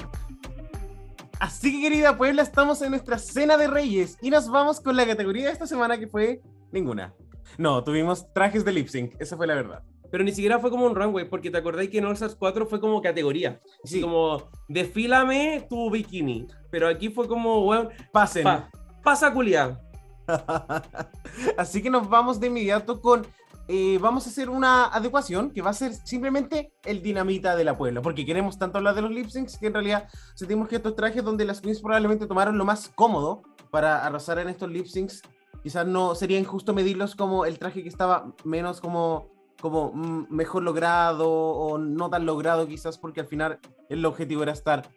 dinner! 0.00 1.36
Así 1.40 1.72
que 1.72 1.80
querida 1.82 2.16
Puebla, 2.16 2.42
estamos 2.42 2.80
en 2.82 2.90
nuestra 2.90 3.18
cena 3.18 3.56
de 3.56 3.66
reyes 3.66 4.16
y 4.22 4.30
nos 4.30 4.48
vamos 4.50 4.80
con 4.80 4.96
la 4.96 5.06
categoría 5.06 5.46
de 5.46 5.52
esta 5.52 5.66
semana 5.66 5.98
que 5.98 6.06
fue 6.08 6.40
ninguna. 6.72 7.14
No, 7.58 7.82
tuvimos 7.84 8.32
trajes 8.32 8.64
de 8.64 8.72
lip 8.72 8.88
sync, 8.88 9.14
esa 9.18 9.36
fue 9.36 9.46
la 9.46 9.54
verdad. 9.54 9.82
Pero 10.10 10.24
ni 10.24 10.32
siquiera 10.32 10.58
fue 10.58 10.70
como 10.70 10.86
un 10.86 10.94
runway, 10.94 11.28
porque 11.28 11.50
te 11.50 11.58
acordáis 11.58 11.90
que 11.90 11.98
en 11.98 12.04
All 12.06 12.12
Stars 12.14 12.34
4 12.36 12.66
fue 12.66 12.80
como 12.80 13.00
categoría. 13.02 13.60
Sí. 13.84 14.00
como, 14.00 14.42
desfílame 14.68 15.66
tu 15.68 15.90
bikini. 15.90 16.46
Pero 16.70 16.88
aquí 16.88 17.08
fue 17.10 17.26
como, 17.28 17.64
weón, 17.66 17.88
Pasen. 18.12 18.44
pa- 18.44 18.70
pasa 19.02 19.32
culiar. 19.32 19.80
Así 21.56 21.82
que 21.82 21.90
nos 21.90 22.08
vamos 22.08 22.40
de 22.40 22.46
inmediato 22.48 23.00
con. 23.00 23.26
eh, 23.68 23.98
vamos 24.00 24.26
a 24.26 24.30
hacer 24.30 24.48
una 24.48 24.86
adecuación 24.86 25.50
que 25.50 25.60
va 25.62 25.70
a 25.70 25.74
ser 25.74 25.92
simplemente 25.92 26.72
el 26.84 27.02
dinamita 27.02 27.56
de 27.56 27.64
la 27.64 27.76
Puebla, 27.76 28.00
porque 28.02 28.24
queremos 28.24 28.58
tanto 28.58 28.78
hablar 28.78 28.94
de 28.94 29.02
los 29.02 29.10
lip 29.10 29.28
syncs 29.28 29.58
que 29.58 29.66
en 29.66 29.74
realidad 29.74 30.08
sentimos 30.34 30.68
que 30.68 30.76
estos 30.76 30.94
trajes 30.94 31.24
donde 31.24 31.44
las 31.44 31.60
queens 31.60 31.80
probablemente 31.80 32.26
tomaron 32.26 32.58
lo 32.58 32.64
más 32.64 32.88
cómodo 32.94 33.42
para 33.70 34.04
arrasar 34.06 34.38
en 34.38 34.48
estos 34.48 34.70
lip 34.70 34.86
syncs, 34.86 35.22
quizás 35.62 35.84
no 35.86 36.14
sería 36.14 36.38
injusto 36.38 36.72
medirlos 36.74 37.16
como 37.16 37.44
el 37.44 37.58
traje 37.58 37.82
que 37.82 37.88
estaba 37.88 38.32
menos 38.44 38.80
como 38.80 39.28
como 39.60 39.92
mm, 39.92 40.26
mejor 40.30 40.62
logrado 40.62 41.30
o 41.30 41.78
no 41.78 42.10
tan 42.10 42.26
logrado 42.26 42.66
quizás 42.66 42.98
porque 42.98 43.20
al 43.20 43.26
final 43.26 43.58
el 43.88 44.04
objetivo 44.04 44.42
era 44.42 44.52
estar 44.52 44.88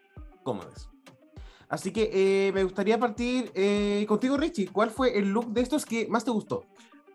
cómodos. 0.44 0.90
Así 1.70 1.92
que 1.92 2.10
eh, 2.12 2.52
me 2.52 2.64
gustaría 2.64 2.98
partir 2.98 3.52
eh, 3.54 4.04
contigo, 4.08 4.38
Richie. 4.38 4.68
¿Cuál 4.68 4.90
fue 4.90 5.18
el 5.18 5.30
look 5.30 5.54
de 5.54 5.62
estos 5.62 5.86
que 5.86 6.08
más 6.08 6.26
te 6.26 6.32
gustó? 6.32 6.66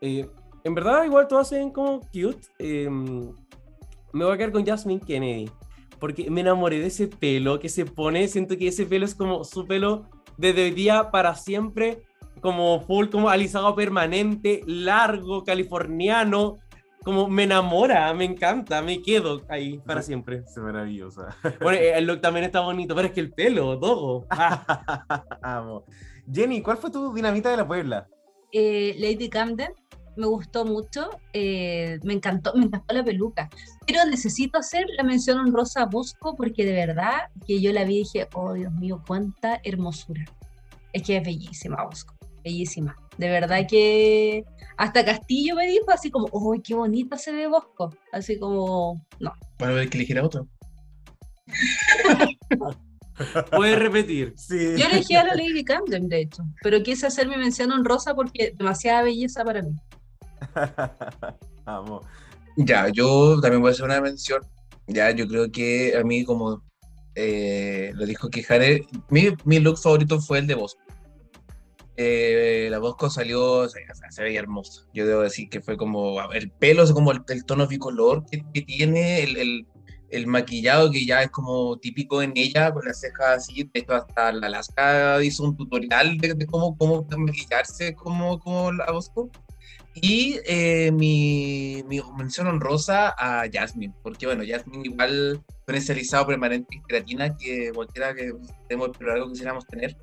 Eh, 0.00 0.28
en 0.62 0.74
verdad, 0.74 1.04
igual 1.04 1.28
todos 1.28 1.48
se 1.48 1.58
ven 1.58 1.70
como 1.70 2.00
cute. 2.00 2.46
Eh, 2.58 2.88
me 2.88 4.24
voy 4.24 4.32
a 4.32 4.36
quedar 4.36 4.52
con 4.52 4.64
Jasmine 4.64 5.00
Kennedy. 5.00 5.50
Porque 5.98 6.30
me 6.30 6.40
enamoré 6.40 6.78
de 6.78 6.86
ese 6.86 7.08
pelo 7.08 7.58
que 7.58 7.68
se 7.68 7.84
pone. 7.84 8.28
Siento 8.28 8.56
que 8.56 8.68
ese 8.68 8.86
pelo 8.86 9.04
es 9.04 9.14
como 9.14 9.44
su 9.44 9.66
pelo 9.66 10.06
desde 10.38 10.64
hoy 10.64 10.70
día 10.70 11.10
para 11.10 11.34
siempre. 11.34 12.04
Como 12.40 12.80
full, 12.80 13.08
como 13.08 13.28
alisado 13.28 13.74
permanente, 13.74 14.62
largo, 14.66 15.44
californiano. 15.44 16.58
Como 17.04 17.28
me 17.28 17.44
enamora, 17.44 18.12
me 18.14 18.24
encanta, 18.24 18.80
me 18.80 19.02
quedo 19.02 19.42
ahí 19.48 19.78
para 19.78 20.02
siempre. 20.02 20.42
Es 20.46 20.56
maravillosa. 20.56 21.36
Bueno, 21.60 21.78
el 21.80 22.06
look 22.06 22.20
también 22.20 22.46
está 22.46 22.60
bonito, 22.60 22.94
pero 22.94 23.08
es 23.08 23.14
que 23.14 23.20
el 23.20 23.32
pelo, 23.32 23.78
todo. 23.78 24.26
Ah, 24.30 25.24
Amo. 25.42 25.84
Jenny, 26.32 26.62
¿cuál 26.62 26.78
fue 26.78 26.90
tu 26.90 27.12
dinamita 27.12 27.50
de 27.50 27.58
la 27.58 27.66
Puebla? 27.66 28.08
Eh, 28.52 28.94
Lady 28.98 29.28
Camden 29.28 29.72
me 30.16 30.26
gustó 30.26 30.64
mucho, 30.64 31.10
eh, 31.32 31.98
me 32.02 32.12
encantó, 32.12 32.54
me 32.54 32.64
encantó 32.64 32.94
la 32.94 33.04
peluca, 33.04 33.50
pero 33.86 34.04
necesito 34.06 34.58
hacer 34.58 34.86
la 34.96 35.02
mención 35.02 35.38
honrosa 35.38 35.82
a 35.82 35.86
Bosco 35.86 36.34
porque 36.36 36.64
de 36.64 36.72
verdad 36.72 37.28
que 37.46 37.60
yo 37.60 37.72
la 37.72 37.84
vi 37.84 37.96
y 37.96 37.98
dije, 38.00 38.28
oh 38.34 38.52
Dios 38.54 38.72
mío, 38.74 39.02
cuánta 39.06 39.60
hermosura. 39.64 40.24
Es 40.92 41.02
que 41.02 41.16
es 41.16 41.24
bellísima 41.24 41.84
Bosco, 41.84 42.14
bellísima. 42.44 42.96
De 43.18 43.28
verdad 43.28 43.66
que 43.68 44.44
hasta 44.76 45.04
Castillo 45.04 45.54
me 45.54 45.66
dijo 45.66 45.90
así 45.90 46.10
como, 46.10 46.28
oh, 46.32 46.54
qué 46.62 46.74
bonita 46.74 47.16
se 47.16 47.32
ve 47.32 47.46
Bosco. 47.46 47.94
Así 48.12 48.38
como, 48.38 49.04
no. 49.20 49.32
Bueno, 49.58 49.76
hay 49.76 49.88
que 49.88 49.98
elegir 49.98 50.18
a 50.18 50.24
otro. 50.24 50.48
Puedes 53.52 53.78
repetir. 53.78 54.34
Sí. 54.36 54.74
Yo 54.76 54.86
elegí 54.86 55.14
a 55.14 55.24
la 55.24 55.34
Lady 55.34 55.64
Camden, 55.64 56.08
de 56.08 56.22
hecho, 56.22 56.42
pero 56.62 56.82
quise 56.82 57.06
hacer 57.06 57.28
mi 57.28 57.36
mención 57.36 57.70
honrosa 57.70 58.14
porque 58.14 58.54
demasiada 58.56 59.02
belleza 59.02 59.44
para 59.44 59.62
mí. 59.62 59.76
Amo. 61.64 62.00
Ya, 62.56 62.88
yo 62.88 63.40
también 63.40 63.60
voy 63.60 63.70
a 63.70 63.72
hacer 63.72 63.84
una 63.84 64.00
mención. 64.00 64.42
Ya, 64.86 65.10
yo 65.12 65.26
creo 65.28 65.50
que 65.50 65.96
a 65.96 66.02
mí, 66.02 66.24
como 66.24 66.62
eh, 67.14 67.92
lo 67.94 68.04
dijo 68.06 68.28
Quijare, 68.28 68.86
mi, 69.10 69.28
mi 69.44 69.60
look 69.60 69.78
favorito 69.78 70.20
fue 70.20 70.40
el 70.40 70.46
de 70.46 70.54
Bosco. 70.54 70.83
Eh, 71.96 72.68
la 72.70 72.78
Bosco 72.78 73.08
salió, 73.08 73.68
se 73.68 74.22
veía 74.22 74.40
hermosa. 74.40 74.82
Yo 74.92 75.06
debo 75.06 75.20
decir 75.22 75.48
que 75.48 75.60
fue 75.60 75.76
como 75.76 76.20
el 76.32 76.50
pelo, 76.50 76.84
como 76.92 77.12
el, 77.12 77.20
el 77.28 77.44
tono 77.44 77.66
bicolor 77.66 78.24
que, 78.26 78.44
que 78.52 78.62
tiene, 78.62 79.22
el, 79.22 79.36
el, 79.36 79.66
el 80.10 80.26
maquillado 80.26 80.90
que 80.90 81.04
ya 81.06 81.22
es 81.22 81.30
como 81.30 81.78
típico 81.78 82.22
en 82.22 82.32
ella, 82.36 82.72
con 82.72 82.84
las 82.84 83.00
cejas 83.00 83.38
así. 83.38 83.62
De 83.72 83.80
hecho, 83.80 83.94
hasta 83.94 84.32
la 84.32 84.48
Alaska 84.48 85.22
hizo 85.22 85.44
un 85.44 85.56
tutorial 85.56 86.18
de, 86.18 86.34
de 86.34 86.46
cómo, 86.46 86.76
cómo 86.76 87.06
maquillarse 87.16 87.94
como, 87.94 88.38
como 88.40 88.72
la 88.72 88.90
Bosco. 88.90 89.30
Y 89.94 90.40
eh, 90.44 90.90
mi, 90.90 91.84
mi 91.86 92.00
mención 92.18 92.48
honrosa 92.48 93.14
a 93.16 93.44
Jasmine, 93.52 93.94
porque 94.02 94.26
bueno, 94.26 94.42
Jasmine 94.44 94.82
igual 94.84 95.40
con 95.64 95.76
ese 95.76 95.94
permanente 96.26 96.74
en 96.74 96.82
queratina 96.82 97.36
que 97.36 97.70
cualquiera 97.72 98.12
que 98.12 98.32
tenemos 98.68 98.88
el 98.88 98.94
pelo 98.94 99.10
largo 99.10 99.30
quisiéramos 99.30 99.64
tener, 99.68 99.96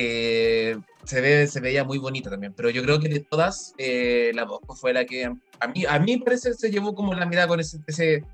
eh, 0.00 0.78
se, 1.04 1.20
ve, 1.20 1.46
se 1.46 1.60
veía 1.60 1.84
muy 1.84 1.98
bonita 1.98 2.30
también. 2.30 2.54
Pero 2.54 2.70
yo 2.70 2.82
creo 2.82 3.00
que 3.00 3.08
de 3.08 3.20
todas, 3.20 3.74
eh, 3.78 4.30
la 4.34 4.44
Bosco 4.44 4.74
fue 4.74 4.92
la 4.92 5.04
que 5.04 5.24
a 5.24 5.68
mí, 5.68 5.84
a 5.86 5.98
mí 5.98 6.16
parece 6.18 6.54
se 6.54 6.70
llevó 6.70 6.94
como 6.94 7.14
la 7.14 7.26
mirada 7.26 7.48
con 7.48 7.60
ese, 7.60 7.78
ese, 7.86 8.24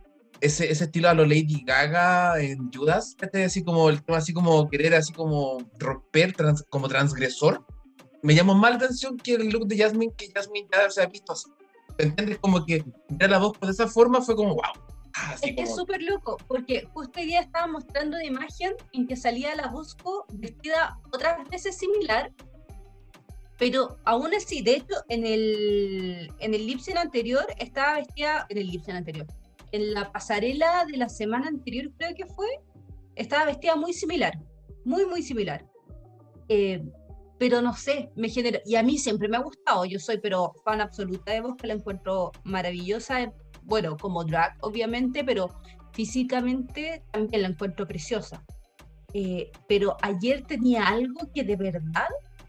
ese, 0.41 0.71
ese 0.71 0.85
estilo 0.85 1.09
a 1.09 1.15
lo 1.15 1.25
Lady 1.25 1.62
Gaga 1.65 2.41
en 2.41 2.71
Judas, 2.73 3.17
este, 3.21 3.45
así 3.45 3.65
como 3.65 3.89
el 3.89 4.03
tema 4.03 4.19
así 4.19 4.33
como 4.33 4.69
querer 4.69 4.95
así 4.95 5.12
como 5.12 5.59
romper 5.79 6.35
como 6.69 6.89
transgresor 6.89 7.65
me 8.25 8.35
llamó 8.35 8.55
más 8.55 8.71
la 8.71 8.77
atención 8.79 9.19
que 9.19 9.35
el 9.35 9.51
look 9.51 9.67
de 9.67 9.77
Jasmine, 9.77 10.15
que 10.17 10.33
Jasmine 10.33 10.67
ya 10.73 10.89
se 10.89 11.03
ha 11.03 11.07
visto 11.07 11.35
así. 11.35 11.51
¿Me 11.99 12.07
entiendes? 12.07 12.39
Como 12.39 12.65
que 12.65 12.83
ver 13.11 13.31
la 13.31 13.39
voz 13.39 13.61
de 13.61 13.71
esa 13.71 13.87
forma 13.87 14.23
fue 14.23 14.35
como, 14.35 14.55
wow. 14.55 14.73
Así 15.15 15.51
Es 15.51 15.57
que 15.57 15.62
es 15.62 15.75
súper 15.75 16.03
loco, 16.03 16.37
porque 16.49 16.87
justo 16.93 17.21
hoy 17.21 17.27
día 17.27 17.41
estaba 17.41 17.67
mostrando 17.69 18.17
una 18.17 18.25
imagen 18.25 18.75
en 18.93 19.07
que 19.07 19.17
salía 19.17 19.55
la 19.55 19.69
Bosco 19.69 20.27
vestida 20.33 20.99
otras 21.12 21.49
veces 21.49 21.77
similar, 21.77 22.33
pero 23.59 23.99
aún 24.05 24.35
así, 24.35 24.62
de 24.62 24.77
hecho, 24.77 24.97
en 25.09 25.25
el, 25.25 26.33
en 26.41 26.55
el 26.55 26.67
lip 26.67 26.81
sync 26.81 26.97
anterior 26.97 27.47
estaba 27.59 27.97
vestida, 27.97 28.47
en 28.49 28.59
el 28.59 28.67
lip 28.67 28.83
sync 28.83 28.97
anterior, 28.97 29.27
en 29.71 29.95
la 29.95 30.11
pasarela 30.11 30.85
de 30.87 30.97
la 30.97 31.09
semana 31.09 31.47
anterior 31.47 31.91
creo 31.97 32.15
que 32.17 32.27
fue, 32.27 32.49
estaba 33.15 33.45
vestida 33.45 33.77
muy 33.77 33.93
similar, 33.93 34.37
muy, 34.85 35.07
muy 35.07 35.23
similar. 35.23 35.65
Eh, 36.49 36.85
pero 37.39 37.62
no 37.62 37.75
sé, 37.75 38.11
me 38.17 38.29
genera, 38.29 38.61
y 38.65 38.75
a 38.77 38.83
mí 38.83 38.99
siempre 38.99 39.29
me 39.29 39.37
ha 39.37 39.41
gustado, 39.41 39.85
yo 39.85 39.99
soy 39.99 40.19
pero 40.19 40.55
fan 40.65 40.81
absoluta 40.81 41.33
de 41.33 41.41
Bosco, 41.41 41.67
la 41.67 41.75
encuentro 41.75 42.33
maravillosa, 42.43 43.33
bueno, 43.65 43.97
como 43.97 44.25
drag, 44.25 44.57
obviamente, 44.61 45.25
pero 45.25 45.51
físicamente 45.93 47.03
también 47.11 47.43
la 47.43 47.49
encuentro 47.49 47.87
preciosa. 47.87 48.45
Eh, 49.12 49.53
pero 49.69 49.97
ayer 50.03 50.43
tenía 50.43 50.89
algo 50.89 51.31
que 51.33 51.45
de 51.45 51.57
verdad 51.57 52.09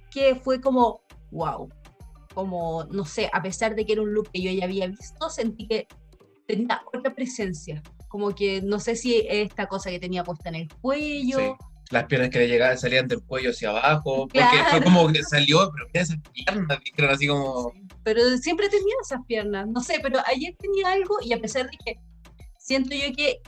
que 0.10 0.36
fue 0.36 0.60
como, 0.60 1.02
wow, 1.32 1.70
como, 2.34 2.86
no 2.92 3.06
sé, 3.06 3.30
a 3.32 3.42
pesar 3.42 3.76
de 3.76 3.86
que 3.86 3.94
era 3.94 4.02
un 4.02 4.14
look 4.14 4.30
que 4.32 4.42
yo 4.42 4.52
ya 4.52 4.66
había 4.66 4.88
visto, 4.88 5.30
sentí 5.30 5.68
que 5.68 5.88
tenía 6.48 6.82
otra 6.94 7.14
presencia. 7.14 7.82
Como 8.08 8.34
que 8.34 8.62
no 8.62 8.80
sé 8.80 8.96
si 8.96 9.26
esta 9.28 9.68
cosa 9.68 9.90
que 9.90 10.00
tenía 10.00 10.24
puesta 10.24 10.50
en 10.50 10.56
el 10.56 10.74
cuello. 10.82 11.38
Sí. 11.40 11.52
Las 11.92 12.06
piernas 12.06 12.30
que 12.32 12.40
le 12.40 12.48
llegaban 12.48 12.78
salían 12.78 13.08
del 13.08 13.24
cuello 13.24 13.52
hacia 13.52 13.70
abajo, 13.70 14.28
porque 14.28 14.64
fue 14.72 14.84
como 14.84 15.08
que 15.12 15.24
salió, 15.24 15.72
pero 15.72 15.88
esas 15.94 16.18
piernas, 16.34 16.80
así 17.12 17.28
como, 17.28 17.72
pero 18.06 18.22
siempre 18.38 18.70
tenía 18.70 18.94
esas 19.02 19.20
piernas, 19.26 19.68
no 19.68 19.82
sé, 19.82 20.00
pero 20.02 20.20
ayer 20.28 20.56
tenía 20.60 20.92
algo 20.92 21.18
y 21.22 21.34
a 21.34 21.42
pesar 21.42 21.66
de 21.66 21.78
que 21.84 22.00
siento 22.60 22.92
yo 22.94 23.14
que 23.18 23.42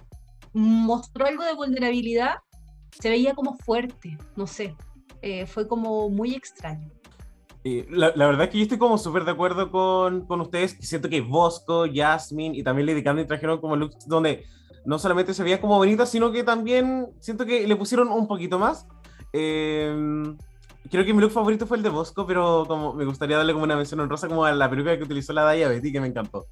mostró 0.51 1.27
algo 1.27 1.43
de 1.43 1.53
vulnerabilidad, 1.53 2.37
se 2.99 3.09
veía 3.09 3.35
como 3.35 3.55
fuerte, 3.59 4.17
no 4.35 4.47
sé, 4.47 4.75
eh, 5.21 5.45
fue 5.45 5.67
como 5.67 6.09
muy 6.09 6.33
extraño. 6.33 6.89
La, 7.89 8.13
la 8.15 8.27
verdad 8.27 8.45
es 8.45 8.49
que 8.49 8.57
yo 8.57 8.63
estoy 8.63 8.77
como 8.79 8.97
súper 8.97 9.25
de 9.25 9.31
acuerdo 9.31 9.69
con, 9.69 10.25
con 10.25 10.39
ustedes. 10.39 10.77
Siento 10.79 11.09
que 11.09 11.19
Bosco, 11.19 11.85
Jasmine 11.93 12.57
y 12.57 12.63
también 12.63 12.85
Lady 12.85 13.03
Candy 13.03 13.25
trajeron 13.25 13.59
como 13.59 13.75
looks 13.75 14.07
donde 14.07 14.45
no 14.85 14.97
solamente 14.97 15.33
se 15.33 15.43
veía 15.43 15.59
como 15.59 15.75
bonita, 15.75 16.05
sino 16.05 16.31
que 16.31 16.45
también 16.45 17.09
siento 17.19 17.45
que 17.45 17.67
le 17.67 17.75
pusieron 17.75 18.07
un 18.07 18.25
poquito 18.25 18.57
más. 18.57 18.87
Eh, 19.33 19.93
creo 20.89 21.05
que 21.05 21.13
mi 21.13 21.21
look 21.21 21.31
favorito 21.31 21.65
fue 21.67 21.77
el 21.77 21.83
de 21.83 21.89
Bosco, 21.89 22.25
pero 22.27 22.65
como 22.67 22.93
me 22.93 23.05
gustaría 23.05 23.37
darle 23.37 23.53
como 23.53 23.63
una 23.65 23.75
mención 23.75 23.99
honrosa 23.99 24.27
como 24.27 24.45
a 24.45 24.51
la 24.51 24.69
peluca 24.69 24.97
que 24.97 25.03
utilizó 25.03 25.33
la 25.33 25.43
Daya 25.43 25.67
Betty, 25.69 25.91
que 25.91 26.01
me 26.01 26.07
encantó. 26.07 26.45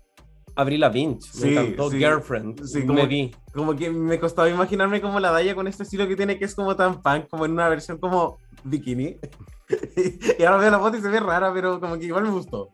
Abril 0.57 0.79
Lavigne, 0.79 1.15
me 1.15 1.21
Sí, 1.21 1.49
encantó. 1.49 1.91
sí. 1.91 1.97
Girlfriend, 1.97 2.63
Sí, 2.65 2.79
me 2.79 2.85
como- 2.87 3.07
vi. 3.07 3.31
Como 3.53 3.75
que 3.75 3.89
me 3.89 4.19
costaba 4.19 4.49
imaginarme 4.49 5.01
como 5.01 5.19
la 5.19 5.31
Daya 5.31 5.53
con 5.53 5.67
este 5.67 5.83
estilo 5.83 6.07
que 6.07 6.15
tiene, 6.15 6.37
que 6.39 6.45
es 6.45 6.55
como 6.55 6.75
tan 6.75 7.01
punk, 7.01 7.27
como 7.29 7.45
en 7.45 7.51
una 7.51 7.67
versión 7.69 7.97
como 7.97 8.37
bikini. 8.63 9.17
y 10.39 10.43
ahora 10.43 10.57
veo 10.57 10.71
la 10.71 10.79
foto 10.79 10.97
y 10.97 11.01
se 11.01 11.09
ve 11.09 11.19
rara, 11.19 11.53
pero 11.53 11.79
como 11.79 11.97
que 11.97 12.05
igual 12.05 12.23
me 12.23 12.29
gustó. 12.29 12.69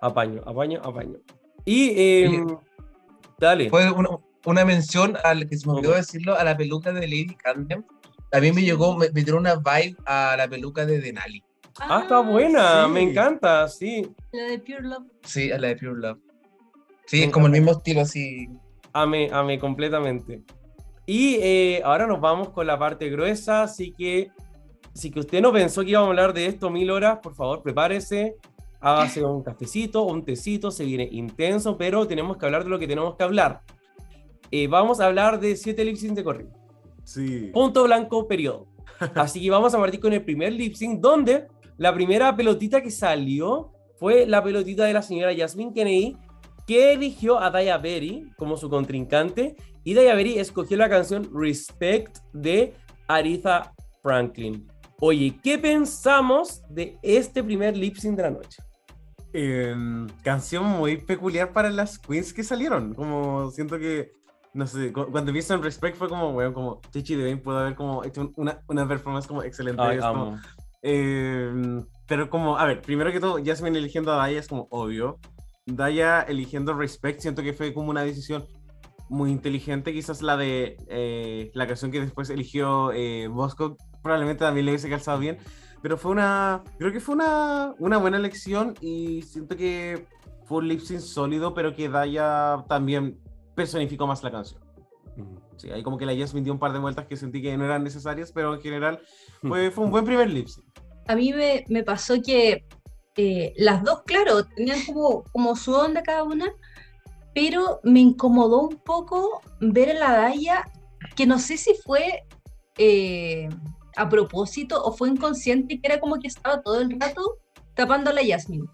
Apaño, 0.00 0.42
apaño, 0.46 0.80
apaño. 0.84 1.16
Y, 1.64 1.90
eh, 1.96 2.28
Oye. 2.28 2.58
dale. 3.40 3.70
fue 3.70 3.90
una, 3.90 4.10
una 4.44 4.64
mención 4.64 5.16
al 5.24 5.48
que 5.48 5.56
se 5.56 5.66
me 5.66 5.74
olvidó 5.74 5.94
decirlo, 5.94 6.36
a 6.38 6.44
la 6.44 6.56
peluca 6.56 6.92
de 6.92 7.00
Lady 7.08 7.34
Camden. 7.42 7.84
A 8.32 8.40
mí 8.40 8.52
me 8.52 8.62
llegó, 8.62 8.96
me, 8.96 9.10
me 9.10 9.22
dio 9.22 9.36
una 9.36 9.56
vibe 9.56 9.96
a 10.04 10.34
la 10.36 10.48
peluca 10.48 10.84
de 10.84 11.00
Denali. 11.00 11.42
Ah, 11.78 12.00
está 12.02 12.20
buena, 12.20 12.86
sí. 12.86 12.90
me 12.90 13.02
encanta, 13.02 13.68
sí. 13.68 14.10
La 14.32 14.44
de 14.44 14.58
Pure 14.58 14.82
Love. 14.82 15.06
Sí, 15.22 15.52
a 15.52 15.58
la 15.58 15.68
de 15.68 15.76
Pure 15.76 16.00
Love. 16.00 16.18
Sí, 17.06 17.22
es 17.22 17.30
como 17.30 17.46
el 17.46 17.52
mismo 17.52 17.72
estilo 17.72 18.00
así. 18.00 18.48
Amé, 18.92 19.28
amé 19.32 19.58
completamente. 19.58 20.42
Y 21.04 21.36
eh, 21.36 21.82
ahora 21.84 22.06
nos 22.06 22.20
vamos 22.20 22.48
con 22.50 22.66
la 22.66 22.78
parte 22.78 23.08
gruesa, 23.10 23.62
así 23.62 23.92
que 23.92 24.30
si 24.92 25.10
que 25.10 25.20
usted 25.20 25.40
no 25.40 25.52
pensó 25.52 25.82
que 25.82 25.90
íbamos 25.90 26.08
a 26.08 26.10
hablar 26.10 26.32
de 26.32 26.46
esto 26.46 26.70
mil 26.70 26.90
horas, 26.90 27.18
por 27.22 27.34
favor 27.34 27.62
prepárese, 27.62 28.36
hágase 28.80 29.22
un 29.22 29.42
cafecito, 29.42 30.02
un 30.02 30.24
tecito, 30.24 30.70
se 30.70 30.84
viene 30.84 31.06
intenso, 31.12 31.76
pero 31.76 32.06
tenemos 32.08 32.38
que 32.38 32.46
hablar 32.46 32.64
de 32.64 32.70
lo 32.70 32.78
que 32.78 32.88
tenemos 32.88 33.14
que 33.14 33.22
hablar. 33.22 33.60
Eh, 34.50 34.66
vamos 34.66 35.00
a 35.00 35.06
hablar 35.06 35.38
de 35.38 35.54
siete 35.56 35.84
lip 35.84 35.96
sync 35.96 36.14
de 36.14 36.24
corrido. 36.24 36.50
Sí. 37.06 37.50
Punto 37.54 37.84
blanco, 37.84 38.26
periodo. 38.26 38.66
Así 39.14 39.40
que 39.40 39.50
vamos 39.50 39.74
a 39.74 39.78
partir 39.78 40.00
con 40.00 40.12
el 40.12 40.24
primer 40.24 40.52
lip 40.52 40.74
sync, 40.74 41.00
donde 41.00 41.46
la 41.78 41.94
primera 41.94 42.36
pelotita 42.36 42.82
que 42.82 42.90
salió 42.90 43.72
fue 43.98 44.26
la 44.26 44.42
pelotita 44.42 44.84
de 44.84 44.92
la 44.92 45.02
señora 45.02 45.34
Jasmine 45.34 45.72
Kennedy, 45.72 46.16
que 46.66 46.92
eligió 46.92 47.38
a 47.38 47.50
Daya 47.50 47.78
Berry 47.78 48.30
como 48.36 48.56
su 48.56 48.68
contrincante, 48.68 49.56
y 49.84 49.94
Daya 49.94 50.14
Berry 50.14 50.38
escogió 50.38 50.76
la 50.76 50.88
canción 50.88 51.30
Respect 51.32 52.18
de 52.32 52.74
Aretha 53.06 53.72
Franklin. 54.02 54.66
Oye, 54.98 55.38
¿qué 55.42 55.58
pensamos 55.58 56.62
de 56.68 56.98
este 57.02 57.44
primer 57.44 57.76
lip 57.76 57.96
sync 57.96 58.16
de 58.16 58.22
la 58.22 58.30
noche? 58.30 58.66
em, 59.36 60.06
canción 60.22 60.64
muy 60.64 60.96
peculiar 60.96 61.52
para 61.52 61.70
las 61.70 61.98
queens 61.98 62.32
que 62.32 62.42
salieron. 62.42 62.94
Como 62.94 63.50
siento 63.50 63.78
que, 63.78 64.12
no 64.56 64.66
sé, 64.66 64.92
cu- 64.92 65.10
cuando 65.12 65.32
vi 65.32 65.40
en 65.48 65.62
Respect 65.62 65.96
fue 65.96 66.08
como, 66.08 66.30
weón, 66.30 66.52
como 66.54 66.80
Chichi 66.92 67.14
Devane 67.14 67.36
pudo 67.36 67.58
haber 67.58 67.74
como 67.74 68.02
hecho 68.04 68.32
una, 68.36 68.60
una 68.68 68.88
performance 68.88 69.26
como 69.26 69.42
excelente. 69.42 69.82
Ay, 69.82 69.98
como-. 69.98 70.38
Em, 70.82 71.84
pero 72.06 72.30
como, 72.30 72.56
a 72.58 72.64
ver, 72.64 72.80
primero 72.80 73.12
que 73.12 73.20
todo, 73.20 73.38
Jasmine 73.44 73.78
eligiendo 73.78 74.12
a 74.12 74.16
Daya 74.16 74.38
es 74.38 74.48
como 74.48 74.66
obvio. 74.70 75.18
Daya 75.66 76.22
eligiendo 76.22 76.74
Respect, 76.74 77.20
siento 77.20 77.42
que 77.42 77.52
fue 77.52 77.74
como 77.74 77.90
una 77.90 78.02
decisión 78.02 78.44
muy 79.08 79.30
inteligente. 79.30 79.92
Quizás 79.92 80.22
la 80.22 80.36
de 80.36 80.76
eh, 80.88 81.50
la 81.54 81.66
canción 81.66 81.90
que 81.90 82.00
después 82.00 82.30
eligió 82.30 82.92
eh, 82.92 83.28
Bosco, 83.28 83.76
probablemente 84.02 84.44
también 84.44 84.66
le 84.66 84.72
hubiese 84.72 84.88
calzado 84.88 85.18
bien. 85.18 85.38
Pero 85.82 85.98
fue 85.98 86.12
una, 86.12 86.62
creo 86.78 86.92
que 86.92 87.00
fue 87.00 87.14
una, 87.16 87.74
una 87.78 87.98
buena 87.98 88.16
elección 88.16 88.74
y 88.80 89.22
siento 89.22 89.56
que 89.56 90.06
fue 90.46 90.58
un 90.58 90.68
lip 90.68 90.80
sync 90.80 91.00
sólido, 91.00 91.52
pero 91.52 91.74
que 91.74 91.88
Daya 91.88 92.64
también 92.68 93.18
personificó 93.56 94.06
más 94.06 94.22
la 94.22 94.30
canción. 94.30 94.60
Sí, 95.56 95.70
ahí 95.70 95.82
como 95.82 95.96
que 95.96 96.06
la 96.06 96.14
Jasmine 96.14 96.44
dio 96.44 96.52
un 96.52 96.58
par 96.58 96.72
de 96.72 96.78
vueltas 96.78 97.06
que 97.06 97.16
sentí 97.16 97.42
que 97.42 97.56
no 97.56 97.64
eran 97.64 97.82
necesarias, 97.82 98.30
pero 98.30 98.54
en 98.54 98.60
general 98.60 99.00
fue, 99.42 99.70
fue 99.70 99.84
un 99.84 99.90
buen 99.90 100.04
primer 100.04 100.30
lip 100.30 100.46
sync. 100.46 100.66
A 101.08 101.16
mí 101.16 101.32
me, 101.32 101.64
me 101.68 101.82
pasó 101.82 102.20
que 102.20 102.66
eh, 103.16 103.54
las 103.56 103.82
dos, 103.82 104.02
claro, 104.04 104.44
tenían 104.44 104.84
como, 104.84 105.24
como 105.32 105.56
su 105.56 105.74
onda 105.74 106.02
cada 106.02 106.22
una, 106.22 106.46
pero 107.34 107.80
me 107.82 108.00
incomodó 108.00 108.62
un 108.62 108.76
poco 108.76 109.40
ver 109.60 109.90
a 109.90 109.94
la 109.94 110.12
Daya, 110.12 110.70
que 111.14 111.26
no 111.26 111.38
sé 111.38 111.56
si 111.56 111.74
fue 111.74 112.24
eh, 112.76 113.48
a 113.96 114.08
propósito 114.08 114.82
o 114.84 114.92
fue 114.92 115.08
inconsciente, 115.08 115.80
que 115.80 115.86
era 115.86 115.98
como 115.98 116.18
que 116.18 116.28
estaba 116.28 116.60
todo 116.60 116.80
el 116.80 117.00
rato 117.00 117.38
tapando 117.74 118.10
a 118.10 118.12
la 118.12 118.22
Yasmin. 118.22 118.68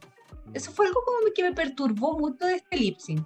Eso 0.54 0.72
fue 0.72 0.86
algo 0.86 1.02
como 1.04 1.32
que 1.32 1.42
me 1.44 1.52
perturbó 1.52 2.18
mucho 2.18 2.44
de 2.46 2.56
este 2.56 2.76
lip 2.76 2.98
sync. 2.98 3.24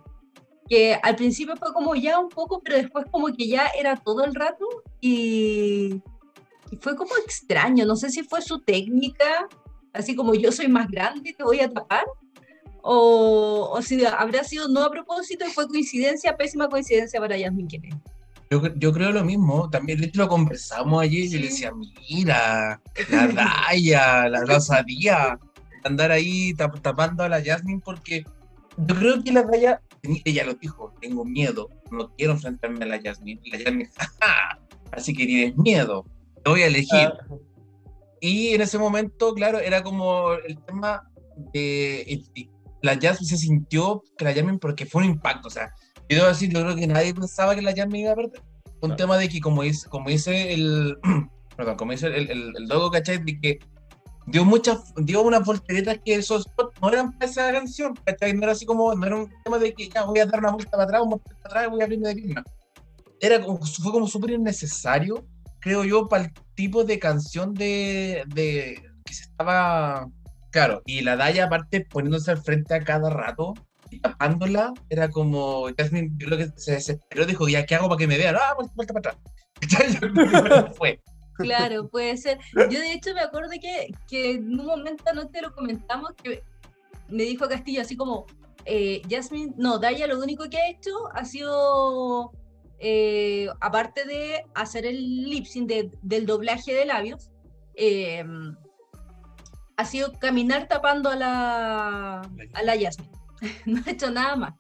Que 0.69 0.95
al 1.01 1.15
principio 1.17 1.55
fue 1.57 1.73
como 1.73 1.95
ya 1.95 2.19
un 2.19 2.29
poco, 2.29 2.61
pero 2.63 2.77
después 2.77 3.07
como 3.11 3.29
que 3.29 3.47
ya 3.49 3.67
era 3.79 3.97
todo 3.97 4.25
el 4.25 4.35
rato 4.35 4.67
y, 5.01 6.03
y 6.71 6.77
fue 6.81 6.97
como 6.97 7.17
extraño. 7.25 7.85
No 7.87 7.95
sé 7.97 8.11
si 8.11 8.23
fue 8.25 8.43
su 8.43 8.61
técnica, 8.61 9.47
así 9.93 10.17
como 10.17 10.35
yo 10.35 10.51
soy 10.51 10.69
más 10.69 10.89
grande, 10.89 11.35
te 11.37 11.45
voy 11.45 11.61
a 11.61 11.71
tapar. 11.71 12.05
O, 12.83 13.71
o 13.73 13.83
si 13.83 14.05
habrá 14.05 14.45
sido 14.45 14.69
no 14.69 14.83
a 14.83 14.91
propósito 14.91 15.45
y 15.47 15.51
fue 15.51 15.67
coincidencia, 15.67 16.37
pésima 16.37 16.69
coincidencia 16.69 17.19
para 17.21 17.37
Yasmin 17.37 17.67
Kennedy. 17.67 17.97
Yo, 18.49 18.63
yo 18.77 18.93
creo 18.93 19.11
lo 19.11 19.25
mismo, 19.25 19.69
también 19.71 20.09
lo 20.15 20.29
conversamos 20.29 21.03
ayer 21.03 21.25
y 21.25 21.31
yo 21.31 21.39
le 21.41 21.47
decía, 21.47 21.73
mira, 22.09 22.81
la 23.11 23.27
Daya, 23.69 24.29
la 24.29 24.45
Rosadía, 24.45 25.37
andar 25.83 26.13
ahí 26.13 26.55
tap- 26.55 26.81
tapando 26.81 27.25
a 27.25 27.29
la 27.29 27.43
Jasmine 27.43 27.83
porque 27.85 28.25
yo 28.77 28.95
creo 28.95 29.21
que 29.25 29.33
la 29.33 29.43
teni- 29.45 29.81
ella 30.25 30.45
lo 30.45 30.55
dijo, 30.55 30.93
tengo 31.01 31.25
miedo, 31.25 31.69
no 31.91 32.09
quiero 32.17 32.33
enfrentarme 32.33 32.85
a 32.85 32.89
la 32.89 33.01
Jasmine, 33.03 33.41
la 33.47 33.59
Jasmine, 33.59 33.91
"Jaja, 33.97 34.59
así 34.93 35.13
que 35.15 35.27
tienes 35.27 35.57
miedo, 35.57 36.05
te 36.45 36.51
voy 36.51 36.63
a 36.63 36.67
elegir. 36.67 37.09
Ah, 37.09 37.27
Y 38.21 38.49
en 38.55 38.61
ese 38.63 38.79
momento, 38.79 39.35
claro, 39.35 39.59
era 39.59 39.83
como 39.83 40.33
el 40.33 40.59
tema 40.65 41.03
de 41.53 42.25
la 42.83 42.95
Jasmine 42.95 43.27
se 43.29 43.37
sintió 43.37 44.03
que 44.17 44.25
la 44.25 44.33
Jasmine 44.35 44.59
porque 44.59 44.87
fue 44.87 45.03
un 45.03 45.11
impacto, 45.11 45.49
o 45.49 45.51
sea, 45.51 45.73
yo 46.09 46.17
debo 46.19 46.29
decir, 46.29 46.51
yo 46.53 46.63
creo 46.63 46.77
que 46.77 46.87
nadie 46.87 47.13
pensaba 47.15 47.55
que 47.55 47.63
la 47.63 47.75
Jasmine 47.75 48.01
iba 48.01 48.13
a 48.13 48.17
perder. 48.17 48.41
Un 48.81 48.91
Claro. 48.91 48.97
tema 48.97 49.19
de 49.19 49.29
que 49.29 49.41
como 49.41 49.63
dice, 49.63 49.89
como 49.89 50.09
dice 50.11 50.53
el, 50.55 50.97
perdón, 51.57 51.77
como 51.77 51.93
dice 51.93 52.07
el, 52.09 52.31
el, 52.31 52.53
el 52.57 52.67
Dogo, 52.69 52.91
¿cachai? 52.91 53.19
De 53.25 53.41
que 53.41 53.59
dio 54.27 54.45
muchas, 54.45 54.93
dio 54.97 55.23
unas 55.23 55.45
volteretas 55.45 55.99
que 56.05 56.17
esos 56.17 56.51
no 56.83 56.89
eran 56.89 57.13
para 57.13 57.31
esa 57.31 57.53
canción, 57.53 57.95
¿cachai? 58.05 58.35
No 58.35 58.43
era 58.43 58.53
así 58.53 58.67
como, 58.67 58.95
no 58.95 59.07
era 59.07 59.17
un 59.17 59.33
tema 59.45 59.59
de 59.59 59.73
que 59.73 59.89
ya 59.89 60.05
voy 60.05 60.19
a 60.19 60.27
dar 60.27 60.41
una 60.41 60.51
vuelta 60.51 60.73
para 60.73 60.85
atrás, 60.85 61.03
vuelta 61.07 61.31
para 61.43 61.61
atrás 61.61 61.71
voy 61.71 61.81
a 61.81 61.85
abrirme 61.85 62.09
de 62.09 62.15
pierna. 62.17 62.45
Era 63.21 63.41
como, 63.41 63.65
fue 63.65 63.93
como 63.93 64.07
súper 64.07 64.31
innecesario, 64.31 65.25
creo 65.61 65.85
yo, 65.85 66.09
para 66.09 66.25
el 66.25 66.33
tipo 66.55 66.85
de 66.85 66.99
canción 66.99 67.55
de, 67.55 68.25
de 68.27 68.83
que 69.05 69.15
se 69.15 69.23
estaba, 69.23 70.09
claro, 70.51 70.83
y 70.85 71.01
la 71.01 71.17
Daya 71.17 71.47
aparte 71.47 71.87
poniéndose 71.89 72.33
al 72.33 72.39
frente 72.39 72.75
a 72.75 72.85
cada 72.85 73.09
rato 73.09 73.55
y 73.91 74.01
tapándola, 74.01 74.75
era 74.91 75.09
como, 75.09 75.67
Jasmine, 75.79 76.11
yo 76.17 76.27
creo 76.27 76.39
que 76.39 76.61
se 76.61 76.73
desesperó, 76.73 77.25
dijo, 77.25 77.49
ya, 77.49 77.65
¿qué 77.65 77.77
hago 77.77 77.89
para 77.89 77.99
que 77.99 78.09
me 78.09 78.19
vean? 78.19 78.37
Ah, 78.37 78.55
vuelta, 78.55 78.73
vuelta 78.75 78.95
para 78.95 79.11
atrás. 79.11 79.33
¿Cachai? 79.61 80.73
Fue. 80.77 81.01
Claro, 81.39 81.89
puede 81.89 82.17
ser. 82.17 82.39
Yo 82.55 82.81
de 82.81 82.93
hecho 82.93 83.15
me 83.15 83.21
acuerdo 83.21 83.51
que, 83.61 83.89
que 84.09 84.33
en 84.33 84.59
un 84.59 84.67
momento 84.67 85.05
anoche 85.11 85.41
lo 85.43 85.53
comentamos, 85.55 86.13
que 86.23 86.43
me 87.09 87.23
dijo 87.25 87.49
Castillo 87.49 87.83
así 87.83 87.97
como, 87.97 88.27
eh, 88.65 89.03
Jasmine, 89.09 89.55
no, 89.57 89.79
Daya 89.79 90.07
lo 90.07 90.19
único 90.19 90.49
que 90.49 90.59
ha 90.59 90.69
hecho 90.71 90.91
ha 91.15 91.25
sido, 91.25 92.33
eh, 92.79 93.49
aparte 93.61 94.05
de 94.05 94.45
hacer 94.55 94.87
el 94.87 95.25
lip 95.25 95.47
sync 95.47 95.69
de- 95.69 95.91
del 96.03 96.27
doblaje 96.27 96.75
de 96.75 96.85
labios, 96.87 97.31
eh, 97.75 98.25
ha 99.77 99.85
sido 99.85 100.13
caminar 100.15 100.69
tapando 100.69 101.11
a 101.11 101.17
la, 101.17 102.21
a 102.55 102.63
la 102.63 102.73
Jasmine. 102.81 103.13
no 103.67 103.81
ha 103.87 103.91
hecho 103.91 104.11
nada 104.11 104.37
más. 104.37 104.55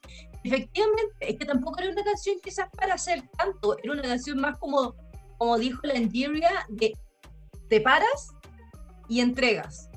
Efectivamente, 0.45 1.14
es 1.20 1.37
que 1.39 1.45
tampoco 1.45 1.81
era 1.81 1.91
una 1.91 2.05
canción 2.05 2.37
quizás 2.41 2.68
para 2.77 2.95
hacer 2.95 3.22
tanto, 3.37 3.77
era 3.83 3.93
una 3.93 4.03
canción 4.03 4.39
más 4.39 4.57
como 4.59 4.95
como 5.39 5.59
dijo 5.59 5.80
la 5.84 5.95
Enderia, 5.95 6.66
de 6.68 6.93
te 7.68 7.80
paras 7.80 8.28
y 9.09 9.20
entregas. 9.20 9.89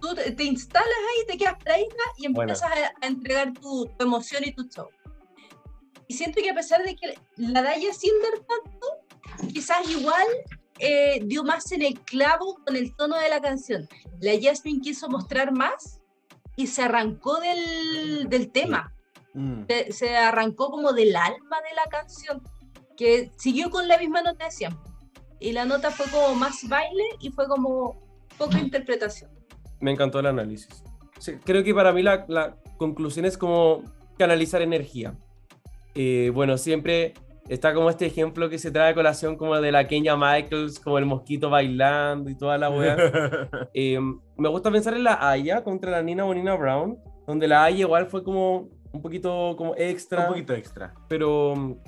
Tú 0.00 0.14
te, 0.14 0.30
te 0.30 0.44
instalas 0.44 0.86
ahí, 0.88 1.26
te 1.26 1.36
quedas 1.36 1.56
paradita 1.62 1.96
y 2.18 2.28
Bueno. 2.32 2.52
empiezas 2.52 2.70
a, 2.70 3.04
a 3.04 3.06
entregar 3.06 3.52
tu, 3.54 3.86
tu 3.98 4.04
emoción 4.04 4.44
y 4.44 4.52
tu 4.52 4.64
show. 4.68 4.88
Y 6.06 6.14
siento 6.14 6.40
que 6.40 6.50
a 6.50 6.54
pesar 6.54 6.82
de 6.84 6.94
que 6.96 7.18
la 7.36 7.62
Daya 7.62 7.92
sin 7.92 8.12
dar 8.22 8.38
tanto, 8.46 8.86
quizás 9.52 9.88
igual 9.90 10.26
eh, 10.78 11.20
dio 11.24 11.42
más 11.42 11.70
en 11.72 11.82
el 11.82 11.98
clavo 12.00 12.58
con 12.64 12.76
el 12.76 12.94
tono 12.94 13.16
de 13.16 13.28
la 13.28 13.40
canción. 13.40 13.88
La 14.20 14.32
Jasmine 14.40 14.80
quiso 14.80 15.08
mostrar 15.08 15.52
más 15.52 16.00
y 16.56 16.68
se 16.68 16.82
arrancó 16.82 17.40
del, 17.40 18.28
del 18.28 18.50
tema 18.52 18.92
Mm. 19.34 19.66
se, 19.68 19.92
se 19.92 20.16
arrancó 20.16 20.70
como 20.70 20.92
del 20.94 21.14
alma 21.14 21.58
de 21.68 21.74
la 21.76 21.84
canción, 21.90 22.42
que 22.98 23.30
siguió 23.36 23.70
con 23.70 23.86
la 23.88 23.96
misma 23.96 24.20
nota 24.22 24.46
de 24.46 24.50
siempre. 24.50 24.90
Y 25.40 25.52
la 25.52 25.64
nota 25.64 25.90
fue 25.90 26.06
como 26.10 26.34
más 26.34 26.68
baile 26.68 27.04
y 27.20 27.30
fue 27.30 27.46
como 27.46 27.96
poca 28.36 28.58
interpretación. 28.58 29.30
Me 29.80 29.92
encantó 29.92 30.18
el 30.18 30.26
análisis. 30.26 30.82
Sí, 31.18 31.36
creo 31.44 31.62
que 31.62 31.72
para 31.72 31.92
mí 31.92 32.02
la, 32.02 32.26
la 32.28 32.56
conclusión 32.76 33.24
es 33.24 33.38
como 33.38 33.84
canalizar 34.18 34.62
energía. 34.62 35.14
Eh, 35.94 36.32
bueno, 36.34 36.58
siempre 36.58 37.14
está 37.48 37.72
como 37.72 37.88
este 37.88 38.06
ejemplo 38.06 38.50
que 38.50 38.58
se 38.58 38.72
trae 38.72 38.90
a 38.90 38.94
colación 38.94 39.36
como 39.36 39.58
de 39.60 39.70
la 39.70 39.86
Kenya 39.86 40.16
Michaels, 40.16 40.80
como 40.80 40.98
el 40.98 41.06
mosquito 41.06 41.50
bailando 41.50 42.30
y 42.30 42.34
toda 42.34 42.58
la 42.58 42.68
wea. 42.68 42.96
Eh, 43.74 44.00
me 44.36 44.48
gusta 44.48 44.72
pensar 44.72 44.94
en 44.94 45.04
la 45.04 45.30
Aya 45.30 45.62
contra 45.62 45.92
la 45.92 46.02
Nina 46.02 46.24
Bonina 46.24 46.56
Brown, 46.56 46.98
donde 47.28 47.46
la 47.46 47.64
Aya 47.64 47.80
igual 47.80 48.06
fue 48.06 48.24
como 48.24 48.68
un 48.92 49.02
poquito 49.02 49.54
como 49.56 49.74
extra, 49.76 50.22
un 50.22 50.28
poquito 50.28 50.54
extra. 50.54 50.94
pero 51.08 51.78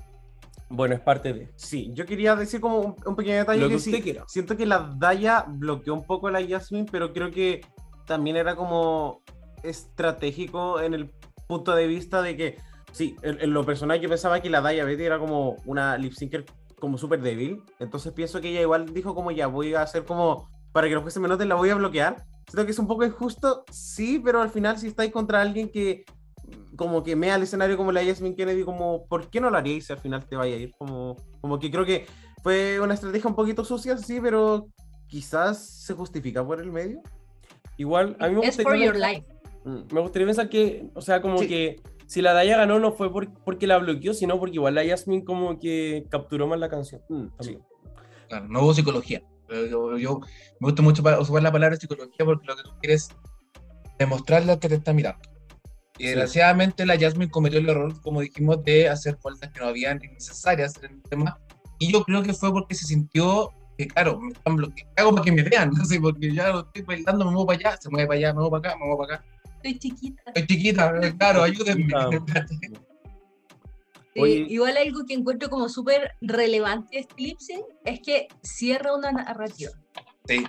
bueno, 0.71 0.95
es 0.95 1.01
parte 1.01 1.33
de. 1.33 1.53
Sí, 1.57 1.91
yo 1.95 2.07
quería 2.07 2.37
decir 2.37 2.61
como 2.61 2.79
un, 2.79 2.97
un 3.05 3.17
pequeño 3.17 3.37
detalle 3.39 3.61
Lo 3.61 3.69
que 3.69 3.75
que 3.75 3.81
sí, 3.81 3.91
usted 3.91 4.03
quiera. 4.05 4.25
siento 4.29 4.57
que 4.57 4.67
la 4.67 4.95
Daya 4.97 5.45
bloqueó 5.49 5.95
un 5.95 6.05
poco 6.05 6.29
a 6.29 6.31
la 6.31 6.47
Jasmine, 6.47 6.87
pero 6.91 7.13
creo 7.13 7.31
que 7.31 7.61
también 8.07 8.37
era 8.37 8.57
como 8.57 9.21
estratégico 9.63 10.81
en 10.81 10.95
el 10.95 11.11
punto 11.49 11.75
de 11.75 11.87
vista 11.87 12.23
de 12.23 12.37
que, 12.37 12.59
sí, 12.93 13.17
en, 13.23 13.41
en 13.41 13.53
lo 13.53 13.65
personal 13.67 14.01
yo 14.01 14.09
pensaba 14.09 14.41
que 14.41 14.49
la 14.49 14.61
Daya 14.61 14.85
Betty 14.85 15.03
era 15.05 15.19
como 15.19 15.57
una 15.67 15.99
lip 15.99 16.13
syncer 16.13 16.45
como 16.79 16.97
súper 16.97 17.21
débil, 17.21 17.63
entonces 17.79 18.13
pienso 18.13 18.41
que 18.41 18.49
ella 18.51 18.63
igual 18.63 18.95
dijo 18.95 19.15
como 19.15 19.31
ya 19.33 19.49
voy 19.49 19.75
a 19.75 19.83
hacer 19.83 20.05
como, 20.05 20.49
para 20.73 20.89
que 20.89 20.95
los 20.95 21.03
jueces 21.03 21.21
me 21.21 21.29
noten, 21.29 21.49
la 21.49 21.57
voy 21.57 21.71
a 21.71 21.75
bloquear. 21.75 22.25
Siento 22.47 22.65
que 22.65 22.73
es 22.73 22.79
un 22.79 22.87
poco 22.87 23.05
injusto, 23.05 23.65
sí, 23.71 24.21
pero 24.25 24.41
al 24.41 24.51
final 24.51 24.79
si 24.79 24.87
estáis 24.87 25.13
contra 25.13 25.41
alguien 25.41 25.69
que 25.71 26.05
como 26.81 27.03
que 27.03 27.15
mea 27.15 27.35
el 27.35 27.43
escenario 27.43 27.77
como 27.77 27.93
la 27.93 28.03
Jasmine 28.03 28.35
Kennedy, 28.35 28.65
como, 28.65 29.05
¿por 29.07 29.29
qué 29.29 29.39
no 29.39 29.51
lo 29.51 29.59
haríais 29.59 29.85
si 29.85 29.93
al 29.93 29.99
final 29.99 30.25
te 30.25 30.35
vaya 30.35 30.55
a 30.55 30.59
ir? 30.59 30.73
Como, 30.79 31.15
como 31.43 31.59
que 31.59 31.71
creo 31.71 31.85
que 31.85 32.07
fue 32.43 32.81
una 32.81 32.95
estrategia 32.95 33.29
un 33.29 33.37
poquito 33.37 33.67
sucia, 33.67 33.99
sí, 33.99 34.19
pero 34.19 34.67
quizás 35.07 35.63
se 35.63 35.93
justifica 35.93 36.43
por 36.43 36.59
el 36.59 36.73
medio. 36.73 37.03
Igual, 37.77 38.17
a 38.19 38.29
mí 38.29 38.37
me 38.37 38.47
Es 38.47 38.57
gustaría 38.57 38.65
for 38.71 38.79
your 38.79 38.95
pensar- 38.95 39.13
life. 39.13 39.27
Mm. 39.67 39.95
Me 39.95 40.01
gustaría 40.01 40.27
pensar 40.27 40.49
que, 40.49 40.87
o 40.95 41.03
sea, 41.03 41.21
como 41.21 41.37
Sí. 41.37 41.49
que 41.49 41.83
si 42.07 42.23
la 42.23 42.33
Daya 42.33 42.57
ganó 42.57 42.79
no 42.81 42.93
fue 42.93 43.13
por- 43.13 43.31
porque 43.45 43.67
la 43.67 43.77
bloqueó, 43.77 44.15
sino 44.15 44.39
porque 44.39 44.55
igual 44.55 44.75
la 44.75 44.87
Jasmine 44.87 45.23
como 45.23 45.59
que 45.59 46.07
capturó 46.09 46.47
más 46.47 46.59
la 46.61 46.71
canción. 46.71 47.03
Mm, 47.11 47.27
también. 47.37 47.61
sí. 47.61 47.85
Claro, 48.31 48.49
no 48.49 48.63
hubo 48.63 48.73
psicología. 48.73 49.23
Pero 49.47 49.67
Yo, 49.67 49.99
yo- 49.99 50.21
me 50.61 50.69
gusta 50.69 50.81
mucho 50.81 51.03
usar 51.21 51.43
la 51.43 51.53
palabra 51.53 51.77
psicología 51.77 52.25
porque 52.25 52.47
lo 52.47 52.57
que 52.57 52.63
tú 52.63 52.71
quieres 52.81 53.11
es 53.11 53.17
demostrarle 53.99 54.53
al 54.53 54.59
que 54.59 54.69
te 54.71 54.77
está 54.77 54.95
mirando. 54.95 55.21
Y 56.01 56.05
Sí. 56.05 56.07
desgraciadamente 56.09 56.87
la 56.87 56.99
Jasmine 56.99 57.31
cometió 57.31 57.59
el 57.59 57.69
error, 57.69 58.01
como 58.01 58.23
dijimos, 58.23 58.65
de 58.65 58.89
hacer 58.89 59.19
vueltas 59.23 59.51
que 59.53 59.61
no 59.61 59.67
habían 59.67 60.03
innecesarias 60.03 60.75
en 60.83 60.93
el 60.93 61.03
tema. 61.03 61.39
Y 61.79 61.93
yo 61.93 62.03
creo 62.05 62.23
que 62.23 62.33
fue 62.33 62.51
porque 62.51 62.75
se 62.75 62.87
sintió 62.87 63.51
que, 63.77 63.87
claro, 63.87 64.19
me 64.19 64.33
están 64.33 64.57
bloqueando. 64.57 64.93
¿Qué 64.97 65.03
hago 65.03 65.11
para 65.13 65.25
que 65.25 65.33
me 65.33 65.43
vean? 65.43 65.71
No 65.77 65.85
sé, 65.85 66.01
porque 66.01 66.33
ya 66.33 66.49
lo 66.49 66.61
estoy 66.61 66.83
bailando, 66.83 67.27
me 67.27 67.33
muevo 67.33 67.47
para 67.47 67.59
allá, 67.59 67.79
se 67.79 67.91
mueve 67.91 68.07
para 68.09 68.17
allá, 68.19 68.29
me 68.29 68.35
muevo 68.35 68.51
para 68.51 68.71
acá, 68.71 68.79
me 68.79 68.87
muevo 68.87 68.99
para 69.03 69.15
acá. 69.17 69.25
estoy 69.57 69.79
chiquita. 69.79 70.23
Estoy 70.35 70.47
chiquita, 70.47 70.95
eh, 71.03 71.15
claro, 71.19 71.43
ayúdenme. 71.43 71.93
Sí, 74.13 74.47
igual 74.49 74.77
algo 74.77 75.05
que 75.07 75.15
encuentro 75.15 75.49
como 75.49 75.69
súper 75.69 76.11
relevante 76.21 76.97
de 76.97 77.01
este 77.29 77.65
es 77.85 78.01
que 78.01 78.27
cierra 78.43 78.95
una 78.95 79.13
narrativa. 79.13 79.71
Sí, 80.27 80.45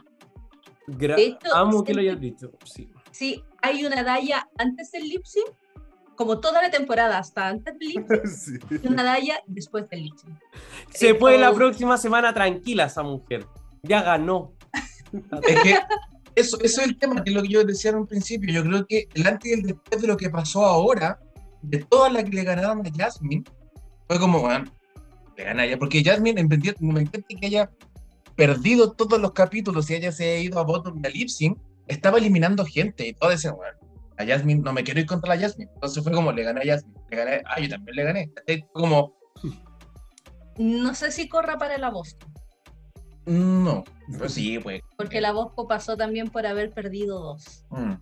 Gra- 0.88 1.16
hecho, 1.20 1.54
Amo 1.56 1.84
que 1.84 1.94
lo 1.94 2.02
hayas 2.02 2.20
dicho. 2.20 2.52
Sí. 2.66 2.90
Sí, 3.12 3.44
hay 3.62 3.86
una 3.86 4.04
Daya 4.04 4.48
antes 4.58 4.92
del 4.92 5.08
lip 5.08 5.24
sync, 5.26 5.48
como 6.16 6.40
toda 6.40 6.62
la 6.62 6.72
temporada 6.72 7.18
hasta 7.18 7.48
antes 7.48 7.78
del 7.78 7.90
lip 7.90 8.08
sync, 8.26 8.64
y 8.84 8.88
una 8.88 9.04
Daya 9.04 9.42
después 9.48 9.90
del 9.90 10.04
lip 10.04 10.16
sync. 10.18 10.38
Se 10.90 11.10
Eh, 11.10 11.16
fue 11.16 11.38
la 11.38 11.54
próxima 11.54 11.98
semana 11.98 12.34
tranquila 12.34 12.86
esa 12.86 13.04
mujer. 13.04 13.46
Ya 13.84 14.02
ganó. 14.02 14.54
es 15.48 15.64
que 15.64 15.80
eso, 16.36 16.60
eso 16.62 16.82
es 16.82 16.88
el 16.88 16.98
tema, 16.98 17.24
que 17.24 17.30
es 17.32 17.36
lo 17.36 17.42
que 17.42 17.50
yo 17.50 17.64
decía 17.64 17.92
en 17.92 17.98
un 17.98 18.08
principio. 18.08 18.54
Yo 18.54 18.64
creo 18.64 18.86
que 18.86 19.08
el 19.14 19.28
antes 19.28 19.52
y 19.52 19.54
el 19.54 19.64
después 19.64 20.02
de 20.02 20.08
lo 20.08 20.18
que 20.18 20.30
pasó 20.30 20.66
ahora, 20.66 21.20
de 21.62 21.80
todas 21.80 22.12
las 22.12 22.24
que 22.24 22.32
le 22.32 22.44
ganaron 22.44 22.86
a 22.86 22.92
Jasmine, 22.96 23.44
fue 24.08 24.20
como, 24.20 24.40
bueno, 24.42 24.72
le 25.38 25.44
gana 25.44 25.66
ella. 25.66 25.78
Porque 25.78 26.04
Jasmine, 26.04 26.40
en 26.40 26.48
verdad, 26.48 26.76
me 26.80 27.02
encanta 27.02 27.28
que 27.28 27.46
haya 27.46 27.70
perdido 28.36 28.94
todos 28.94 29.20
los 29.20 29.34
capítulos 29.34 29.90
y 29.90 29.96
haya 29.96 30.12
se 30.12 30.24
haya 30.24 30.44
ido 30.44 30.60
a 30.60 30.64
bottom 30.64 31.02
de 31.02 31.10
lip 31.12 31.28
sync, 31.28 31.58
estaba 31.88 32.18
eliminando 32.18 32.66
gente 32.66 33.08
y 33.08 33.14
todos 33.14 33.34
decían, 33.34 33.56
bueno, 33.56 33.78
a 34.18 34.26
Jasmine, 34.26 34.62
no 34.62 34.74
me 34.74 34.84
quiero 34.84 35.00
ir 35.00 35.06
contra 35.06 35.36
la 35.36 35.42
Jasmine. 35.42 35.72
Entonces 35.74 36.04
fue 36.04 36.12
como, 36.12 36.32
le 36.32 36.44
gané 36.44 36.62
a 36.62 36.76
Jasmine, 36.76 37.00
le 37.10 37.18
gané, 37.18 37.42
ah, 37.46 37.60
yo 37.60 37.70
también 37.70 37.96
le 37.96 38.04
gané. 38.04 38.32
Fue 38.46 38.66
como, 38.74 39.16
No 40.58 40.96
sé 40.96 41.12
si 41.12 41.28
corra 41.28 41.58
para 41.58 41.78
la 41.78 41.90
Bosco, 41.90 42.28
no, 43.26 43.84
pues 44.18 44.34
sí, 44.34 44.58
pues. 44.60 44.82
porque 44.98 45.22
la 45.22 45.32
Bosco 45.32 45.68
pasó 45.68 45.96
también 45.96 46.30
por 46.30 46.46
haber 46.46 46.72
perdido 46.72 47.20
dos. 47.20 47.66
mm. 47.70 47.94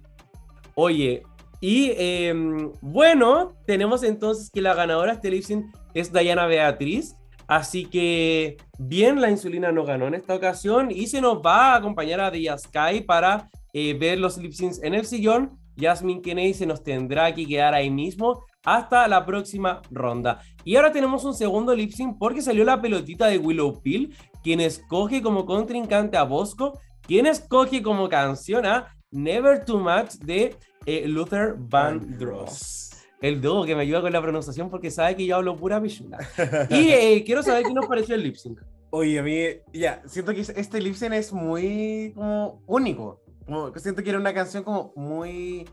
Oye, 0.76 1.24
y 1.60 1.92
em, 1.98 2.72
bueno, 2.82 3.54
tenemos 3.66 4.04
entonces 4.04 4.50
que 4.50 4.62
la 4.62 4.74
ganadora 4.74 5.12
de 5.12 5.16
este 5.16 5.30
lip 5.30 5.44
sync 5.44 5.66
es 5.94 6.14
Diana 6.14 6.46
Beatriz. 6.46 7.16
Así 7.48 7.86
que 7.86 8.58
bien, 8.78 9.20
la 9.20 9.30
insulina 9.30 9.72
no 9.72 9.84
ganó 9.84 10.08
en 10.08 10.14
esta 10.14 10.36
ocasión 10.36 10.90
y 10.92 11.08
se 11.08 11.20
nos 11.20 11.40
va 11.40 11.74
a 11.74 11.78
acompañar 11.78 12.22
a 12.22 12.58
Sky 12.58 13.02
para 13.06 13.50
eh, 13.74 13.94
ver 13.94 14.20
los 14.20 14.38
lip 14.38 14.54
syncs 14.54 14.82
en 14.84 14.94
el 14.94 15.06
sillón. 15.06 15.58
Jasmine 15.78 16.22
Kennedy 16.22 16.54
se 16.54 16.66
nos 16.66 16.84
tendrá 16.84 17.34
que 17.34 17.48
quedar 17.48 17.74
ahí 17.74 17.90
mismo 17.90 18.44
hasta 18.64 19.08
la 19.08 19.26
próxima 19.26 19.82
ronda. 19.90 20.42
Y 20.64 20.76
ahora 20.76 20.92
tenemos 20.92 21.24
un 21.24 21.34
segundo 21.34 21.74
lip 21.74 21.92
sync 21.92 22.18
porque 22.20 22.42
salió 22.42 22.66
la 22.66 22.82
pelotita 22.82 23.28
de 23.28 23.38
Willow 23.38 23.82
Pill, 23.82 24.16
quien 24.44 24.60
escoge 24.60 25.22
como 25.22 25.46
contrincante 25.46 26.18
a 26.18 26.24
Bosco, 26.24 26.80
quien 27.02 27.26
escoge 27.26 27.82
como 27.82 28.10
canción 28.10 28.66
a 28.66 28.88
Never 29.12 29.64
Too 29.66 29.80
Much 29.80 30.14
de 30.20 30.56
eh, 30.86 31.08
Luther 31.08 31.56
Vandross. 31.58 32.90
El 33.22 33.42
dúo 33.42 33.66
que 33.66 33.76
me 33.76 33.82
ayuda 33.82 34.02
con 34.02 34.14
la 34.14 34.22
pronunciación 34.22 34.70
porque 34.70 34.92
sabe 34.92 35.16
que 35.16 35.26
yo 35.26 35.36
hablo 35.36 35.56
pura 35.56 35.82
pichula. 35.82 36.18
Y 36.70 36.90
eh, 36.90 37.24
quiero 37.26 37.44
saber 37.44 37.64
qué 37.64 37.74
nos 37.74 37.88
pareció 37.88 38.16
el 38.16 38.24
lip 38.24 38.36
sync. 38.36 38.60
Oye, 38.92 39.20
a 39.20 39.24
mí, 39.24 39.40
ya, 39.74 40.02
siento 40.06 40.34
que 40.34 40.42
este 40.42 40.82
lip 40.82 40.96
sync 40.96 41.14
es 41.14 41.34
muy 41.34 42.14
como 42.16 42.64
único. 42.66 43.22
Como, 43.50 43.74
siento 43.80 44.04
que 44.04 44.12
era 44.12 44.20
una 44.20 44.32
canción 44.32 44.64
como 44.64 44.94
muy, 44.96 45.68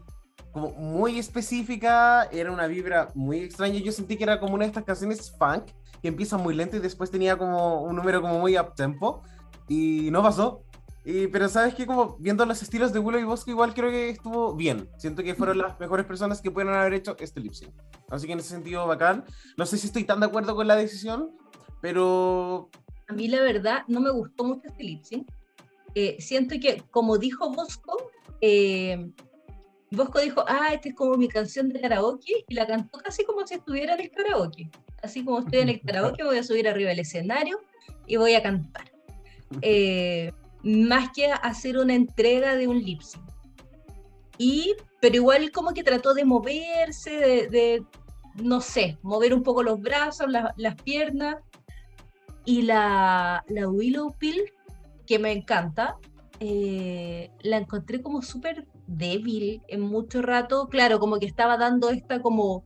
como 0.50 0.70
muy 0.70 1.18
específica, 1.18 2.24
era 2.32 2.50
una 2.50 2.66
vibra 2.66 3.08
muy 3.14 3.40
extraña. 3.40 3.78
Yo 3.80 3.92
sentí 3.92 4.16
que 4.16 4.24
era 4.24 4.40
como 4.40 4.54
una 4.54 4.64
de 4.64 4.68
estas 4.68 4.84
canciones 4.84 5.30
funk 5.30 5.64
que 6.00 6.08
empieza 6.08 6.38
muy 6.38 6.54
lento 6.54 6.78
y 6.78 6.80
después 6.80 7.10
tenía 7.10 7.36
como 7.36 7.82
un 7.82 7.94
número 7.94 8.22
como 8.22 8.38
muy 8.38 8.58
up 8.58 8.74
tempo 8.74 9.22
y 9.68 10.08
no 10.10 10.22
pasó. 10.22 10.62
Y, 11.04 11.26
pero 11.26 11.50
sabes 11.50 11.74
que 11.74 11.86
como 11.86 12.16
viendo 12.18 12.46
los 12.46 12.62
estilos 12.62 12.94
de 12.94 12.98
Willow 12.98 13.20
y 13.20 13.24
Bosco 13.24 13.50
igual 13.50 13.74
creo 13.74 13.90
que 13.90 14.08
estuvo 14.08 14.56
bien. 14.56 14.88
Siento 14.96 15.22
que 15.22 15.34
fueron 15.34 15.58
las 15.58 15.78
mejores 15.78 16.06
personas 16.06 16.40
que 16.40 16.50
pudieron 16.50 16.74
haber 16.74 16.94
hecho 16.94 17.14
este 17.20 17.40
lip 17.40 17.52
sync. 17.52 17.74
Así 18.08 18.26
que 18.26 18.32
en 18.32 18.38
ese 18.38 18.48
sentido 18.48 18.86
bacán. 18.86 19.22
No 19.58 19.66
sé 19.66 19.76
si 19.76 19.86
estoy 19.86 20.04
tan 20.04 20.20
de 20.20 20.26
acuerdo 20.26 20.56
con 20.56 20.66
la 20.66 20.76
decisión, 20.76 21.36
pero 21.82 22.70
A 23.06 23.12
mí 23.12 23.28
la 23.28 23.42
verdad 23.42 23.84
no 23.86 24.00
me 24.00 24.10
gustó 24.10 24.44
mucho 24.44 24.62
este 24.66 24.82
lip 24.82 25.02
sync. 25.04 25.28
Eh, 25.98 26.16
siento 26.20 26.56
que, 26.60 26.82
como 26.90 27.16
dijo 27.16 27.50
Bosco, 27.50 27.96
eh, 28.42 29.10
Bosco 29.90 30.20
dijo, 30.20 30.44
ah, 30.46 30.68
esta 30.74 30.90
es 30.90 30.94
como 30.94 31.16
mi 31.16 31.26
canción 31.26 31.70
de 31.70 31.80
karaoke, 31.80 32.44
y 32.46 32.54
la 32.54 32.66
cantó 32.66 32.98
casi 32.98 33.24
como 33.24 33.46
si 33.46 33.54
estuviera 33.54 33.94
en 33.94 34.00
el 34.02 34.10
karaoke. 34.10 34.70
Así 35.02 35.24
como 35.24 35.38
estoy 35.38 35.60
en 35.60 35.70
el 35.70 35.80
karaoke, 35.80 36.22
voy 36.22 36.36
a 36.36 36.42
subir 36.42 36.68
arriba 36.68 36.90
del 36.90 36.98
escenario 36.98 37.60
y 38.06 38.16
voy 38.16 38.34
a 38.34 38.42
cantar. 38.42 38.92
Eh, 39.62 40.32
más 40.62 41.08
que 41.14 41.28
hacer 41.32 41.78
una 41.78 41.94
entrega 41.94 42.56
de 42.56 42.68
un 42.68 42.78
lip 42.78 43.00
sync. 43.00 43.24
Y, 44.36 44.74
pero 45.00 45.14
igual 45.14 45.50
como 45.50 45.72
que 45.72 45.82
trató 45.82 46.12
de 46.12 46.26
moverse, 46.26 47.10
de, 47.10 47.48
de, 47.48 47.84
no 48.42 48.60
sé, 48.60 48.98
mover 49.00 49.32
un 49.32 49.42
poco 49.42 49.62
los 49.62 49.80
brazos, 49.80 50.28
la- 50.30 50.52
las 50.58 50.74
piernas. 50.82 51.36
Y 52.44 52.62
la, 52.62 53.42
la 53.48 53.66
Willow 53.68 54.14
Pill, 54.18 54.52
que 55.06 55.18
me 55.18 55.32
encanta, 55.32 55.96
eh, 56.40 57.30
la 57.40 57.58
encontré 57.58 58.02
como 58.02 58.22
súper 58.22 58.66
débil 58.86 59.62
en 59.68 59.80
mucho 59.80 60.22
rato. 60.22 60.68
Claro, 60.68 60.98
como 60.98 61.18
que 61.18 61.26
estaba 61.26 61.56
dando 61.56 61.90
esta 61.90 62.20
como 62.20 62.64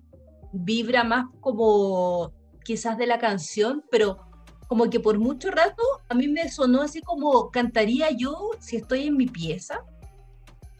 vibra 0.52 1.04
más 1.04 1.26
como 1.40 2.32
quizás 2.64 2.98
de 2.98 3.06
la 3.06 3.18
canción, 3.18 3.84
pero 3.90 4.18
como 4.66 4.88
que 4.90 5.00
por 5.00 5.18
mucho 5.18 5.50
rato 5.50 5.82
a 6.08 6.14
mí 6.14 6.28
me 6.28 6.48
sonó 6.48 6.82
así 6.82 7.00
como 7.02 7.50
cantaría 7.50 8.10
yo 8.10 8.50
si 8.60 8.76
estoy 8.76 9.06
en 9.06 9.16
mi 9.16 9.26
pieza. 9.26 9.84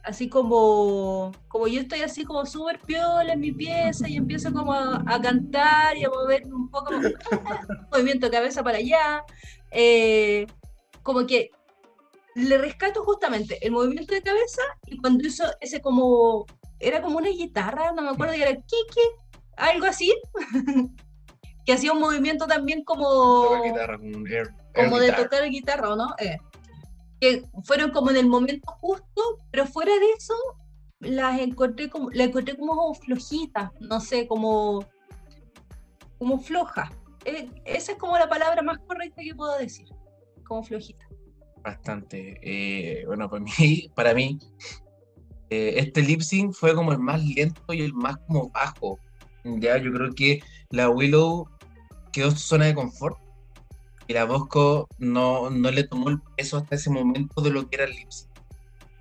Así 0.03 0.29
como, 0.29 1.31
como 1.47 1.67
yo 1.67 1.79
estoy 1.79 2.01
así 2.01 2.23
como 2.23 2.43
súper 2.47 2.79
piola 2.79 3.33
en 3.33 3.39
mi 3.39 3.51
pieza 3.51 4.09
y 4.09 4.15
empiezo 4.15 4.51
como 4.51 4.73
a, 4.73 5.03
a 5.05 5.21
cantar 5.21 5.95
y 5.95 6.05
a 6.05 6.09
moverme 6.09 6.55
un 6.55 6.71
poco, 6.71 6.89
movimiento 7.91 8.25
de 8.25 8.31
cabeza 8.31 8.63
para 8.63 8.79
allá. 8.79 9.23
eh, 9.69 10.47
como 11.03 11.25
que 11.25 11.51
le 12.35 12.57
rescato 12.57 13.03
justamente 13.03 13.57
el 13.65 13.71
movimiento 13.71 14.13
de 14.13 14.21
cabeza 14.21 14.61
y 14.85 14.97
cuando 14.97 15.27
hizo 15.27 15.43
ese 15.59 15.81
como, 15.81 16.45
era 16.79 17.01
como 17.01 17.17
una 17.17 17.29
guitarra, 17.29 17.91
no 17.91 18.01
me 18.01 18.09
acuerdo, 18.09 18.35
y 18.35 18.41
era 18.41 18.53
kiki, 18.55 19.01
algo 19.57 19.85
así, 19.85 20.13
que 21.65 21.73
hacía 21.73 21.91
un 21.93 21.99
movimiento 21.99 22.47
también 22.47 22.83
como 22.83 23.61
guitarra 23.63 23.97
un 23.97 24.25
air- 24.27 24.53
como 24.73 24.97
air 24.97 25.15
de 25.15 25.23
tocar 25.23 25.43
guitarra, 25.49 25.89
¿o 25.93 25.95
no? 25.95 26.15
Eh, 26.19 26.37
que 27.19 27.43
fueron 27.65 27.91
como 27.91 28.09
en 28.09 28.17
el 28.17 28.27
momento 28.27 28.71
justo, 28.79 29.37
pero 29.51 29.65
fuera 29.67 29.91
de 29.93 30.11
eso, 30.17 30.33
las 31.01 31.39
encontré 31.39 31.89
como, 31.89 32.09
la 32.11 32.23
encontré 32.23 32.55
como 32.57 32.93
flojita, 32.95 33.71
no 33.79 33.99
sé, 33.99 34.25
como, 34.27 34.85
como 36.17 36.39
floja. 36.39 36.91
Eh, 37.25 37.49
esa 37.65 37.91
es 37.91 37.97
como 37.99 38.17
la 38.17 38.27
palabra 38.29 38.61
más 38.63 38.79
correcta 38.79 39.21
que 39.21 39.35
puedo 39.35 39.55
decir, 39.57 39.87
como 40.51 40.63
flojita. 40.63 41.07
Bastante. 41.63 42.37
Eh, 42.43 43.05
bueno, 43.05 43.29
para 43.29 43.41
mí, 43.41 43.89
para 43.95 44.13
mí 44.13 44.37
eh, 45.49 45.75
este 45.77 46.01
lip 46.01 46.19
sync 46.19 46.53
fue 46.53 46.75
como 46.75 46.91
el 46.91 46.99
más 46.99 47.23
lento 47.23 47.73
y 47.73 47.81
el 47.81 47.93
más 47.93 48.17
como 48.27 48.49
bajo. 48.49 48.99
Ya, 49.45 49.77
yo 49.77 49.93
creo 49.93 50.11
que 50.13 50.43
la 50.69 50.89
Willow 50.89 51.47
quedó 52.11 52.27
en 52.27 52.35
su 52.35 52.47
zona 52.47 52.65
de 52.65 52.75
confort 52.75 53.17
y 54.07 54.13
la 54.13 54.25
Bosco 54.25 54.89
no, 54.97 55.49
no 55.49 55.71
le 55.71 55.85
tomó 55.85 56.09
el 56.09 56.19
peso 56.35 56.57
hasta 56.57 56.75
ese 56.75 56.89
momento 56.89 57.41
de 57.41 57.51
lo 57.51 57.69
que 57.69 57.77
era 57.77 57.85
el 57.85 57.91
lip 57.91 58.09
sync. 58.09 58.29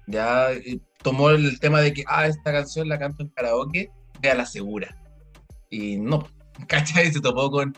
Ya 0.06 0.52
eh, 0.52 0.80
tomó 1.02 1.30
el 1.30 1.58
tema 1.58 1.80
de 1.80 1.92
que, 1.92 2.04
ah, 2.06 2.28
esta 2.28 2.52
canción 2.52 2.88
la 2.88 3.00
canto 3.00 3.24
en 3.24 3.28
karaoke, 3.30 3.90
de 4.20 4.30
a 4.30 4.36
la 4.36 4.46
segura. 4.46 4.96
Y 5.68 5.96
no, 5.96 6.28
¿cachai? 6.68 7.10
Se 7.10 7.20
topó 7.20 7.50
con 7.50 7.74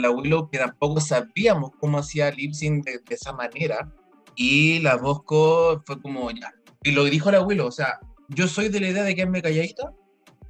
la 0.00 0.10
Willow 0.10 0.48
que 0.50 0.58
tampoco 0.58 1.00
sabíamos 1.00 1.70
cómo 1.80 1.98
hacía 1.98 2.30
lip 2.30 2.52
sync 2.52 2.84
de, 2.84 2.92
de 2.98 3.14
esa 3.14 3.32
manera. 3.32 3.92
Y 4.34 4.78
la 4.80 4.96
Bosco 4.96 5.82
fue 5.84 6.00
como 6.00 6.30
ya. 6.30 6.52
Y 6.82 6.92
lo 6.92 7.04
dijo 7.04 7.30
la 7.30 7.42
Willow, 7.42 7.66
o 7.66 7.72
sea, 7.72 8.00
yo 8.28 8.48
soy 8.48 8.68
de 8.68 8.80
la 8.80 8.88
idea 8.88 9.02
de 9.02 9.14
que 9.14 9.26
me 9.26 9.42
calladita 9.42 9.92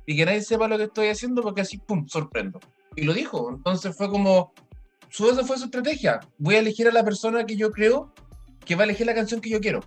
y 0.07 0.17
que 0.17 0.25
nadie 0.25 0.43
sepa 0.43 0.69
lo 0.69 0.79
que 0.79 0.85
estoy 0.85 1.09
haciendo 1.09 1.43
porque 1.43 1.63
así, 1.63 1.79
pum, 1.79 2.07
sorprendo. 2.09 2.61
Y 2.97 3.03
lo 3.03 3.13
dijo. 3.13 3.51
Entonces 3.51 3.97
fue 3.97 4.11
como, 4.11 4.53
su, 5.09 5.31
esa 5.31 5.45
fue 5.45 5.59
su 5.59 5.65
estrategia. 5.65 6.21
Voy 6.39 6.57
a 6.57 6.59
elegir 6.59 6.89
a 6.89 6.93
la 6.93 7.05
persona 7.05 7.45
que 7.45 7.57
yo 7.57 7.71
creo 7.71 8.13
que 8.65 8.75
va 8.75 8.83
a 8.83 8.85
elegir 8.85 9.07
la 9.07 9.15
canción 9.15 9.41
que 9.41 9.51
yo 9.51 9.61
quiero. 9.61 9.81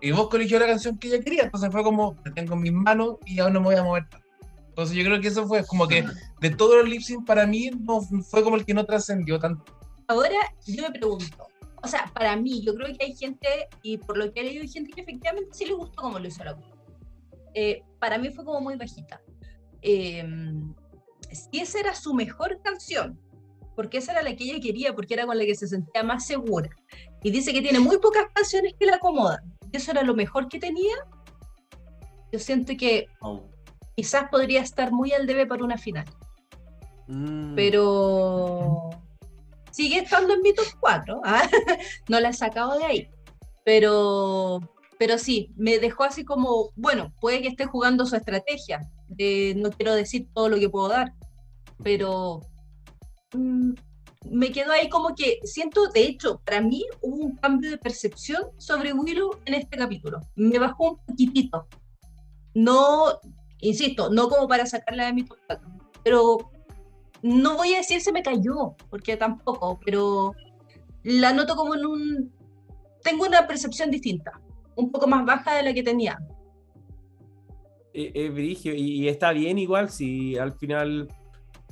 Y 0.00 0.10
Bosco 0.10 0.36
eligió 0.36 0.58
la 0.58 0.66
canción 0.66 0.98
que 0.98 1.08
ella 1.08 1.20
quería. 1.20 1.44
Entonces 1.44 1.70
fue 1.70 1.82
como, 1.82 2.16
tengo 2.34 2.54
en 2.54 2.60
mis 2.60 2.72
manos 2.72 3.16
y 3.24 3.38
ahora 3.38 3.54
no 3.54 3.60
me 3.60 3.66
voy 3.66 3.74
a 3.76 3.84
mover. 3.84 4.06
Entonces 4.72 4.96
yo 4.96 5.04
creo 5.04 5.20
que 5.20 5.28
eso 5.28 5.46
fue 5.46 5.66
como 5.66 5.86
que 5.86 6.02
de 6.40 6.50
todos 6.50 6.76
los 6.76 6.88
lip 6.88 7.02
sync 7.02 7.26
para 7.26 7.46
mí 7.46 7.70
no, 7.78 8.00
fue 8.00 8.42
como 8.42 8.56
el 8.56 8.64
que 8.64 8.72
no 8.72 8.86
trascendió 8.86 9.38
tanto. 9.38 9.62
Ahora 10.08 10.30
yo 10.66 10.82
me 10.84 10.90
pregunto, 10.90 11.46
o 11.82 11.86
sea, 11.86 12.10
para 12.14 12.36
mí, 12.36 12.62
yo 12.64 12.74
creo 12.74 12.96
que 12.96 13.04
hay 13.04 13.14
gente, 13.14 13.68
y 13.82 13.98
por 13.98 14.16
lo 14.16 14.32
que 14.32 14.40
he 14.40 14.44
leído, 14.44 14.62
hay 14.62 14.68
gente 14.68 14.92
que 14.92 15.02
efectivamente 15.02 15.50
sí 15.52 15.66
le 15.66 15.74
gustó 15.74 16.00
como 16.00 16.18
lo 16.18 16.26
hizo 16.26 16.42
la. 16.42 16.56
Eh, 17.54 17.82
para 17.98 18.16
mí 18.16 18.30
fue 18.30 18.46
como 18.46 18.62
muy 18.62 18.76
bajita. 18.76 19.20
Eh, 19.82 20.24
si 21.32 21.60
esa 21.60 21.80
era 21.80 21.94
su 21.94 22.14
mejor 22.14 22.60
canción, 22.62 23.20
porque 23.76 23.98
esa 23.98 24.12
era 24.12 24.22
la 24.22 24.34
que 24.34 24.44
ella 24.44 24.60
quería, 24.60 24.94
porque 24.94 25.12
era 25.14 25.26
con 25.26 25.36
la 25.36 25.44
que 25.44 25.54
se 25.54 25.66
sentía 25.66 26.02
más 26.02 26.26
segura, 26.26 26.70
y 27.22 27.30
dice 27.30 27.52
que 27.52 27.60
tiene 27.60 27.78
muy 27.78 27.98
pocas 27.98 28.24
canciones 28.32 28.74
que 28.78 28.86
la 28.86 28.96
acomodan, 28.96 29.40
y 29.70 29.76
eso 29.76 29.90
era 29.90 30.02
lo 30.02 30.14
mejor 30.14 30.48
que 30.48 30.58
tenía, 30.58 30.94
yo 32.30 32.38
siento 32.38 32.74
que 32.78 33.08
quizás 33.96 34.28
podría 34.30 34.60
estar 34.60 34.92
muy 34.92 35.12
al 35.12 35.26
debe 35.26 35.46
para 35.46 35.64
una 35.64 35.78
final. 35.78 36.06
Mm. 37.08 37.54
Pero 37.54 38.90
sigue 39.70 39.98
estando 40.00 40.34
en 40.34 40.42
mi 40.42 40.54
top 40.54 40.66
4. 40.80 41.20
¿ah? 41.24 41.48
no 42.08 42.20
la 42.20 42.30
he 42.30 42.32
sacado 42.32 42.78
de 42.78 42.84
ahí. 42.84 43.10
Pero, 43.64 44.60
pero 44.98 45.18
sí, 45.18 45.52
me 45.56 45.78
dejó 45.78 46.04
así 46.04 46.24
como, 46.24 46.70
bueno, 46.76 47.12
puede 47.20 47.42
que 47.42 47.48
esté 47.48 47.66
jugando 47.66 48.06
su 48.06 48.16
estrategia. 48.16 48.80
de 49.08 49.54
no 49.56 49.70
quiero 49.70 49.94
decir 49.94 50.28
todo 50.34 50.48
lo 50.48 50.58
que 50.58 50.70
puedo 50.70 50.88
dar, 50.88 51.12
pero 51.82 52.40
mm, 53.34 53.72
me 54.30 54.52
quedo 54.52 54.72
ahí 54.72 54.88
como 54.88 55.14
que 55.14 55.40
siento, 55.44 55.88
de 55.88 56.04
hecho, 56.04 56.40
para 56.44 56.60
mí 56.60 56.84
hubo 57.00 57.24
un 57.24 57.36
cambio 57.36 57.70
de 57.70 57.78
percepción 57.78 58.44
sobre 58.56 58.92
Willow 58.92 59.38
en 59.44 59.54
este 59.54 59.76
capítulo. 59.76 60.20
Me 60.34 60.58
bajó 60.58 60.92
un 60.92 60.98
poquitito. 61.06 61.66
No, 62.54 63.18
insisto, 63.62 64.10
no 64.10 64.28
como 64.28 64.46
para 64.46 64.66
sacarla 64.66 65.06
de 65.06 65.14
mi 65.14 65.24
4, 65.24 65.58
pero 66.04 66.50
no 67.22 67.56
voy 67.56 67.72
a 67.74 67.78
decir 67.78 68.00
se 68.00 68.12
me 68.12 68.22
cayó, 68.22 68.74
porque 68.90 69.16
tampoco, 69.16 69.80
pero 69.84 70.34
la 71.04 71.32
noto 71.32 71.56
como 71.56 71.74
en 71.74 71.86
un... 71.86 72.32
Tengo 73.02 73.24
una 73.26 73.46
percepción 73.46 73.90
distinta, 73.90 74.32
un 74.76 74.92
poco 74.92 75.06
más 75.06 75.24
baja 75.24 75.54
de 75.56 75.62
la 75.62 75.72
que 75.72 75.82
tenía. 75.82 76.18
Es, 77.92 78.12
es 78.14 78.34
brigio, 78.34 78.74
y, 78.74 79.02
y 79.02 79.08
está 79.08 79.32
bien 79.32 79.58
igual 79.58 79.90
si 79.90 80.36
al 80.36 80.52
final... 80.52 81.08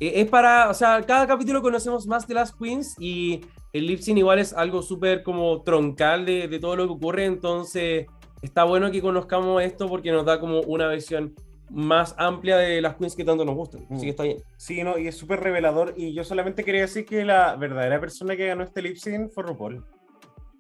eh, 0.00 0.12
Es 0.20 0.28
para, 0.28 0.70
o 0.70 0.74
sea, 0.74 1.02
cada 1.02 1.26
capítulo 1.26 1.62
conocemos 1.62 2.06
más 2.06 2.26
de 2.26 2.34
las 2.34 2.52
queens 2.52 2.94
y 2.98 3.40
el 3.72 3.86
lip 3.86 4.00
sync 4.00 4.18
igual 4.18 4.38
es 4.40 4.52
algo 4.52 4.82
súper 4.82 5.22
como 5.22 5.62
troncal 5.62 6.26
de, 6.26 6.48
de 6.48 6.58
todo 6.58 6.74
lo 6.74 6.86
que 6.86 6.92
ocurre, 6.92 7.24
entonces 7.26 8.06
está 8.42 8.64
bueno 8.64 8.90
que 8.90 9.00
conozcamos 9.00 9.62
esto 9.62 9.88
porque 9.88 10.10
nos 10.10 10.24
da 10.24 10.40
como 10.40 10.60
una 10.62 10.88
visión 10.88 11.34
más 11.70 12.14
amplia 12.18 12.56
de 12.56 12.80
las 12.80 12.97
queens 12.97 13.14
que 13.16 13.24
tanto 13.24 13.44
nos 13.44 13.55
gustan, 13.55 13.86
así 13.90 14.02
que 14.02 14.10
está 14.10 14.24
bien. 14.24 14.38
Sí, 14.56 14.82
no, 14.82 14.98
y 14.98 15.06
es 15.09 15.16
súper 15.16 15.40
revelador. 15.40 15.94
Y 15.97 16.12
yo 16.14 16.24
solamente 16.24 16.64
quería 16.64 16.82
decir 16.82 17.05
que 17.06 17.24
la 17.24 17.55
verdadera 17.56 18.01
persona 18.01 18.36
que 18.36 18.47
ganó 18.48 18.64
este 18.64 18.82
lip 18.82 18.97
sync 18.97 19.30
fue 19.32 19.44
RuPaul. 19.44 19.84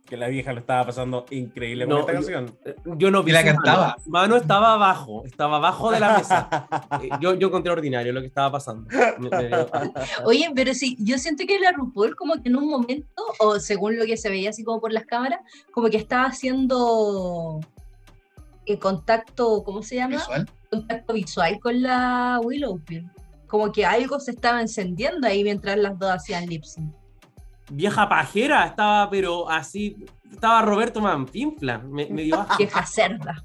Que 0.06 0.16
la 0.16 0.26
vieja 0.26 0.52
lo 0.52 0.58
estaba 0.58 0.86
pasando 0.86 1.24
increíble 1.30 1.84
con 1.86 1.94
No, 1.94 2.00
esta 2.00 2.12
yo- 2.14 2.18
canción. 2.18 2.58
Eh, 2.64 2.74
Yo 2.96 3.12
no 3.12 3.22
vi 3.22 3.30
Y 3.30 3.34
la 3.34 3.42
mano. 3.44 3.54
cantaba. 3.54 3.96
Su 4.02 4.10
Mano 4.10 4.36
estaba 4.36 4.74
abajo, 4.74 5.22
estaba 5.24 5.56
abajo 5.58 5.92
de 5.92 6.00
la 6.00 6.18
mesa. 6.18 6.48
Eh, 7.04 7.08
Yo, 7.20 7.34
yo 7.34 7.46
encontré 7.46 7.70
ordinario 7.72 8.12
lo 8.12 8.20
que 8.20 8.26
estaba 8.26 8.50
pasando. 8.52 8.88
Oye, 10.24 10.50
pero 10.54 10.74
sí, 10.74 10.96
yo 10.98 11.16
siento 11.18 11.44
que 11.46 11.58
la 11.60 11.70
RuPaul 11.72 12.16
como 12.16 12.34
que 12.42 12.48
en 12.48 12.56
un 12.56 12.68
momento, 12.68 13.22
o 13.38 13.60
según 13.60 13.98
lo 13.98 14.04
que 14.04 14.16
se 14.16 14.28
veía 14.30 14.50
así 14.50 14.64
como 14.64 14.80
por 14.80 14.92
las 14.92 15.06
cámaras, 15.06 15.40
como 15.72 15.88
que 15.90 15.96
estaba 15.96 16.26
haciendo 16.26 17.60
eh, 18.66 18.78
contacto, 18.78 19.62
¿cómo 19.64 19.82
se 19.82 19.96
llama? 19.96 20.16
visual. 20.16 20.48
Contacto 20.70 21.14
visual 21.14 21.58
con 21.60 21.82
la 21.82 22.40
Willow. 22.42 22.80
Como 23.46 23.72
que 23.72 23.84
algo 23.84 24.20
se 24.20 24.32
estaba 24.32 24.60
encendiendo 24.60 25.26
ahí 25.26 25.42
mientras 25.42 25.76
las 25.76 25.98
dos 25.98 26.10
hacían 26.10 26.46
lip 26.46 26.62
sync. 26.62 26.94
Vieja 27.72 28.08
pajera, 28.08 28.66
estaba 28.66 29.08
pero 29.10 29.48
así, 29.48 30.04
estaba 30.30 30.62
Roberto 30.62 31.00
Manfinfla, 31.00 31.78
me, 31.78 32.06
me 32.06 32.22
dio 32.22 32.40
asco. 32.40 32.56
Vieja 32.58 32.84
cerda, 32.86 33.44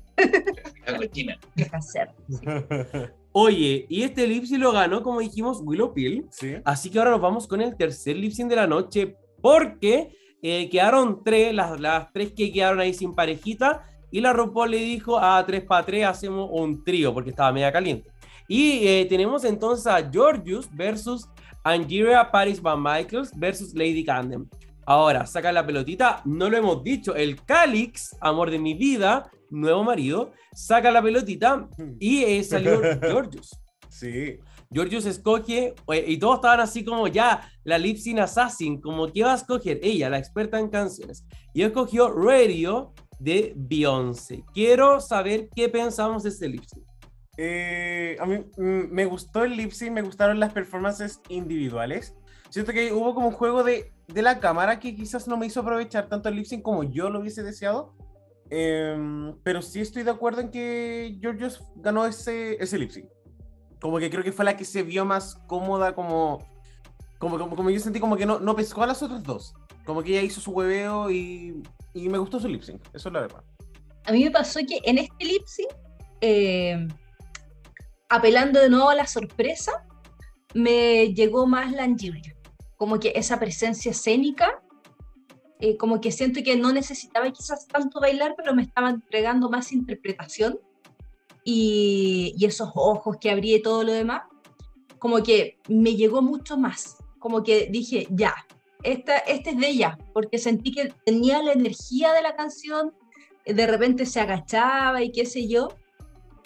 vieja 1.55 1.81
cerda. 1.81 2.13
Oye, 3.31 3.85
y 3.89 4.03
este 4.03 4.25
lip 4.27 4.45
sync 4.45 4.61
lo 4.61 4.71
ganó, 4.71 5.03
como 5.03 5.19
dijimos, 5.19 5.59
Willow 5.61 5.93
Pill. 5.93 6.25
sí. 6.31 6.55
Así 6.63 6.89
que 6.89 6.99
ahora 6.99 7.11
nos 7.11 7.21
vamos 7.21 7.47
con 7.47 7.61
el 7.61 7.75
tercer 7.75 8.15
lip 8.15 8.31
sync 8.31 8.49
de 8.49 8.55
la 8.55 8.65
noche, 8.65 9.17
porque 9.41 10.15
eh, 10.41 10.69
quedaron 10.69 11.23
tres, 11.23 11.53
las, 11.53 11.79
las 11.79 12.13
tres 12.13 12.31
que 12.33 12.51
quedaron 12.51 12.79
ahí 12.79 12.93
sin 12.93 13.13
parejita, 13.13 13.83
y 14.11 14.21
la 14.21 14.33
RuPaul 14.33 14.71
le 14.71 14.77
dijo 14.77 15.19
a 15.19 15.43
tres 15.45 15.63
para 15.63 15.85
tres 15.85 16.05
hacemos 16.05 16.49
un 16.51 16.83
trío, 16.83 17.13
porque 17.13 17.31
estaba 17.31 17.51
media 17.51 17.71
caliente. 17.71 18.09
Y 18.47 18.87
eh, 18.87 19.05
tenemos 19.09 19.43
entonces 19.43 19.87
a 19.87 20.07
Georgius 20.09 20.67
versus 20.71 21.27
Angeria 21.63 22.29
Paris 22.31 22.61
Van 22.61 22.81
Michaels 22.81 23.31
versus 23.35 23.73
Lady 23.73 24.03
Camden. 24.03 24.47
Ahora, 24.85 25.25
saca 25.25 25.51
la 25.51 25.65
pelotita, 25.65 26.21
no 26.25 26.47
lo 26.47 26.57
hemos 26.57 26.83
dicho, 26.83 27.15
el 27.15 27.43
Calix, 27.43 28.15
amor 28.21 28.51
de 28.51 28.59
mi 28.59 28.75
vida, 28.75 29.31
nuevo 29.49 29.83
marido, 29.83 30.31
saca 30.53 30.91
la 30.91 31.01
pelotita 31.01 31.67
y 31.99 32.23
eh, 32.23 32.43
salió 32.43 32.79
Georgius. 33.01 33.59
Sí. 33.89 34.37
Georgius 34.71 35.05
escoge, 35.05 35.73
eh, 35.91 36.05
y 36.07 36.17
todos 36.17 36.35
estaban 36.35 36.59
así 36.59 36.83
como 36.83 37.07
ya, 37.07 37.49
la 37.63 37.79
lip 37.79 37.97
sync 37.97 38.19
assassin, 38.19 38.79
como 38.79 39.07
que 39.07 39.23
va 39.23 39.33
a 39.33 39.37
escoger 39.37 39.79
ella, 39.81 40.09
la 40.09 40.19
experta 40.19 40.59
en 40.59 40.69
canciones. 40.69 41.25
Y 41.53 41.63
escogió 41.63 42.11
Radio 42.11 42.93
de 43.19 43.53
Beyoncé. 43.55 44.43
Quiero 44.53 44.99
saber 44.99 45.49
qué 45.55 45.69
pensamos 45.69 46.23
de 46.23 46.29
este 46.29 46.47
lip 46.49 46.63
sync. 46.65 46.85
Eh, 47.37 48.15
a 48.19 48.25
mí 48.25 48.37
mm, 48.57 48.91
me 48.91 49.05
gustó 49.05 49.43
el 49.43 49.57
lip 49.57 49.71
sync, 49.71 49.91
me 49.91 50.01
gustaron 50.01 50.39
las 50.39 50.53
performances 50.53 51.21
individuales. 51.29 52.15
Siento 52.49 52.71
que 52.71 52.93
hubo 52.93 53.13
como 53.13 53.27
un 53.27 53.33
juego 53.33 53.63
de, 53.63 53.91
de 54.07 54.21
la 54.21 54.39
cámara 54.39 54.79
que 54.79 54.95
quizás 54.95 55.27
no 55.27 55.37
me 55.37 55.45
hizo 55.45 55.59
aprovechar 55.59 56.07
tanto 56.07 56.29
el 56.29 56.35
lip 56.35 56.45
sync 56.45 56.61
como 56.61 56.83
yo 56.83 57.09
lo 57.09 57.19
hubiese 57.19 57.43
deseado. 57.43 57.93
Em, 58.49 59.35
pero 59.43 59.61
sí 59.61 59.81
estoy 59.81 60.03
de 60.03 60.11
acuerdo 60.11 60.41
en 60.41 60.51
que 60.51 61.17
Georgios 61.19 61.63
ganó 61.75 62.05
ese, 62.05 62.61
ese 62.61 62.77
lip 62.77 62.91
sync. 62.91 63.07
Como 63.81 63.97
que 63.99 64.09
creo 64.09 64.23
que 64.23 64.31
fue 64.31 64.45
la 64.45 64.55
que 64.55 64.65
se 64.65 64.83
vio 64.83 65.03
más 65.03 65.35
cómoda, 65.47 65.93
como, 65.93 66.39
como, 67.19 67.37
como, 67.37 67.55
como 67.55 67.69
yo 67.69 67.79
sentí 67.79 67.99
como 67.99 68.17
que 68.17 68.25
no, 68.25 68.39
no 68.39 68.55
pescó 68.55 68.83
a 68.83 68.87
las 68.87 69.01
otras 69.03 69.23
dos. 69.23 69.53
Como 69.85 70.01
que 70.01 70.11
ella 70.11 70.21
hizo 70.21 70.41
su 70.41 70.51
hueveo 70.51 71.11
y, 71.11 71.61
y 71.95 72.09
me 72.09 72.17
gustó 72.17 72.39
su 72.39 72.49
lip 72.49 72.61
sync, 72.61 72.81
eso 72.93 73.09
es 73.09 73.13
la 73.13 73.21
verdad. 73.21 73.43
A 74.05 74.11
mí 74.11 74.23
me 74.23 74.29
pasó 74.29 74.59
que 74.67 74.81
en 74.83 74.97
este 74.97 75.25
lip 75.25 75.43
sync, 75.47 75.71
eh, 76.21 76.87
apelando 78.09 78.59
de 78.59 78.69
nuevo 78.69 78.89
a 78.89 78.95
la 78.95 79.07
sorpresa, 79.07 79.71
me 80.53 81.13
llegó 81.13 81.47
más 81.47 81.71
la 81.71 81.83
Angeria. 81.83 82.35
Como 82.75 82.99
que 82.99 83.13
esa 83.15 83.39
presencia 83.39 83.91
escénica, 83.91 84.61
eh, 85.61 85.77
como 85.77 86.01
que 86.01 86.11
siento 86.11 86.43
que 86.43 86.57
no 86.57 86.73
necesitaba 86.73 87.31
quizás 87.31 87.65
tanto 87.67 88.01
bailar, 88.01 88.35
pero 88.35 88.53
me 88.53 88.63
estaba 88.63 88.89
entregando 88.89 89.49
más 89.49 89.71
interpretación 89.71 90.59
y, 91.45 92.35
y 92.37 92.45
esos 92.45 92.71
ojos 92.75 93.17
que 93.21 93.31
abrí 93.31 93.55
y 93.55 93.61
todo 93.61 93.83
lo 93.83 93.93
demás, 93.93 94.23
como 94.99 95.23
que 95.23 95.59
me 95.69 95.95
llegó 95.95 96.21
mucho 96.21 96.57
más. 96.57 96.97
Como 97.19 97.41
que 97.41 97.69
dije, 97.71 98.05
ya, 98.11 98.35
esta, 98.85 99.17
este 99.17 99.51
es 99.51 99.57
de 99.57 99.67
ella, 99.67 99.97
porque 100.13 100.37
sentí 100.37 100.71
que 100.71 100.93
tenía 101.05 101.41
la 101.41 101.53
energía 101.53 102.13
de 102.13 102.21
la 102.21 102.35
canción, 102.35 102.93
de 103.45 103.67
repente 103.67 104.05
se 104.05 104.19
agachaba 104.19 105.01
y 105.01 105.11
qué 105.11 105.25
sé 105.25 105.47
yo. 105.47 105.69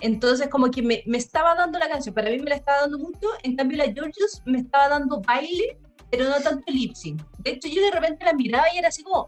Entonces 0.02 0.48
como 0.48 0.72
que 0.72 0.82
me, 0.82 1.04
me 1.06 1.18
estaba 1.18 1.56
dando 1.56 1.78
la 1.78 1.90
canción, 1.90 2.16
para 2.16 2.30
mí 2.30 2.40
me 2.40 2.50
la 2.50 2.56
estaba 2.56 2.82
dando 2.82 2.98
mucho, 2.98 3.28
en 3.44 3.58
cambio 3.58 3.78
la 3.78 3.92
Georgios 3.92 4.42
me 4.46 4.60
estaba 4.60 4.88
dando 4.88 5.22
baile, 5.22 5.78
pero 6.10 6.30
no 6.30 6.40
tanto 6.40 6.72
lip 6.72 6.96
sync. 6.96 7.22
De 7.40 7.52
hecho 7.52 7.68
yo 7.68 7.82
de 7.82 7.92
repente 7.92 8.24
la 8.24 8.34
miraba 8.34 8.66
y 8.74 8.78
era 8.78 8.88
así 8.88 9.04
como, 9.04 9.28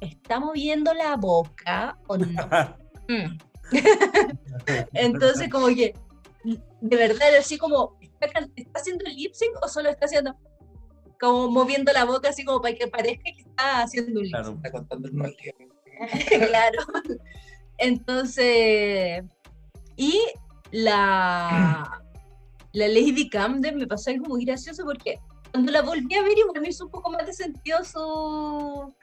¿está 0.00 0.38
moviendo 0.38 0.92
la 0.92 1.16
boca 1.16 1.98
o 2.06 2.16
no? 2.16 2.26
Mm. 3.08 3.38
Entonces 4.92 5.48
como 5.48 5.66
que, 5.66 5.94
de 6.80 6.96
verdad 6.96 7.30
era 7.30 7.40
así 7.40 7.58
como, 7.58 7.98
¿está, 8.00 8.48
está 8.54 8.78
haciendo 8.78 9.04
el 9.04 9.16
lip 9.16 9.32
sync 9.34 9.50
o 9.64 9.66
solo 9.66 9.90
está 9.90 10.04
haciendo 10.04 10.36
como 11.20 11.50
moviendo 11.50 11.92
la 11.92 12.04
boca 12.04 12.30
así 12.30 12.44
como 12.44 12.60
para 12.62 12.74
que 12.74 12.88
parezca 12.88 13.24
que 13.24 13.42
está 13.42 13.82
haciendo 13.82 14.20
un 14.20 14.26
sync? 14.26 14.36
Claro. 14.36 14.54
Está 14.56 14.70
contando 14.72 15.08
el 15.08 15.14
mal 15.14 15.36
claro. 16.48 16.82
Entonces, 17.78 19.22
y 19.96 20.18
la, 20.70 22.02
la 22.72 22.88
Lady 22.88 23.28
Camden 23.28 23.76
me 23.76 23.86
pasó 23.86 24.10
algo 24.10 24.26
muy 24.26 24.44
gracioso 24.44 24.84
porque 24.84 25.18
cuando 25.50 25.72
la 25.72 25.82
volví 25.82 26.14
a 26.14 26.22
ver 26.22 26.38
igual 26.38 26.60
me 26.60 26.68
hizo 26.68 26.86
un 26.86 26.90
poco 26.90 27.10
más 27.10 27.26
de 27.26 27.32
sentido 27.34 27.84
su, 27.84 28.94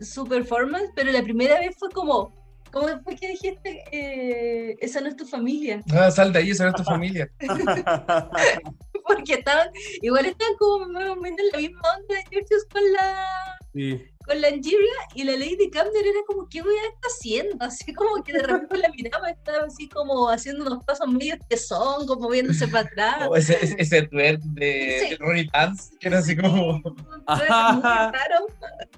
su 0.00 0.24
performance, 0.26 0.90
pero 0.94 1.10
la 1.10 1.22
primera 1.22 1.58
vez 1.58 1.74
fue 1.78 1.90
como, 1.90 2.32
¿cómo 2.72 2.88
fue 3.02 3.16
que 3.16 3.28
dijiste? 3.28 3.82
Eh, 3.90 4.76
esa 4.80 5.00
no 5.00 5.08
es 5.08 5.16
tu 5.16 5.26
familia, 5.26 5.82
Ah, 5.92 6.10
sal 6.10 6.32
de 6.32 6.40
ahí, 6.40 6.50
esa 6.50 6.64
no 6.64 6.70
es 6.70 6.76
tu 6.76 6.84
familia. 6.84 7.28
porque 9.06 9.34
estaban, 9.34 9.68
igual 10.02 10.26
estaban 10.26 10.54
como 10.56 10.86
más 10.88 11.08
o 11.10 11.16
menos 11.16 11.38
en 11.40 11.48
la 11.52 11.58
misma 11.58 11.80
onda 11.98 12.14
de 12.14 12.24
Georgios 12.30 12.64
con 12.70 12.92
la 12.92 13.26
Sí. 13.74 14.02
con 14.26 14.40
la 14.40 14.48
Angeria 14.48 14.94
y 15.14 15.24
la 15.24 15.32
Lady 15.32 15.68
Camden 15.70 16.02
era 16.02 16.20
como, 16.26 16.48
¿qué 16.48 16.62
voy 16.62 16.74
a 16.74 16.88
estar 16.88 17.10
haciendo? 17.10 17.56
Así 17.64 17.92
como 17.92 18.24
que 18.24 18.32
de 18.32 18.42
repente 18.42 18.78
la 18.78 18.88
miraba, 18.88 19.28
estaba 19.30 19.64
así 19.66 19.86
como 19.88 20.30
haciendo 20.30 20.64
unos 20.64 20.82
pasos 20.84 21.06
medio 21.08 21.36
que 21.48 21.58
son, 21.58 22.06
como 22.06 22.22
moviéndose 22.22 22.66
para 22.68 22.88
atrás. 22.88 23.28
O 23.28 23.36
ese, 23.36 23.58
ese, 23.62 23.76
ese 23.78 24.02
twerk 24.02 24.40
de 24.40 25.06
Sí. 25.10 25.16
Ronnie 25.16 25.48
Dance, 25.52 25.94
que 26.00 26.08
era 26.08 26.18
así 26.18 26.34
como. 26.36 26.80
Muy 26.80 27.46
raro. 27.48 28.46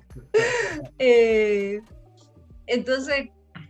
Eh, 0.98 1.80
entonces, 2.66 3.28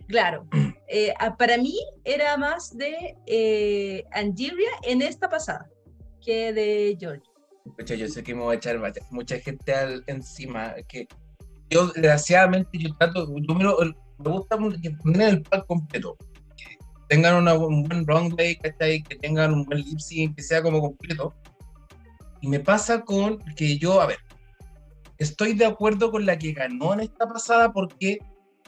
claro, 0.09 0.47
eh, 0.89 1.15
para 1.39 1.56
mí 1.59 1.78
era 2.05 2.36
más 2.36 2.77
de 2.77 3.16
eh, 3.27 4.05
Angeria 4.12 4.70
en 4.82 5.02
esta 5.02 5.28
pasada 5.28 5.69
que 6.29 6.53
de 6.53 6.97
George. 7.01 7.23
Pucha, 7.79 7.95
yo 7.95 8.07
sé 8.07 8.23
que 8.23 8.35
me 8.35 8.43
voy 8.43 8.55
a 8.55 8.59
echar 8.59 8.79
mucha 9.11 9.39
gente 9.39 9.73
al, 9.75 10.05
encima. 10.07 10.75
Que 10.87 11.09
yo, 11.71 11.87
desgraciadamente, 11.87 12.79
yo 12.79 12.95
trato. 12.99 13.27
Yo 13.49 13.55
miro 13.55 13.81
el- 13.81 13.95
me 14.19 14.31
gusta 14.31 14.59
poner 14.59 15.29
el 15.29 15.43
pack 15.43 15.67
completo. 15.67 16.19
Que 16.57 16.77
tengan 17.09 17.37
una- 17.37 17.55
un 17.55 17.83
buen 17.85 18.07
runway, 18.07 18.57
¿cachai? 18.57 19.03
Que 19.05 19.17
tengan 19.17 19.55
un 19.55 19.65
buen 19.65 19.81
lip 19.81 19.99
sync, 20.01 20.37
que 20.37 20.43
sea 20.43 20.63
como 20.63 20.81
completo. 20.83 21.35
Y 22.43 22.49
me 22.49 22.61
pasa 22.61 23.01
con 23.03 23.39
que 23.57 23.79
yo, 23.79 24.01
a 24.03 24.07
ver, 24.07 24.19
estoy 25.17 25.55
de 25.55 25.65
acuerdo 25.65 26.11
con 26.11 26.27
la 26.27 26.39
que 26.39 26.53
ganó 26.53 26.93
en 26.93 27.01
esta 27.01 27.27
pasada 27.27 27.73
porque 27.73 28.19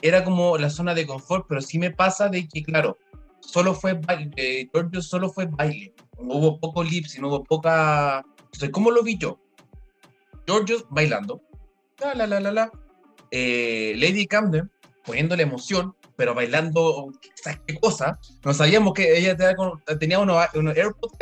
era 0.01 0.23
como 0.23 0.57
la 0.57 0.71
zona 0.71 0.95
de 0.95 1.05
confort, 1.05 1.45
pero 1.47 1.61
sí 1.61 1.77
me 1.77 1.91
pasa 1.91 2.27
de 2.27 2.47
que, 2.47 2.63
claro, 2.63 2.97
solo 3.39 3.75
fue 3.75 3.93
baile, 3.93 4.31
eh, 4.35 4.67
Giorgio 4.73 5.01
solo 5.03 5.29
fue 5.29 5.45
baile, 5.45 5.93
hubo 6.23 6.59
poco 6.59 6.83
lip 6.83 7.05
no 7.19 7.27
hubo 7.29 7.43
poca... 7.43 8.23
Entonces, 8.45 8.69
¿cómo 8.71 8.91
lo 8.91 9.03
vi 9.03 9.17
yo? 9.17 9.39
Giorgio 10.45 10.85
bailando, 10.89 11.41
la 11.99 12.13
la 12.15 12.27
la 12.27 12.39
la 12.39 12.51
la, 12.51 12.71
eh, 13.29 13.93
Lady 13.95 14.25
Camden 14.27 14.69
poniéndole 15.05 15.43
emoción, 15.43 15.95
pero 16.15 16.33
bailando, 16.33 17.11
¿sabes 17.35 17.59
qué 17.65 17.79
cosa? 17.79 18.19
No 18.43 18.53
sabíamos 18.53 18.93
que 18.93 19.17
ella 19.17 19.35
tenía, 19.99 20.19
unos, 20.19 20.47
unos 20.53 20.77
AirPods. 20.77 21.13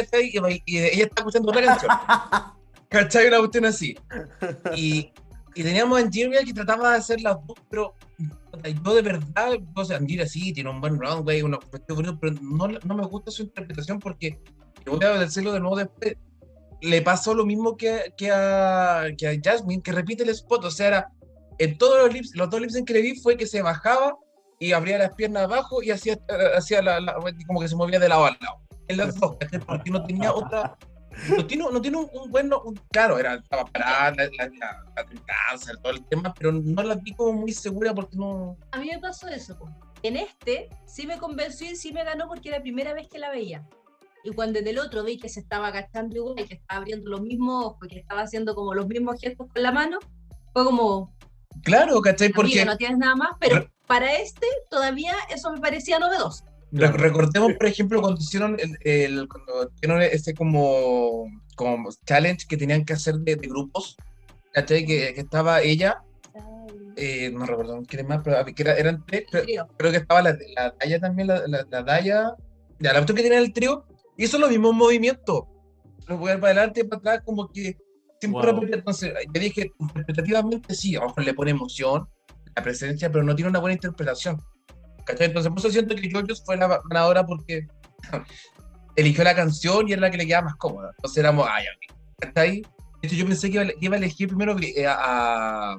Y, 0.65 0.77
ella 0.77 1.05
está 1.05 1.21
escuchando 1.21 1.49
otra 1.49 1.65
canción. 1.65 1.91
¿Cachai? 2.89 3.27
Una 3.27 3.39
cuestión 3.39 3.65
así. 3.65 3.97
Y, 4.75 5.11
y 5.55 5.63
teníamos 5.63 5.99
a 5.99 6.03
Angeria 6.03 6.43
que 6.43 6.53
trataba 6.53 6.91
de 6.91 6.97
hacer 6.97 7.21
las 7.21 7.37
dos, 7.45 7.57
pero 7.69 7.95
yo 8.83 8.93
de 8.93 9.01
verdad, 9.01 9.53
o 9.75 9.85
sea, 9.85 9.97
Angeria 9.97 10.27
sí, 10.27 10.51
tiene 10.53 10.69
un 10.69 10.81
buen 10.81 10.99
runway, 10.99 11.41
una 11.41 11.57
cuestión 11.57 11.95
bonita, 11.95 12.17
pero 12.19 12.35
no, 12.41 12.67
no 12.67 12.95
me 12.95 13.05
gusta 13.05 13.31
su 13.31 13.43
interpretación 13.43 13.99
porque, 13.99 14.39
y 14.85 14.89
voy 14.89 15.03
a 15.03 15.09
decirlo 15.19 15.51
de 15.53 15.59
nuevo 15.59 15.75
después, 15.75 16.15
le 16.81 17.01
pasó 17.01 17.33
lo 17.33 17.45
mismo 17.45 17.75
que, 17.75 18.13
que, 18.17 18.31
a, 18.31 19.07
que 19.17 19.27
a 19.27 19.33
Jasmine, 19.43 19.81
que 19.81 19.91
repite 19.91 20.23
el 20.23 20.29
spot, 20.29 20.65
o 20.65 20.71
sea, 20.71 20.87
era, 20.87 21.11
en 21.57 21.77
todos 21.77 21.97
los 22.03 22.13
lips, 22.13 22.31
los 22.35 22.49
dos 22.49 22.61
lips 22.61 22.81
que 22.85 22.93
le 22.93 23.01
vi 23.01 23.19
fue 23.19 23.35
que 23.35 23.45
se 23.47 23.61
bajaba 23.61 24.15
y 24.59 24.71
abría 24.71 24.97
las 24.97 25.13
piernas 25.13 25.43
abajo 25.43 25.83
y 25.83 25.91
hacía, 25.91 26.17
hacía 26.55 26.81
la, 26.81 26.99
la- 26.99 27.15
como 27.47 27.59
que 27.61 27.67
se 27.67 27.75
movía 27.75 27.99
de 27.99 28.09
lado 28.09 28.25
a 28.25 28.31
lado. 28.31 28.59
En 28.87 28.97
las 28.97 29.19
dos, 29.19 29.35
porque 29.67 29.91
no 29.91 30.03
tenía 30.05 30.33
otra, 30.33 30.75
no 31.37 31.45
tiene, 31.45 31.65
no 31.71 31.81
tiene 31.81 31.97
un, 31.97 32.09
un 32.13 32.53
un- 32.65 32.81
claro, 32.91 33.19
era, 33.19 33.35
estaba 33.35 33.65
parada, 33.65 34.11
la, 34.11 34.23
la, 34.25 34.47
la, 34.47 34.83
la 34.95 35.81
todo 35.81 35.91
el 35.93 36.05
tema, 36.05 36.33
pero 36.33 36.51
no 36.51 36.81
la 36.81 36.95
vi 36.95 37.13
como 37.13 37.33
muy 37.33 37.51
segura 37.51 37.93
porque 37.93 38.17
no... 38.17 38.57
A 38.71 38.79
mí 38.79 38.89
me 38.91 38.99
pasó 38.99 39.27
eso. 39.27 39.59
En 40.01 40.15
este 40.15 40.69
sí 40.85 41.05
me 41.05 41.17
convenció 41.17 41.69
y 41.69 41.75
sí 41.75 41.91
me 41.91 42.03
ganó 42.03 42.27
porque 42.27 42.49
era 42.49 42.57
la 42.57 42.63
primera 42.63 42.93
vez 42.93 43.07
que 43.09 43.19
la 43.19 43.29
veía. 43.29 43.67
Y 44.23 44.31
cuando 44.31 44.59
en 44.59 44.67
el 44.67 44.79
otro 44.79 45.03
vi 45.03 45.17
que 45.17 45.29
se 45.29 45.39
estaba 45.39 45.67
agachando 45.67 46.15
igual, 46.15 46.35
que 46.35 46.55
estaba 46.55 46.79
abriendo 46.81 47.09
los 47.09 47.21
mismos 47.21 47.65
ojos, 47.65 47.87
que 47.87 47.99
estaba 47.99 48.21
haciendo 48.21 48.53
como 48.55 48.73
los 48.73 48.87
mismos 48.87 49.19
gestos 49.19 49.47
con 49.53 49.63
la 49.63 49.71
mano, 49.71 49.99
fue 50.53 50.65
como, 50.65 51.15
Claro, 51.63 52.01
¿cachai? 52.01 52.29
porque 52.29 52.65
no 52.65 52.77
tienes 52.77 52.97
nada 52.97 53.15
más, 53.15 53.29
pero 53.39 53.67
para 53.87 54.15
este 54.17 54.45
todavía 54.69 55.13
eso 55.33 55.51
me 55.51 55.59
parecía 55.59 55.99
novedoso. 55.99 56.43
re- 56.71 56.91
recordemos, 56.91 57.53
por 57.53 57.65
ejemplo, 57.65 58.01
cuando 58.01 58.19
hicieron 58.21 58.57
el, 58.59 58.77
el- 58.83 59.27
cuando 59.27 59.71
hicieron 59.75 60.01
ese 60.01 60.33
como, 60.33 61.25
como 61.55 61.89
challenge 62.05 62.45
que 62.47 62.57
tenían 62.57 62.85
que 62.85 62.93
hacer 62.93 63.15
de, 63.15 63.35
de 63.37 63.47
grupos, 63.47 63.95
¿cachai? 64.53 64.85
Que, 64.85 65.13
que 65.13 65.21
estaba 65.21 65.61
ella, 65.61 66.03
eh, 66.95 67.31
no 67.33 67.45
recuerdo 67.45 67.81
quién 67.87 68.05
más, 68.07 68.19
pero 68.23 68.43
que 68.45 68.61
era- 68.63 68.75
eran 68.75 69.05
tres, 69.05 69.23
pero- 69.31 69.67
Creo. 69.77 69.91
que 69.91 69.97
estaba 69.97 70.21
la, 70.21 70.37
la 70.55 70.75
Daya 70.79 70.99
también, 70.99 71.27
la, 71.29 71.47
la, 71.47 71.65
la 71.69 71.83
Daya, 71.83 72.35
ya, 72.79 72.93
la 72.93 73.05
que 73.05 73.13
tenía 73.13 73.39
el 73.39 73.51
trío, 73.53 73.85
los 74.27 74.49
mismos 74.49 74.73
movimientos. 74.73 75.43
Lo 76.07 76.17
voy 76.17 76.31
a 76.31 76.33
ir 76.35 76.39
para 76.39 76.53
adelante 76.53 76.81
y 76.81 76.83
para 76.83 76.99
atrás, 76.99 77.21
como 77.25 77.47
que 77.49 77.77
siempre 78.19 78.51
Wow. 78.51 78.63
Entonces, 78.71 79.13
yo 79.33 79.41
dije, 79.41 79.71
interpretativamente 79.79 80.75
sí, 80.75 80.95
a 80.95 80.99
lo 80.99 81.07
mejor 81.07 81.23
le 81.23 81.33
pone 81.33 81.51
emoción, 81.51 82.07
la 82.55 82.63
presencia, 82.63 83.11
pero 83.11 83.23
no 83.23 83.35
tiene 83.35 83.49
una 83.49 83.59
buena 83.59 83.75
interpretación. 83.75 84.41
¿Cachai? 85.05 85.27
Entonces, 85.27 85.49
por 85.49 85.59
eso 85.59 85.69
siento 85.69 85.95
que 85.95 86.09
Georgios 86.09 86.43
fue 86.45 86.57
la 86.57 86.81
ganadora 86.89 87.25
porque 87.25 87.67
eligió 88.95 89.23
la 89.23 89.35
canción 89.35 89.87
y 89.87 89.93
era 89.93 90.01
la 90.01 90.11
que 90.11 90.17
le 90.17 90.27
quedaba 90.27 90.45
más 90.45 90.55
cómoda. 90.55 90.91
Entonces 90.97 91.17
éramos, 91.17 91.47
ay. 91.49 91.65
¿cachai? 92.19 92.61
De 93.01 93.07
hecho, 93.07 93.15
yo 93.15 93.25
pensé 93.25 93.49
que 93.49 93.55
iba, 93.55 93.71
iba 93.79 93.95
a 93.95 93.97
elegir 93.97 94.27
primero 94.27 94.55
eh, 94.59 94.85
a, 94.85 95.71
a 95.73 95.77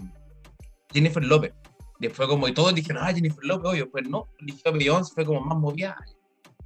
Jennifer 0.93 1.23
López. 1.23 1.53
Después 1.99 2.29
como, 2.29 2.49
y 2.49 2.55
todos 2.55 2.75
dijeron, 2.75 3.03
ah, 3.05 3.12
Jennifer 3.12 3.45
López, 3.45 3.71
obvio, 3.71 3.91
pues 3.91 4.09
no, 4.09 4.27
eligió 4.39 4.71
a 4.71 4.75
Beyoncé, 4.75 5.12
fue 5.15 5.27
como 5.27 5.41
más 5.43 5.59
movida. 5.59 5.97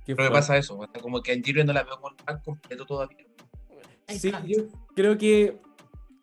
Qué 0.05 0.15
Pero 0.15 0.29
me 0.29 0.31
fuerte. 0.31 0.33
pasa 0.35 0.57
eso, 0.59 0.79
como 1.01 1.21
que 1.23 1.33
a 1.33 1.35
Angelina 1.35 1.65
no 1.65 1.73
la 1.73 1.83
veo 1.85 1.99
con 2.01 2.15
tan 2.17 2.41
completo 2.41 2.85
todavía. 2.85 3.19
Sí, 4.09 4.31
yo 4.47 4.65
creo 4.95 5.17
que 5.17 5.57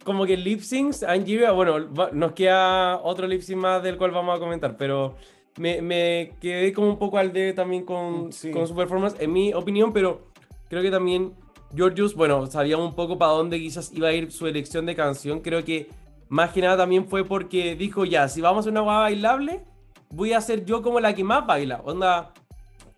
como 0.04 0.26
que 0.26 0.38
lip 0.38 0.62
syncs, 0.62 1.04
Angeria, 1.04 1.52
bueno, 1.52 1.92
va- 1.94 2.12
nos 2.12 2.34
queda 2.34 2.98
otro 3.02 3.28
lip 3.28 3.42
sync 3.42 3.58
más 3.60 3.84
del 3.84 3.98
cual 3.98 4.12
vamos 4.12 4.36
a 4.36 4.40
comentar, 4.40 4.78
pero 4.78 5.16
me, 5.58 5.82
me 5.82 6.34
quedé 6.40 6.74
como 6.74 6.88
un 6.90 6.98
poco 7.00 7.18
al 7.18 7.34
debe 7.34 7.54
también 7.54 7.84
con, 7.86 8.32
Sí. 8.32 8.52
con 8.52 8.68
su 8.68 8.76
performance, 8.76 9.16
en 9.20 9.34
mi 9.34 9.54
opinión, 9.54 9.92
pero 9.94 10.28
creo 10.70 10.82
que 10.82 10.92
también 10.92 11.34
Georgius, 11.76 12.14
bueno, 12.16 12.46
sabíamos 12.48 12.88
un 12.90 12.96
poco 12.96 13.18
para 13.18 13.32
dónde 13.32 13.58
quizás 13.60 13.92
iba 13.94 14.10
a 14.10 14.14
ir 14.14 14.32
su 14.32 14.46
elección 14.48 14.86
de 14.86 14.96
canción, 14.96 15.40
creo 15.42 15.64
que 15.64 15.90
más 16.30 16.52
que 16.52 16.62
nada 16.62 16.78
también 16.78 17.08
fue 17.08 17.24
porque 17.26 17.76
dijo, 17.76 18.06
ya, 18.06 18.28
si 18.28 18.42
vamos 18.42 18.66
a 18.68 18.70
una 18.70 18.82
guada 18.82 19.00
bailable, 19.02 19.64
voy 20.10 20.34
a 20.34 20.42
ser 20.42 20.66
yo 20.66 20.82
como 20.82 21.00
la 21.00 21.14
que 21.16 21.24
más 21.24 21.46
baila, 21.48 21.82
onda, 21.84 22.34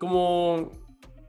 como 0.03 0.69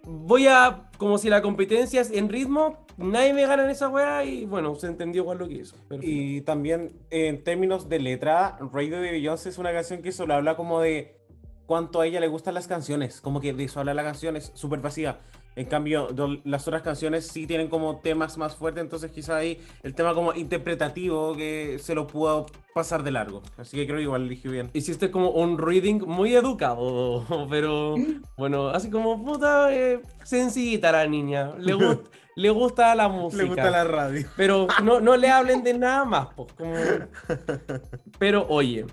voy 0.03 0.49
a, 0.49 0.91
como 0.99 1.17
si 1.17 1.31
la 1.31 1.43
competencia 1.43 2.01
es 2.01 2.11
en 2.11 2.29
ritmo, 2.29 2.85
nadie 2.97 3.33
me 3.33 3.47
gana 3.47 3.65
en 3.65 3.71
esa 3.71 3.89
weá 3.89 4.25
y 4.25 4.47
bueno, 4.47 4.75
se 4.75 4.89
entendió 4.89 5.23
igual 5.23 5.39
lo 5.39 5.47
que 5.47 5.55
hizo. 5.55 5.77
Y 6.01 6.41
también 6.41 6.93
en 7.11 7.45
términos 7.45 7.89
de 7.89 8.01
letra, 8.01 8.59
Radio 8.73 9.01
de 9.01 9.13
Beyoncé 9.13 9.49
es 9.51 9.59
una 9.59 9.73
canción 9.73 10.03
que 10.03 10.11
solo 10.11 10.35
habla 10.35 10.57
como 10.57 10.81
de 10.81 11.21
cuánto 11.67 12.01
a 12.01 12.07
ella 12.07 12.19
le 12.19 12.27
gustan 12.27 12.55
las 12.55 12.67
canciones, 12.67 13.21
como 13.21 13.41
que 13.41 13.53
de 13.53 13.63
eso 13.63 13.79
habla 13.79 13.95
la 13.95 14.03
canción, 14.03 14.37
es 14.37 14.51
súper 14.55 14.81
pasiva. 14.81 15.21
En 15.56 15.66
cambio, 15.66 16.09
do- 16.09 16.39
las 16.44 16.66
otras 16.66 16.82
canciones 16.82 17.26
sí 17.28 17.47
tienen 17.47 17.68
como 17.68 18.01
temas 18.01 18.36
más 18.39 18.56
fuertes, 18.56 18.82
entonces 18.82 19.10
quizá 19.12 19.36
ahí 19.36 19.60
el 19.82 19.94
tema 19.94 20.12
como 20.14 20.35
interpretativo 20.35 21.36
que 21.36 21.78
se 21.81 21.94
lo 21.94 22.06
pudo 22.06 22.47
pasar 22.74 23.02
de 23.05 23.12
largo. 23.12 23.43
Así 23.56 23.76
que 23.76 23.86
creo 23.86 23.98
que 23.98 24.02
igual 24.02 24.22
eligió 24.22 24.51
bien. 24.51 24.70
Hiciste 24.72 25.10
como 25.12 25.31
un 25.31 25.56
reading 25.59 26.01
muy 26.06 26.35
educado, 26.35 27.24
pero 27.51 27.94
bueno, 28.36 28.68
así 28.70 28.90
como 28.90 29.24
puta, 29.24 29.72
eh, 29.72 30.01
sencillita 30.24 30.90
la 30.90 31.06
niña, 31.06 31.55
le, 31.59 31.74
gust- 31.76 32.09
le 32.36 32.51
gusta 32.51 32.93
la 32.97 33.09
música. 33.09 33.85
radio. 33.85 34.26
Pero 34.36 34.66
no, 34.82 35.01
no 35.01 35.16
le 35.16 35.28
hablen 35.31 35.62
de 35.62 35.74
nada 35.74 36.05
más, 36.05 36.28
pues. 36.35 36.52
Como... 36.55 36.74
Pero 38.18 38.47
oye, 38.48 38.86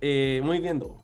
eh, 0.00 0.40
muy 0.44 0.60
bien, 0.60 0.78
Dogo. 0.78 1.03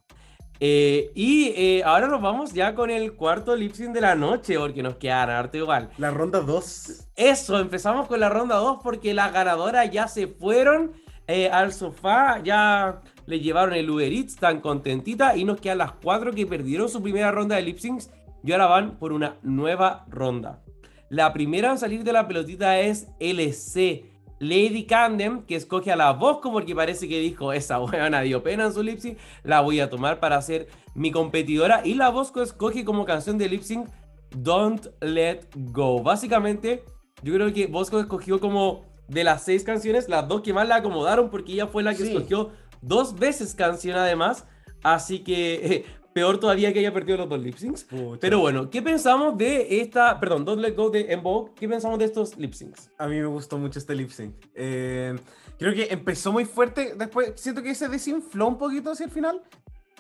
Eh, 0.63 1.11
y 1.15 1.55
eh, 1.57 1.83
ahora 1.85 2.07
nos 2.07 2.21
vamos 2.21 2.53
ya 2.53 2.75
con 2.75 2.91
el 2.91 3.15
cuarto 3.15 3.57
lip 3.57 3.73
sync 3.73 3.95
de 3.95 4.03
la 4.03 4.15
noche, 4.15 4.59
porque 4.59 4.83
nos 4.83 4.97
quedan 4.97 5.31
harto 5.31 5.57
igual. 5.57 5.89
La 5.97 6.11
ronda 6.11 6.41
2. 6.41 7.09
Eso, 7.17 7.59
empezamos 7.59 8.07
con 8.07 8.21
la 8.21 8.29
ronda 8.29 8.57
2 8.57 8.81
porque 8.83 9.15
las 9.15 9.33
ganadoras 9.33 9.91
ya 9.91 10.07
se 10.07 10.27
fueron 10.27 10.93
eh, 11.27 11.49
al 11.49 11.73
sofá, 11.73 12.43
ya 12.43 13.01
le 13.25 13.41
llevaron 13.41 13.75
el 13.75 13.89
Uber 13.89 14.13
Eats 14.13 14.37
tan 14.37 14.61
contentita 14.61 15.37
y 15.37 15.45
nos 15.45 15.61
quedan 15.61 15.79
las 15.79 15.93
cuatro 15.93 16.33
que 16.33 16.47
perdieron 16.47 16.89
su 16.89 17.01
primera 17.03 17.31
ronda 17.31 17.57
de 17.57 17.63
lip 17.63 17.79
syncs 17.79 18.11
y 18.43 18.53
ahora 18.53 18.67
van 18.67 18.99
por 18.99 19.13
una 19.13 19.37
nueva 19.43 20.05
ronda. 20.09 20.63
La 21.09 21.33
primera 21.33 21.71
en 21.71 21.79
salir 21.79 22.05
de 22.05 22.13
la 22.13 22.29
pelotita 22.29 22.81
es 22.81 23.09
LC. 23.19 24.10
Lady 24.41 24.87
Camden, 24.87 25.43
que 25.43 25.55
escoge 25.55 25.93
a 25.93 25.97
la 25.97 26.13
Bosco 26.15 26.51
porque 26.51 26.75
parece 26.75 27.09
que 27.09 27.21
dijo, 27.21 27.53
esa 27.53 27.79
buena 27.79 28.23
dio 28.23 28.43
pena 28.43 28.65
en 28.65 28.73
su 28.73 28.83
lip 28.83 28.99
sync, 28.99 29.19
la 29.45 29.61
voy 29.61 29.81
a 29.81 29.91
tomar 29.91 30.19
para 30.19 30.41
ser 30.43 30.67
mi 30.95 31.13
competidora. 31.13 31.83
Y 31.85 31.95
la 31.95 32.09
Bosco 32.09 32.43
escoge 32.43 32.85
como 32.85 33.05
canción 33.05 33.37
de 33.39 33.49
lip 33.49 33.63
sync 33.63 33.89
Don't 34.31 34.87
Let 35.01 35.41
Go. 35.55 36.03
Básicamente, 36.03 36.85
yo 37.23 37.35
creo 37.35 37.53
que 37.53 37.67
Bosco 37.67 38.01
escogió 38.01 38.41
como 38.41 38.85
de 39.09 39.25
las 39.25 39.43
seis 39.45 39.63
canciones, 39.63 40.09
las 40.09 40.27
dos 40.27 40.41
que 40.41 40.53
más 40.55 40.67
la 40.67 40.77
acomodaron 40.77 41.31
porque 41.31 41.53
ella 41.53 41.67
fue 41.67 41.83
la 41.83 41.93
que 41.95 42.05
Sí. 42.05 42.13
escogió 42.15 42.51
dos 42.81 43.19
veces 43.19 43.55
canción 43.55 43.99
además. 43.99 44.47
Así 44.83 45.19
que 45.19 45.55
eh, 45.55 45.85
peor 46.13 46.39
todavía 46.39 46.73
que 46.73 46.81
haya 46.81 46.93
perdido 46.93 47.19
los 47.19 47.29
dos 47.29 47.41
lip 47.41 47.57
syncs. 47.57 47.87
Pero 48.21 48.41
bueno, 48.41 48.71
¿qué 48.71 48.83
pensamos 48.83 49.37
de 49.37 49.81
esta, 49.81 50.19
perdón, 50.19 50.45
Don't 50.45 50.61
Let 50.61 50.75
Go 50.75 50.91
de 50.91 51.15
Vogue? 51.17 51.53
¿Qué 51.55 51.69
pensamos 51.69 51.99
de 51.99 52.07
estos 52.07 52.37
lip 52.37 52.53
syncs? 52.53 52.91
A 52.99 53.07
mí 53.07 53.17
me 53.17 53.27
gustó 53.27 53.59
mucho 53.59 53.79
este 53.79 53.95
lip 53.95 54.11
sync. 54.11 54.35
Eh, 54.55 55.17
creo 55.59 55.75
que 55.75 55.89
empezó 55.91 56.33
muy 56.33 56.45
fuerte. 56.45 56.95
Después 56.97 57.33
siento 57.37 57.63
que 57.63 57.75
se 57.75 57.89
desinfló 57.89 58.49
un 58.49 58.59
poquito 58.59 58.91
hacia 58.91 59.07
el 59.07 59.13
final. 59.13 59.43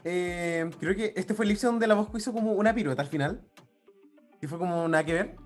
Eh, 0.04 0.68
creo 0.80 0.96
que 0.96 1.12
este 1.16 1.34
fue 1.34 1.44
el 1.44 1.50
lip 1.50 1.58
sync 1.58 1.72
donde 1.72 1.86
la 1.86 1.94
Bosco 1.94 2.16
hizo 2.18 2.32
como 2.32 2.52
una 2.52 2.74
pirueta 2.74 3.02
al 3.02 3.08
final. 3.08 3.40
Y 4.42 4.46
fue 4.46 4.58
como 4.58 4.88
nada 4.88 5.04
que 5.04 5.12
ver. 5.12 5.36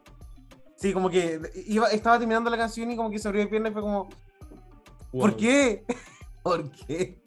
Sí, 0.76 0.92
como 0.92 1.10
que 1.10 1.40
iba, 1.66 1.88
estaba 1.88 2.18
terminando 2.18 2.50
la 2.50 2.56
canción 2.56 2.90
y 2.90 2.96
como 2.96 3.10
que 3.10 3.18
se 3.18 3.28
abrió 3.28 3.42
de 3.42 3.48
pierna 3.48 3.68
y 3.68 3.72
fue 3.72 3.82
como. 3.82 4.08
¿Por 5.12 5.36
qué? 5.36 5.84
¿Por 6.44 6.70
qué? 6.70 7.22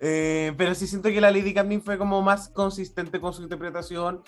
Eh, 0.00 0.52
pero 0.56 0.74
sí 0.74 0.86
siento 0.86 1.10
que 1.10 1.20
la 1.20 1.30
Lady 1.30 1.52
Camden 1.52 1.82
fue 1.82 1.98
como 1.98 2.22
más 2.22 2.48
consistente 2.48 3.20
con 3.20 3.32
su 3.34 3.42
interpretación. 3.42 4.22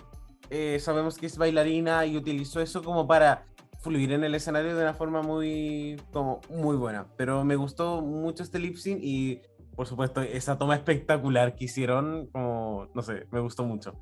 Eh, 0.50 0.78
sabemos 0.78 1.16
que 1.16 1.26
es 1.26 1.38
bailarina 1.38 2.04
y 2.06 2.16
utilizó 2.16 2.60
eso 2.60 2.82
como 2.82 3.06
para 3.06 3.46
fluir 3.80 4.12
en 4.12 4.24
el 4.24 4.34
escenario 4.34 4.76
de 4.76 4.82
una 4.82 4.94
forma 4.94 5.22
muy, 5.22 5.96
como, 6.12 6.42
muy 6.50 6.76
buena. 6.76 7.06
Pero 7.16 7.44
me 7.44 7.56
gustó 7.56 8.02
mucho 8.02 8.42
este 8.42 8.58
lip 8.58 8.76
sync 8.76 9.00
y, 9.02 9.40
por 9.74 9.86
supuesto, 9.86 10.20
esa 10.20 10.58
toma 10.58 10.76
espectacular 10.76 11.56
que 11.56 11.64
hicieron, 11.64 12.26
como, 12.26 12.88
no 12.94 13.02
sé, 13.02 13.26
me 13.30 13.40
gustó 13.40 13.64
mucho. 13.64 13.94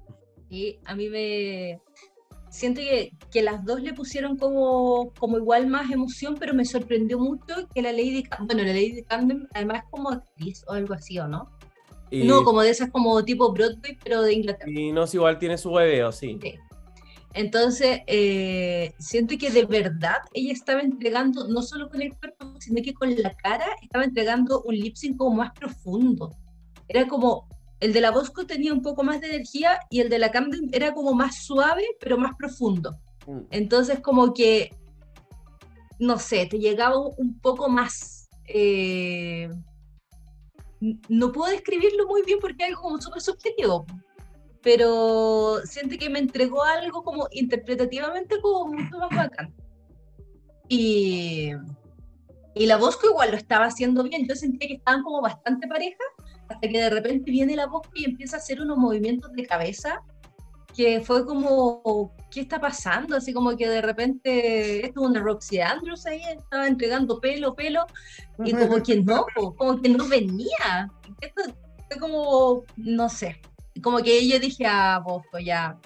Y 0.51 0.81
a 0.85 0.97
mí 0.97 1.09
me, 1.09 1.81
siento 2.55 2.81
que, 2.81 3.13
que 3.33 3.43
las 3.43 3.65
dos 3.65 3.83
le 3.83 3.93
pusieron 3.93 4.37
como, 4.37 5.13
como 5.19 5.39
igual 5.39 5.67
más 5.67 5.91
emoción, 5.91 6.37
pero 6.39 6.55
me 6.55 6.65
sorprendió 6.65 7.19
mucho 7.19 7.69
que 7.75 7.83
la 7.83 7.91
Lady, 7.91 8.25
bueno, 8.47 8.63
la 8.63 8.69
Lady 8.69 9.03
Camden 9.03 9.49
además 9.55 9.83
es 9.83 9.91
como 9.91 10.11
actriz 10.11 10.65
o 10.69 10.73
algo 10.73 10.95
así, 10.95 11.19
¿o 11.19 11.27
no? 11.27 11.51
Y, 12.11 12.23
No, 12.25 12.45
como 12.45 12.63
de 12.63 12.71
esas 12.71 12.91
como 12.91 13.25
tipo 13.25 13.53
Broadway, 13.53 13.99
pero 14.05 14.23
de 14.23 14.35
Inglaterra. 14.35 14.71
y 14.71 14.93
no 14.93 15.03
es 15.03 15.15
igual, 15.15 15.39
tiene 15.39 15.59
su 15.59 15.71
hueveo, 15.71 16.13
sí. 16.13 16.39
Sí. 16.41 16.55
Entonces, 17.33 18.03
eh, 18.07 18.95
siento 19.01 19.35
que 19.37 19.51
de 19.51 19.65
verdad 19.65 20.19
ella 20.33 20.53
estaba 20.53 20.81
entregando, 20.81 21.49
no 21.49 21.61
solo 21.61 21.91
con 21.91 22.03
el 22.03 22.17
cuerpo, 22.17 22.55
sino 22.61 22.81
que 22.85 22.95
con 22.95 23.13
la 23.21 23.35
cara, 23.35 23.67
estaba 23.83 24.05
entregando 24.05 24.63
un 24.63 24.77
lip 24.77 24.95
sync 24.95 25.17
como 25.17 25.35
más 25.35 25.51
profundo. 25.59 26.31
Era 26.87 27.09
como, 27.09 27.49
el 27.85 27.93
de 27.93 28.01
la 28.01 28.11
Bosco 28.11 28.47
tenía 28.47 28.73
un 28.73 28.81
poco 28.81 29.03
más 29.03 29.21
de 29.21 29.27
energía 29.27 29.79
y 29.91 30.01
el 30.01 30.09
de 30.09 30.19
la 30.19 30.31
Camden 30.31 30.71
era 30.73 30.95
como 30.95 31.13
más 31.13 31.45
suave, 31.45 31.85
pero 32.01 32.17
más 32.17 32.35
profundo. 32.35 32.99
Mm. 33.27 33.41
Entonces, 33.51 34.01
como 34.01 34.33
que, 34.33 34.75
no 35.99 36.19
sé, 36.19 36.47
te 36.47 36.59
llegaba 36.59 36.97
un 36.99 37.39
poco 37.41 37.69
más. 37.69 38.31
eh, 38.47 39.51
no 41.09 41.31
puedo 41.33 41.53
describirlo 41.53 42.07
muy 42.07 42.23
bien 42.23 42.39
porque 42.41 42.65
es 42.65 42.71
algo 42.71 42.83
como 42.83 43.01
súper 43.03 43.21
subjetivo, 43.21 43.85
pero 44.63 45.61
siento 45.65 45.97
que 45.99 46.09
me 46.09 46.21
entregó 46.21 46.63
algo 46.63 47.03
como 47.03 47.29
interpretativamente 47.33 48.41
como 48.41 48.73
mucho 48.73 48.99
más 48.99 49.11
bacán. 49.11 49.55
Y, 50.69 51.53
y 52.55 52.67
la 52.67 52.79
Bosco 52.79 53.09
igual 53.09 53.31
lo 53.31 53.37
estaba 53.37 53.67
haciendo 53.67 54.03
bien, 54.05 54.27
yo 54.27 54.35
sentía 54.35 54.69
que 54.69 54.75
estaban 54.77 55.03
como 55.03 55.21
bastante 55.21 55.69
pareja, 55.69 56.05
hasta 56.55 56.69
que 56.69 56.79
de 56.79 56.91
repente 56.91 57.31
viene 57.31 57.57
la 57.57 57.67
Bosco 57.67 57.91
y 57.95 58.05
empieza 58.05 58.37
a 58.37 58.39
hacer 58.39 58.61
unos 58.61 58.79
movimientos 58.79 59.33
de 59.33 59.47
cabeza 59.47 60.03
que 60.77 61.01
fue 61.01 61.25
como, 61.25 62.13
¿qué 62.31 62.41
está 62.41 62.61
pasando? 62.61 63.17
Así 63.17 63.33
como 63.33 63.57
que 63.57 63.69
de 63.69 63.81
repente 63.81 64.85
esto 64.85 65.03
es 65.03 65.09
una 65.09 65.21
Roxy 65.21 65.61
Andrews 65.61 66.05
ahí, 66.07 66.21
estaba 66.37 66.67
entregando 66.67 67.21
pelo, 67.21 67.55
pelo, 67.55 67.87
y 68.45 68.53
como 68.53 68.83
que 68.83 69.01
no, 69.01 69.25
como 69.57 69.81
que 69.81 69.89
no 69.89 70.09
venía. 70.09 70.91
Esto 71.21 71.43
fue 71.89 71.99
como, 72.01 72.65
no 72.77 73.09
sé, 73.09 73.41
como 73.83 73.99
que 73.99 74.27
yo 74.27 74.39
dije 74.41 74.67
a 74.67 74.99
Bosco 74.99 75.39
ya, 75.39 75.79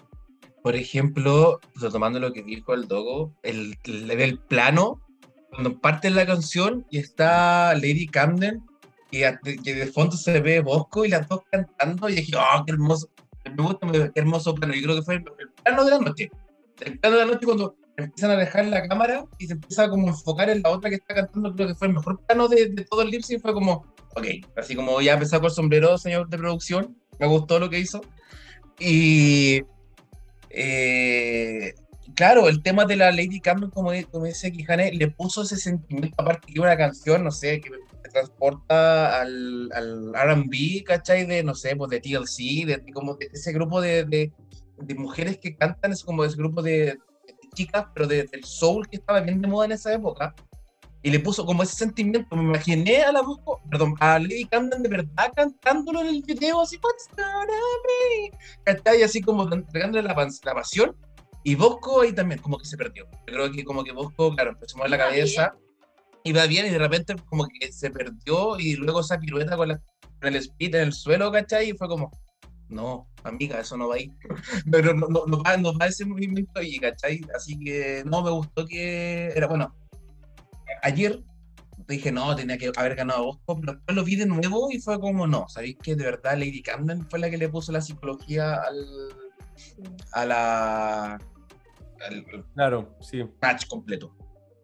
Por 0.62 0.74
ejemplo, 0.74 1.60
retomando 1.74 2.18
lo 2.18 2.32
que 2.32 2.42
dijo 2.42 2.72
el 2.72 2.88
Dogo, 2.88 3.34
el, 3.42 3.76
el, 3.84 4.10
el 4.10 4.38
plano, 4.38 5.02
cuando 5.50 5.78
parte 5.78 6.08
la 6.10 6.26
canción 6.26 6.86
y 6.90 6.98
está 6.98 7.74
Lady 7.74 8.06
Camden, 8.06 8.62
que 9.10 9.74
de 9.74 9.86
fondo 9.86 10.16
se 10.16 10.40
ve 10.40 10.60
Bosco 10.60 11.04
y 11.04 11.08
las 11.08 11.28
dos 11.28 11.40
cantando, 11.50 12.08
y 12.08 12.16
dije, 12.16 12.32
oh, 12.36 12.64
qué 12.64 12.72
hermoso, 12.72 13.08
me 13.56 13.62
gusta, 13.62 13.86
qué 13.90 14.20
hermoso 14.20 14.54
plano. 14.54 14.74
Yo 14.74 14.82
creo 14.82 14.96
que 14.96 15.02
fue 15.02 15.14
el, 15.16 15.24
el 15.38 15.48
plano 15.62 15.84
de 15.84 15.90
la 15.90 15.98
noche. 15.98 16.30
El 16.80 16.98
plano 16.98 17.16
de 17.16 17.24
la 17.24 17.32
noche 17.32 17.46
cuando 17.46 17.76
empiezan 17.96 18.30
a 18.30 18.36
dejar 18.36 18.66
la 18.66 18.86
cámara 18.86 19.24
y 19.38 19.46
se 19.46 19.54
empieza 19.54 19.88
como 19.88 20.06
a 20.06 20.10
enfocar 20.10 20.48
en 20.50 20.62
la 20.62 20.70
otra 20.70 20.90
que 20.90 20.96
está 20.96 21.14
cantando, 21.14 21.54
creo 21.54 21.68
que 21.68 21.74
fue 21.74 21.88
el 21.88 21.94
mejor 21.94 22.20
plano 22.24 22.46
de, 22.48 22.68
de 22.68 22.84
todo 22.84 23.02
el 23.02 23.10
lip 23.10 23.22
sync, 23.22 23.42
fue 23.42 23.52
como, 23.52 23.84
ok, 24.14 24.26
así 24.56 24.76
como 24.76 25.00
ya 25.00 25.14
empezó 25.14 25.38
con 25.38 25.46
el 25.46 25.52
sombrero, 25.52 25.98
señor 25.98 26.28
de 26.28 26.38
producción, 26.38 26.96
me 27.18 27.26
gustó 27.26 27.58
lo 27.58 27.68
que 27.68 27.80
hizo. 27.80 28.00
Y 28.78 29.62
eh, 30.50 31.74
claro, 32.14 32.48
el 32.48 32.62
tema 32.62 32.84
de 32.84 32.96
la 32.96 33.10
Lady 33.10 33.40
Camden, 33.40 33.70
como, 33.70 33.90
como 34.10 34.26
dice 34.26 34.52
Quijane, 34.52 34.92
le 34.92 35.08
puso 35.08 35.42
ese 35.42 35.56
sentimiento, 35.56 36.14
aparte 36.18 36.52
que 36.52 36.60
una 36.60 36.76
canción, 36.76 37.24
no 37.24 37.32
sé, 37.32 37.60
que 37.60 37.70
transporta 38.22 39.20
al, 39.20 39.70
al 39.72 40.12
RB, 40.14 40.84
¿cachai? 40.84 41.26
De, 41.26 41.42
no 41.42 41.54
sé, 41.54 41.76
pues 41.76 41.90
de 41.90 42.00
TLC, 42.00 42.66
de, 42.66 42.76
de 42.84 42.92
como 42.92 43.14
de 43.14 43.28
ese 43.32 43.52
grupo 43.52 43.80
de, 43.80 44.04
de, 44.04 44.32
de 44.78 44.94
mujeres 44.94 45.38
que 45.38 45.56
cantan, 45.56 45.92
es 45.92 46.02
como 46.04 46.24
ese 46.24 46.36
grupo 46.36 46.62
de, 46.62 46.98
chicas, 47.54 47.86
pero 47.94 48.06
de- 48.06 48.24
del 48.24 48.44
soul 48.44 48.88
que 48.88 48.96
estaba 48.96 49.20
bien 49.20 49.40
de 49.40 49.48
moda 49.48 49.66
en 49.66 49.72
esa 49.72 49.92
época. 49.92 50.34
Y 51.00 51.10
le 51.10 51.20
puso 51.20 51.46
como 51.46 51.62
ese 51.62 51.76
sentimiento, 51.76 52.34
me 52.34 52.42
imaginé 52.42 53.02
a 53.02 53.12
la 53.12 53.22
Bosco, 53.22 53.60
perdón, 53.70 53.94
a 54.00 54.18
Lady 54.18 54.44
Camden 54.46 54.82
de 54.82 54.88
verdad 54.88 55.32
cantándolo 55.34 56.00
en 56.00 56.08
el 56.08 56.22
video, 56.22 56.60
así, 56.60 56.76
What's 56.82 57.08
gonna? 57.16 57.52
¿cachai? 58.64 59.02
Así 59.02 59.20
como 59.20 59.50
entregándole 59.52 60.02
la, 60.02 60.14
la 60.44 60.54
pasión. 60.54 60.96
Y 61.44 61.54
Bosco 61.54 62.00
ahí 62.00 62.12
también, 62.12 62.40
como 62.40 62.58
que 62.58 62.64
se 62.64 62.76
perdió. 62.76 63.04
Yo 63.28 63.32
creo 63.32 63.50
que 63.52 63.64
como 63.64 63.84
que 63.84 63.92
Bosco, 63.92 64.34
claro, 64.34 64.50
empezó 64.50 64.76
a 64.76 64.78
mover 64.78 64.90
la 64.90 64.98
cabeza, 64.98 65.54
iba 66.28 66.46
bien 66.46 66.66
y 66.66 66.70
de 66.70 66.78
repente 66.78 67.16
como 67.26 67.46
que 67.46 67.72
se 67.72 67.90
perdió 67.90 68.58
y 68.58 68.76
luego 68.76 69.00
esa 69.00 69.18
pirueta 69.18 69.56
con, 69.56 69.68
la, 69.68 69.80
con 70.20 70.28
el 70.28 70.36
speed 70.36 70.74
en 70.74 70.82
el 70.82 70.92
suelo, 70.92 71.32
¿cachai? 71.32 71.70
Y 71.70 71.76
fue 71.76 71.88
como, 71.88 72.10
no, 72.68 73.08
amiga, 73.24 73.60
eso 73.60 73.76
no 73.76 73.88
va 73.88 73.96
ahí. 73.96 74.12
Pero 74.70 74.94
no, 74.94 75.08
no, 75.08 75.26
no 75.26 75.42
va, 75.42 75.56
no 75.56 75.76
va 75.76 75.86
ese 75.86 76.04
movimiento 76.04 76.60
ahí, 76.60 76.78
¿cachai? 76.78 77.20
Así 77.34 77.58
que 77.58 78.02
no, 78.06 78.22
me 78.22 78.30
gustó 78.30 78.66
que 78.66 79.28
era, 79.34 79.46
bueno, 79.46 79.74
ayer 80.82 81.22
dije, 81.88 82.12
no, 82.12 82.36
tenía 82.36 82.58
que 82.58 82.70
haber 82.76 82.94
ganado 82.94 83.24
Bosco, 83.24 83.60
pero 83.60 83.72
después 83.72 83.96
lo 83.96 84.04
vi 84.04 84.16
de 84.16 84.26
nuevo 84.26 84.70
y 84.70 84.78
fue 84.78 85.00
como, 85.00 85.26
no, 85.26 85.48
¿sabéis 85.48 85.78
que 85.82 85.96
de 85.96 86.04
verdad 86.04 86.34
Lady 86.34 86.62
Camden 86.62 87.08
fue 87.08 87.18
la 87.18 87.30
que 87.30 87.38
le 87.38 87.48
puso 87.48 87.72
la 87.72 87.80
psicología 87.80 88.54
al, 88.56 88.86
a 90.12 90.26
la, 90.26 91.12
al 91.14 92.26
Claro, 92.54 92.94
sí. 93.00 93.24
match 93.40 93.66
completo? 93.68 94.14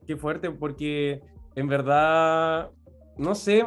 Qué 0.06 0.16
fuerte, 0.16 0.50
porque 0.50 1.22
en 1.56 1.68
verdad, 1.68 2.70
no 3.16 3.34
sé, 3.34 3.66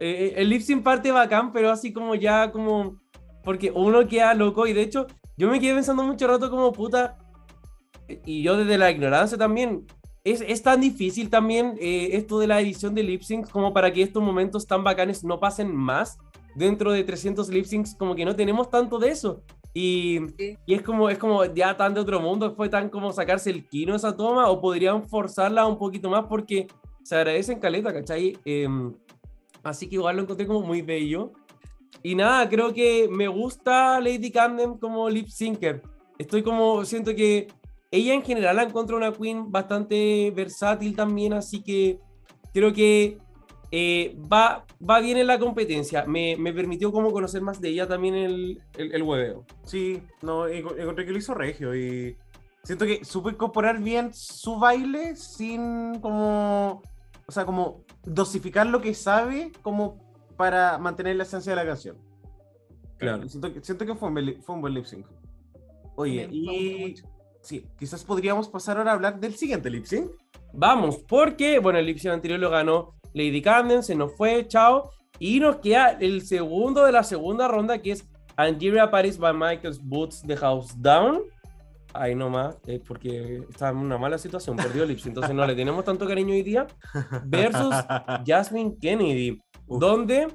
eh, 0.00 0.34
el 0.36 0.48
lip 0.48 0.62
sync 0.62 0.82
parte 0.82 1.10
bacán, 1.12 1.52
pero 1.52 1.70
así 1.70 1.92
como 1.92 2.14
ya 2.14 2.50
como, 2.52 3.00
porque 3.42 3.70
uno 3.70 4.06
queda 4.06 4.34
loco 4.34 4.66
y 4.66 4.72
de 4.72 4.82
hecho 4.82 5.06
yo 5.36 5.48
me 5.48 5.60
quedé 5.60 5.74
pensando 5.74 6.02
mucho 6.02 6.26
rato 6.26 6.50
como 6.50 6.72
puta, 6.72 7.18
y 8.26 8.42
yo 8.42 8.56
desde 8.56 8.78
la 8.78 8.90
ignorancia 8.90 9.38
también, 9.38 9.86
es, 10.24 10.40
es 10.40 10.62
tan 10.62 10.80
difícil 10.80 11.30
también 11.30 11.76
eh, 11.80 12.10
esto 12.12 12.38
de 12.38 12.46
la 12.46 12.60
edición 12.60 12.94
de 12.94 13.02
lip 13.02 13.22
syncs 13.22 13.50
como 13.50 13.72
para 13.72 13.92
que 13.92 14.02
estos 14.02 14.22
momentos 14.22 14.66
tan 14.66 14.84
bacanes 14.84 15.24
no 15.24 15.40
pasen 15.40 15.74
más 15.74 16.18
dentro 16.54 16.92
de 16.92 17.02
300 17.02 17.48
lip 17.48 17.64
syncs, 17.64 17.94
como 17.96 18.14
que 18.14 18.24
no 18.24 18.36
tenemos 18.36 18.70
tanto 18.70 18.98
de 18.98 19.08
eso. 19.08 19.42
Y, 19.74 20.20
Sí. 20.38 20.58
y 20.66 20.74
es 20.74 20.82
como, 20.82 21.08
es 21.08 21.16
como 21.18 21.44
ya 21.46 21.76
tan 21.76 21.94
de 21.94 22.00
otro 22.00 22.20
mundo, 22.20 22.54
fue 22.54 22.68
tan 22.68 22.90
como 22.90 23.10
sacarse 23.10 23.50
el 23.50 23.66
kino 23.68 23.96
esa 23.96 24.14
toma, 24.14 24.50
o 24.50 24.60
podrían 24.60 25.08
forzarla 25.08 25.66
un 25.66 25.78
poquito 25.78 26.10
más 26.10 26.26
porque 26.28 26.66
se 27.02 27.16
agradecen 27.16 27.58
caleta, 27.60 27.92
¿cachai? 27.92 28.38
Em, 28.44 28.94
así 29.62 29.88
que 29.88 29.96
igual 29.96 30.16
lo 30.16 30.22
encontré 30.22 30.46
como 30.46 30.62
muy 30.62 30.82
bello. 30.82 31.32
Y 32.02 32.14
nada, 32.14 32.48
creo 32.48 32.72
que 32.72 33.08
me 33.10 33.28
gusta 33.28 34.00
Lady 34.00 34.30
Camden 34.30 34.78
como 34.78 35.08
lip 35.08 35.28
syncer. 35.28 35.82
Estoy 36.18 36.42
como, 36.42 36.84
siento 36.84 37.14
que 37.14 37.48
ella 37.90 38.14
en 38.14 38.22
general 38.22 38.56
la 38.56 38.62
encuentro 38.62 38.96
una 38.96 39.12
queen 39.12 39.52
bastante 39.52 40.32
versátil 40.34 40.96
también, 40.96 41.32
así 41.34 41.62
que 41.62 42.00
creo 42.54 42.72
que 42.72 43.18
eh, 43.70 44.16
va, 44.32 44.64
va 44.88 45.00
bien 45.00 45.18
en 45.18 45.26
la 45.26 45.38
competencia. 45.38 46.04
Me, 46.06 46.36
me 46.36 46.52
permitió 46.52 46.90
como 46.90 47.12
conocer 47.12 47.42
más 47.42 47.60
de 47.60 47.68
ella 47.68 47.86
también 47.86 48.14
el, 48.14 48.62
el, 48.78 48.94
el 48.94 49.02
hueveo. 49.02 49.44
Sí, 49.64 50.02
no, 50.22 50.48
enco- 50.48 50.78
encontré 50.78 51.04
que 51.04 51.12
lo 51.12 51.18
hizo 51.18 51.34
regio 51.34 51.74
y 51.76 52.16
siento 52.64 52.86
que 52.86 53.04
supo 53.04 53.30
incorporar 53.30 53.80
bien 53.80 54.12
su 54.14 54.58
baile 54.58 55.14
sin 55.16 56.00
como, 56.00 56.82
o 57.26 57.32
sea, 57.32 57.44
como 57.44 57.84
dosificar 58.04 58.66
lo 58.66 58.80
que 58.80 58.94
sabe 58.94 59.52
como 59.62 59.98
para 60.36 60.78
mantener 60.78 61.16
la 61.16 61.22
esencia 61.24 61.52
de 61.52 61.56
la 61.56 61.66
canción. 61.66 61.96
Claro. 62.98 63.28
Siento 63.28 63.52
que, 63.52 63.60
siento 63.62 63.86
que 63.86 63.94
fue, 63.94 64.08
un 64.08 64.14
bel- 64.14 64.40
fue 64.42 64.54
un 64.54 64.60
buen 64.60 64.74
lip 64.74 64.84
sync. 64.84 65.06
Oye, 65.96 66.28
y 66.30 66.94
sí, 67.40 67.66
quizás 67.78 68.04
podríamos 68.04 68.48
pasar 68.48 68.78
ahora 68.78 68.92
a 68.92 68.94
hablar 68.94 69.20
del 69.20 69.34
siguiente 69.34 69.68
lip 69.70 69.84
sync. 69.84 70.10
Vamos, 70.52 70.98
porque, 71.08 71.58
bueno, 71.58 71.78
el 71.78 71.86
lip 71.86 71.98
sync 71.98 72.14
anterior 72.14 72.38
lo 72.40 72.50
ganó 72.50 72.94
Lady 73.14 73.42
Camden, 73.42 73.82
se 73.82 73.94
nos 73.94 74.14
fue, 74.16 74.46
chao. 74.48 74.90
Y 75.18 75.38
nos 75.40 75.56
queda 75.56 75.90
el 76.00 76.22
segundo 76.22 76.84
de 76.84 76.92
la 76.92 77.04
segunda 77.04 77.46
ronda, 77.46 77.80
que 77.80 77.92
es 77.92 78.08
Angeria 78.36 78.90
Paris 78.90 79.18
by 79.18 79.34
Michael's 79.34 79.80
Boots 79.80 80.22
The 80.22 80.36
House 80.36 80.74
Down. 80.80 81.22
Ahí 81.94 82.14
nomás, 82.14 82.56
eh, 82.66 82.80
porque 82.86 83.42
estaba 83.50 83.70
en 83.72 83.84
una 83.84 83.98
mala 83.98 84.16
situación, 84.18 84.56
perdió 84.56 84.82
el 84.84 84.88
lip 84.88 84.98
sync, 84.98 85.08
entonces 85.08 85.34
no 85.34 85.46
le 85.46 85.54
tenemos 85.54 85.84
tanto 85.84 86.06
cariño 86.06 86.32
hoy 86.32 86.42
día. 86.42 86.66
Versus 87.24 87.74
Jasmine 88.26 88.76
Kennedy, 88.80 89.42
Uf. 89.66 89.80
donde, 89.80 90.28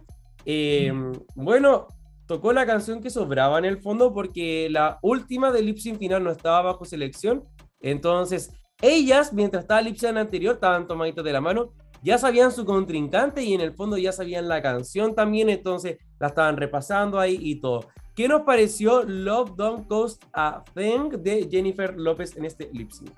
eh, 0.46 0.94
bueno, 1.36 1.88
tocó 2.28 2.54
la 2.54 2.66
canción 2.66 3.02
que 3.02 3.10
sobraba 3.10 3.58
en 3.58 3.66
el 3.66 3.80
fondo 3.80 4.14
porque 4.14 4.68
la 4.70 5.00
última 5.02 5.52
del 5.52 5.66
lip 5.66 5.78
sync 5.78 5.98
final 5.98 6.24
no 6.24 6.32
estaba 6.32 6.62
bajo 6.62 6.86
selección. 6.86 7.44
Entonces, 7.80 8.52
ellas, 8.82 9.34
mientras 9.34 9.64
estaba 9.64 9.80
el 9.80 9.88
lip 9.88 9.98
sync 9.98 10.18
anterior, 10.18 10.56
estaban 10.56 10.88
tomaditas 10.88 11.24
de 11.24 11.34
la 11.34 11.42
mano, 11.42 11.74
ya 12.04 12.18
sabían 12.18 12.52
su 12.52 12.66
contrincante 12.66 13.44
y 13.44 13.54
en 13.54 13.62
el 13.62 13.74
fondo 13.74 13.98
ya 13.98 14.12
sabían 14.12 14.48
la 14.48 14.62
canción 14.62 15.16
también, 15.16 15.50
entonces 15.50 15.98
la 16.20 16.28
estaban 16.28 16.58
repasando 16.58 17.20
ahí 17.20 17.38
y 17.42 17.60
todo. 17.60 17.88
¿Qué 18.18 18.28
nos 18.28 18.42
pareció 18.42 19.04
Love 19.04 19.56
Don't 19.56 19.88
Cost 19.88 20.24
a 20.34 20.64
Thing 20.74 21.10
de 21.20 21.48
Jennifer 21.52 21.96
López 21.96 22.36
en 22.36 22.46
este 22.46 22.68
lip 22.74 22.90
sync? 22.90 23.12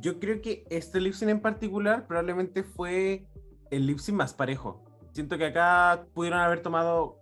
Yo 0.00 0.18
creo 0.18 0.40
que 0.40 0.64
este 0.70 0.98
lip 0.98 1.12
sync 1.12 1.28
en 1.28 1.40
particular 1.40 2.06
probablemente 2.06 2.62
fue 2.62 3.26
el 3.70 3.86
lip 3.86 3.98
sync 3.98 4.16
más 4.16 4.32
parejo. 4.32 4.82
Siento 5.12 5.36
que 5.36 5.44
acá 5.44 6.06
pudieron 6.14 6.40
haber 6.40 6.62
tomado 6.62 7.18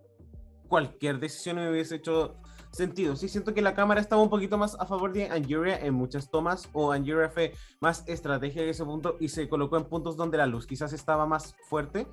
cualquier 0.68 1.18
decisión 1.18 1.58
y 1.58 1.66
hubiese 1.66 1.96
hecho 1.96 2.36
sentido. 2.70 3.16
Sí, 3.16 3.26
siento 3.28 3.52
que 3.52 3.62
la 3.62 3.74
cámara 3.74 4.00
estaba 4.00 4.22
un 4.22 4.30
poquito 4.30 4.56
más 4.56 4.76
a 4.78 4.86
favor 4.86 5.12
de 5.12 5.28
Angeria 5.28 5.76
en 5.84 5.94
muchas 5.94 6.30
tomas, 6.30 6.70
o 6.72 6.92
Angeria 6.92 7.30
fue 7.30 7.52
más 7.80 8.04
estrategia 8.06 8.62
en 8.62 8.68
ese 8.68 8.84
punto 8.84 9.16
y 9.18 9.26
se 9.26 9.48
colocó 9.48 9.76
en 9.76 9.86
puntos 9.86 10.16
donde 10.16 10.38
la 10.38 10.46
luz 10.46 10.68
quizás 10.68 10.92
estaba 10.92 11.26
más 11.26 11.56
fuerte. 11.68 12.06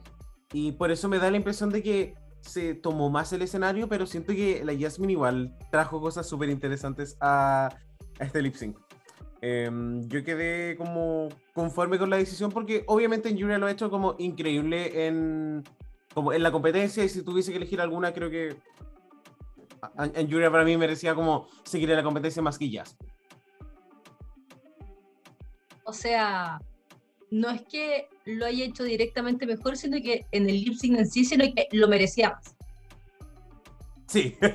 Y 0.51 0.71
por 0.71 0.89
eso 0.89 1.07
me 1.07 1.19
da 1.19 1.29
la 1.29 1.37
impresión 1.37 1.69
de 1.69 1.83
que 1.83 2.15
se 2.41 2.73
tomó 2.73 3.09
más 3.09 3.31
el 3.33 3.41
escenario, 3.43 3.87
pero 3.87 4.05
siento 4.05 4.33
que 4.33 4.63
la 4.65 4.77
Jasmine 4.77 5.13
igual 5.13 5.55
trajo 5.71 6.01
cosas 6.01 6.27
súper 6.27 6.49
interesantes 6.49 7.17
a, 7.21 7.69
este 8.19 8.41
lip 8.41 8.55
sync. 8.55 8.77
Em, 9.41 10.07
yo 10.07 10.23
quedé 10.23 10.75
como 10.77 11.29
conforme 11.53 11.97
con 11.97 12.09
la 12.09 12.17
decisión 12.17 12.51
porque 12.51 12.83
obviamente 12.87 13.29
Angeria 13.29 13.57
lo 13.57 13.65
ha 13.65 13.71
hecho 13.71 13.89
como 13.89 14.15
increíble 14.19 15.07
en, 15.07 15.63
como 16.13 16.31
en 16.33 16.43
la 16.43 16.51
competencia 16.51 17.03
y 17.03 17.09
si 17.09 17.23
tuviese 17.23 17.51
que 17.51 17.57
elegir 17.57 17.81
alguna 17.81 18.13
creo 18.13 18.29
que 18.29 18.55
An- 19.97 20.13
Anjuria 20.15 20.51
para 20.51 20.63
mí 20.63 20.77
merecía 20.77 21.15
como 21.15 21.47
seguir 21.63 21.89
en 21.89 21.97
la 21.97 22.03
competencia 22.03 22.41
más 22.43 22.59
que 22.59 22.69
Jazz. 22.69 22.95
O 25.83 25.93
sea, 25.93 26.61
no 27.31 27.49
es 27.49 27.61
que 27.63 28.07
lo 28.25 28.45
haya 28.45 28.65
hecho 28.65 28.83
directamente 28.83 29.45
mejor, 29.47 29.77
sino 29.77 29.97
que 30.01 30.25
en 30.31 30.49
el 30.49 30.63
lip 30.63 30.75
sync 30.75 30.99
en 30.99 31.09
sí, 31.09 31.25
sino 31.25 31.45
que 31.45 31.67
lo 31.71 31.87
merecía 31.87 32.31
más. 32.31 32.55
Sí. 34.07 34.37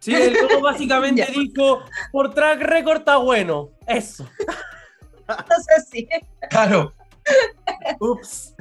Sí, 0.00 0.12
el 0.12 0.36
básicamente 0.60 1.22
Ya. 1.28 1.32
dijo, 1.32 1.78
por 2.10 2.34
track 2.34 2.60
record 2.60 2.98
está 2.98 3.18
bueno. 3.18 3.70
Eso. 3.86 4.28
Entonces, 5.28 5.86
sí. 5.88 6.08
Claro, 6.50 6.92
Ups. 8.00 8.54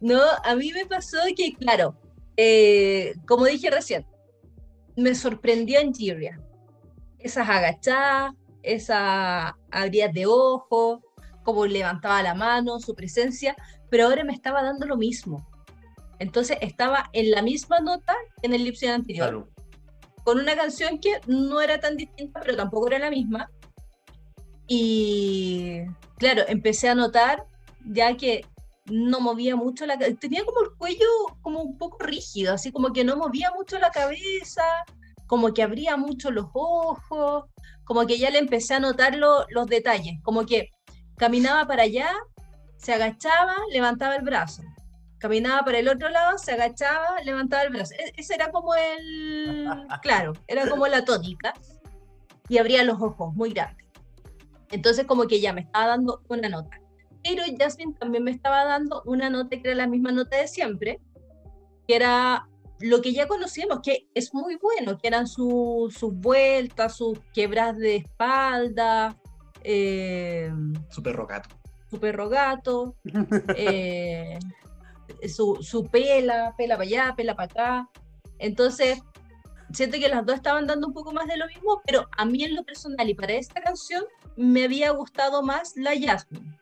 No, 0.00 0.20
a 0.44 0.54
mí 0.56 0.72
me 0.72 0.86
pasó 0.86 1.18
que, 1.36 1.54
claro, 1.54 1.96
eh, 2.36 3.14
como 3.26 3.46
dije 3.46 3.70
recién, 3.70 4.04
me 4.96 5.14
sorprendió 5.14 5.78
en 5.78 5.94
Giria. 5.94 6.40
Esas 7.20 7.48
agachadas, 7.48 8.34
esas 8.62 9.52
abrías 9.70 10.12
de 10.12 10.26
ojos, 10.26 11.00
como 11.48 11.64
levantaba 11.64 12.22
la 12.22 12.34
mano, 12.34 12.78
su 12.78 12.94
presencia, 12.94 13.56
pero 13.88 14.04
ahora 14.04 14.22
me 14.22 14.34
estaba 14.34 14.62
dando 14.62 14.84
lo 14.84 14.98
mismo. 14.98 15.48
Entonces 16.18 16.58
estaba 16.60 17.08
en 17.14 17.30
la 17.30 17.40
misma 17.40 17.78
nota 17.78 18.14
en 18.42 18.52
el 18.52 18.64
lip 18.64 18.74
sync 18.74 18.90
anterior, 18.92 19.30
Claro. 19.30 19.48
con 20.24 20.38
una 20.40 20.54
canción 20.54 20.98
que 20.98 21.22
no 21.26 21.62
era 21.62 21.80
tan 21.80 21.96
distinta, 21.96 22.40
pero 22.40 22.54
tampoco 22.54 22.88
era 22.88 22.98
la 22.98 23.08
misma. 23.10 23.50
Y 24.66 25.80
claro, 26.18 26.42
empecé 26.48 26.90
a 26.90 26.94
notar 26.94 27.44
ya 27.86 28.14
que 28.18 28.44
no 28.84 29.18
movía 29.20 29.56
mucho 29.56 29.86
la 29.86 29.98
cabeza, 29.98 30.18
tenía 30.20 30.44
como 30.44 30.60
el 30.60 30.76
cuello 30.76 31.06
como 31.40 31.62
un 31.62 31.78
poco 31.78 31.96
rígido, 32.04 32.52
así 32.52 32.72
como 32.72 32.92
que 32.92 33.04
no 33.04 33.16
movía 33.16 33.50
mucho 33.56 33.78
la 33.78 33.90
cabeza, 33.90 34.62
como 35.26 35.54
que 35.54 35.62
abría 35.62 35.96
mucho 35.96 36.30
los 36.30 36.48
ojos, 36.52 37.44
como 37.84 38.06
que 38.06 38.18
ya 38.18 38.28
le 38.28 38.38
empecé 38.38 38.74
a 38.74 38.80
notar 38.80 39.16
lo- 39.16 39.46
los 39.48 39.66
detalles, 39.66 40.20
como 40.22 40.44
que 40.44 40.72
caminaba 41.18 41.66
para 41.66 41.82
allá, 41.84 42.10
se 42.76 42.92
agachaba, 42.94 43.54
levantaba 43.72 44.16
el 44.16 44.22
brazo. 44.22 44.62
Caminaba 45.18 45.64
para 45.64 45.78
el 45.78 45.88
otro 45.88 46.08
lado, 46.08 46.38
se 46.38 46.52
agachaba, 46.52 47.20
levantaba 47.24 47.62
el 47.64 47.70
brazo. 47.70 47.94
E- 47.98 48.12
Ese 48.16 48.34
era 48.34 48.50
como 48.52 48.74
el, 48.74 49.66
claro, 50.02 50.32
era 50.46 50.68
como 50.68 50.86
la 50.86 51.04
tónica. 51.04 51.54
Y 52.48 52.58
abría 52.58 52.84
los 52.84 53.00
ojos 53.02 53.34
muy 53.34 53.52
grandes. 53.52 53.84
Entonces 54.70 55.06
como 55.06 55.26
que 55.26 55.40
ya 55.40 55.52
me 55.52 55.62
estaba 55.62 55.86
dando 55.88 56.22
una 56.28 56.48
nota. 56.48 56.80
Pero 57.24 57.42
Jasmine 57.58 57.94
también 57.98 58.22
me 58.24 58.30
estaba 58.30 58.64
dando 58.64 59.02
una 59.04 59.28
nota 59.28 59.56
que 59.56 59.62
era 59.64 59.74
la 59.74 59.86
misma 59.86 60.12
nota 60.12 60.36
de 60.36 60.46
siempre, 60.48 61.00
que 61.86 61.96
era 61.96 62.46
lo 62.80 63.02
que 63.02 63.12
ya 63.12 63.26
conocíamos, 63.26 63.80
que 63.82 64.06
es 64.14 64.32
muy 64.32 64.54
bueno, 64.56 64.98
que 64.98 65.08
eran 65.08 65.26
su- 65.26 65.92
sus 65.94 66.14
vueltas, 66.14 66.96
sus 66.96 67.18
quebras 67.34 67.76
de 67.76 67.96
espalda, 67.96 69.16
eh, 69.64 70.52
su 70.88 71.02
perro 71.02 71.26
gato. 71.26 71.48
su 71.90 71.98
perro 71.98 72.28
gato, 72.28 72.94
eh, 73.56 74.38
su, 75.28 75.58
su 75.62 75.84
pela, 75.84 76.54
pela 76.56 76.76
para 76.76 76.88
allá, 76.88 77.14
pela 77.16 77.34
para 77.34 77.46
acá. 77.46 77.90
Entonces, 78.38 79.02
siento 79.72 79.98
que 79.98 80.08
las 80.08 80.24
dos 80.24 80.36
estaban 80.36 80.66
dando 80.66 80.86
un 80.86 80.94
poco 80.94 81.12
más 81.12 81.26
de 81.26 81.36
lo 81.36 81.46
mismo, 81.46 81.82
pero 81.84 82.08
a 82.16 82.24
mí 82.24 82.44
en 82.44 82.54
lo 82.54 82.64
personal 82.64 83.08
y 83.08 83.14
para 83.14 83.34
esta 83.34 83.60
canción 83.60 84.04
me 84.36 84.64
había 84.64 84.90
gustado 84.90 85.42
más 85.42 85.76
la 85.76 85.90
Jasmine. 85.98 86.58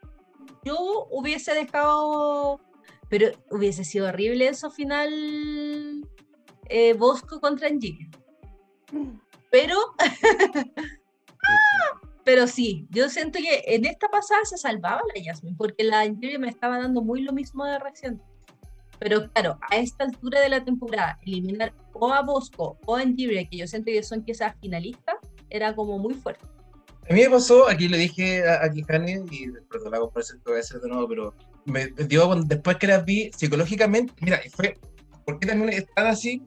Yo 0.64 1.06
hubiese 1.10 1.54
dejado, 1.54 2.60
pero 3.08 3.30
hubiese 3.50 3.84
sido 3.84 4.08
horrible 4.08 4.48
eso 4.48 4.70
final 4.70 6.02
eh, 6.68 6.94
Bosco 6.94 7.40
contra 7.40 7.68
Angie. 7.68 8.10
Pero, 9.50 9.76
pero 12.26 12.48
sí, 12.48 12.88
yo 12.90 13.08
siento 13.08 13.38
que 13.38 13.62
en 13.66 13.84
esta 13.84 14.08
pasada 14.08 14.40
se 14.42 14.56
salvaba 14.56 15.00
la 15.14 15.22
Jasmine, 15.24 15.54
porque 15.56 15.84
la 15.84 16.00
Angie 16.00 16.40
me 16.40 16.48
estaba 16.48 16.76
dando 16.76 17.00
muy 17.00 17.22
lo 17.22 17.32
mismo 17.32 17.64
de 17.64 17.78
reacción. 17.78 18.20
Pero 18.98 19.30
claro, 19.30 19.60
a 19.70 19.76
esta 19.76 20.02
altura 20.02 20.40
de 20.40 20.48
la 20.48 20.64
temporada, 20.64 21.20
eliminar 21.24 21.72
o 21.92 22.12
a 22.12 22.22
Bosco 22.22 22.80
o 22.84 22.96
a 22.96 23.02
Angie, 23.02 23.48
que 23.48 23.58
yo 23.58 23.68
siento 23.68 23.92
que 23.92 24.02
son 24.02 24.24
quizás 24.24 24.56
finalistas, 24.60 25.14
era 25.50 25.76
como 25.76 26.00
muy 26.00 26.14
fuerte. 26.14 26.44
A 27.08 27.14
mí 27.14 27.20
me 27.20 27.30
pasó, 27.30 27.68
aquí 27.68 27.86
le 27.86 27.96
dije 27.96 28.44
a, 28.44 28.64
a 28.64 28.70
Kihane, 28.72 29.24
y 29.30 29.52
perdón 29.70 29.92
la 29.92 30.00
comparación 30.00 30.42
voy 30.44 30.56
a 30.56 30.58
hacer 30.58 30.80
de 30.80 30.88
nuevo, 30.88 31.06
pero 31.06 31.34
me 31.64 31.86
dio 32.08 32.34
después 32.42 32.76
que 32.78 32.88
las 32.88 33.04
vi 33.04 33.30
psicológicamente, 33.36 34.12
mira, 34.20 34.40
fue, 34.52 34.76
¿por 35.24 35.38
qué 35.38 35.46
también 35.46 35.74
están 35.74 36.08
así? 36.08 36.42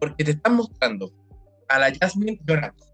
Porque 0.00 0.24
te 0.24 0.32
están 0.32 0.56
mostrando 0.56 1.12
a 1.68 1.78
la 1.78 1.92
Jasmine 1.94 2.40
llorando, 2.44 2.84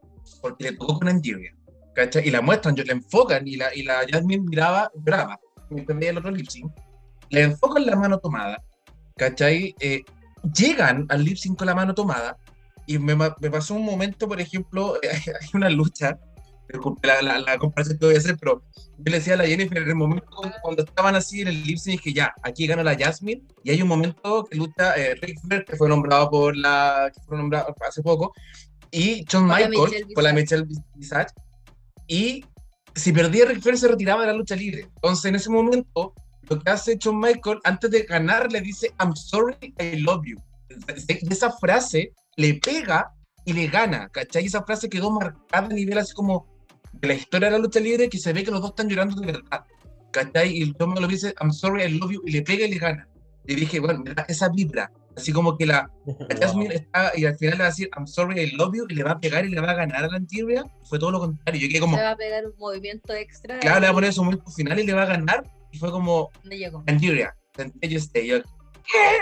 porque 0.43 0.65
le 0.65 0.73
tocó 0.73 0.99
con 0.99 1.09
Angeria, 1.09 1.55
¿cachai? 2.01 2.27
Y 2.27 2.31
la 2.31 2.40
muestran, 2.40 2.74
yo- 2.77 2.85
la 2.85 2.93
enfocan, 2.93 3.47
y 3.47 3.56
la, 3.56 3.74
y 3.74 3.82
la 3.82 4.01
Jasmine 4.10 4.43
miraba, 4.48 4.90
lloraba, 4.94 5.39
mientras 5.68 5.98
veía 5.98 6.10
el 6.10 6.18
otro 6.18 6.31
lip 6.31 6.48
sync, 6.48 6.72
le 7.28 7.43
enfocan 7.43 7.85
la 7.85 7.94
mano 7.97 8.18
tomada, 8.18 8.56
¿cachai? 9.16 9.74
Eh, 9.81 10.02
llegan 10.55 11.06
al 11.10 11.24
lip 11.24 11.36
sync 11.36 11.59
con 11.59 11.66
la 11.66 11.74
mano 11.74 11.94
tomada, 11.94 12.36
y 12.86 12.98
me, 12.98 13.14
me 13.14 13.51
pasó 13.51 13.74
un 13.74 13.85
momento, 13.85 14.27
por 14.27 14.40
ejemplo, 14.40 14.94
hay 15.40 15.48
una 15.52 15.68
lucha, 15.68 16.18
la, 17.02 17.20
la, 17.20 17.39
la 17.40 17.59
comparación 17.59 17.98
que 17.98 18.06
voy 18.06 18.14
a 18.14 18.18
hacer, 18.18 18.36
pero 18.40 18.62
yo 18.98 19.05
le 19.12 19.18
decía 19.18 19.35
a 19.35 19.36
la 19.36 19.47
Jennifer 19.47 19.78
en 19.78 19.89
el 19.89 19.94
momento 19.94 20.27
cuando, 20.62 20.85
estaban 20.85 21.16
así 21.16 21.43
en 21.43 21.48
el 21.48 21.62
lip 21.64 21.77
sync, 21.78 21.97
dije 22.02 22.14
ya, 22.14 22.32
aquí 22.43 22.66
gana 22.66 22.82
la 22.82 22.97
Jasmine, 22.97 23.43
y 23.62 23.70
hay 23.72 23.82
un 23.82 23.89
momento 23.89 24.44
que 24.48 24.56
lucha 24.56 24.94
eh, 24.97 25.14
Rick 25.20 25.39
Flair, 25.43 25.64
que 25.66 25.77
fue 25.77 25.89
nombrado 25.89 26.31
por 26.31 26.56
la, 26.56 27.10
que 27.14 27.20
fue 27.27 27.36
nombrado 27.36 27.74
hace 27.86 28.02
poco, 28.02 28.32
y 28.90 29.24
Michaels, 29.32 29.70
Michelle 29.70 30.14
por 30.14 30.24
la. 30.24 30.32
Michelle 30.32 30.66
Visage, 30.94 31.28
y 32.11 32.45
si 32.97 33.12
perdía 33.12 33.45
Rick 33.45 33.62
Flair 33.62 33.78
se 33.78 33.87
retiraba 33.87 34.23
de 34.23 34.27
la 34.27 34.32
lucha 34.32 34.57
libre. 34.57 34.89
Entonces 34.97 35.27
en 35.27 35.37
ese 35.37 35.49
momento, 35.49 36.12
lo 36.49 36.59
que 36.59 36.70
hace 36.70 36.97
Shawn 36.99 37.20
Michaels, 37.20 37.61
antes 37.62 37.89
de 37.89 38.03
ganar, 38.03 38.51
le 38.51 38.61
dice, 38.61 38.93
I'm 38.99 39.15
sorry, 39.15 39.55
I 39.78 40.01
love 40.01 40.24
you. 40.27 40.37
Y 41.07 41.32
esa 41.32 41.53
frase 41.53 42.12
le 42.37 42.55
pega 42.55 43.15
y 43.45 43.53
le 43.53 43.69
gana, 43.69 44.09
¿cachai? 44.09 44.43
Y 44.43 44.47
esa 44.47 44.65
frase 44.65 44.89
quedó 44.89 45.12
marcada 45.12 45.66
a 45.66 45.69
nivel 45.69 45.99
así 45.99 46.12
como 46.12 46.47
de 46.93 47.07
la 47.07 47.15
historia 47.15 47.47
de 47.47 47.53
la 47.53 47.59
lucha 47.59 47.78
libre 47.78 48.09
que 48.09 48.19
se 48.19 48.32
ve 48.32 48.43
que 48.43 48.51
los 48.51 48.61
dos 48.61 48.70
están 48.70 48.89
llorando 48.89 49.20
de 49.20 49.27
verdad, 49.27 49.65
¿cachai? 50.11 50.61
Y 50.61 50.73
Tom 50.73 50.95
me 50.95 51.01
lo 51.01 51.07
dice, 51.07 51.32
I'm 51.41 51.53
sorry, 51.53 51.85
I 51.85 51.97
love 51.97 52.11
you, 52.11 52.23
y 52.27 52.32
le 52.32 52.43
pega 52.43 52.66
y 52.66 52.73
le 52.73 52.78
gana. 52.78 53.09
Y 53.47 53.55
dije, 53.55 53.78
bueno, 53.78 54.03
esa 54.27 54.49
vibra, 54.49 54.91
así 55.16 55.32
como 55.32 55.57
que 55.57 55.66
la, 55.66 55.91
la 56.28 56.37
Jasmine 56.37 56.74
está, 56.74 57.12
y 57.16 57.24
al 57.24 57.37
final 57.37 57.59
le 57.59 57.62
va 57.62 57.66
a 57.66 57.70
decir, 57.70 57.91
I'm 57.97 58.07
sorry, 58.07 58.41
I 58.41 58.51
love 58.53 58.74
you, 58.74 58.87
y 58.89 58.95
le 58.95 59.05
va 59.05 59.12
a 59.12 59.20
pegar 59.20 59.45
y 59.45 59.51
le 59.51 59.61
va 59.61 59.70
a 59.73 59.74
ganar 59.74 60.05
a 60.05 60.09
la 60.09 60.16
Antigua, 60.16 60.65
fue 60.85 60.99
todo 60.99 61.11
lo 61.11 61.20
contrario. 61.20 61.61
Yo 61.61 61.69
quedé 61.69 61.81
como, 61.81 61.97
Se 61.97 62.03
va 62.03 62.11
a 62.11 62.16
pegar 62.16 62.47
un 62.47 62.55
movimiento 62.59 63.15
extra. 63.15 63.59
claro, 63.59 63.81
le 63.81 63.87
va 63.87 63.91
a 63.91 63.93
y 63.93 63.95
poner 63.95 64.12
su 64.12 64.24
momento 64.24 64.51
final 64.51 64.78
y 64.78 64.87
le 64.87 64.93
va 64.93 65.03
a 65.03 65.07
ganar, 65.07 65.45
y 65.73 65.78
fue 65.78 65.91
como, 65.91 66.31
No 66.45 66.51
llegó. 66.51 66.85
Antigua, 66.87 67.35
sentí 67.57 67.89
yo 67.89 67.99
este, 67.99 68.27
yo, 68.27 68.43
¿qué? 68.43 69.19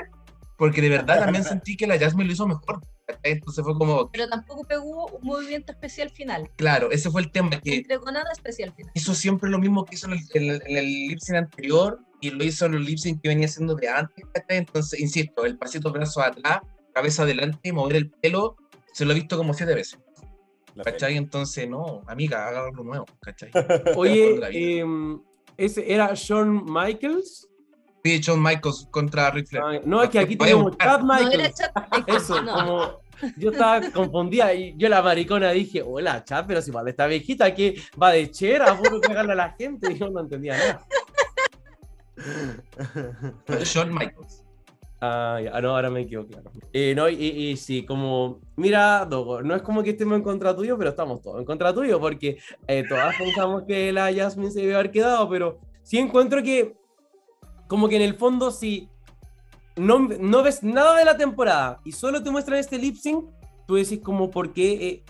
Porque 0.56 0.82
de 0.82 0.89
verdad 0.89 1.20
también 1.20 1.44
sentí 1.44 1.77
que 1.77 1.86
la 1.86 1.98
Jasmine 1.98 2.27
lo 2.27 2.32
hizo 2.32 2.47
mejor. 2.47 2.81
¿Cachai? 3.09 3.32
Entonces 3.32 3.64
fue 3.64 3.74
como, 3.74 4.10
Pero 4.12 4.28
tampoco 4.28 4.64
pegó 4.64 5.06
un 5.06 5.26
movimiento 5.26 5.72
especial 5.72 6.10
final. 6.10 6.51
claro, 6.56 6.90
ese 6.90 7.10
fue 7.10 7.22
el 7.22 7.32
tema, 7.32 7.51
No 7.51 7.60
que 7.62 7.76
entregó 7.76 8.10
nada 8.12 8.30
especial 8.32 8.72
final. 8.74 8.93
hizo 8.94 9.14
siempre 9.14 9.51
lo 9.51 9.59
mismo 9.59 9.85
que 9.85 9.94
hizo 9.94 10.06
en 10.06 10.12
el, 10.12 10.20
en 10.35 10.43
el, 10.51 10.62
en 10.66 10.76
el 10.76 10.85
lip 11.09 11.18
sync 11.20 11.36
anterior 11.39 11.98
y 12.20 12.30
lo 12.30 12.44
hizo 12.44 12.66
en 12.66 12.74
el 12.74 12.85
lip 12.85 12.98
sync 12.98 13.22
que 13.22 13.28
venía 13.30 13.47
haciendo 13.47 13.74
de 13.74 13.89
antes. 13.89 14.24
¿cachai? 14.32 14.59
Entonces, 14.59 15.01
insisto, 15.01 15.44
el 15.44 15.56
pasito 15.56 15.90
brazo 15.90 16.20
atrás, 16.20 16.60
cabeza 16.93 17.22
adelante, 17.22 17.72
mover 17.72 17.97
el 17.97 18.10
pelo, 18.10 18.56
se 18.93 19.05
lo 19.05 19.12
he 19.12 19.14
visto 19.14 19.36
como 19.36 19.55
siete 19.55 19.74
veces. 19.74 19.98
¿Cachai? 20.85 21.16
Entonces, 21.16 21.68
no, 21.68 22.02
amiga, 22.06 22.47
haga 22.47 22.66
algo 22.66 22.85
nuevo. 22.85 23.06
¿Cachai? 23.20 23.51
Oye, 23.97 24.39
em, 24.78 25.20
ese 25.56 25.93
era 25.93 26.12
Shawn 26.14 26.64
Michaels. 26.66 27.48
Sí, 28.05 28.20
Shawn 28.20 28.43
Michaels 28.43 28.89
contra 28.91 29.31
Ric 29.31 29.49
Flair. 29.49 29.83
No, 29.85 30.03
es 30.03 30.11
que 30.11 30.19
aquí 30.19 30.37
tenemos. 30.37 30.77
Chad 30.79 31.01
Michaels. 31.03 31.61
Eso, 32.07 32.43
no. 32.43 32.55
como 32.55 33.09
yo 33.37 33.51
estaba 33.51 33.81
confundida 33.91 34.55
y 34.55 34.75
yo 34.77 34.89
la 34.89 35.03
maricona 35.03 35.51
dije, 35.51 35.83
hola, 35.83 36.25
Chad, 36.25 36.45
pero 36.47 36.62
si 36.62 36.70
igual 36.70 36.89
esta 36.89 37.07
viejita 37.07 37.55
que 37.55 37.81
va 38.01 38.12
de 38.12 38.31
chera, 38.31 38.77
puro 38.77 39.01
pegarle 39.01 39.33
a 39.33 39.37
la 39.37 39.51
gente, 39.51 39.93
y 39.93 39.99
yo 39.99 40.09
no 40.09 40.20
entendía 40.20 40.57
nada. 40.57 40.87
Shawn 43.65 43.93
Michaels. 43.93 44.45
Ah, 45.01 45.41
ya, 45.43 45.61
no, 45.61 45.77
ahora 45.77 45.91
me 45.91 46.07
quedo 46.07 46.27
claro. 46.27 46.51
Eh, 46.73 46.93
no, 46.97 47.09
y, 47.09 47.15
y 47.15 47.57
sí, 47.57 47.85
como, 47.85 48.41
mira, 48.57 49.05
Dogo, 49.05 49.43
no 49.43 49.55
es 49.55 49.62
como 49.62 49.83
que 49.85 49.91
estemos 49.91 50.16
en 50.16 50.25
contra 50.25 50.57
tuyo, 50.57 50.77
pero 50.77 50.91
estamos 50.91 51.23
todos 51.23 51.39
en 51.39 51.45
contra 51.45 51.73
tuyo, 51.73 52.01
porque 52.01 52.39
eh, 52.66 52.85
todas 52.89 53.16
pensamos 53.16 53.62
que 53.62 53.93
la 53.93 54.12
Jasmine 54.12 54.51
se 54.51 54.61
debe 54.61 54.75
haber 54.75 54.91
quedado, 54.91 55.29
pero 55.29 55.61
sí 55.85 55.99
encuentro 55.99 56.43
que, 56.43 56.75
como 57.69 57.89
que 57.89 57.97
en 57.97 58.03
el 58.03 58.15
fondo, 58.15 58.51
si 58.51 58.89
no, 59.77 60.01
no 60.01 60.43
ves 60.43 60.62
nada 60.65 60.97
de 60.99 61.05
la 61.05 61.16
temporada 61.16 61.81
y 61.85 61.93
solo 61.93 62.23
te 62.23 62.31
muestran 62.31 62.59
este 62.59 62.78
lip 62.78 62.97
sync, 62.97 63.24
tú 63.66 63.77
decís 63.77 64.01
como, 64.03 64.31
¿por 64.31 64.53
qué? 64.53 64.73
eh, 64.89 65.05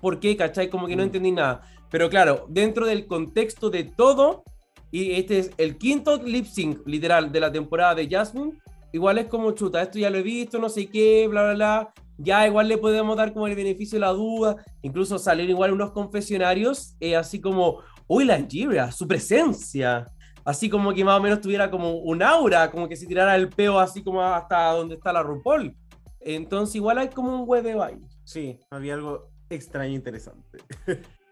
¿Por 0.00 0.20
qué? 0.20 0.36
¿Cachai? 0.36 0.68
Como 0.68 0.86
que 0.86 0.96
no 0.96 1.02
Mm. 1.02 1.06
entendí 1.06 1.32
nada. 1.32 1.62
Pero 1.90 2.08
claro, 2.10 2.46
dentro 2.48 2.86
del 2.86 3.06
contexto 3.06 3.70
de 3.70 3.84
todo, 3.84 4.42
y 4.90 5.12
este 5.12 5.38
es 5.38 5.50
el 5.58 5.78
quinto 5.78 6.16
lip 6.22 6.46
sync, 6.46 6.80
literal, 6.86 7.30
de 7.32 7.40
la 7.40 7.50
temporada 7.52 7.94
de 7.94 8.08
Jasmine, 8.08 8.52
igual 8.92 9.18
es 9.18 9.26
como 9.26 9.52
chuta, 9.52 9.80
esto 9.82 9.98
ya 9.98 10.10
lo 10.10 10.18
he 10.18 10.22
visto, 10.22 10.58
no 10.58 10.68
sé 10.68 10.86
qué, 10.88 11.26
bla, 11.28 11.42
bla, 11.44 11.54
bla. 11.54 11.92
Ya 12.18 12.46
igual 12.46 12.68
le 12.68 12.78
podemos 12.78 13.16
dar 13.16 13.32
como 13.32 13.46
el 13.46 13.54
beneficio 13.54 13.96
de 13.96 14.00
la 14.00 14.10
duda, 14.12 14.56
incluso 14.82 15.18
salir 15.18 15.48
igual 15.48 15.72
unos 15.72 15.92
confesionarios, 15.92 16.94
eh, 17.00 17.16
así 17.16 17.40
como, 17.40 17.78
uy, 18.06 18.24
la 18.24 18.38
Nigeria, 18.38 18.92
su 18.92 19.06
presencia. 19.08 20.06
Así 20.44 20.68
como 20.68 20.92
que 20.92 21.04
más 21.04 21.18
o 21.18 21.22
menos 21.22 21.40
tuviera 21.40 21.70
como 21.70 21.92
un 21.92 22.22
aura, 22.22 22.70
como 22.70 22.88
que 22.88 22.96
se 22.96 23.06
tirara 23.06 23.36
el 23.36 23.48
peo 23.48 23.78
así 23.78 24.02
como 24.02 24.22
hasta 24.22 24.72
donde 24.72 24.96
está 24.96 25.12
la 25.12 25.22
RuPaul. 25.22 25.76
Entonces 26.20 26.76
igual 26.76 26.98
hay 26.98 27.08
como 27.08 27.42
un 27.42 27.48
hueveo 27.48 27.82
ahí. 27.82 28.00
Sí, 28.24 28.58
había 28.70 28.94
algo 28.94 29.28
extraño 29.50 29.92
e 29.92 29.96
interesante. 29.96 30.58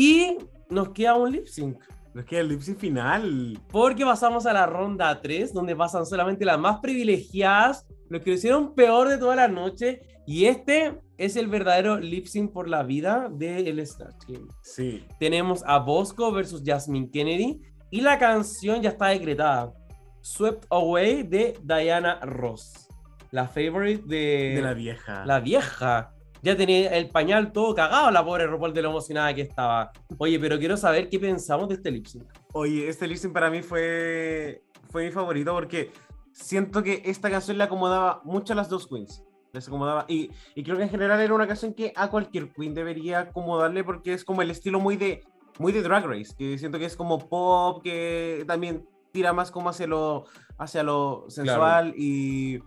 Y 0.00 0.38
nos 0.70 0.90
queda 0.90 1.16
un 1.16 1.32
lip 1.32 1.48
sync. 1.48 1.82
Nos 2.14 2.24
queda 2.24 2.42
el 2.42 2.50
lip 2.50 2.60
sync 2.60 2.78
final. 2.78 3.58
Porque 3.68 4.04
pasamos 4.04 4.46
a 4.46 4.52
la 4.52 4.64
ronda 4.64 5.20
3, 5.20 5.52
donde 5.52 5.74
pasan 5.74 6.06
solamente 6.06 6.44
las 6.44 6.56
más 6.56 6.78
privilegiadas, 6.78 7.84
los 8.08 8.22
que 8.22 8.30
lo 8.30 8.36
hicieron 8.36 8.76
peor 8.76 9.08
de 9.08 9.18
toda 9.18 9.34
la 9.34 9.48
noche. 9.48 10.02
Y 10.24 10.44
este 10.44 11.00
es 11.16 11.34
el 11.34 11.48
verdadero 11.48 11.98
lip 11.98 12.26
sync 12.26 12.52
por 12.52 12.68
la 12.68 12.84
vida 12.84 13.28
del 13.28 13.84
Snatch 13.84 14.24
Game. 14.28 14.46
Sí. 14.62 15.04
Tenemos 15.18 15.64
a 15.66 15.80
Bosco 15.80 16.30
versus 16.30 16.62
Jasmine 16.64 17.10
Kennedy. 17.10 17.60
Y 17.90 18.00
la 18.00 18.18
canción 18.18 18.82
ya 18.82 18.90
está 18.90 19.06
decretada. 19.08 19.72
Swept 20.20 20.66
Away 20.70 21.22
de 21.22 21.58
Diana 21.62 22.20
Ross. 22.20 22.88
La 23.30 23.46
favorite 23.48 24.02
de, 24.06 24.54
De 24.56 24.62
la 24.62 24.74
vieja. 24.74 25.24
la 25.24 25.40
vieja. 25.40 26.12
Ya 26.42 26.56
tenía 26.56 26.96
el 26.96 27.08
pañal 27.10 27.50
todo 27.52 27.74
cagado, 27.74 28.10
la 28.10 28.24
pobre 28.24 28.46
RuPaul 28.46 28.72
de 28.72 28.82
lo 28.82 28.90
emocionada 28.90 29.34
que 29.34 29.42
estaba. 29.42 29.90
Oye, 30.18 30.38
pero 30.38 30.58
quiero 30.58 30.76
saber 30.76 31.08
qué 31.08 31.18
pensamos 31.18 31.68
de 31.68 31.74
este 31.74 31.90
lip 31.90 32.06
sync. 32.06 32.24
Oye, 32.52 32.88
este 32.88 33.06
lip 33.08 33.16
sync 33.16 33.32
para 33.32 33.50
mí 33.50 33.60
fue, 33.62 34.62
fue 34.90 35.06
mi 35.06 35.10
favorito 35.10 35.52
porque 35.52 35.90
siento 36.32 36.82
que 36.82 37.02
esta 37.04 37.28
canción 37.30 37.58
le 37.58 37.64
acomodaba 37.64 38.20
mucho 38.24 38.52
a 38.52 38.56
las 38.56 38.68
dos 38.68 38.86
queens. 38.86 39.24
Les 39.52 39.66
acomodaba. 39.66 40.04
Y, 40.08 40.30
y 40.54 40.62
creo 40.62 40.76
que 40.76 40.84
en 40.84 40.90
general 40.90 41.20
era 41.20 41.34
una 41.34 41.46
canción 41.48 41.74
que 41.74 41.92
a 41.96 42.08
cualquier 42.08 42.50
queen 42.52 42.72
debería 42.74 43.20
acomodarle 43.20 43.82
porque 43.82 44.12
es 44.12 44.24
como 44.24 44.40
el 44.42 44.50
estilo 44.50 44.78
muy 44.78 44.96
de, 44.96 45.24
muy 45.58 45.72
de 45.72 45.82
Drag 45.82 46.06
Race. 46.06 46.34
Que 46.36 46.58
siento 46.58 46.78
que 46.78 46.84
es 46.84 46.96
como 46.96 47.28
pop, 47.28 47.82
que 47.82 48.44
también 48.46 48.86
tira 49.12 49.32
más 49.32 49.50
como 49.50 49.70
hacia 49.70 49.86
lo, 49.86 50.24
hacia 50.58 50.82
lo 50.82 51.26
sensual. 51.28 51.94
Y 51.96 52.60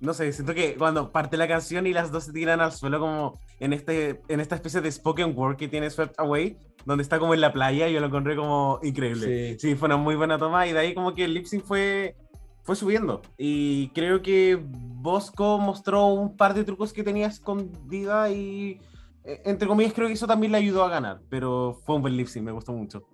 no 0.00 0.14
sé, 0.14 0.32
siento 0.32 0.54
que 0.54 0.74
cuando 0.74 1.12
parte 1.12 1.36
la 1.36 1.46
canción 1.48 1.86
y 1.86 1.92
las 1.92 2.10
dos 2.10 2.24
se 2.24 2.32
tiran 2.32 2.60
al 2.60 2.72
suelo 2.72 2.98
como 2.98 3.38
en, 3.60 3.72
este, 3.72 4.20
en 4.28 4.40
esta 4.40 4.56
especie 4.56 4.80
de 4.80 4.90
spoken 4.90 5.32
word 5.36 5.56
que 5.56 5.68
tiene 5.68 5.88
Swept 5.88 6.18
Away, 6.18 6.56
donde 6.84 7.02
está 7.02 7.20
como 7.20 7.34
en 7.34 7.40
la 7.40 7.52
playa, 7.52 7.88
yo 7.88 8.00
lo 8.00 8.06
encontré 8.06 8.34
como 8.34 8.80
increíble. 8.82 9.54
Sí. 9.54 9.60
Sí, 9.60 9.74
fue 9.76 9.86
una 9.86 9.96
muy 9.96 10.16
buena 10.16 10.38
toma 10.38 10.66
y 10.66 10.72
de 10.72 10.80
ahí 10.80 10.94
como 10.94 11.14
que 11.14 11.24
el 11.24 11.34
lip 11.34 11.46
sync 11.46 11.62
fue, 11.62 12.16
fue 12.64 12.74
subiendo. 12.74 13.22
Y 13.38 13.90
creo 13.90 14.22
que 14.22 14.58
Bosco 14.60 15.58
mostró 15.58 16.06
un 16.06 16.36
par 16.36 16.54
de 16.54 16.64
trucos 16.64 16.92
que 16.92 17.04
tenía 17.04 17.28
escondida 17.28 18.28
y 18.30 18.80
entre 19.24 19.68
comillas 19.68 19.92
creo 19.92 20.08
que 20.08 20.14
eso 20.14 20.26
también 20.26 20.52
le 20.52 20.58
ayudó 20.58 20.82
a 20.84 20.88
ganar, 20.88 21.20
pero 21.28 21.78
fue 21.84 21.96
un 21.96 22.02
buen 22.02 22.16
lip 22.16 22.26
sync, 22.26 22.44
me 22.44 22.52
gustó 22.52 22.72
mucho. 22.72 23.06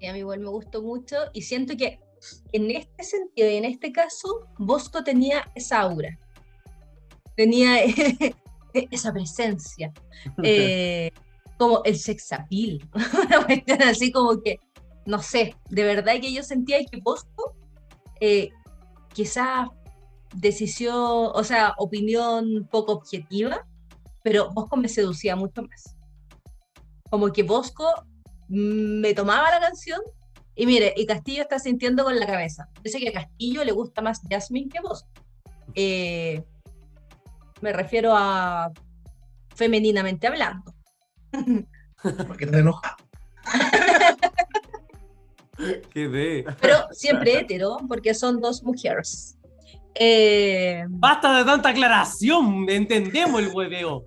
Y 0.00 0.06
a 0.06 0.12
mí 0.12 0.18
igual 0.20 0.40
me 0.40 0.48
gustó 0.48 0.82
mucho 0.82 1.16
y 1.32 1.42
siento 1.42 1.76
que 1.76 2.00
en 2.52 2.70
este 2.70 3.04
sentido 3.04 3.50
y 3.50 3.56
en 3.56 3.64
este 3.64 3.92
caso, 3.92 4.46
Bosco 4.58 5.04
tenía 5.04 5.50
esa 5.54 5.80
aura, 5.80 6.18
tenía 7.36 7.76
esa 8.72 9.12
presencia, 9.12 9.92
eh, 10.42 11.10
como 11.58 11.82
el 11.84 11.96
sex 11.96 12.32
appeal, 12.32 12.80
una 13.26 13.44
cuestión 13.46 13.82
así 13.82 14.10
como 14.10 14.40
que, 14.42 14.58
no 15.06 15.22
sé, 15.22 15.54
de 15.70 15.84
verdad 15.84 16.20
que 16.20 16.32
yo 16.32 16.42
sentía 16.42 16.78
que 16.84 17.00
Bosco, 17.00 17.54
eh, 18.20 18.50
quizás 19.12 19.68
decisión, 20.34 21.30
o 21.32 21.44
sea, 21.44 21.74
opinión 21.78 22.68
poco 22.70 22.92
objetiva, 22.92 23.66
pero 24.24 24.50
Bosco 24.50 24.78
me 24.78 24.88
seducía 24.88 25.36
mucho 25.36 25.62
más. 25.62 25.96
Como 27.10 27.30
que 27.30 27.42
Bosco 27.42 27.84
me 28.48 29.12
tomaba 29.12 29.50
la 29.50 29.60
canción 29.60 30.00
y 30.56 30.64
mire, 30.66 30.94
y 30.96 31.04
Castillo 31.04 31.42
está 31.42 31.58
sintiendo 31.58 32.04
con 32.04 32.18
la 32.18 32.26
cabeza. 32.26 32.68
Dice 32.82 32.98
que 32.98 33.10
a 33.10 33.12
Castillo 33.12 33.62
le 33.64 33.72
gusta 33.72 34.00
más 34.00 34.22
Jasmine 34.28 34.70
que 34.70 34.80
Bosco. 34.80 35.10
Eh, 35.74 36.42
me 37.60 37.74
refiero 37.74 38.14
a 38.16 38.72
femeninamente 39.54 40.26
hablando. 40.26 40.74
¿Por 42.02 42.36
qué 42.38 42.46
te 42.46 42.58
enojas? 42.58 42.92
Qué 45.90 46.08
de. 46.08 46.46
Pero 46.62 46.88
siempre 46.92 47.40
hetero, 47.40 47.76
porque 47.86 48.14
son 48.14 48.40
dos 48.40 48.62
mujeres. 48.62 49.36
Eh, 49.94 50.84
Basta 50.88 51.38
de 51.38 51.44
tanta 51.44 51.68
aclaración, 51.70 52.66
entendemos 52.68 53.40
el 53.40 53.48
hueveo. 53.54 54.02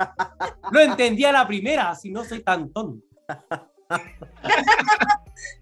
Lo 0.72 0.80
entendía 0.80 1.32
la 1.32 1.48
primera, 1.48 1.96
si 1.96 2.12
no 2.12 2.24
soy 2.26 2.42
tan 2.44 2.72
tonto. 2.72 3.06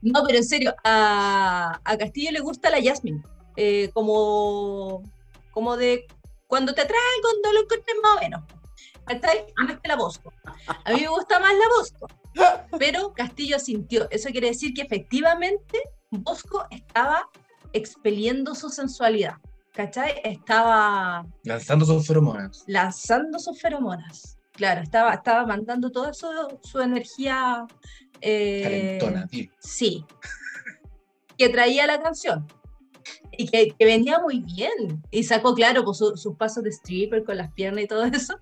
no, 0.01 0.23
pero 0.25 0.37
en 0.37 0.43
serio, 0.43 0.73
a, 0.83 1.79
a 1.83 1.97
Castillo 1.97 2.31
le 2.31 2.39
gusta 2.39 2.69
la 2.69 2.81
Jasmine. 2.81 3.21
eh, 3.55 3.89
como, 3.93 5.03
como 5.51 5.77
de 5.77 6.05
cuando 6.47 6.73
te 6.73 6.85
traen, 6.85 7.21
cuando 7.21 7.53
lo 7.53 7.61
encuentres 7.61 7.95
más 8.01 8.17
o 8.17 8.21
menos. 8.21 8.41
Más 9.07 9.79
que 9.79 9.87
la 9.87 9.95
Bosco. 9.95 10.33
A 10.83 10.91
mí 10.93 11.01
me 11.01 11.07
gusta 11.07 11.39
más 11.39 11.53
la 11.53 11.65
Bosco. 11.77 12.07
Pero 12.79 13.13
Castillo 13.13 13.59
sintió. 13.59 14.07
Eso 14.09 14.29
quiere 14.29 14.47
decir 14.47 14.73
que 14.73 14.81
efectivamente 14.81 15.79
Bosco 16.09 16.65
estaba 16.71 17.29
expeliendo 17.73 18.55
su 18.55 18.69
sensualidad. 18.69 19.35
¿Cachai? 19.75 20.21
Estaba 20.23 21.25
Lanzando 21.43 21.85
sus 21.85 22.07
feromonas. 22.07 22.63
lanzando 22.67 23.39
sus 23.39 23.59
feromonas. 23.59 24.37
Claro, 24.53 24.81
estaba, 24.81 25.13
estaba 25.13 25.45
mandando 25.45 25.91
toda 25.91 26.13
su, 26.13 26.27
su 26.63 26.79
energía. 26.79 27.65
eh, 28.21 28.97
Calentona, 28.99 29.27
tío. 29.27 29.51
Sí. 29.59 30.05
Que 31.37 31.49
traía 31.49 31.85
la 31.87 32.01
canción. 32.01 32.47
Y 33.37 33.47
que, 33.49 33.75
que 33.77 33.85
venía 33.85 34.19
muy 34.19 34.39
bien. 34.39 35.03
Y 35.11 35.23
sacó, 35.23 35.53
claro, 35.53 35.83
pues, 35.83 35.97
su- 35.97 36.15
sus 36.15 36.37
pasos 36.37 36.63
de 36.63 36.69
stripper 36.69 37.25
con 37.25 37.35
las 37.35 37.51
piernas 37.51 37.83
y 37.83 37.87
todo 37.87 38.05
eso. 38.05 38.39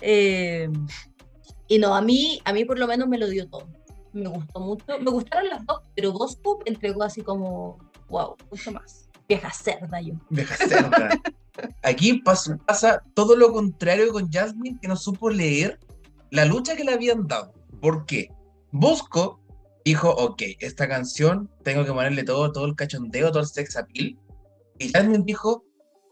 Eh, 0.00 0.70
y 1.68 1.78
no, 1.78 1.94
a 1.94 2.00
mí, 2.00 2.40
a 2.46 2.54
mí 2.54 2.64
por 2.64 2.78
lo 2.78 2.86
menos 2.86 3.06
me 3.06 3.18
lo 3.18 3.28
dio 3.28 3.46
todo. 3.50 3.68
Me 4.14 4.28
gustó 4.30 4.60
mucho. 4.60 4.84
Me 4.98 5.10
gustaron 5.10 5.50
las 5.50 5.66
dos, 5.66 5.82
pero 5.94 6.12
Bosco 6.12 6.60
entregó 6.64 7.02
así 7.02 7.20
como, 7.20 7.78
wow, 8.08 8.34
mucho 8.50 8.72
más. 8.72 9.09
Vieja 9.30 9.52
cerda 9.52 10.00
yo. 10.00 10.14
Deja 10.28 10.56
cerda. 10.56 11.10
Aquí 11.84 12.14
pasa, 12.14 12.58
pasa 12.66 13.00
todo 13.14 13.36
lo 13.36 13.52
contrario 13.52 14.12
con 14.12 14.28
Jasmine, 14.28 14.76
que 14.82 14.88
no 14.88 14.96
supo 14.96 15.30
leer 15.30 15.78
la 16.32 16.44
lucha 16.46 16.74
que 16.74 16.82
le 16.82 16.94
habían 16.94 17.28
dado. 17.28 17.54
¿Por 17.80 18.06
qué? 18.06 18.28
Bosco 18.72 19.40
dijo, 19.84 20.10
ok, 20.10 20.42
esta 20.58 20.88
canción 20.88 21.48
tengo 21.62 21.84
que 21.84 21.92
ponerle 21.92 22.24
todo, 22.24 22.50
todo 22.50 22.64
el 22.64 22.74
cachondeo, 22.74 23.30
todo 23.30 23.42
el 23.42 23.46
sex 23.46 23.76
appeal. 23.76 24.18
Y 24.80 24.88
Jasmine 24.88 25.22
dijo, 25.24 25.64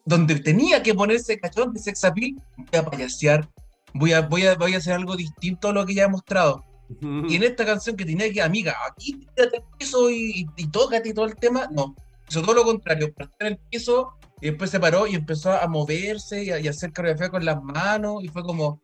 donde 0.05 0.39
tenía 0.39 0.81
que 0.85 0.95
ponerse 0.95 1.41
cachón 1.41 1.73
de 1.73 1.81
sex 1.81 2.05
appeal, 2.05 2.37
voy 2.57 2.79
a 2.79 2.85
payasear, 2.85 3.51
voy 3.95 4.13
a, 4.13 4.21
voy, 4.21 4.47
a, 4.47 4.55
voy 4.55 4.75
a 4.75 4.79
hacer 4.79 4.93
algo 4.93 5.17
distinto 5.17 5.71
a 5.71 5.73
lo 5.73 5.85
que 5.85 5.95
ya 5.95 6.05
he 6.05 6.09
mostrado. 6.09 6.65
Y 7.01 7.35
en 7.35 7.43
esta 7.43 7.67
canción 7.67 7.97
que 7.97 8.05
tenía 8.05 8.33
que, 8.33 8.41
amiga, 8.41 8.77
aquí 8.89 9.15
tírate 9.35 9.57
al 9.57 9.65
piso 9.77 10.09
y, 10.09 10.43
y, 10.43 10.47
y 10.57 10.69
tócate 10.69 11.09
y 11.09 11.13
todo 11.13 11.27
el 11.27 11.35
tema, 11.35 11.69
no. 11.73 11.97
Hizo 12.29 12.43
todo 12.43 12.55
lo 12.55 12.65
contrario, 12.65 13.13
partió 13.15 13.35
en 13.41 13.47
el 13.49 13.59
piso 13.71 14.15
y 14.41 14.51
después 14.51 14.71
se 14.71 14.79
paró 14.81 15.07
y 15.07 15.15
empezó 15.15 15.53
a 15.53 15.67
moverse 15.67 16.45
y 16.45 16.51
a, 16.51 16.61
y 16.61 16.67
a 16.67 16.71
hacer 16.71 16.93
coreografía 16.93 17.31
con 17.31 17.45
las 17.45 17.63
manos 17.63 18.23
y 18.23 18.29
fue 18.29 18.43
como, 18.43 18.81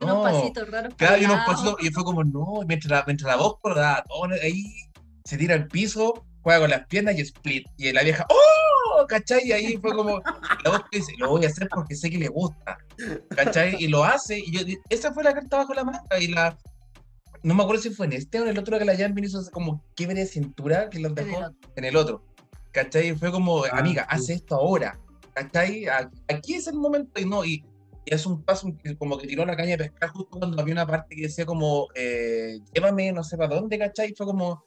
Unos 0.00 0.16
No, 0.16 0.22
pasitos 0.22 0.70
raros. 0.70 0.94
cada 0.96 1.18
y 1.18 1.24
unos 1.24 1.44
pasitos 1.46 1.76
y 1.80 1.90
fue 1.90 2.04
como, 2.04 2.24
no, 2.24 2.62
mientras 2.66 2.90
la, 2.90 3.04
mientras 3.06 3.28
la 3.28 3.36
voz 3.36 3.56
la 3.74 4.04
ahí 4.42 4.64
se 5.24 5.36
tira 5.36 5.54
al 5.54 5.68
piso, 5.68 6.24
juega 6.42 6.60
con 6.60 6.70
las 6.70 6.86
piernas 6.86 7.16
y 7.18 7.20
split. 7.22 7.66
Y 7.76 7.92
la 7.92 8.02
vieja, 8.02 8.26
¡oh! 8.30 9.06
¿cachai? 9.06 9.42
Y 9.46 9.52
ahí 9.52 9.76
fue 9.76 9.92
como, 9.94 10.20
la 10.64 10.70
voz 10.70 10.82
dice, 10.90 11.12
lo 11.18 11.28
voy 11.30 11.44
a 11.44 11.48
hacer 11.48 11.68
porque 11.72 11.94
sé 11.94 12.10
que 12.10 12.18
le 12.18 12.28
gusta, 12.28 12.78
¿cachai? 13.36 13.76
Y 13.78 13.88
lo 13.88 14.04
hace, 14.04 14.38
y 14.38 14.52
yo, 14.52 14.60
esa 14.88 15.12
fue 15.12 15.22
la 15.24 15.34
carta 15.34 15.58
bajo 15.58 15.74
la 15.74 15.84
manga 15.84 16.18
y 16.20 16.28
la... 16.28 16.56
No 17.42 17.54
me 17.54 17.62
acuerdo 17.62 17.82
si 17.82 17.90
fue 17.90 18.06
en 18.06 18.14
este 18.14 18.40
o 18.40 18.44
en 18.44 18.48
el 18.50 18.58
otro 18.58 18.78
que 18.78 18.84
la 18.84 18.96
Jasmine 18.96 19.26
hizo 19.26 19.40
como 19.52 19.84
quiebre 19.94 20.16
de 20.20 20.26
cintura 20.26 20.88
que 20.90 20.98
los 20.98 21.12
En 21.12 21.18
el 21.18 21.24
dejó 21.26 21.38
otro. 21.38 21.54
en 21.76 21.84
el 21.84 21.96
otro. 21.96 22.24
¿Cachai? 22.76 23.14
Fue 23.16 23.32
como, 23.32 23.64
Ah, 23.64 23.78
amiga, 23.78 24.02
sí. 24.02 24.08
hace 24.16 24.32
esto 24.34 24.54
ahora. 24.56 24.98
¿cachai? 25.32 25.86
Aquí 26.28 26.54
es 26.54 26.66
el 26.66 26.74
momento 26.76 27.20
y 27.20 27.24
no, 27.24 27.42
y, 27.44 27.64
y 28.04 28.14
es 28.14 28.24
un 28.26 28.42
paso 28.42 28.68
como 28.98 29.16
que 29.18 29.26
tiró 29.26 29.44
la 29.46 29.56
caña 29.56 29.70
de 29.76 29.78
pescar 29.84 30.10
justo 30.10 30.38
cuando 30.38 30.60
había 30.60 30.72
una 30.74 30.86
parte 30.86 31.14
que 31.16 31.22
decía 31.22 31.44
como, 31.46 31.88
eh, 31.94 32.58
llévame 32.74 33.12
no 33.12 33.22
sé 33.24 33.36
para 33.38 33.54
dónde, 33.54 33.78
¿cachai? 33.78 34.14
Fue 34.14 34.24
como, 34.26 34.62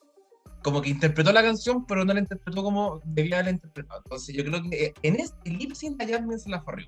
como 0.63 0.81
que 0.81 0.89
interpretó 0.89 1.31
la 1.31 1.41
canción, 1.43 1.85
pero 1.85 2.03
no 2.03 2.13
la 2.13 2.19
interpretó 2.19 2.63
como 2.63 2.99
debía 3.05 3.35
haberla 3.37 3.51
interpretado. 3.51 4.01
Entonces 4.05 4.35
yo 4.35 4.43
creo 4.43 4.61
que 4.63 4.85
eh, 4.85 4.93
en 5.03 5.19
este 5.19 5.49
lip 5.51 5.73
sync 5.73 6.01
a 6.01 6.07
Jasmine 6.07 6.39
se 6.39 6.49
la 6.49 6.61
forrió. 6.61 6.87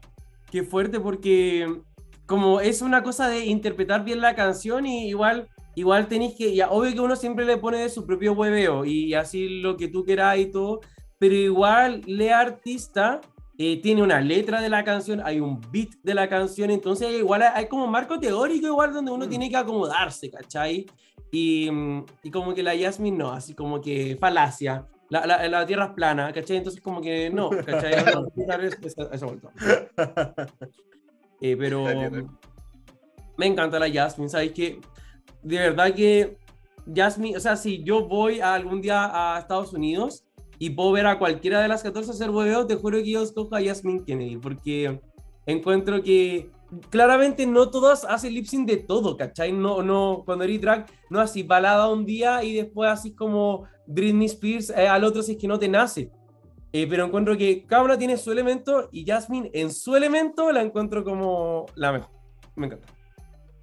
Qué 0.51 0.63
fuerte 0.63 0.99
porque 0.99 1.81
como 2.25 2.61
es 2.61 2.81
una 2.81 3.03
cosa 3.03 3.27
de 3.29 3.45
interpretar 3.45 4.03
bien 4.05 4.21
la 4.21 4.35
canción 4.35 4.85
y 4.85 5.07
igual 5.09 5.49
igual 5.75 6.07
tenéis 6.07 6.35
que 6.37 6.53
ya 6.53 6.69
obvio 6.69 6.93
que 6.93 6.99
uno 6.99 7.15
siempre 7.15 7.45
le 7.45 7.57
pone 7.57 7.77
de 7.77 7.89
su 7.89 8.05
propio 8.05 8.33
hueveo 8.33 8.83
y 8.85 9.13
así 9.13 9.61
lo 9.61 9.77
que 9.77 9.87
tú 9.87 10.03
quieras 10.03 10.37
y 10.37 10.45
todo, 10.47 10.81
pero 11.21 11.35
igual 11.35 12.01
le 12.07 12.33
artista 12.33 13.21
eh, 13.55 13.79
tiene 13.79 14.01
una 14.01 14.19
letra 14.21 14.59
de 14.59 14.69
la 14.69 14.83
canción, 14.83 15.21
hay 15.23 15.39
un 15.39 15.61
beat 15.71 15.89
de 16.01 16.15
la 16.15 16.27
canción, 16.27 16.71
entonces 16.71 17.11
igual 17.11 17.43
hay, 17.43 17.49
hay 17.53 17.67
como 17.67 17.85
marco 17.85 18.19
teórico 18.19 18.65
igual 18.65 18.91
donde 18.91 19.11
uno 19.11 19.27
Mm. 19.27 19.29
tiene 19.29 19.47
que 19.47 19.55
acomodarse, 19.55 20.31
¿cachai? 20.31 20.87
Y, 21.31 21.69
mm, 21.69 22.05
y 22.23 22.31
como 22.31 22.55
que 22.55 22.63
la 22.63 22.73
Yasmin 22.73 23.19
no, 23.19 23.31
así 23.33 23.53
como 23.53 23.79
que 23.79 24.17
falacia. 24.19 24.87
La, 25.09 25.27
la, 25.27 25.47
la 25.47 25.63
tierra 25.67 25.85
es 25.85 25.91
plana, 25.91 26.33
¿cachai? 26.33 26.57
Entonces 26.57 26.81
como 26.81 27.01
que 27.01 27.29
no, 27.29 27.51
¿cachai? 27.51 27.91
No, 28.15 28.25
esa, 29.13 29.25
vuelta. 29.27 29.51
Eh, 31.43 31.55
pero 31.57 31.85
me 33.37 33.45
encanta 33.45 33.77
la 33.79 33.91
Jasmine, 33.91 34.29
¿sabes 34.29 34.53
qué? 34.53 34.79
De 35.43 35.57
verdad 35.57 35.93
que 35.93 36.37
Jasmine, 36.91 37.37
o 37.37 37.39
sea, 37.39 37.55
si 37.55 37.83
yo 37.83 38.07
voy 38.07 38.39
algún 38.39 38.81
día 38.81 39.09
a 39.11 39.39
Estados 39.39 39.73
Unidos 39.73 40.23
y 40.61 40.69
puedo 40.69 40.91
ver 40.91 41.07
a 41.07 41.17
cualquiera 41.17 41.59
de 41.59 41.67
las 41.67 41.81
14 41.81 42.11
hacer 42.11 42.29
hueveo, 42.29 42.67
te 42.67 42.75
juro 42.75 42.99
que 42.99 43.09
yo 43.09 43.23
escojo 43.23 43.55
a 43.55 43.63
Jasmine 43.63 44.03
Kennedy, 44.05 44.37
porque 44.37 45.01
encuentro 45.47 46.03
que 46.03 46.51
claramente 46.91 47.47
no 47.47 47.71
todas 47.71 48.05
hacen 48.05 48.35
lip 48.35 48.45
sync 48.45 48.67
de 48.67 48.77
todo, 48.77 49.17
¿cachai? 49.17 49.51
No, 49.53 49.81
no, 49.81 50.21
cuando 50.23 50.43
eres 50.43 50.61
drag, 50.61 50.85
no 51.09 51.19
así 51.19 51.41
balada 51.41 51.89
un 51.91 52.05
día 52.05 52.43
y 52.43 52.53
después 52.53 52.91
así 52.91 53.15
como 53.15 53.63
Britney 53.87 54.27
Spears 54.27 54.69
eh, 54.69 54.87
al 54.87 55.03
otro 55.03 55.23
si 55.23 55.31
es 55.31 55.39
que 55.39 55.47
no 55.47 55.57
te 55.57 55.67
nace. 55.67 56.11
Eh, 56.71 56.85
pero 56.87 57.05
encuentro 57.05 57.35
que 57.35 57.65
cada 57.65 57.81
una 57.81 57.97
tiene 57.97 58.15
su 58.15 58.31
elemento 58.31 58.87
y 58.91 59.03
Jasmine 59.03 59.49
en 59.55 59.71
su 59.71 59.95
elemento 59.95 60.51
la 60.51 60.61
encuentro 60.61 61.03
como 61.03 61.65
la 61.73 61.91
mejor. 61.91 62.11
Me 62.55 62.67
encanta. 62.67 62.87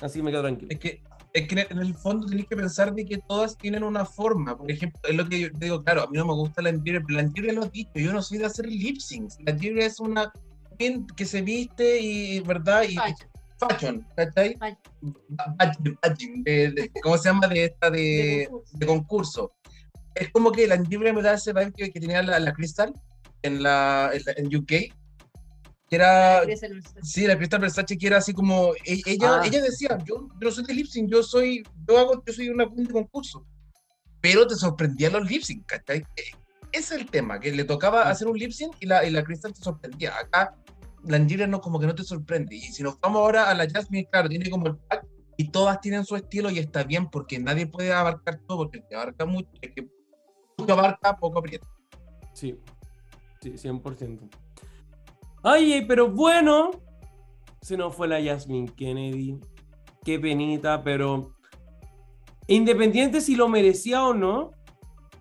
Así 0.01 0.21
me 0.21 0.33
quedo 0.33 0.43
tranquilo. 0.43 0.73
Es 0.73 0.81
que, 0.81 1.05
es 1.33 1.47
que 1.49 1.67
en 1.71 1.79
el 1.79 1.95
fondo 1.95 2.27
tenéis 2.27 2.49
que 2.49 2.57
pensar 2.57 2.95
de 2.95 3.05
que 3.05 3.19
todas 3.29 3.57
tienen 3.57 3.83
una 3.83 4.05
forma. 4.05 4.57
Por 4.57 4.71
ejemplo, 4.71 5.01
es 5.09 5.15
lo 5.15 5.29
que 5.29 5.41
yo 5.41 5.49
digo, 5.55 5.83
claro, 5.83 6.03
a 6.03 6.07
mí 6.11 6.17
no 6.17 6.27
me 6.27 6.33
gusta 6.35 6.63
la 6.63 6.71
Antiria, 6.71 7.01
pero 7.07 7.17
la 7.19 7.25
Antiria 7.27 7.53
lo 7.53 7.65
ha 7.65 7.69
dicho, 7.69 7.91
yo 7.95 8.13
no 8.13 8.23
soy 8.23 8.39
de 8.39 8.47
hacer 8.47 8.67
lip 8.67 8.99
syncs. 8.99 9.37
La 9.45 9.53
Antiria 9.53 9.87
es 9.87 10.01
una 10.01 10.33
que 11.17 11.25
se 11.25 11.43
viste 11.43 12.01
y, 12.01 12.41
¿verdad? 12.41 12.83
Y 12.89 12.95
Fashion. 12.95 13.29
fashion, 13.59 14.07
¿cachai? 14.17 14.57
Fashion. 14.59 15.99
Badging, 16.03 16.45
de- 16.45 16.71
de- 16.71 16.93
¿Cómo 17.03 17.19
se 17.19 17.29
llama? 17.29 17.49
De 17.49 17.65
esta 17.65 17.91
de, 17.91 18.49
De 18.73 18.87
concurso. 18.87 19.53
Es 20.15 20.31
como 20.31 20.51
que 20.53 20.67
la 20.67 20.75
Antiria 20.77 21.13
me 21.13 21.23
da 21.23 21.35
ese 21.35 21.53
vibe 21.53 21.73
que, 21.73 21.91
que 21.91 22.01
tenía 22.01 22.23
la, 22.23 22.39
la 22.39 22.53
Crystal 22.53 22.93
en, 23.43 23.63
la, 23.63 24.11
en, 24.13 24.23
la- 24.25 24.33
en 24.37 24.57
UK. 24.57 24.95
Que 25.89 25.97
era, 25.97 26.43
Sí, 27.03 27.27
la 27.27 27.37
Crystal 27.37 27.61
Versace 27.61 27.97
que 27.97 28.07
era 28.07 28.19
así 28.19 28.35
como 28.35 28.75
e- 28.85 29.01
ella, 29.07 29.41
Ah. 29.41 29.47
ella 29.47 29.63
decía, 29.63 29.97
yo, 30.05 30.29
yo 30.29 30.39
no 30.41 30.51
soy 30.51 30.65
de 30.65 30.75
lip 30.75 30.87
sync, 30.87 31.11
yo 31.11 31.23
soy, 31.23 31.63
yo 31.89 31.99
hago, 31.99 32.23
yo 32.27 32.33
soy 32.33 32.49
una 32.51 32.67
de 32.67 32.93
concurso. 32.93 33.47
Pero 34.21 34.47
te 34.47 34.55
sorprendían 34.57 35.13
los 35.15 35.29
lip 35.31 35.43
sync, 35.43 35.65
¿cachai? 35.67 35.99
E- 36.17 36.23
Ese 36.73 36.97
es 36.97 37.01
el 37.01 37.11
tema, 37.11 37.41
que 37.41 37.51
le 37.51 37.65
tocaba 37.65 38.11
hacer 38.11 38.29
un 38.29 38.37
lip 38.39 38.51
sync 38.51 38.75
y 38.81 38.87
la, 38.87 39.03
y 39.07 39.11
la 39.11 39.25
Crystal 39.25 39.55
te 39.55 39.63
sorprendía. 39.63 40.15
Acá 40.19 40.55
la 41.05 41.17
Angira 41.17 41.47
no, 41.47 41.63
como 41.63 41.81
que 41.81 41.87
no 41.87 41.95
te 41.95 42.03
sorprende. 42.05 42.57
Y 42.57 42.61
si 42.61 42.83
nos 42.83 43.01
vamos 43.01 43.21
ahora 43.21 43.49
a 43.49 43.55
la 43.55 43.67
Jasmine, 43.71 44.07
claro, 44.11 44.29
tiene 44.29 44.51
como 44.51 44.67
el 44.67 44.77
pack 44.77 45.07
y 45.39 45.49
todas 45.49 45.81
tienen 45.81 46.05
su 46.05 46.17
estilo 46.17 46.51
y 46.51 46.59
está 46.59 46.83
bien 46.85 47.09
porque 47.09 47.39
nadie 47.39 47.67
puede 47.67 47.93
abarcar 47.95 48.41
todo, 48.47 48.59
porque 48.59 48.79
el 48.79 48.85
que 48.87 48.95
abarca 48.97 49.25
mucho, 49.25 49.49
el 49.63 49.73
que 49.73 49.89
mucho 50.59 50.73
abarca, 50.75 51.17
poco 51.17 51.39
aprieta. 51.39 51.67
Sí, 52.35 52.59
sí, 53.41 53.53
100%. 53.57 54.29
Ay, 55.43 55.85
pero 55.87 56.09
bueno, 56.11 56.71
se 57.61 57.77
nos 57.77 57.95
fue 57.95 58.09
la 58.09 58.23
Jasmine 58.23 58.69
Kennedy. 58.75 59.39
Qué 60.05 60.19
penita, 60.19 60.83
pero 60.83 61.33
independiente 62.47 63.21
si 63.21 63.37
lo 63.37 63.49
merecía 63.49 64.05
o 64.07 64.15
no, 64.15 64.53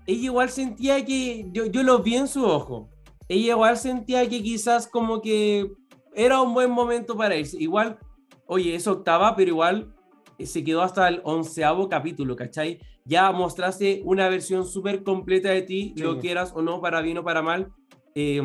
ella 0.05 0.23
igual 0.25 0.49
sentía 0.49 1.03
que, 1.03 1.47
yo, 1.51 1.65
yo 1.65 1.83
lo 1.83 1.99
vi 1.99 2.15
en 2.15 2.27
su 2.27 2.45
ojo, 2.45 2.89
ella 3.27 3.51
igual 3.53 3.77
sentía 3.77 4.27
que 4.29 4.41
quizás 4.41 4.87
como 4.87 5.21
que 5.21 5.71
era 6.15 6.41
un 6.41 6.53
buen 6.53 6.71
momento 6.71 7.15
para 7.17 7.35
irse. 7.35 7.57
Igual, 7.61 7.99
oye, 8.45 8.73
es 8.75 8.87
octava, 8.87 9.35
pero 9.35 9.49
igual 9.49 9.93
eh, 10.37 10.45
se 10.45 10.63
quedó 10.63 10.81
hasta 10.81 11.07
el 11.09 11.21
onceavo 11.25 11.89
capítulo, 11.89 12.35
¿cachai? 12.35 12.79
Ya 13.03 13.31
mostraste 13.31 14.01
una 14.05 14.29
versión 14.29 14.65
súper 14.65 15.03
completa 15.03 15.49
de 15.49 15.61
ti, 15.63 15.93
Sí. 15.95 16.03
lo 16.03 16.19
quieras 16.19 16.53
o 16.55 16.61
no, 16.61 16.79
para 16.81 17.01
bien 17.01 17.17
o 17.17 17.23
para 17.23 17.41
mal. 17.41 17.73
Eh, 18.15 18.41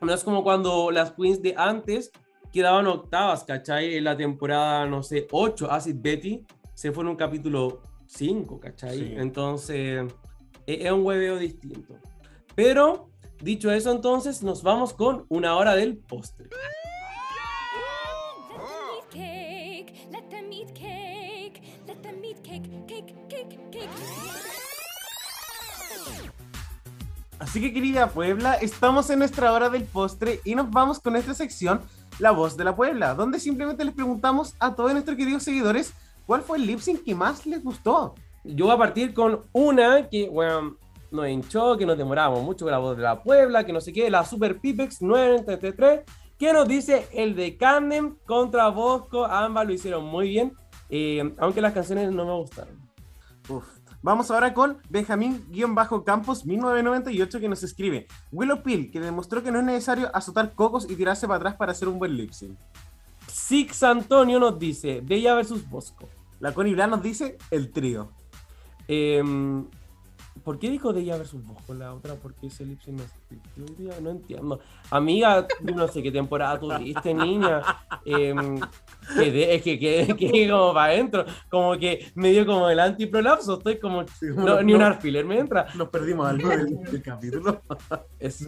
no 0.00 0.12
es 0.12 0.24
como 0.24 0.42
cuando 0.42 0.90
las 0.90 1.12
queens 1.12 1.42
de 1.42 1.54
antes 1.56 2.10
quedaban 2.52 2.86
octavas, 2.86 3.44
¿cachai? 3.44 3.96
En 3.96 4.04
la 4.04 4.16
temporada, 4.16 4.86
no 4.86 5.02
sé, 5.02 5.26
8, 5.30 5.70
Acid 5.70 5.96
Betty 5.98 6.44
se 6.74 6.90
fue 6.92 7.04
en 7.04 7.10
un 7.10 7.16
capítulo 7.16 7.82
5, 8.06 8.58
¿cachai? 8.58 8.98
Sí. 8.98 9.14
Entonces, 9.16 10.12
e- 10.66 10.86
es 10.86 10.90
un 10.92 11.04
hueveo 11.04 11.36
distinto. 11.38 11.94
Pero, 12.54 13.10
dicho 13.40 13.70
eso, 13.70 13.92
entonces, 13.92 14.42
nos 14.42 14.62
vamos 14.62 14.92
con 14.94 15.26
una 15.28 15.56
hora 15.56 15.76
del 15.76 15.96
postre. 15.98 16.48
Así 27.40 27.58
que 27.58 27.72
querida 27.72 28.10
Puebla, 28.10 28.54
estamos 28.56 29.08
en 29.08 29.18
nuestra 29.18 29.50
hora 29.54 29.70
del 29.70 29.84
postre 29.84 30.40
y 30.44 30.54
nos 30.54 30.70
vamos 30.70 31.00
con 31.00 31.16
esta 31.16 31.32
sección, 31.32 31.80
La 32.18 32.32
Voz 32.32 32.54
de 32.58 32.64
la 32.64 32.76
Puebla, 32.76 33.14
donde 33.14 33.40
simplemente 33.40 33.82
les 33.82 33.94
preguntamos 33.94 34.54
a 34.60 34.74
todos 34.74 34.92
nuestros 34.92 35.16
queridos 35.16 35.42
seguidores 35.42 35.94
cuál 36.26 36.42
fue 36.42 36.58
el 36.58 36.66
lip 36.66 36.80
sync 36.80 37.02
que 37.02 37.14
más 37.14 37.46
les 37.46 37.64
gustó. 37.64 38.14
Yo 38.44 38.66
voy 38.66 38.74
a 38.74 38.78
partir 38.78 39.14
con 39.14 39.40
una 39.52 40.06
que, 40.10 40.28
bueno, 40.28 40.76
nos 41.10 41.28
hinchó, 41.28 41.78
que 41.78 41.86
nos 41.86 41.96
demorábamos 41.96 42.42
mucho 42.42 42.66
con 42.66 42.72
la 42.72 42.78
voz 42.78 42.94
de 42.98 43.04
la 43.04 43.22
Puebla, 43.22 43.64
que 43.64 43.72
no 43.72 43.80
sé 43.80 43.94
qué, 43.94 44.10
la 44.10 44.22
Super 44.22 44.60
Pipex 44.60 45.00
933, 45.00 46.02
que 46.38 46.52
nos 46.52 46.68
dice 46.68 47.08
el 47.10 47.34
de 47.34 47.56
Candem 47.56 48.16
contra 48.26 48.68
Bosco, 48.68 49.24
ambas 49.24 49.66
lo 49.66 49.72
hicieron 49.72 50.04
muy 50.04 50.28
bien, 50.28 50.52
eh, 50.90 51.34
aunque 51.38 51.62
las 51.62 51.72
canciones 51.72 52.12
no 52.12 52.26
me 52.26 52.34
gustaron. 52.34 52.78
Uf. 53.48 53.79
Vamos 54.02 54.30
ahora 54.30 54.54
con 54.54 54.78
Benjamín-Campos 54.88 56.46
1998 56.46 57.38
que 57.38 57.48
nos 57.50 57.62
escribe 57.62 58.06
Willow 58.32 58.62
Pill, 58.62 58.90
que 58.90 58.98
demostró 58.98 59.42
que 59.42 59.52
no 59.52 59.58
es 59.58 59.64
necesario 59.64 60.10
azotar 60.16 60.54
cocos 60.54 60.90
y 60.90 60.96
tirarse 60.96 61.26
para 61.26 61.36
atrás 61.36 61.56
para 61.56 61.72
hacer 61.72 61.86
un 61.86 61.98
buen 61.98 62.16
lip 62.16 62.30
sync. 62.30 62.58
Six 63.26 63.82
Antonio 63.82 64.40
nos 64.40 64.58
dice 64.58 65.02
Bella 65.04 65.34
versus 65.34 65.68
Bosco. 65.68 66.08
La 66.38 66.54
Connie 66.54 66.74
nos 66.74 67.02
dice 67.02 67.36
el 67.50 67.70
trío. 67.72 68.10
Em, 68.88 69.66
¿Por 70.44 70.58
qué 70.58 70.70
dijo 70.70 70.92
de 70.92 71.00
ella 71.02 71.16
versus 71.16 71.44
Bosco 71.46 71.74
la 71.74 71.92
otra? 71.94 72.14
¿Por 72.14 72.34
qué 72.34 72.46
ese 72.48 72.64
lip 72.64 72.80
sync 72.80 73.00
no 73.56 73.64
día? 73.76 73.94
No 74.00 74.10
entiendo. 74.10 74.60
Amiga, 74.90 75.46
yo 75.62 75.74
no 75.74 75.86
sé 75.88 76.02
qué 76.02 76.10
temporada 76.10 76.58
tuviste, 76.58 77.12
niña. 77.14 77.62
Em, 78.04 78.58
quedé- 79.16 79.54
es 79.54 79.62
que 79.62 79.78
quedé 79.78 80.16
quedé 80.16 80.48
como 80.50 80.72
para 80.74 80.92
adentro. 80.92 81.24
Como 81.48 81.78
que 81.78 82.10
me 82.14 82.30
dio 82.30 82.46
como 82.46 82.68
el 82.70 82.80
antiprolapso. 82.80 83.58
Estoy 83.58 83.78
como. 83.78 84.04
no, 84.36 84.62
ni 84.62 84.74
un 84.74 84.82
alfiler 84.82 85.24
me 85.24 85.38
entra. 85.38 85.66
Nos 85.74 85.88
perdimos 85.88 86.26
algo 86.28 86.48
del, 86.48 86.76
del 86.82 87.02
capítulo. 87.02 87.60
Es 88.18 88.46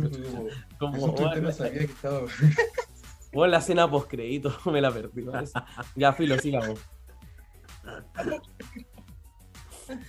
como. 0.78 1.04
Usted 1.06 1.24
bueno, 1.24 1.42
no 1.42 1.52
sabía 1.52 1.78
que 1.80 1.84
estaba. 1.84 2.20
bueno, 3.32 3.50
la 3.52 3.60
cena 3.60 3.90
post 3.90 4.08
crédito 4.10 4.52
me 4.70 4.80
la 4.80 4.90
perdí. 4.90 5.26
Ya, 5.96 6.12
filo, 6.12 6.38
sigamos. 6.38 6.78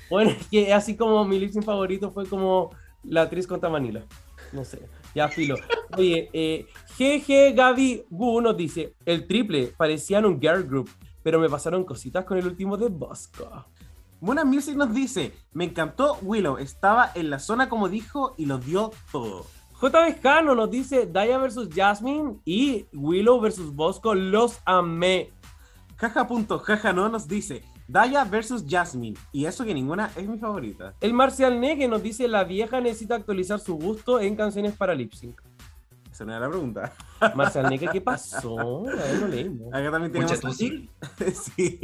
Bueno, 0.09 0.31
es 0.31 0.47
que 0.47 0.73
así 0.73 0.95
como 0.95 1.25
mi 1.25 1.39
lip 1.39 1.51
sync 1.51 1.65
favorito 1.65 2.11
fue 2.11 2.25
como 2.25 2.71
la 3.03 3.23
actriz 3.23 3.47
contra 3.47 3.69
Manila. 3.69 4.03
No 4.51 4.63
sé, 4.63 4.87
ya 5.15 5.27
filo. 5.27 5.55
Oye, 5.97 6.29
eh, 6.33 6.67
GG 6.97 7.55
Gaby 7.55 8.05
Gu 8.09 8.41
nos 8.41 8.57
dice: 8.57 8.95
el 9.05 9.27
triple 9.27 9.73
parecían 9.75 10.25
un 10.25 10.39
girl 10.39 10.63
group, 10.63 10.89
pero 11.23 11.39
me 11.39 11.49
pasaron 11.49 11.83
cositas 11.83 12.25
con 12.25 12.37
el 12.37 12.45
último 12.45 12.77
de 12.77 12.89
Bosco. 12.89 13.65
Mona 14.21 14.45
Music 14.45 14.75
nos 14.77 14.93
dice, 14.93 15.33
me 15.51 15.65
encantó 15.65 16.17
Willow, 16.21 16.57
estaba 16.57 17.11
en 17.13 17.29
la 17.29 17.39
zona 17.39 17.67
como 17.67 17.89
dijo 17.89 18.35
y 18.37 18.45
lo 18.45 18.57
dio 18.57 18.91
todo. 19.11 19.45
JB 19.81 20.21
Jano 20.21 20.55
nos 20.55 20.71
dice: 20.71 21.07
Daya 21.07 21.37
versus 21.37 21.67
Jasmine 21.73 22.37
y 22.45 22.85
Willow 22.93 23.41
versus 23.41 23.75
Bosco, 23.75 24.15
los 24.15 24.59
amé. 24.65 25.31
Jaja.jaja 25.97 26.93
no 26.93 27.09
nos 27.09 27.27
dice, 27.27 27.63
Daya 27.87 28.23
versus 28.25 28.65
Jasmine. 28.67 29.17
Y 29.31 29.45
eso 29.45 29.65
que 29.65 29.73
ninguna 29.73 30.11
es 30.15 30.27
mi 30.27 30.37
favorita. 30.37 30.93
El 31.01 31.13
Marcial 31.13 31.59
Negue 31.59 31.87
nos 31.87 32.03
dice: 32.03 32.27
la 32.27 32.43
vieja 32.43 32.81
necesita 32.81 33.15
actualizar 33.15 33.59
su 33.59 33.75
gusto 33.75 34.19
en 34.19 34.35
canciones 34.35 34.73
para 34.73 34.93
lip 34.93 35.13
sync. 35.13 35.41
Esa 36.13 36.25
no 36.25 36.31
era 36.31 36.41
la 36.41 36.49
pregunta. 36.49 36.93
Marcial 37.35 37.67
Neca, 37.69 37.91
¿qué 37.91 38.01
pasó? 38.05 38.87
A 38.87 38.95
ver, 38.95 39.19
no 39.19 39.27
leímos. 39.27 39.73
Acá 39.73 39.89
también 39.89 40.11
tenemos 40.11 40.45
a 40.45 40.51
sí. 40.51 40.65
Il. 40.67 40.89
sí. 41.33 41.79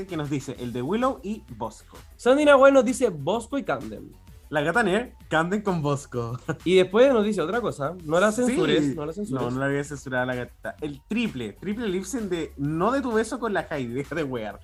que 0.08 0.16
nos 0.16 0.30
dice 0.30 0.56
el 0.60 0.72
de 0.72 0.82
Willow 0.82 1.20
y 1.24 1.44
Bosco. 1.58 1.98
Sandy 2.16 2.46
Nahuel 2.46 2.74
nos 2.74 2.86
dice 2.86 3.10
Bosco 3.10 3.58
y 3.58 3.64
Camden. 3.64 4.14
La 4.50 4.62
gata 4.62 4.82
Nair, 4.82 5.14
Camden 5.30 5.62
con 5.62 5.82
Bosco. 5.82 6.40
Y 6.66 6.76
después 6.76 7.14
nos 7.14 7.24
dice 7.24 7.42
otra 7.42 7.62
cosa. 7.62 7.96
No 8.04 8.20
la 8.20 8.32
censures, 8.32 8.84
Sí. 8.84 8.96
no 8.96 9.06
la 9.06 9.14
censures. 9.14 9.42
No, 9.42 9.52
no 9.52 9.60
la 9.60 9.66
había 9.68 9.84
censurado 9.84 10.24
a 10.24 10.26
la 10.26 10.36
gatita. 10.36 10.76
El 10.82 11.02
triple, 11.08 11.54
triple 11.54 11.88
lipsen 11.88 12.30
de 12.30 12.54
no 12.58 12.92
de 12.92 13.02
tu 13.02 13.12
beso 13.12 13.40
con 13.40 13.54
la 13.54 13.68
Heidi, 13.70 13.94
deja 13.94 14.16
de 14.16 14.24
wear. 14.24 14.60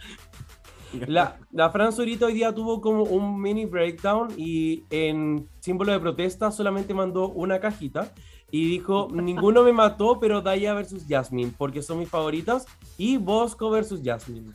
La, 1.08 1.40
la 1.52 1.70
Fran 1.72 1.92
Zurita 1.92 2.26
hoy 2.26 2.34
día 2.34 2.54
tuvo 2.54 2.80
como 2.80 3.04
un 3.04 3.40
mini 3.42 3.66
breakdown 3.66 4.30
y 4.38 4.86
en 4.90 5.48
símbolo 5.60 5.92
de 5.92 6.00
protesta 6.00 6.52
solamente 6.52 6.94
mandó 6.94 7.30
una 7.30 7.60
cajita 7.60 8.14
y 8.50 8.70
dijo, 8.70 9.10
ninguno 9.12 9.64
me 9.64 9.74
mató, 9.74 10.20
pero 10.22 10.42
Daya 10.42 10.74
versus 10.74 11.04
Jasmine, 11.08 11.52
porque 11.58 11.82
son 11.82 12.00
mis 12.00 12.08
favoritas, 12.08 12.66
y 12.98 13.18
Bosco 13.18 13.70
versus 13.70 14.00
Jasmine. 14.04 14.54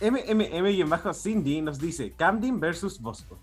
MMM 0.00 0.66
y 0.70 0.80
en 0.80 0.88
bajo 0.90 1.12
Cindy 1.12 1.60
nos 1.60 1.78
dice 1.80 2.12
Camden 2.12 2.60
versus 2.60 3.00
Bosco. 3.00 3.38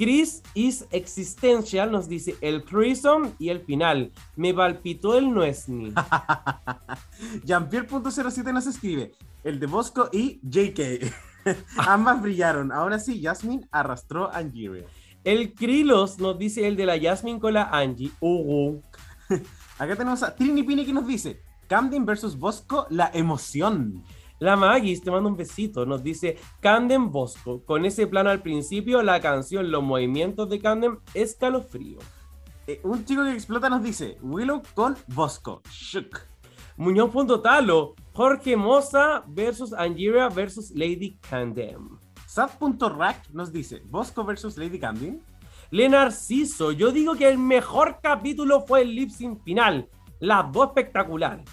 Chris 0.00 0.42
is 0.54 0.86
existential 0.92 1.92
nos 1.92 2.08
dice 2.08 2.34
el 2.40 2.64
threesome 2.64 3.32
y 3.38 3.50
el 3.50 3.60
final. 3.60 4.10
Me 4.34 4.54
palpitó 4.54 5.18
el 5.18 5.30
Nuesni. 5.30 5.92
Jean-Pierre.07 7.44 8.50
nos 8.50 8.66
escribe 8.66 9.12
el 9.44 9.60
de 9.60 9.66
Bosco 9.66 10.08
y 10.10 10.40
JK. 10.42 11.12
Ambas 11.76 12.22
brillaron. 12.22 12.72
Ahora 12.72 12.98
sí, 12.98 13.20
Jasmine 13.22 13.68
arrastró 13.70 14.32
a 14.32 14.38
Angiria. 14.38 14.86
El 15.22 15.52
Krilos 15.52 16.18
nos 16.18 16.38
dice 16.38 16.66
el 16.66 16.76
de 16.76 16.86
la 16.86 16.98
Jasmine 16.98 17.38
con 17.38 17.52
la 17.52 17.64
Angie. 17.64 18.10
Ugu. 18.20 18.82
Acá 19.78 19.96
tenemos 19.96 20.22
a 20.22 20.34
Trini 20.34 20.62
Pini 20.62 20.86
que 20.86 20.94
nos 20.94 21.06
dice 21.06 21.42
Camden 21.68 22.06
versus 22.06 22.38
Bosco, 22.38 22.86
la 22.88 23.10
emoción. 23.12 24.02
La 24.40 24.56
Magis 24.56 25.02
te 25.02 25.10
manda 25.10 25.28
un 25.28 25.36
besito, 25.36 25.84
nos 25.84 26.02
dice 26.02 26.38
Camden 26.60 27.12
Bosco. 27.12 27.62
Con 27.66 27.84
ese 27.84 28.06
plano 28.06 28.30
al 28.30 28.40
principio, 28.40 29.02
la 29.02 29.20
canción, 29.20 29.70
los 29.70 29.82
movimientos 29.82 30.48
de 30.48 30.58
Camden, 30.58 30.98
escalofrío. 31.12 31.98
Eh, 32.66 32.80
un 32.82 33.04
chico 33.04 33.22
que 33.22 33.32
explota 33.32 33.68
nos 33.68 33.82
dice 33.82 34.16
Willow 34.22 34.62
con 34.74 34.96
Bosco. 35.08 35.60
Shook. 35.70 36.20
Muñoz.talo, 36.78 37.94
Jorge 38.14 38.56
Moza 38.56 39.24
versus 39.28 39.74
Angiria 39.74 40.30
versus 40.30 40.70
Lady 40.70 41.18
Camden. 41.28 41.98
Sad.rack 42.26 43.28
nos 43.34 43.52
dice 43.52 43.82
Bosco 43.90 44.24
versus 44.24 44.56
Lady 44.56 44.78
Camden. 44.78 45.22
Lenarciso, 45.70 46.72
yo 46.72 46.92
digo 46.92 47.14
que 47.14 47.28
el 47.28 47.36
mejor 47.36 47.98
capítulo 48.02 48.62
fue 48.62 48.80
el 48.80 48.94
lip 48.94 49.10
sync 49.10 49.42
final. 49.42 49.90
Las 50.18 50.50
dos 50.50 50.68
espectaculares. 50.68 51.44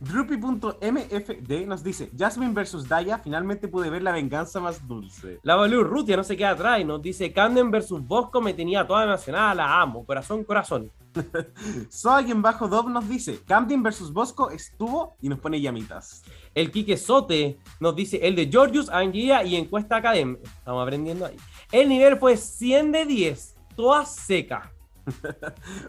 Drupi.mfd 0.00 1.66
nos 1.66 1.82
dice 1.82 2.10
Jasmine 2.16 2.52
versus 2.52 2.88
Daya. 2.88 3.18
Finalmente 3.18 3.68
pude 3.68 3.90
ver 3.90 4.02
la 4.02 4.12
venganza 4.12 4.60
más 4.60 4.86
dulce. 4.86 5.40
La 5.42 5.56
Valú 5.56 5.84
Rutia 5.84 6.16
no 6.16 6.24
se 6.24 6.36
queda 6.36 6.50
atrás 6.50 6.80
y 6.80 6.84
nos 6.84 7.02
dice 7.02 7.32
Camden 7.32 7.70
versus 7.70 8.06
Bosco 8.06 8.40
me 8.40 8.54
tenía 8.54 8.86
toda 8.86 9.04
emocionada, 9.04 9.54
la 9.54 9.80
amo, 9.80 10.04
corazón, 10.04 10.44
corazón. 10.44 10.90
Soy 11.88 12.30
en 12.30 12.42
bajo 12.42 12.68
Dove 12.68 12.90
nos 12.90 13.08
dice 13.08 13.40
Camden 13.46 13.82
versus 13.82 14.12
Bosco 14.12 14.50
estuvo 14.50 15.16
y 15.20 15.28
nos 15.28 15.38
pone 15.38 15.60
llamitas. 15.60 16.22
El 16.54 16.70
Quique 16.70 16.96
Sote 16.96 17.58
nos 17.80 17.96
dice 17.96 18.18
el 18.22 18.36
de 18.36 18.48
Georgius 18.50 18.88
Anguilla 18.90 19.42
y 19.44 19.56
encuesta 19.56 19.96
académica. 19.96 20.42
Estamos 20.58 20.82
aprendiendo 20.82 21.26
ahí. 21.26 21.36
El 21.72 21.88
nivel 21.88 22.18
fue 22.18 22.36
100 22.36 22.92
de 22.92 23.06
10, 23.06 23.56
toda 23.74 24.04
seca. 24.04 24.72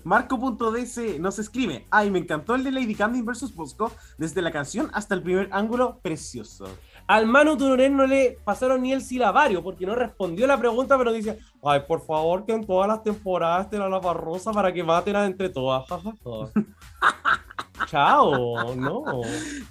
Marco.dc 0.04 1.20
nos 1.20 1.40
escribe 1.40 1.86
Ay, 1.90 2.10
me 2.12 2.20
encantó 2.20 2.56
el 2.56 2.64
de 2.64 2.72
Lady 2.72 2.96
Camden 2.96 3.26
versus 3.26 3.54
Bosco 3.54 3.92
desde 4.18 4.42
la 4.42 4.52
canción 4.52 4.90
hasta 4.94 5.16
el 5.16 5.24
primer 5.24 5.50
ángulo, 5.52 6.00
precioso. 6.02 6.66
Al 7.08 7.26
Manu 7.26 7.58
Turunen 7.58 7.96
no 7.96 8.06
le 8.06 8.38
pasaron 8.44 8.82
ni 8.82 8.92
el 8.92 9.02
silabario 9.02 9.64
porque 9.64 9.86
no 9.86 9.96
respondió 9.96 10.46
la 10.46 10.58
pregunta, 10.58 10.98
pero 10.98 11.14
dice, 11.14 11.40
ay, 11.64 11.82
por 11.88 12.06
favor, 12.06 12.46
que 12.46 12.54
en 12.54 12.66
todas 12.66 12.88
las 12.88 13.04
temporadas 13.04 13.74
a 13.74 13.90
la 13.90 14.00
barrosa 14.00 14.52
para 14.52 14.74
que 14.74 14.84
maten 14.84 15.16
a 15.16 15.26
entre 15.26 15.50
todas. 15.50 15.86
Chao, 17.88 18.76
no. 18.76 19.04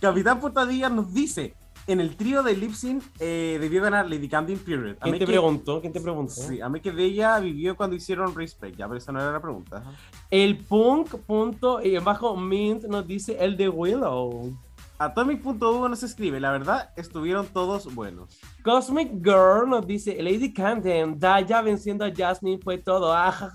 Capitán 0.01 0.41
Portadilla 0.41 0.89
nos 0.89 1.13
dice 1.13 1.55
en 1.87 2.01
el 2.01 2.17
trío 2.17 2.43
de 2.43 2.57
Lip 2.57 2.73
Sync 2.73 3.03
eh, 3.21 3.59
debió 3.61 3.83
ganar 3.83 4.09
Lady 4.11 4.29
Camden 4.29 4.59
Period. 4.59 4.97
A 4.99 5.03
¿Quién 5.03 5.13
mí 5.13 5.19
te 5.19 5.25
que- 5.27 5.33
preguntó? 5.33 5.81
¿Quién 5.81 5.93
te 5.93 6.01
preguntó? 6.01 6.33
Sí, 6.33 6.61
a 6.61 6.69
mí 6.69 6.81
que 6.81 6.91
de 6.93 7.05
ella 7.05 7.39
vivió 7.39 7.77
cuando 7.77 7.95
hicieron 7.97 8.35
Respect, 8.35 8.77
ya, 8.77 8.87
pero 8.87 8.99
esa 8.99 9.13
no 9.13 9.21
era 9.21 9.33
la 9.33 9.41
pregunta. 9.41 9.83
El 10.31 10.59
punk 10.65 11.15
punto 11.27 11.81
y 11.83 11.97
bajo 11.99 12.37
mint 12.37 12.85
nos 12.85 13.07
dice 13.07 13.37
el 13.39 13.57
de 13.57 13.69
Willow. 13.69 14.57
Atomic.u 14.99 15.89
nos 15.89 16.03
escribe, 16.03 16.41
la 16.41 16.51
verdad, 16.53 16.91
estuvieron 16.97 17.47
todos 17.49 17.95
buenos. 17.95 18.41
Cosmic 18.65 19.13
Girl 19.23 19.69
nos 19.69 19.87
dice 19.87 20.17
Lady 20.23 20.55
Camden, 20.55 21.19
Daya 21.21 21.61
venciendo 21.61 22.03
a 22.05 22.11
Jasmine 22.15 22.59
fue 22.63 22.79
todo. 22.79 23.13
Ah. 23.13 23.53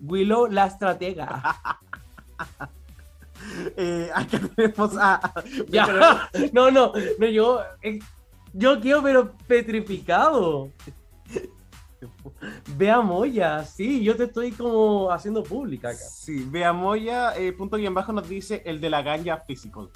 Willow 0.00 0.48
la 0.48 0.66
estratega. 0.66 1.56
Eh, 3.76 4.10
acá 4.14 4.40
tenemos 4.54 4.96
a... 4.98 5.32
ya. 5.68 6.28
No, 6.52 6.70
no, 6.70 6.92
no, 7.18 7.26
yo, 7.26 7.60
eh, 7.82 7.98
yo 8.52 8.80
quedo 8.80 9.02
pero 9.02 9.32
petrificado. 9.46 10.70
Vea 12.76 13.00
Moya, 13.00 13.64
sí, 13.64 14.04
yo 14.04 14.16
te 14.16 14.24
estoy 14.24 14.52
como 14.52 15.10
haciendo 15.10 15.42
pública 15.42 15.88
acá. 15.88 15.98
Sí, 15.98 16.46
Beamoya, 16.48 17.36
eh, 17.36 17.52
punto 17.52 17.76
bien 17.76 17.94
bajo, 17.94 18.12
nos 18.12 18.28
dice 18.28 18.62
el 18.64 18.80
de 18.80 18.90
la 18.90 19.02
ganja 19.02 19.38
physical. 19.38 19.90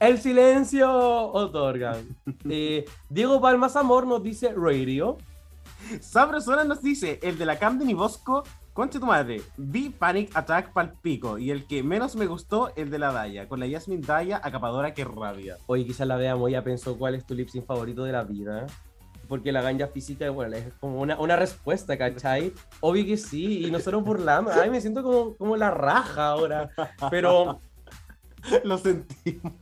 El 0.00 0.18
silencio 0.18 0.90
otorga. 0.92 1.96
Eh, 2.48 2.84
Diego 3.08 3.40
Palmas 3.40 3.74
Amor 3.76 4.06
nos 4.06 4.22
dice 4.22 4.52
Radio. 4.56 5.18
Sabrosona 6.00 6.64
nos 6.64 6.82
dice 6.82 7.18
el 7.22 7.38
de 7.38 7.46
la 7.46 7.58
Camden 7.58 7.90
y 7.90 7.94
Bosco, 7.94 8.44
concha 8.78 9.00
tu 9.00 9.06
madre, 9.06 9.42
vi 9.56 9.90
Panic 9.90 10.30
Attack 10.36 10.72
pal 10.72 10.92
pico 11.02 11.36
y 11.36 11.50
el 11.50 11.66
que 11.66 11.82
menos 11.82 12.14
me 12.14 12.26
gustó, 12.26 12.70
el 12.76 12.90
de 12.90 13.00
la 13.00 13.10
Daya, 13.10 13.48
con 13.48 13.58
la 13.58 13.68
Jasmine 13.68 14.06
Daya, 14.06 14.40
acapadora 14.40 14.94
que 14.94 15.04
rabia. 15.04 15.58
Oye, 15.66 15.84
quizás 15.84 16.06
la 16.06 16.14
vea 16.14 16.36
Moya 16.36 16.62
pensó 16.62 16.96
cuál 16.96 17.16
es 17.16 17.26
tu 17.26 17.34
lip 17.34 17.48
sync 17.48 17.66
favorito 17.66 18.04
de 18.04 18.12
la 18.12 18.22
vida. 18.22 18.68
Porque 19.26 19.50
la 19.50 19.62
ganja 19.62 19.88
física, 19.88 20.30
bueno, 20.30 20.54
es 20.54 20.72
como 20.78 21.00
una, 21.00 21.18
una 21.18 21.34
respuesta, 21.34 21.98
¿cachai? 21.98 22.52
Obvio 22.78 23.04
que 23.04 23.16
sí, 23.16 23.66
y 23.66 23.70
nosotros 23.72 24.04
burlando. 24.04 24.52
Ay, 24.52 24.70
me 24.70 24.80
siento 24.80 25.02
como, 25.02 25.34
como 25.34 25.56
la 25.56 25.72
raja 25.72 26.28
ahora. 26.28 26.70
Pero, 27.10 27.60
Lo 28.64 28.78
sentimos. 28.78 29.52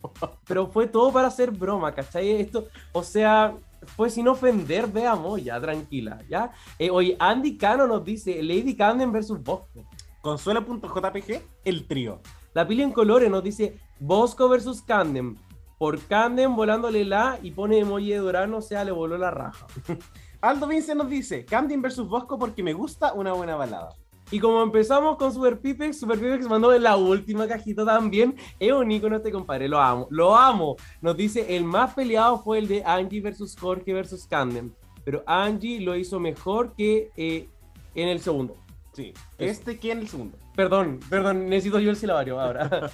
pero 0.46 0.66
fue 0.66 0.86
todo 0.86 1.12
para 1.12 1.28
hacer 1.28 1.50
broma, 1.50 1.94
¿cachai? 1.94 2.32
Esto, 2.32 2.68
o 2.92 3.02
sea, 3.02 3.54
fue 3.86 4.10
sin 4.10 4.28
ofender, 4.28 4.86
vea 4.86 5.14
Moya, 5.14 5.60
tranquila, 5.60 6.22
¿ya? 6.28 6.52
Eh, 6.78 6.90
oye, 6.90 7.16
Andy 7.18 7.56
Cano 7.56 7.86
nos 7.86 8.04
dice 8.04 8.42
Lady 8.42 8.76
Camden 8.76 9.12
versus 9.12 9.42
Bosco. 9.42 9.84
Consuelo.jpg, 10.20 11.40
el 11.64 11.86
trío. 11.86 12.20
La 12.54 12.66
pila 12.66 12.82
en 12.82 12.92
colores 12.92 13.30
nos 13.30 13.44
dice 13.44 13.78
Bosco 14.00 14.48
versus 14.48 14.82
Camden. 14.82 15.38
Por 15.78 16.00
Camden 16.00 16.56
volándole 16.56 17.04
la 17.04 17.38
y 17.42 17.50
pone 17.50 17.78
emoji 17.78 18.10
de 18.10 18.16
Durano, 18.18 18.58
o 18.58 18.62
sea, 18.62 18.82
le 18.82 18.92
voló 18.92 19.18
la 19.18 19.30
raja. 19.30 19.66
Aldo 20.40 20.66
Vince 20.66 20.94
nos 20.94 21.08
dice 21.08 21.44
Camden 21.44 21.82
versus 21.82 22.08
Bosco 22.08 22.38
porque 22.38 22.62
me 22.62 22.72
gusta 22.72 23.12
una 23.12 23.32
buena 23.32 23.56
balada. 23.56 23.90
Y 24.30 24.40
como 24.40 24.62
empezamos 24.62 25.16
con 25.16 25.32
Super 25.32 25.58
Pipex, 25.60 26.00
Super 26.00 26.18
Pipex 26.18 26.48
mandó 26.48 26.74
en 26.74 26.82
la 26.82 26.96
última 26.96 27.46
cajita 27.46 27.84
también. 27.84 28.34
Es 28.58 28.72
un 28.72 28.90
icono 28.90 29.16
este 29.16 29.30
compadre, 29.30 29.68
lo 29.68 29.80
amo, 29.80 30.08
lo 30.10 30.36
amo. 30.36 30.76
Nos 31.00 31.16
dice, 31.16 31.56
el 31.56 31.64
más 31.64 31.94
peleado 31.94 32.42
fue 32.42 32.58
el 32.58 32.66
de 32.66 32.82
Angie 32.84 33.20
versus 33.20 33.56
Jorge 33.56 33.92
versus 33.92 34.26
Camden. 34.26 34.74
Pero 35.04 35.22
Angie 35.26 35.80
lo 35.80 35.94
hizo 35.94 36.18
mejor 36.18 36.74
que 36.74 37.10
eh, 37.16 37.48
en 37.94 38.08
el 38.08 38.20
segundo. 38.20 38.56
Sí, 38.92 39.12
este 39.38 39.78
que 39.78 39.92
en 39.92 39.98
el 39.98 40.08
segundo. 40.08 40.38
Perdón, 40.56 41.00
perdón, 41.10 41.48
necesito 41.48 41.78
yo 41.78 41.90
el 41.90 41.96
silabario 41.96 42.40
ahora. 42.40 42.90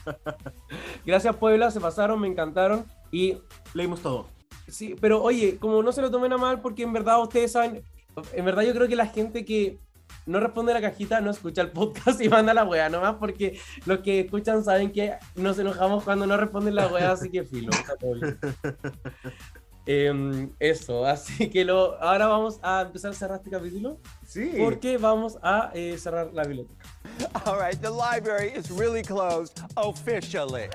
Gracias 1.06 1.36
Puebla, 1.36 1.70
se 1.70 1.80
pasaron, 1.80 2.20
me 2.20 2.26
encantaron. 2.26 2.84
Y 3.12 3.38
Leímos 3.72 4.00
todo. 4.00 4.26
Sí, 4.68 4.96
pero 5.00 5.22
oye, 5.22 5.58
como 5.58 5.82
no 5.82 5.92
se 5.92 6.02
lo 6.02 6.10
tomen 6.10 6.32
a 6.32 6.38
mal, 6.38 6.60
porque 6.60 6.82
en 6.82 6.92
verdad 6.92 7.22
ustedes 7.22 7.52
saben, 7.52 7.82
en 8.32 8.44
verdad 8.44 8.62
yo 8.62 8.74
creo 8.74 8.88
que 8.88 8.96
la 8.96 9.06
gente 9.06 9.44
que 9.44 9.78
no 10.26 10.40
responde 10.40 10.72
a 10.72 10.74
la 10.76 10.80
cajita 10.80 11.20
no 11.20 11.30
escucha 11.30 11.62
el 11.62 11.70
podcast 11.70 12.20
y 12.20 12.28
manda 12.28 12.54
la 12.54 12.64
wea 12.64 12.88
nomás, 12.88 13.16
porque 13.16 13.58
los 13.86 14.00
que 14.00 14.20
escuchan 14.20 14.64
saben 14.64 14.92
que 14.92 15.14
nos 15.34 15.58
enojamos 15.58 16.04
cuando 16.04 16.26
no 16.26 16.36
responden 16.36 16.74
la 16.74 16.86
wea, 16.88 17.12
así 17.12 17.30
que 17.30 17.44
filo. 17.44 17.70
Em, 19.84 20.52
eso, 20.60 21.04
así 21.04 21.50
que 21.50 21.64
lo, 21.64 22.00
ahora 22.00 22.28
vamos 22.28 22.60
a 22.62 22.82
empezar 22.82 23.10
a 23.10 23.14
cerrar 23.14 23.38
este 23.38 23.50
capítulo, 23.50 23.98
Sí. 24.24 24.52
porque 24.56 24.96
vamos 24.96 25.38
a 25.42 25.72
eh, 25.74 25.98
cerrar 25.98 26.32
la 26.32 26.44
biblioteca. 26.44 26.84
All 27.44 27.58
right, 27.58 27.80
the 27.80 27.90
library 27.90 28.52
is 28.56 28.70
really 28.70 29.02
closed 29.02 29.58
officially. 29.74 30.68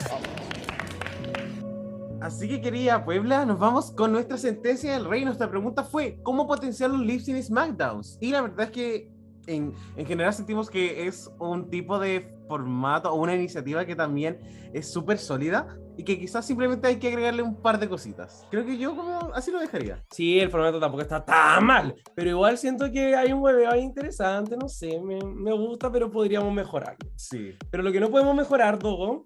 Así 2.20 2.50
que 2.50 2.60
querida 2.60 3.06
Puebla, 3.06 3.46
nos 3.46 3.60
vamos 3.60 3.92
con 3.92 4.12
nuestra 4.12 4.38
sentencia 4.38 4.92
del 4.92 5.06
rey. 5.06 5.24
Nuestra 5.24 5.50
pregunta 5.50 5.84
fue, 5.86 6.20
¿cómo 6.24 6.46
potenciar 6.46 6.90
los 6.90 7.00
lips 7.00 7.30
en 7.30 7.42
SmackDowns? 7.42 8.18
Y 8.20 8.32
la 8.32 8.42
verdad 8.42 8.66
es 8.66 8.72
que 8.72 9.12
en, 9.48 9.74
en 9.96 10.06
general 10.06 10.34
sentimos 10.34 10.70
que 10.70 11.08
es 11.08 11.32
un 11.40 11.70
tipo 11.70 12.00
de 12.00 12.34
formato 12.48 13.12
o 13.12 13.16
una 13.16 13.36
iniciativa 13.36 13.86
que 13.86 13.96
también 13.96 14.40
es 14.74 14.92
súper 14.92 15.18
sólida 15.18 15.78
y 15.98 16.04
que 16.04 16.20
quizás 16.20 16.46
simplemente 16.46 16.88
hay 16.88 16.98
que 16.98 17.08
agregarle 17.08 17.42
un 17.42 17.56
par 17.56 17.80
de 17.80 17.90
cositas. 17.90 18.46
Creo 18.52 18.66
que 18.66 18.78
yo 18.78 18.96
como 18.96 19.34
así 19.34 19.52
lo 19.52 19.60
dejaría. 19.60 20.04
Sí, 20.12 20.40
el 20.40 20.50
formato 20.50 20.80
tampoco 20.80 21.02
está 21.02 21.26
tan 21.26 21.66
mal, 21.66 21.96
pero 22.16 22.30
igual 22.30 22.58
siento 22.58 22.92
que 22.92 23.16
hay 23.16 23.34
un 23.34 23.42
hueveo 23.42 23.72
ahí 23.72 23.82
interesante, 23.82 24.56
no 24.56 24.70
sé, 24.70 25.00
me, 25.02 25.20
me 25.24 25.54
gusta, 25.54 25.92
pero 25.92 26.12
podríamos 26.12 26.54
mejorarlo. 26.54 27.10
Sí. 27.16 27.56
Pero 27.72 27.84
lo 27.84 27.92
que 27.92 28.00
no 28.00 28.10
podemos 28.10 28.36
mejorar, 28.36 28.78
Dogo, 28.78 29.24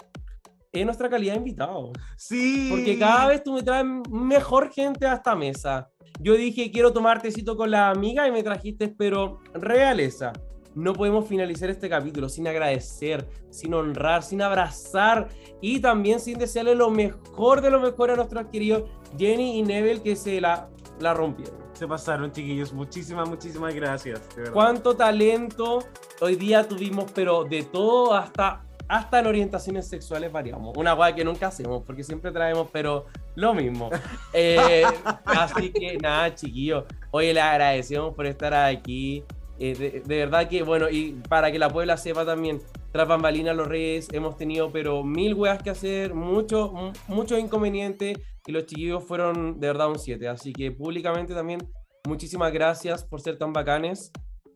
es 0.71 0.85
nuestra 0.85 1.09
calidad 1.09 1.33
de 1.33 1.39
invitado. 1.39 1.91
Sí. 2.15 2.67
Porque 2.69 2.97
cada 2.97 3.27
vez 3.27 3.43
tú 3.43 3.53
me 3.53 3.63
traes 3.63 3.85
mejor 4.09 4.71
gente 4.71 5.05
a 5.05 5.15
esta 5.15 5.35
mesa. 5.35 5.89
Yo 6.19 6.35
dije, 6.35 6.71
quiero 6.71 6.93
tomar 6.93 7.21
tecito 7.21 7.57
con 7.57 7.71
la 7.71 7.89
amiga 7.89 8.27
y 8.27 8.31
me 8.31 8.43
trajiste, 8.43 8.87
pero 8.87 9.39
realeza. 9.53 10.31
No 10.73 10.93
podemos 10.93 11.27
finalizar 11.27 11.69
este 11.69 11.89
capítulo 11.89 12.29
sin 12.29 12.47
agradecer, 12.47 13.27
sin 13.49 13.73
honrar, 13.73 14.23
sin 14.23 14.41
abrazar 14.41 15.27
y 15.59 15.81
también 15.81 16.21
sin 16.21 16.37
desearle 16.37 16.75
lo 16.75 16.89
mejor 16.89 17.59
de 17.61 17.69
lo 17.69 17.81
mejor 17.81 18.11
a 18.11 18.15
nuestros 18.15 18.45
queridos 18.47 18.89
Jenny 19.17 19.59
y 19.59 19.63
Neville 19.63 20.01
que 20.01 20.15
se 20.15 20.39
la, 20.39 20.69
la 21.01 21.13
rompieron. 21.13 21.59
Se 21.73 21.87
pasaron, 21.87 22.31
chiquillos. 22.31 22.71
Muchísimas, 22.71 23.27
muchísimas 23.27 23.73
gracias. 23.75 24.21
de. 24.35 24.51
Cuánto 24.51 24.95
talento 24.95 25.79
hoy 26.21 26.35
día 26.35 26.65
tuvimos, 26.65 27.11
pero 27.11 27.43
de 27.43 27.63
todo 27.63 28.13
hasta, 28.13 28.63
hasta 28.91 29.19
en 29.19 29.27
orientaciones 29.27 29.87
sexuales 29.87 30.33
variamos. 30.33 30.75
Una 30.75 30.91
guay 30.91 31.13
que 31.15 31.23
nunca 31.23 31.47
hacemos 31.47 31.81
porque 31.83 32.03
siempre 32.03 32.29
traemos, 32.29 32.67
pero 32.73 33.05
lo 33.35 33.53
mismo. 33.53 33.89
Eh, 34.33 34.83
así 35.25 35.71
que 35.71 35.97
nada, 35.97 36.33
chiquillos. 36.33 36.85
Hoy 37.11 37.33
le 37.33 37.41
agradecemos 37.41 38.13
por 38.13 38.25
estar 38.25 38.53
aquí. 38.53 39.23
Eh, 39.59 39.75
de, 39.75 40.01
de 40.01 40.17
verdad 40.17 40.47
que, 40.47 40.63
bueno, 40.63 40.89
y 40.89 41.13
para 41.27 41.51
que 41.51 41.59
la 41.59 41.69
Puebla 41.69 41.97
sepa 41.97 42.25
también, 42.25 42.61
tras 42.91 43.07
bambalinas 43.07 43.55
los 43.55 43.67
Reyes 43.67 44.07
hemos 44.11 44.37
tenido, 44.37 44.71
pero 44.71 45.03
mil 45.03 45.33
weas 45.33 45.61
que 45.61 45.69
hacer, 45.69 46.13
muchos 46.13 46.71
muchos 47.07 47.39
inconvenientes, 47.39 48.17
y 48.45 48.51
los 48.51 48.65
chiquillos 48.65 49.03
fueron 49.03 49.59
de 49.59 49.67
verdad 49.67 49.89
un 49.89 49.99
7. 49.99 50.27
Así 50.27 50.53
que 50.53 50.71
públicamente 50.71 51.33
también, 51.33 51.61
muchísimas 52.07 52.51
gracias 52.51 53.03
por 53.03 53.21
ser 53.21 53.37
tan 53.37 53.53
bacanes. 53.53 54.11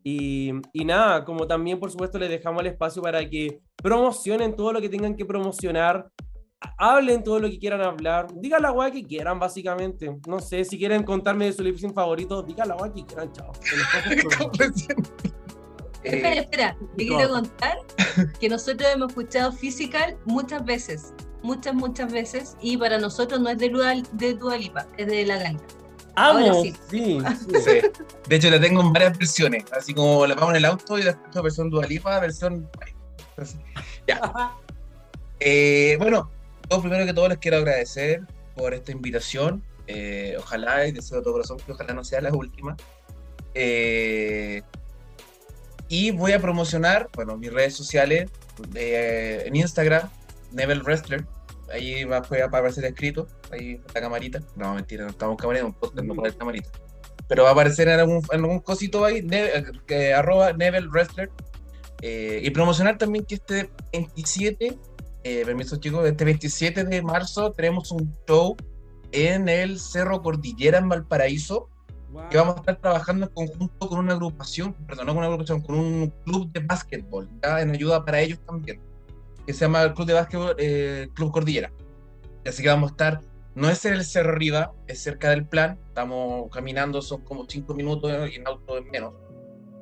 Y, 0.08 0.52
y 0.72 0.86
nada, 0.86 1.26
como 1.26 1.48
también 1.48 1.80
por 1.80 1.90
supuesto 1.90 2.20
les 2.20 2.30
dejamos 2.30 2.62
el 2.62 2.68
espacio 2.68 3.02
para 3.02 3.28
que 3.28 3.60
promocionen 3.76 4.56
todo 4.56 4.72
lo 4.72 4.80
que 4.80 4.88
tengan 4.88 5.16
que 5.16 5.26
promocionar, 5.26 6.08
hablen 6.78 7.24
todo 7.24 7.40
lo 7.40 7.50
que 7.50 7.58
quieran 7.58 7.82
hablar, 7.82 8.28
digan 8.36 8.62
la 8.62 8.72
weá 8.72 8.92
que 8.92 9.04
quieran 9.04 9.40
básicamente. 9.40 10.16
No 10.28 10.40
sé, 10.40 10.64
si 10.64 10.78
quieren 10.78 11.04
contarme 11.04 11.46
de 11.46 11.54
su 11.54 11.64
lip 11.64 11.78
sync 11.78 11.96
favorito, 11.96 12.44
digan 12.44 12.68
la 12.68 12.76
weá 12.76 12.94
que 12.94 13.04
quieran, 13.04 13.32
chao. 13.34 13.52
Todo. 14.38 14.52
Espera, 16.04 16.34
Eh, 16.36 16.40
espera, 16.42 16.78
te 16.98 17.06
no. 17.06 17.16
quiero 17.18 17.30
contar 17.34 17.78
que 18.40 18.48
nosotros 18.48 18.88
hemos 18.94 19.10
escuchado 19.10 19.52
Physical 19.52 20.16
muchas 20.26 20.64
veces, 20.64 21.16
muchas, 21.42 21.74
muchas 21.74 22.14
veces, 22.14 22.56
y 22.62 22.78
para 22.78 23.00
nosotros 23.00 23.40
no 23.42 23.50
es 23.50 23.58
de 23.58 23.70
Dua, 23.70 23.96
de 24.12 24.36
Dua 24.36 24.56
Lipa, 24.58 24.86
es 24.98 25.08
de 25.08 25.26
La 25.26 25.38
Ganga. 25.40 25.64
Amo, 26.16 26.62
sí. 26.62 26.74
sí, 26.90 27.20
sí. 27.20 27.62
sí. 27.62 27.82
De 28.28 28.36
hecho, 28.36 28.50
la 28.50 28.60
tengo 28.60 28.82
en 28.82 28.94
varias 28.94 29.18
versiones. 29.18 29.66
Así 29.72 29.94
como 29.94 30.26
la 30.26 30.36
pongo 30.36 30.52
en 30.52 30.58
el 30.58 30.66
auto 30.66 30.98
y 30.98 31.04
la 31.04 31.12
escucho 31.12 31.44
versión 31.44 31.70
Dualipa, 31.70 32.20
versión. 32.20 32.70
Ya. 34.08 34.54
Eh, 35.40 35.98
bueno, 36.00 36.32
yo 36.70 36.80
primero 36.80 37.06
que 37.06 37.14
todo 37.14 37.28
les 37.28 37.38
quiero 37.40 37.58
agradecer 37.58 38.22
por 38.56 38.74
esta 38.74 38.92
invitación. 38.92 39.64
Eh, 39.88 40.36
ojalá, 40.40 40.88
y 40.88 40.92
deseo 40.92 41.18
de 41.18 41.24
todo 41.24 41.34
corazón 41.34 41.58
que 41.66 41.72
ojalá 41.72 41.94
no 41.94 42.04
sea 42.04 42.22
la 42.22 42.34
última. 42.34 42.76
Eh, 43.54 44.62
y 45.88 46.12
voy 46.12 46.32
a 46.32 46.40
promocionar, 46.40 47.10
bueno, 47.14 47.38
mis 47.38 47.54
redes 47.54 47.76
sociales 47.76 48.30
eh, 48.74 49.44
en 49.46 49.56
Instagram, 49.56 50.10
Neville 50.52 50.82
Wrestler. 50.82 51.26
Ahí 51.74 52.04
va, 52.04 52.20
va 52.22 52.38
a 52.44 52.46
aparecer 52.46 52.86
escrito, 52.86 53.28
ahí 53.52 53.82
la 53.94 54.02
camarita. 54.02 54.42
No, 54.56 54.76
mentira, 54.76 55.04
no 55.04 55.10
estamos 55.10 55.38
camarita, 55.38 55.66
un 55.66 55.74
podcast, 55.74 56.06
no 56.06 56.14
puede 56.16 56.30
haber 56.30 56.38
camarita. 56.40 56.70
Pero 57.28 57.44
va 57.44 57.50
a 57.50 57.52
aparecer 57.54 57.88
en 57.88 58.00
algún, 58.00 58.22
en 58.32 58.40
algún 58.42 58.60
cosito 58.60 59.04
ahí, 59.04 59.22
ne- 59.24 59.46
eh, 59.58 59.64
que, 59.88 60.14
arroba 60.14 60.54
Neville 60.54 60.88
Wrestler. 60.90 61.30
Eh, 62.02 62.42
y 62.44 62.50
promocionar 62.52 62.98
también 62.98 63.26
que 63.26 63.36
este 63.36 63.70
27, 63.94 64.78
eh, 65.24 65.42
permiso 65.46 65.78
chicos, 65.78 66.06
este 66.06 66.24
27 66.26 66.84
de 66.84 67.02
marzo 67.02 67.52
tenemos 67.52 67.92
un 67.92 68.14
show 68.28 68.56
en 69.12 69.50
el 69.50 69.80
Cerro 69.80 70.22
Cordillera 70.22 70.78
en 70.78 70.90
Valparaíso, 70.90 71.70
que 72.30 72.38
vamos 72.38 72.56
a 72.58 72.60
estar 72.60 72.78
trabajando 72.78 73.26
en 73.26 73.34
conjunto 73.34 73.90
con 73.90 74.00
una 74.00 74.14
agrupación, 74.14 74.74
perdón, 74.88 75.08
no 75.08 75.14
con 75.14 75.18
una 75.20 75.28
agrupación, 75.28 75.62
con 75.62 75.76
un 75.76 76.14
club 76.26 76.52
de 76.52 76.60
básquetbol, 76.60 77.30
¿ya? 77.42 77.62
en 77.62 77.72
ayuda 77.72 78.06
para 78.06 78.20
ellos 78.22 78.40
también, 78.46 78.80
que 79.46 79.54
se 79.54 79.66
llama 79.66 79.84
el 79.84 79.94
Club 79.94 80.08
de 80.08 80.14
Básquetbol 80.14 80.56
eh, 80.58 81.08
Club 81.14 81.32
Cordillera. 81.32 81.72
Así 82.46 82.62
que 82.62 82.70
vamos 82.70 82.92
a 82.92 82.94
estar, 82.94 83.22
no 83.56 83.70
es 83.70 83.84
en 83.86 83.94
el 83.94 84.06
Cerro 84.06 84.34
Arriba, 84.34 84.74
es 84.88 85.02
cerca 85.02 85.30
del 85.32 85.48
plan, 85.48 85.80
estamos 85.88 86.50
caminando, 86.52 87.02
son 87.02 87.22
como 87.22 87.46
cinco 87.48 87.74
minutos 87.74 88.12
y 88.32 88.36
en 88.36 88.48
auto 88.48 88.78
es 88.78 88.86
menos. 88.86 89.14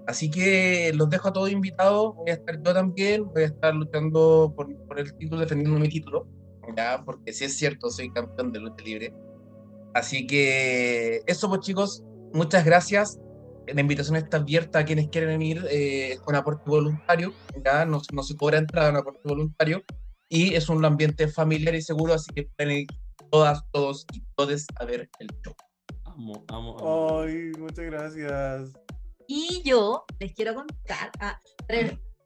Así 0.07 0.29
que 0.29 0.91
los 0.95 1.09
dejo 1.09 1.29
a 1.29 1.33
todos 1.33 1.51
invitados, 1.51 2.15
voy 2.15 2.29
a 2.29 2.33
estar 2.33 2.61
yo 2.61 2.73
también, 2.73 3.25
voy 3.25 3.43
a 3.43 3.47
estar 3.47 3.73
luchando 3.73 4.53
por, 4.55 4.73
por 4.85 4.99
el 4.99 5.13
título, 5.15 5.41
defendiendo 5.41 5.79
mi 5.79 5.89
título, 5.89 6.27
ya, 6.75 7.01
porque 7.05 7.33
si 7.33 7.45
es 7.45 7.57
cierto, 7.57 7.89
soy 7.89 8.11
campeón 8.11 8.51
de 8.51 8.59
lucha 8.59 8.83
libre. 8.83 9.13
Así 9.93 10.25
que 10.25 11.21
eso 11.25 11.49
pues 11.49 11.61
chicos, 11.61 12.03
muchas 12.33 12.65
gracias. 12.65 13.19
La 13.67 13.81
invitación 13.81 14.17
está 14.17 14.37
abierta 14.37 14.79
a 14.79 14.85
quienes 14.85 15.09
quieren 15.09 15.29
venir 15.29 15.65
eh, 15.69 16.17
con 16.23 16.35
aporte 16.35 16.69
voluntario, 16.69 17.33
ya 17.63 17.85
no, 17.85 18.01
no 18.11 18.23
se 18.23 18.35
cobra 18.35 18.57
entrada 18.57 18.89
en 18.89 18.97
aporte 18.97 19.21
voluntario 19.23 19.83
y 20.29 20.55
es 20.55 20.67
un 20.69 20.83
ambiente 20.83 21.27
familiar 21.27 21.75
y 21.75 21.81
seguro, 21.81 22.13
así 22.13 22.33
que 22.33 22.49
pueden 22.57 22.79
ir 22.79 22.87
todas, 23.31 23.61
todos 23.71 24.05
y 24.13 24.23
todes 24.35 24.65
a 24.75 24.85
ver 24.85 25.09
el 25.19 25.27
show. 25.43 25.53
Amo, 26.05 26.43
amo, 26.47 26.79
amo. 26.79 27.21
Ay, 27.21 27.51
muchas 27.57 27.85
gracias. 27.85 28.73
Y 29.27 29.61
yo 29.63 30.03
les 30.19 30.33
quiero 30.33 30.55
contar, 30.55 31.11
ah, 31.19 31.39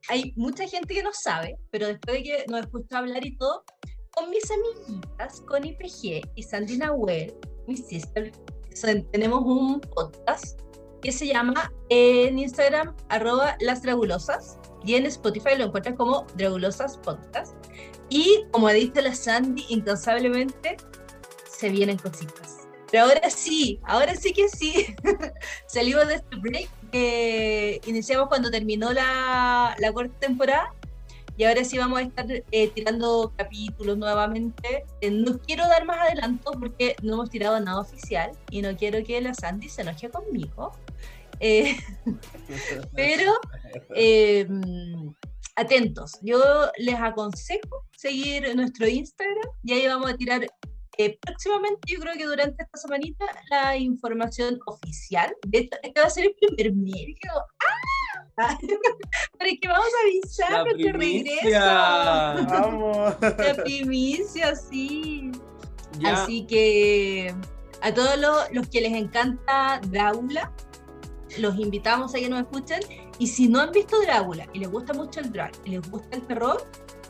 hay 0.09 0.34
mucha 0.35 0.68
gente 0.68 0.93
que 0.93 1.03
no 1.03 1.11
sabe, 1.14 1.57
pero 1.69 1.88
después 1.88 2.18
de 2.18 2.23
que 2.23 2.45
nos 2.49 2.61
escuchó 2.61 2.97
hablar 2.97 3.26
y 3.26 3.38
todo, 3.38 3.64
con 4.11 4.30
mis 4.30 4.49
amiguitas, 4.49 5.41
con 5.41 5.65
IPG 5.65 6.22
y 6.35 6.43
Sandy 6.43 6.77
Nahuel, 6.77 7.35
mi 7.68 7.77
sister, 7.77 8.31
tenemos 9.11 9.43
un 9.43 9.81
podcast 9.81 10.61
que 11.07 11.13
se 11.13 11.25
llama 11.25 11.71
en 11.88 12.38
Instagram, 12.38 12.93
arroba 13.07 13.55
las 13.61 13.81
dragulosas, 13.81 14.57
y 14.84 14.95
en 14.95 15.05
Spotify 15.05 15.51
lo 15.57 15.63
encuentras 15.63 15.95
como 15.95 16.27
Dragulosas 16.35 16.97
Podcast. 16.97 17.55
Y 18.09 18.43
como 18.51 18.67
dice 18.71 19.01
la 19.01 19.15
Sandy, 19.15 19.65
incansablemente 19.69 20.75
se 21.49 21.69
vienen 21.69 21.97
cositas. 21.97 22.67
Pero 22.91 23.05
ahora 23.05 23.29
sí, 23.29 23.79
ahora 23.85 24.17
sí 24.17 24.34
que 24.34 24.49
sí. 24.49 24.97
Salimos 25.67 26.09
de 26.09 26.15
este 26.15 26.35
break 26.35 26.69
que 26.91 27.79
iniciamos 27.85 28.27
cuando 28.27 28.51
terminó 28.51 28.91
la, 28.91 29.77
la 29.79 29.93
cuarta 29.93 30.19
temporada 30.19 30.73
y 31.38 31.43
ahora 31.43 31.64
sí 31.64 31.77
vamos 31.77 31.99
a 31.99 32.01
estar 32.01 32.26
eh, 32.30 32.68
tirando 32.69 33.31
capítulos 33.38 33.95
nuevamente. 33.97 34.85
Eh, 35.01 35.11
no 35.11 35.38
quiero 35.38 35.68
dar 35.68 35.85
más 35.85 35.99
adelanto 35.99 36.51
porque 36.59 36.95
no 37.03 37.14
hemos 37.14 37.30
tirado 37.30 37.59
nada 37.59 37.80
oficial 37.80 38.31
y 38.49 38.64
no 38.64 38.76
quiero 38.76 39.03
que 39.03 39.22
la 39.22 39.35
Sandy 39.35 39.69
se 39.69 39.84
enoje 39.84 40.09
conmigo. 40.09 40.72
Eh, 41.39 41.77
pero 42.95 43.34
eh, 43.93 44.47
atentos, 45.55 46.14
yo 46.23 46.41
les 46.80 46.95
aconsejo 46.95 47.85
seguir 47.95 48.55
nuestro 48.55 48.88
Instagram 48.88 49.51
y 49.64 49.73
ahí 49.73 49.88
vamos 49.88 50.11
a 50.11 50.18
tirar 50.18 50.47
próximamente, 51.22 51.93
yo 51.93 51.99
creo 51.99 52.15
que 52.15 52.26
durante 52.26 52.64
esta 52.64 52.77
semanita, 52.80 53.23
la 53.51 53.77
información 53.77 54.59
oficial. 54.65 55.31
De 55.45 55.59
hecho, 55.59 55.77
este 55.84 56.01
va 56.01 56.07
a 56.07 56.09
ser 56.09 56.26
el 56.26 56.35
primer 56.35 56.73
medio. 56.73 57.31
¡Ah! 57.35 57.86
Para 58.38 59.49
que 59.59 59.68
vamos 59.68 59.88
a 59.88 60.07
avisar 60.07 60.51
La 60.51 60.64
nuestro 60.64 60.97
primicia. 60.97 62.34
regreso. 62.34 62.49
Vamos. 62.49 63.15
La 63.22 63.64
primicia, 63.64 64.55
sí. 64.55 65.31
Ya. 65.99 66.14
Así 66.14 66.45
que 66.45 67.34
a 67.81 67.91
todos 67.93 68.18
los, 68.19 68.51
los 68.51 68.68
que 68.68 68.81
les 68.81 68.93
encanta 68.93 69.81
Drácula, 69.88 70.51
los 71.39 71.57
invitamos 71.57 72.14
a 72.14 72.19
que 72.19 72.30
nos 72.30 72.41
escuchen. 72.41 72.80
Y 73.18 73.26
si 73.26 73.47
no 73.47 73.59
han 73.61 73.72
visto 73.72 73.99
Drácula 74.01 74.45
y 74.53 74.59
les 74.59 74.69
gusta 74.69 74.93
mucho 74.93 75.19
el 75.19 75.31
drag 75.31 75.51
y 75.65 75.72
les 75.72 75.89
gusta 75.89 76.15
el 76.18 76.27
terror, 76.27 76.64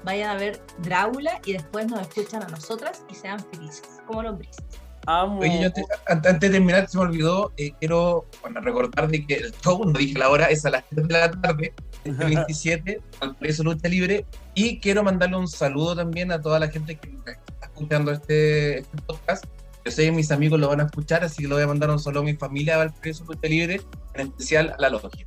vayan 0.06 0.30
a 0.30 0.40
ver 0.40 0.64
Drácula 0.80 1.42
y 1.46 1.54
después 1.54 1.88
nos 1.88 2.00
escuchan 2.00 2.42
a 2.44 2.48
nosotras 2.48 3.04
y 3.10 3.16
sean 3.16 3.40
felices, 3.52 4.00
como 4.06 4.24
lombrices. 4.24 4.64
Amo. 5.08 5.40
Oye, 5.40 5.64
yo 5.64 5.72
te- 5.74 5.82
an- 6.08 6.22
antes 6.26 6.40
de 6.40 6.50
terminar, 6.50 6.88
se 6.90 6.98
me 6.98 7.04
olvidó, 7.06 7.54
eh, 7.58 7.72
quiero 7.80 8.26
bueno, 8.42 8.60
recordar 8.62 9.08
de 9.08 9.26
que 9.26 9.36
el 9.36 9.52
show, 9.64 9.84
no 9.86 9.98
dije 9.98 10.20
la 10.20 10.30
hora, 10.30 10.46
es 10.48 10.66
a 10.66 10.70
las 10.70 10.84
3 10.90 11.08
de 11.08 11.14
la 11.14 11.32
tarde, 11.32 11.74
el 12.04 12.14
27, 12.16 13.02
al 13.22 13.36
precio 13.38 13.64
Lucha 13.64 13.88
Libre. 13.88 14.26
Y 14.54 14.80
quiero 14.80 15.04
mandarle 15.04 15.38
un 15.38 15.48
saludo 15.48 15.96
también 15.96 16.32
a 16.32 16.42
toda 16.42 16.60
la 16.60 16.68
gente 16.70 16.98
que 16.98 17.10
está 17.10 17.40
escuchando 17.64 18.12
este, 18.12 18.80
este 18.80 18.98
podcast. 19.08 19.46
Yo 19.86 19.92
sé 19.92 20.04
que 20.04 20.12
mis 20.12 20.30
amigos 20.32 20.60
lo 20.60 20.68
van 20.68 20.82
a 20.82 20.84
escuchar, 20.84 21.24
así 21.24 21.44
que 21.44 21.48
lo 21.48 21.56
voy 21.56 21.64
a 21.64 21.68
mandar 21.68 21.90
un 21.90 22.00
saludo 22.00 22.22
a 22.22 22.26
mi 22.26 22.36
familia 22.36 22.76
a 22.76 22.80
Valparaíso 22.80 23.24
Lucha 23.24 23.48
Libre, 23.48 23.82
en 24.16 24.28
especial 24.28 24.74
a 24.78 24.82
la 24.82 24.90
logia. 24.90 25.26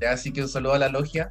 Ya, 0.00 0.10
Así 0.12 0.32
que 0.32 0.42
un 0.42 0.48
saludo 0.48 0.72
a 0.74 0.78
la 0.80 0.88
logia. 0.88 1.28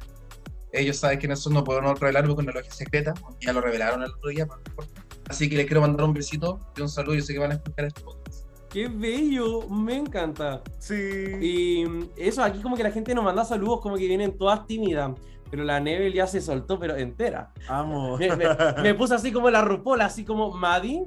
Ellos 0.72 0.96
saben 0.96 1.18
que 1.18 1.28
nosotros 1.28 1.52
no 1.52 1.64
podemos 1.64 1.98
revelar 2.00 2.24
porque 2.26 2.40
es 2.42 2.44
una 2.48 2.52
logia 2.54 2.72
secreta, 2.72 3.12
ya 3.40 3.52
lo 3.52 3.60
revelaron 3.60 4.02
el 4.04 4.10
otro 4.10 4.30
día, 4.30 4.46
pero 4.46 4.60
no 4.64 4.70
importa. 4.70 5.02
Así 5.30 5.48
que 5.48 5.56
les 5.56 5.66
quiero 5.66 5.80
mandar 5.80 6.04
un 6.04 6.12
besito 6.12 6.58
y 6.76 6.80
un 6.80 6.88
saludo. 6.88 7.14
Yo 7.14 7.22
sé 7.22 7.32
que 7.32 7.38
van 7.38 7.52
a 7.52 7.54
escuchar 7.54 7.84
este 7.84 8.00
podcast. 8.00 8.46
Qué 8.68 8.88
bello, 8.88 9.68
me 9.68 9.96
encanta. 9.96 10.60
Sí. 10.80 10.94
Y 11.40 11.84
eso, 12.16 12.42
aquí 12.42 12.60
como 12.60 12.76
que 12.76 12.82
la 12.82 12.90
gente 12.90 13.14
nos 13.14 13.22
manda 13.24 13.44
saludos 13.44 13.80
como 13.80 13.96
que 13.96 14.08
vienen 14.08 14.36
todas 14.36 14.66
tímidas. 14.66 15.12
Pero 15.48 15.62
la 15.62 15.78
Nebel 15.78 16.12
ya 16.12 16.26
se 16.26 16.40
soltó, 16.40 16.80
pero 16.80 16.96
entera. 16.96 17.52
Amo. 17.68 18.16
Me, 18.18 18.28
me, 18.36 18.46
me 18.82 18.94
puso 18.94 19.14
así 19.14 19.30
como 19.30 19.50
la 19.50 19.62
rupola, 19.62 20.06
así 20.06 20.24
como, 20.24 20.50
Maddie, 20.52 21.06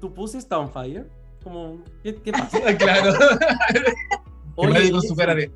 tu 0.00 0.12
pussy 0.14 0.38
está 0.38 0.58
on 0.58 0.70
fire. 0.70 1.06
Como, 1.44 1.84
¿qué, 2.02 2.14
qué 2.14 2.32
pasa? 2.32 2.58
claro. 2.78 3.12
Oye, 4.56 4.72
Nadie 4.72 4.90
con 4.90 4.98
eso. 5.00 5.08
su 5.08 5.16
cara 5.16 5.34
de. 5.34 5.50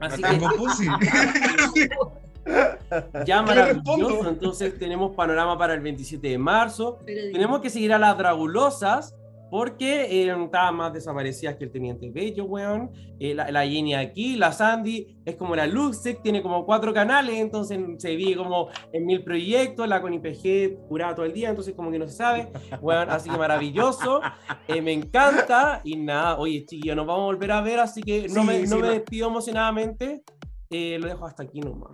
Así 0.00 0.22
"No 0.22 0.28
que 0.28 0.34
tengo 0.38 0.48
pussy". 0.56 0.86
ya 3.26 3.44
¿Qué 3.44 3.54
le 3.54 3.74
maravilloso. 3.74 4.28
Entonces 4.28 4.78
tenemos 4.78 5.14
panorama 5.14 5.56
para 5.58 5.74
el 5.74 5.80
27 5.80 6.28
de 6.28 6.38
marzo. 6.38 6.98
Pero 7.04 7.32
Tenemos 7.32 7.60
que 7.60 7.70
seguir 7.70 7.92
a 7.92 7.98
las 7.98 8.16
Dragulosas 8.16 9.14
porque 9.50 10.06
eh, 10.24 10.34
estaban 10.44 10.74
más 10.74 10.92
desaparecidas 10.92 11.54
que 11.54 11.64
el 11.64 11.70
Teniente 11.70 12.10
Bello, 12.10 12.44
weón. 12.44 12.90
Eh, 13.20 13.34
la, 13.34 13.52
la 13.52 13.64
Jenny 13.64 13.94
aquí, 13.94 14.34
la 14.34 14.50
Sandy, 14.50 15.18
es 15.24 15.36
como 15.36 15.54
la 15.54 15.68
Luxec, 15.68 16.22
tiene 16.22 16.42
como 16.42 16.66
cuatro 16.66 16.92
canales, 16.92 17.36
entonces 17.36 17.78
se 17.98 18.16
vive 18.16 18.34
como 18.36 18.68
en 18.92 19.06
mil 19.06 19.22
proyectos, 19.22 19.86
la 19.86 20.02
con 20.02 20.12
IPG 20.12 20.88
curada 20.88 21.14
todo 21.14 21.26
el 21.26 21.32
día, 21.32 21.50
entonces 21.50 21.72
como 21.74 21.92
que 21.92 22.00
no 22.00 22.08
se 22.08 22.14
sabe, 22.16 22.48
weón, 22.80 23.08
así 23.10 23.30
que 23.30 23.36
maravilloso, 23.38 24.20
Eh, 24.66 24.82
me 24.82 24.92
encanta 24.92 25.80
y 25.84 25.96
nada, 25.96 26.36
oye 26.36 26.64
chiquillos, 26.66 26.96
nos 26.96 27.06
vamos 27.06 27.22
a 27.22 27.26
volver 27.26 27.52
a 27.52 27.60
ver, 27.60 27.78
así 27.78 28.02
que 28.02 28.26
no 28.28 28.40
Sí, 28.40 28.46
me, 28.48 28.60
no 28.62 28.66
sí, 28.66 28.74
me 28.74 28.80
no. 28.80 28.88
despido 28.88 29.28
emocionadamente, 29.28 30.24
Eh, 30.70 30.98
lo 31.00 31.06
dejo 31.06 31.26
hasta 31.26 31.44
aquí 31.44 31.60
nomás. 31.60 31.92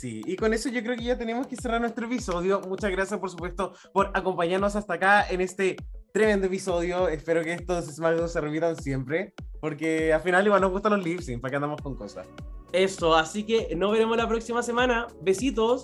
Sí, 0.00 0.22
y 0.24 0.34
con 0.36 0.54
eso 0.54 0.70
yo 0.70 0.82
creo 0.82 0.96
que 0.96 1.04
ya 1.04 1.18
tenemos 1.18 1.46
que 1.46 1.56
cerrar 1.56 1.78
nuestro 1.78 2.06
episodio. 2.06 2.62
Muchas 2.66 2.90
gracias, 2.90 3.20
por 3.20 3.28
supuesto, 3.28 3.74
por 3.92 4.10
acompañarnos 4.14 4.74
hasta 4.74 4.94
acá 4.94 5.28
en 5.28 5.42
este 5.42 5.76
tremendo 6.10 6.46
episodio. 6.46 7.06
Espero 7.06 7.44
que 7.44 7.52
estos 7.52 7.84
SmackDown 7.84 8.30
se 8.30 8.40
repitan 8.40 8.76
siempre, 8.76 9.34
porque 9.60 10.14
al 10.14 10.22
final 10.22 10.46
igual 10.46 10.62
nos 10.62 10.70
gustan 10.70 10.96
los 10.96 11.04
sync, 11.22 11.42
para 11.42 11.50
que 11.50 11.56
andamos 11.56 11.82
con 11.82 11.96
cosas. 11.96 12.26
Eso, 12.72 13.14
así 13.14 13.44
que 13.44 13.76
nos 13.76 13.92
veremos 13.92 14.16
la 14.16 14.26
próxima 14.26 14.62
semana. 14.62 15.06
Besitos. 15.20 15.82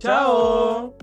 Chao. 0.00 0.96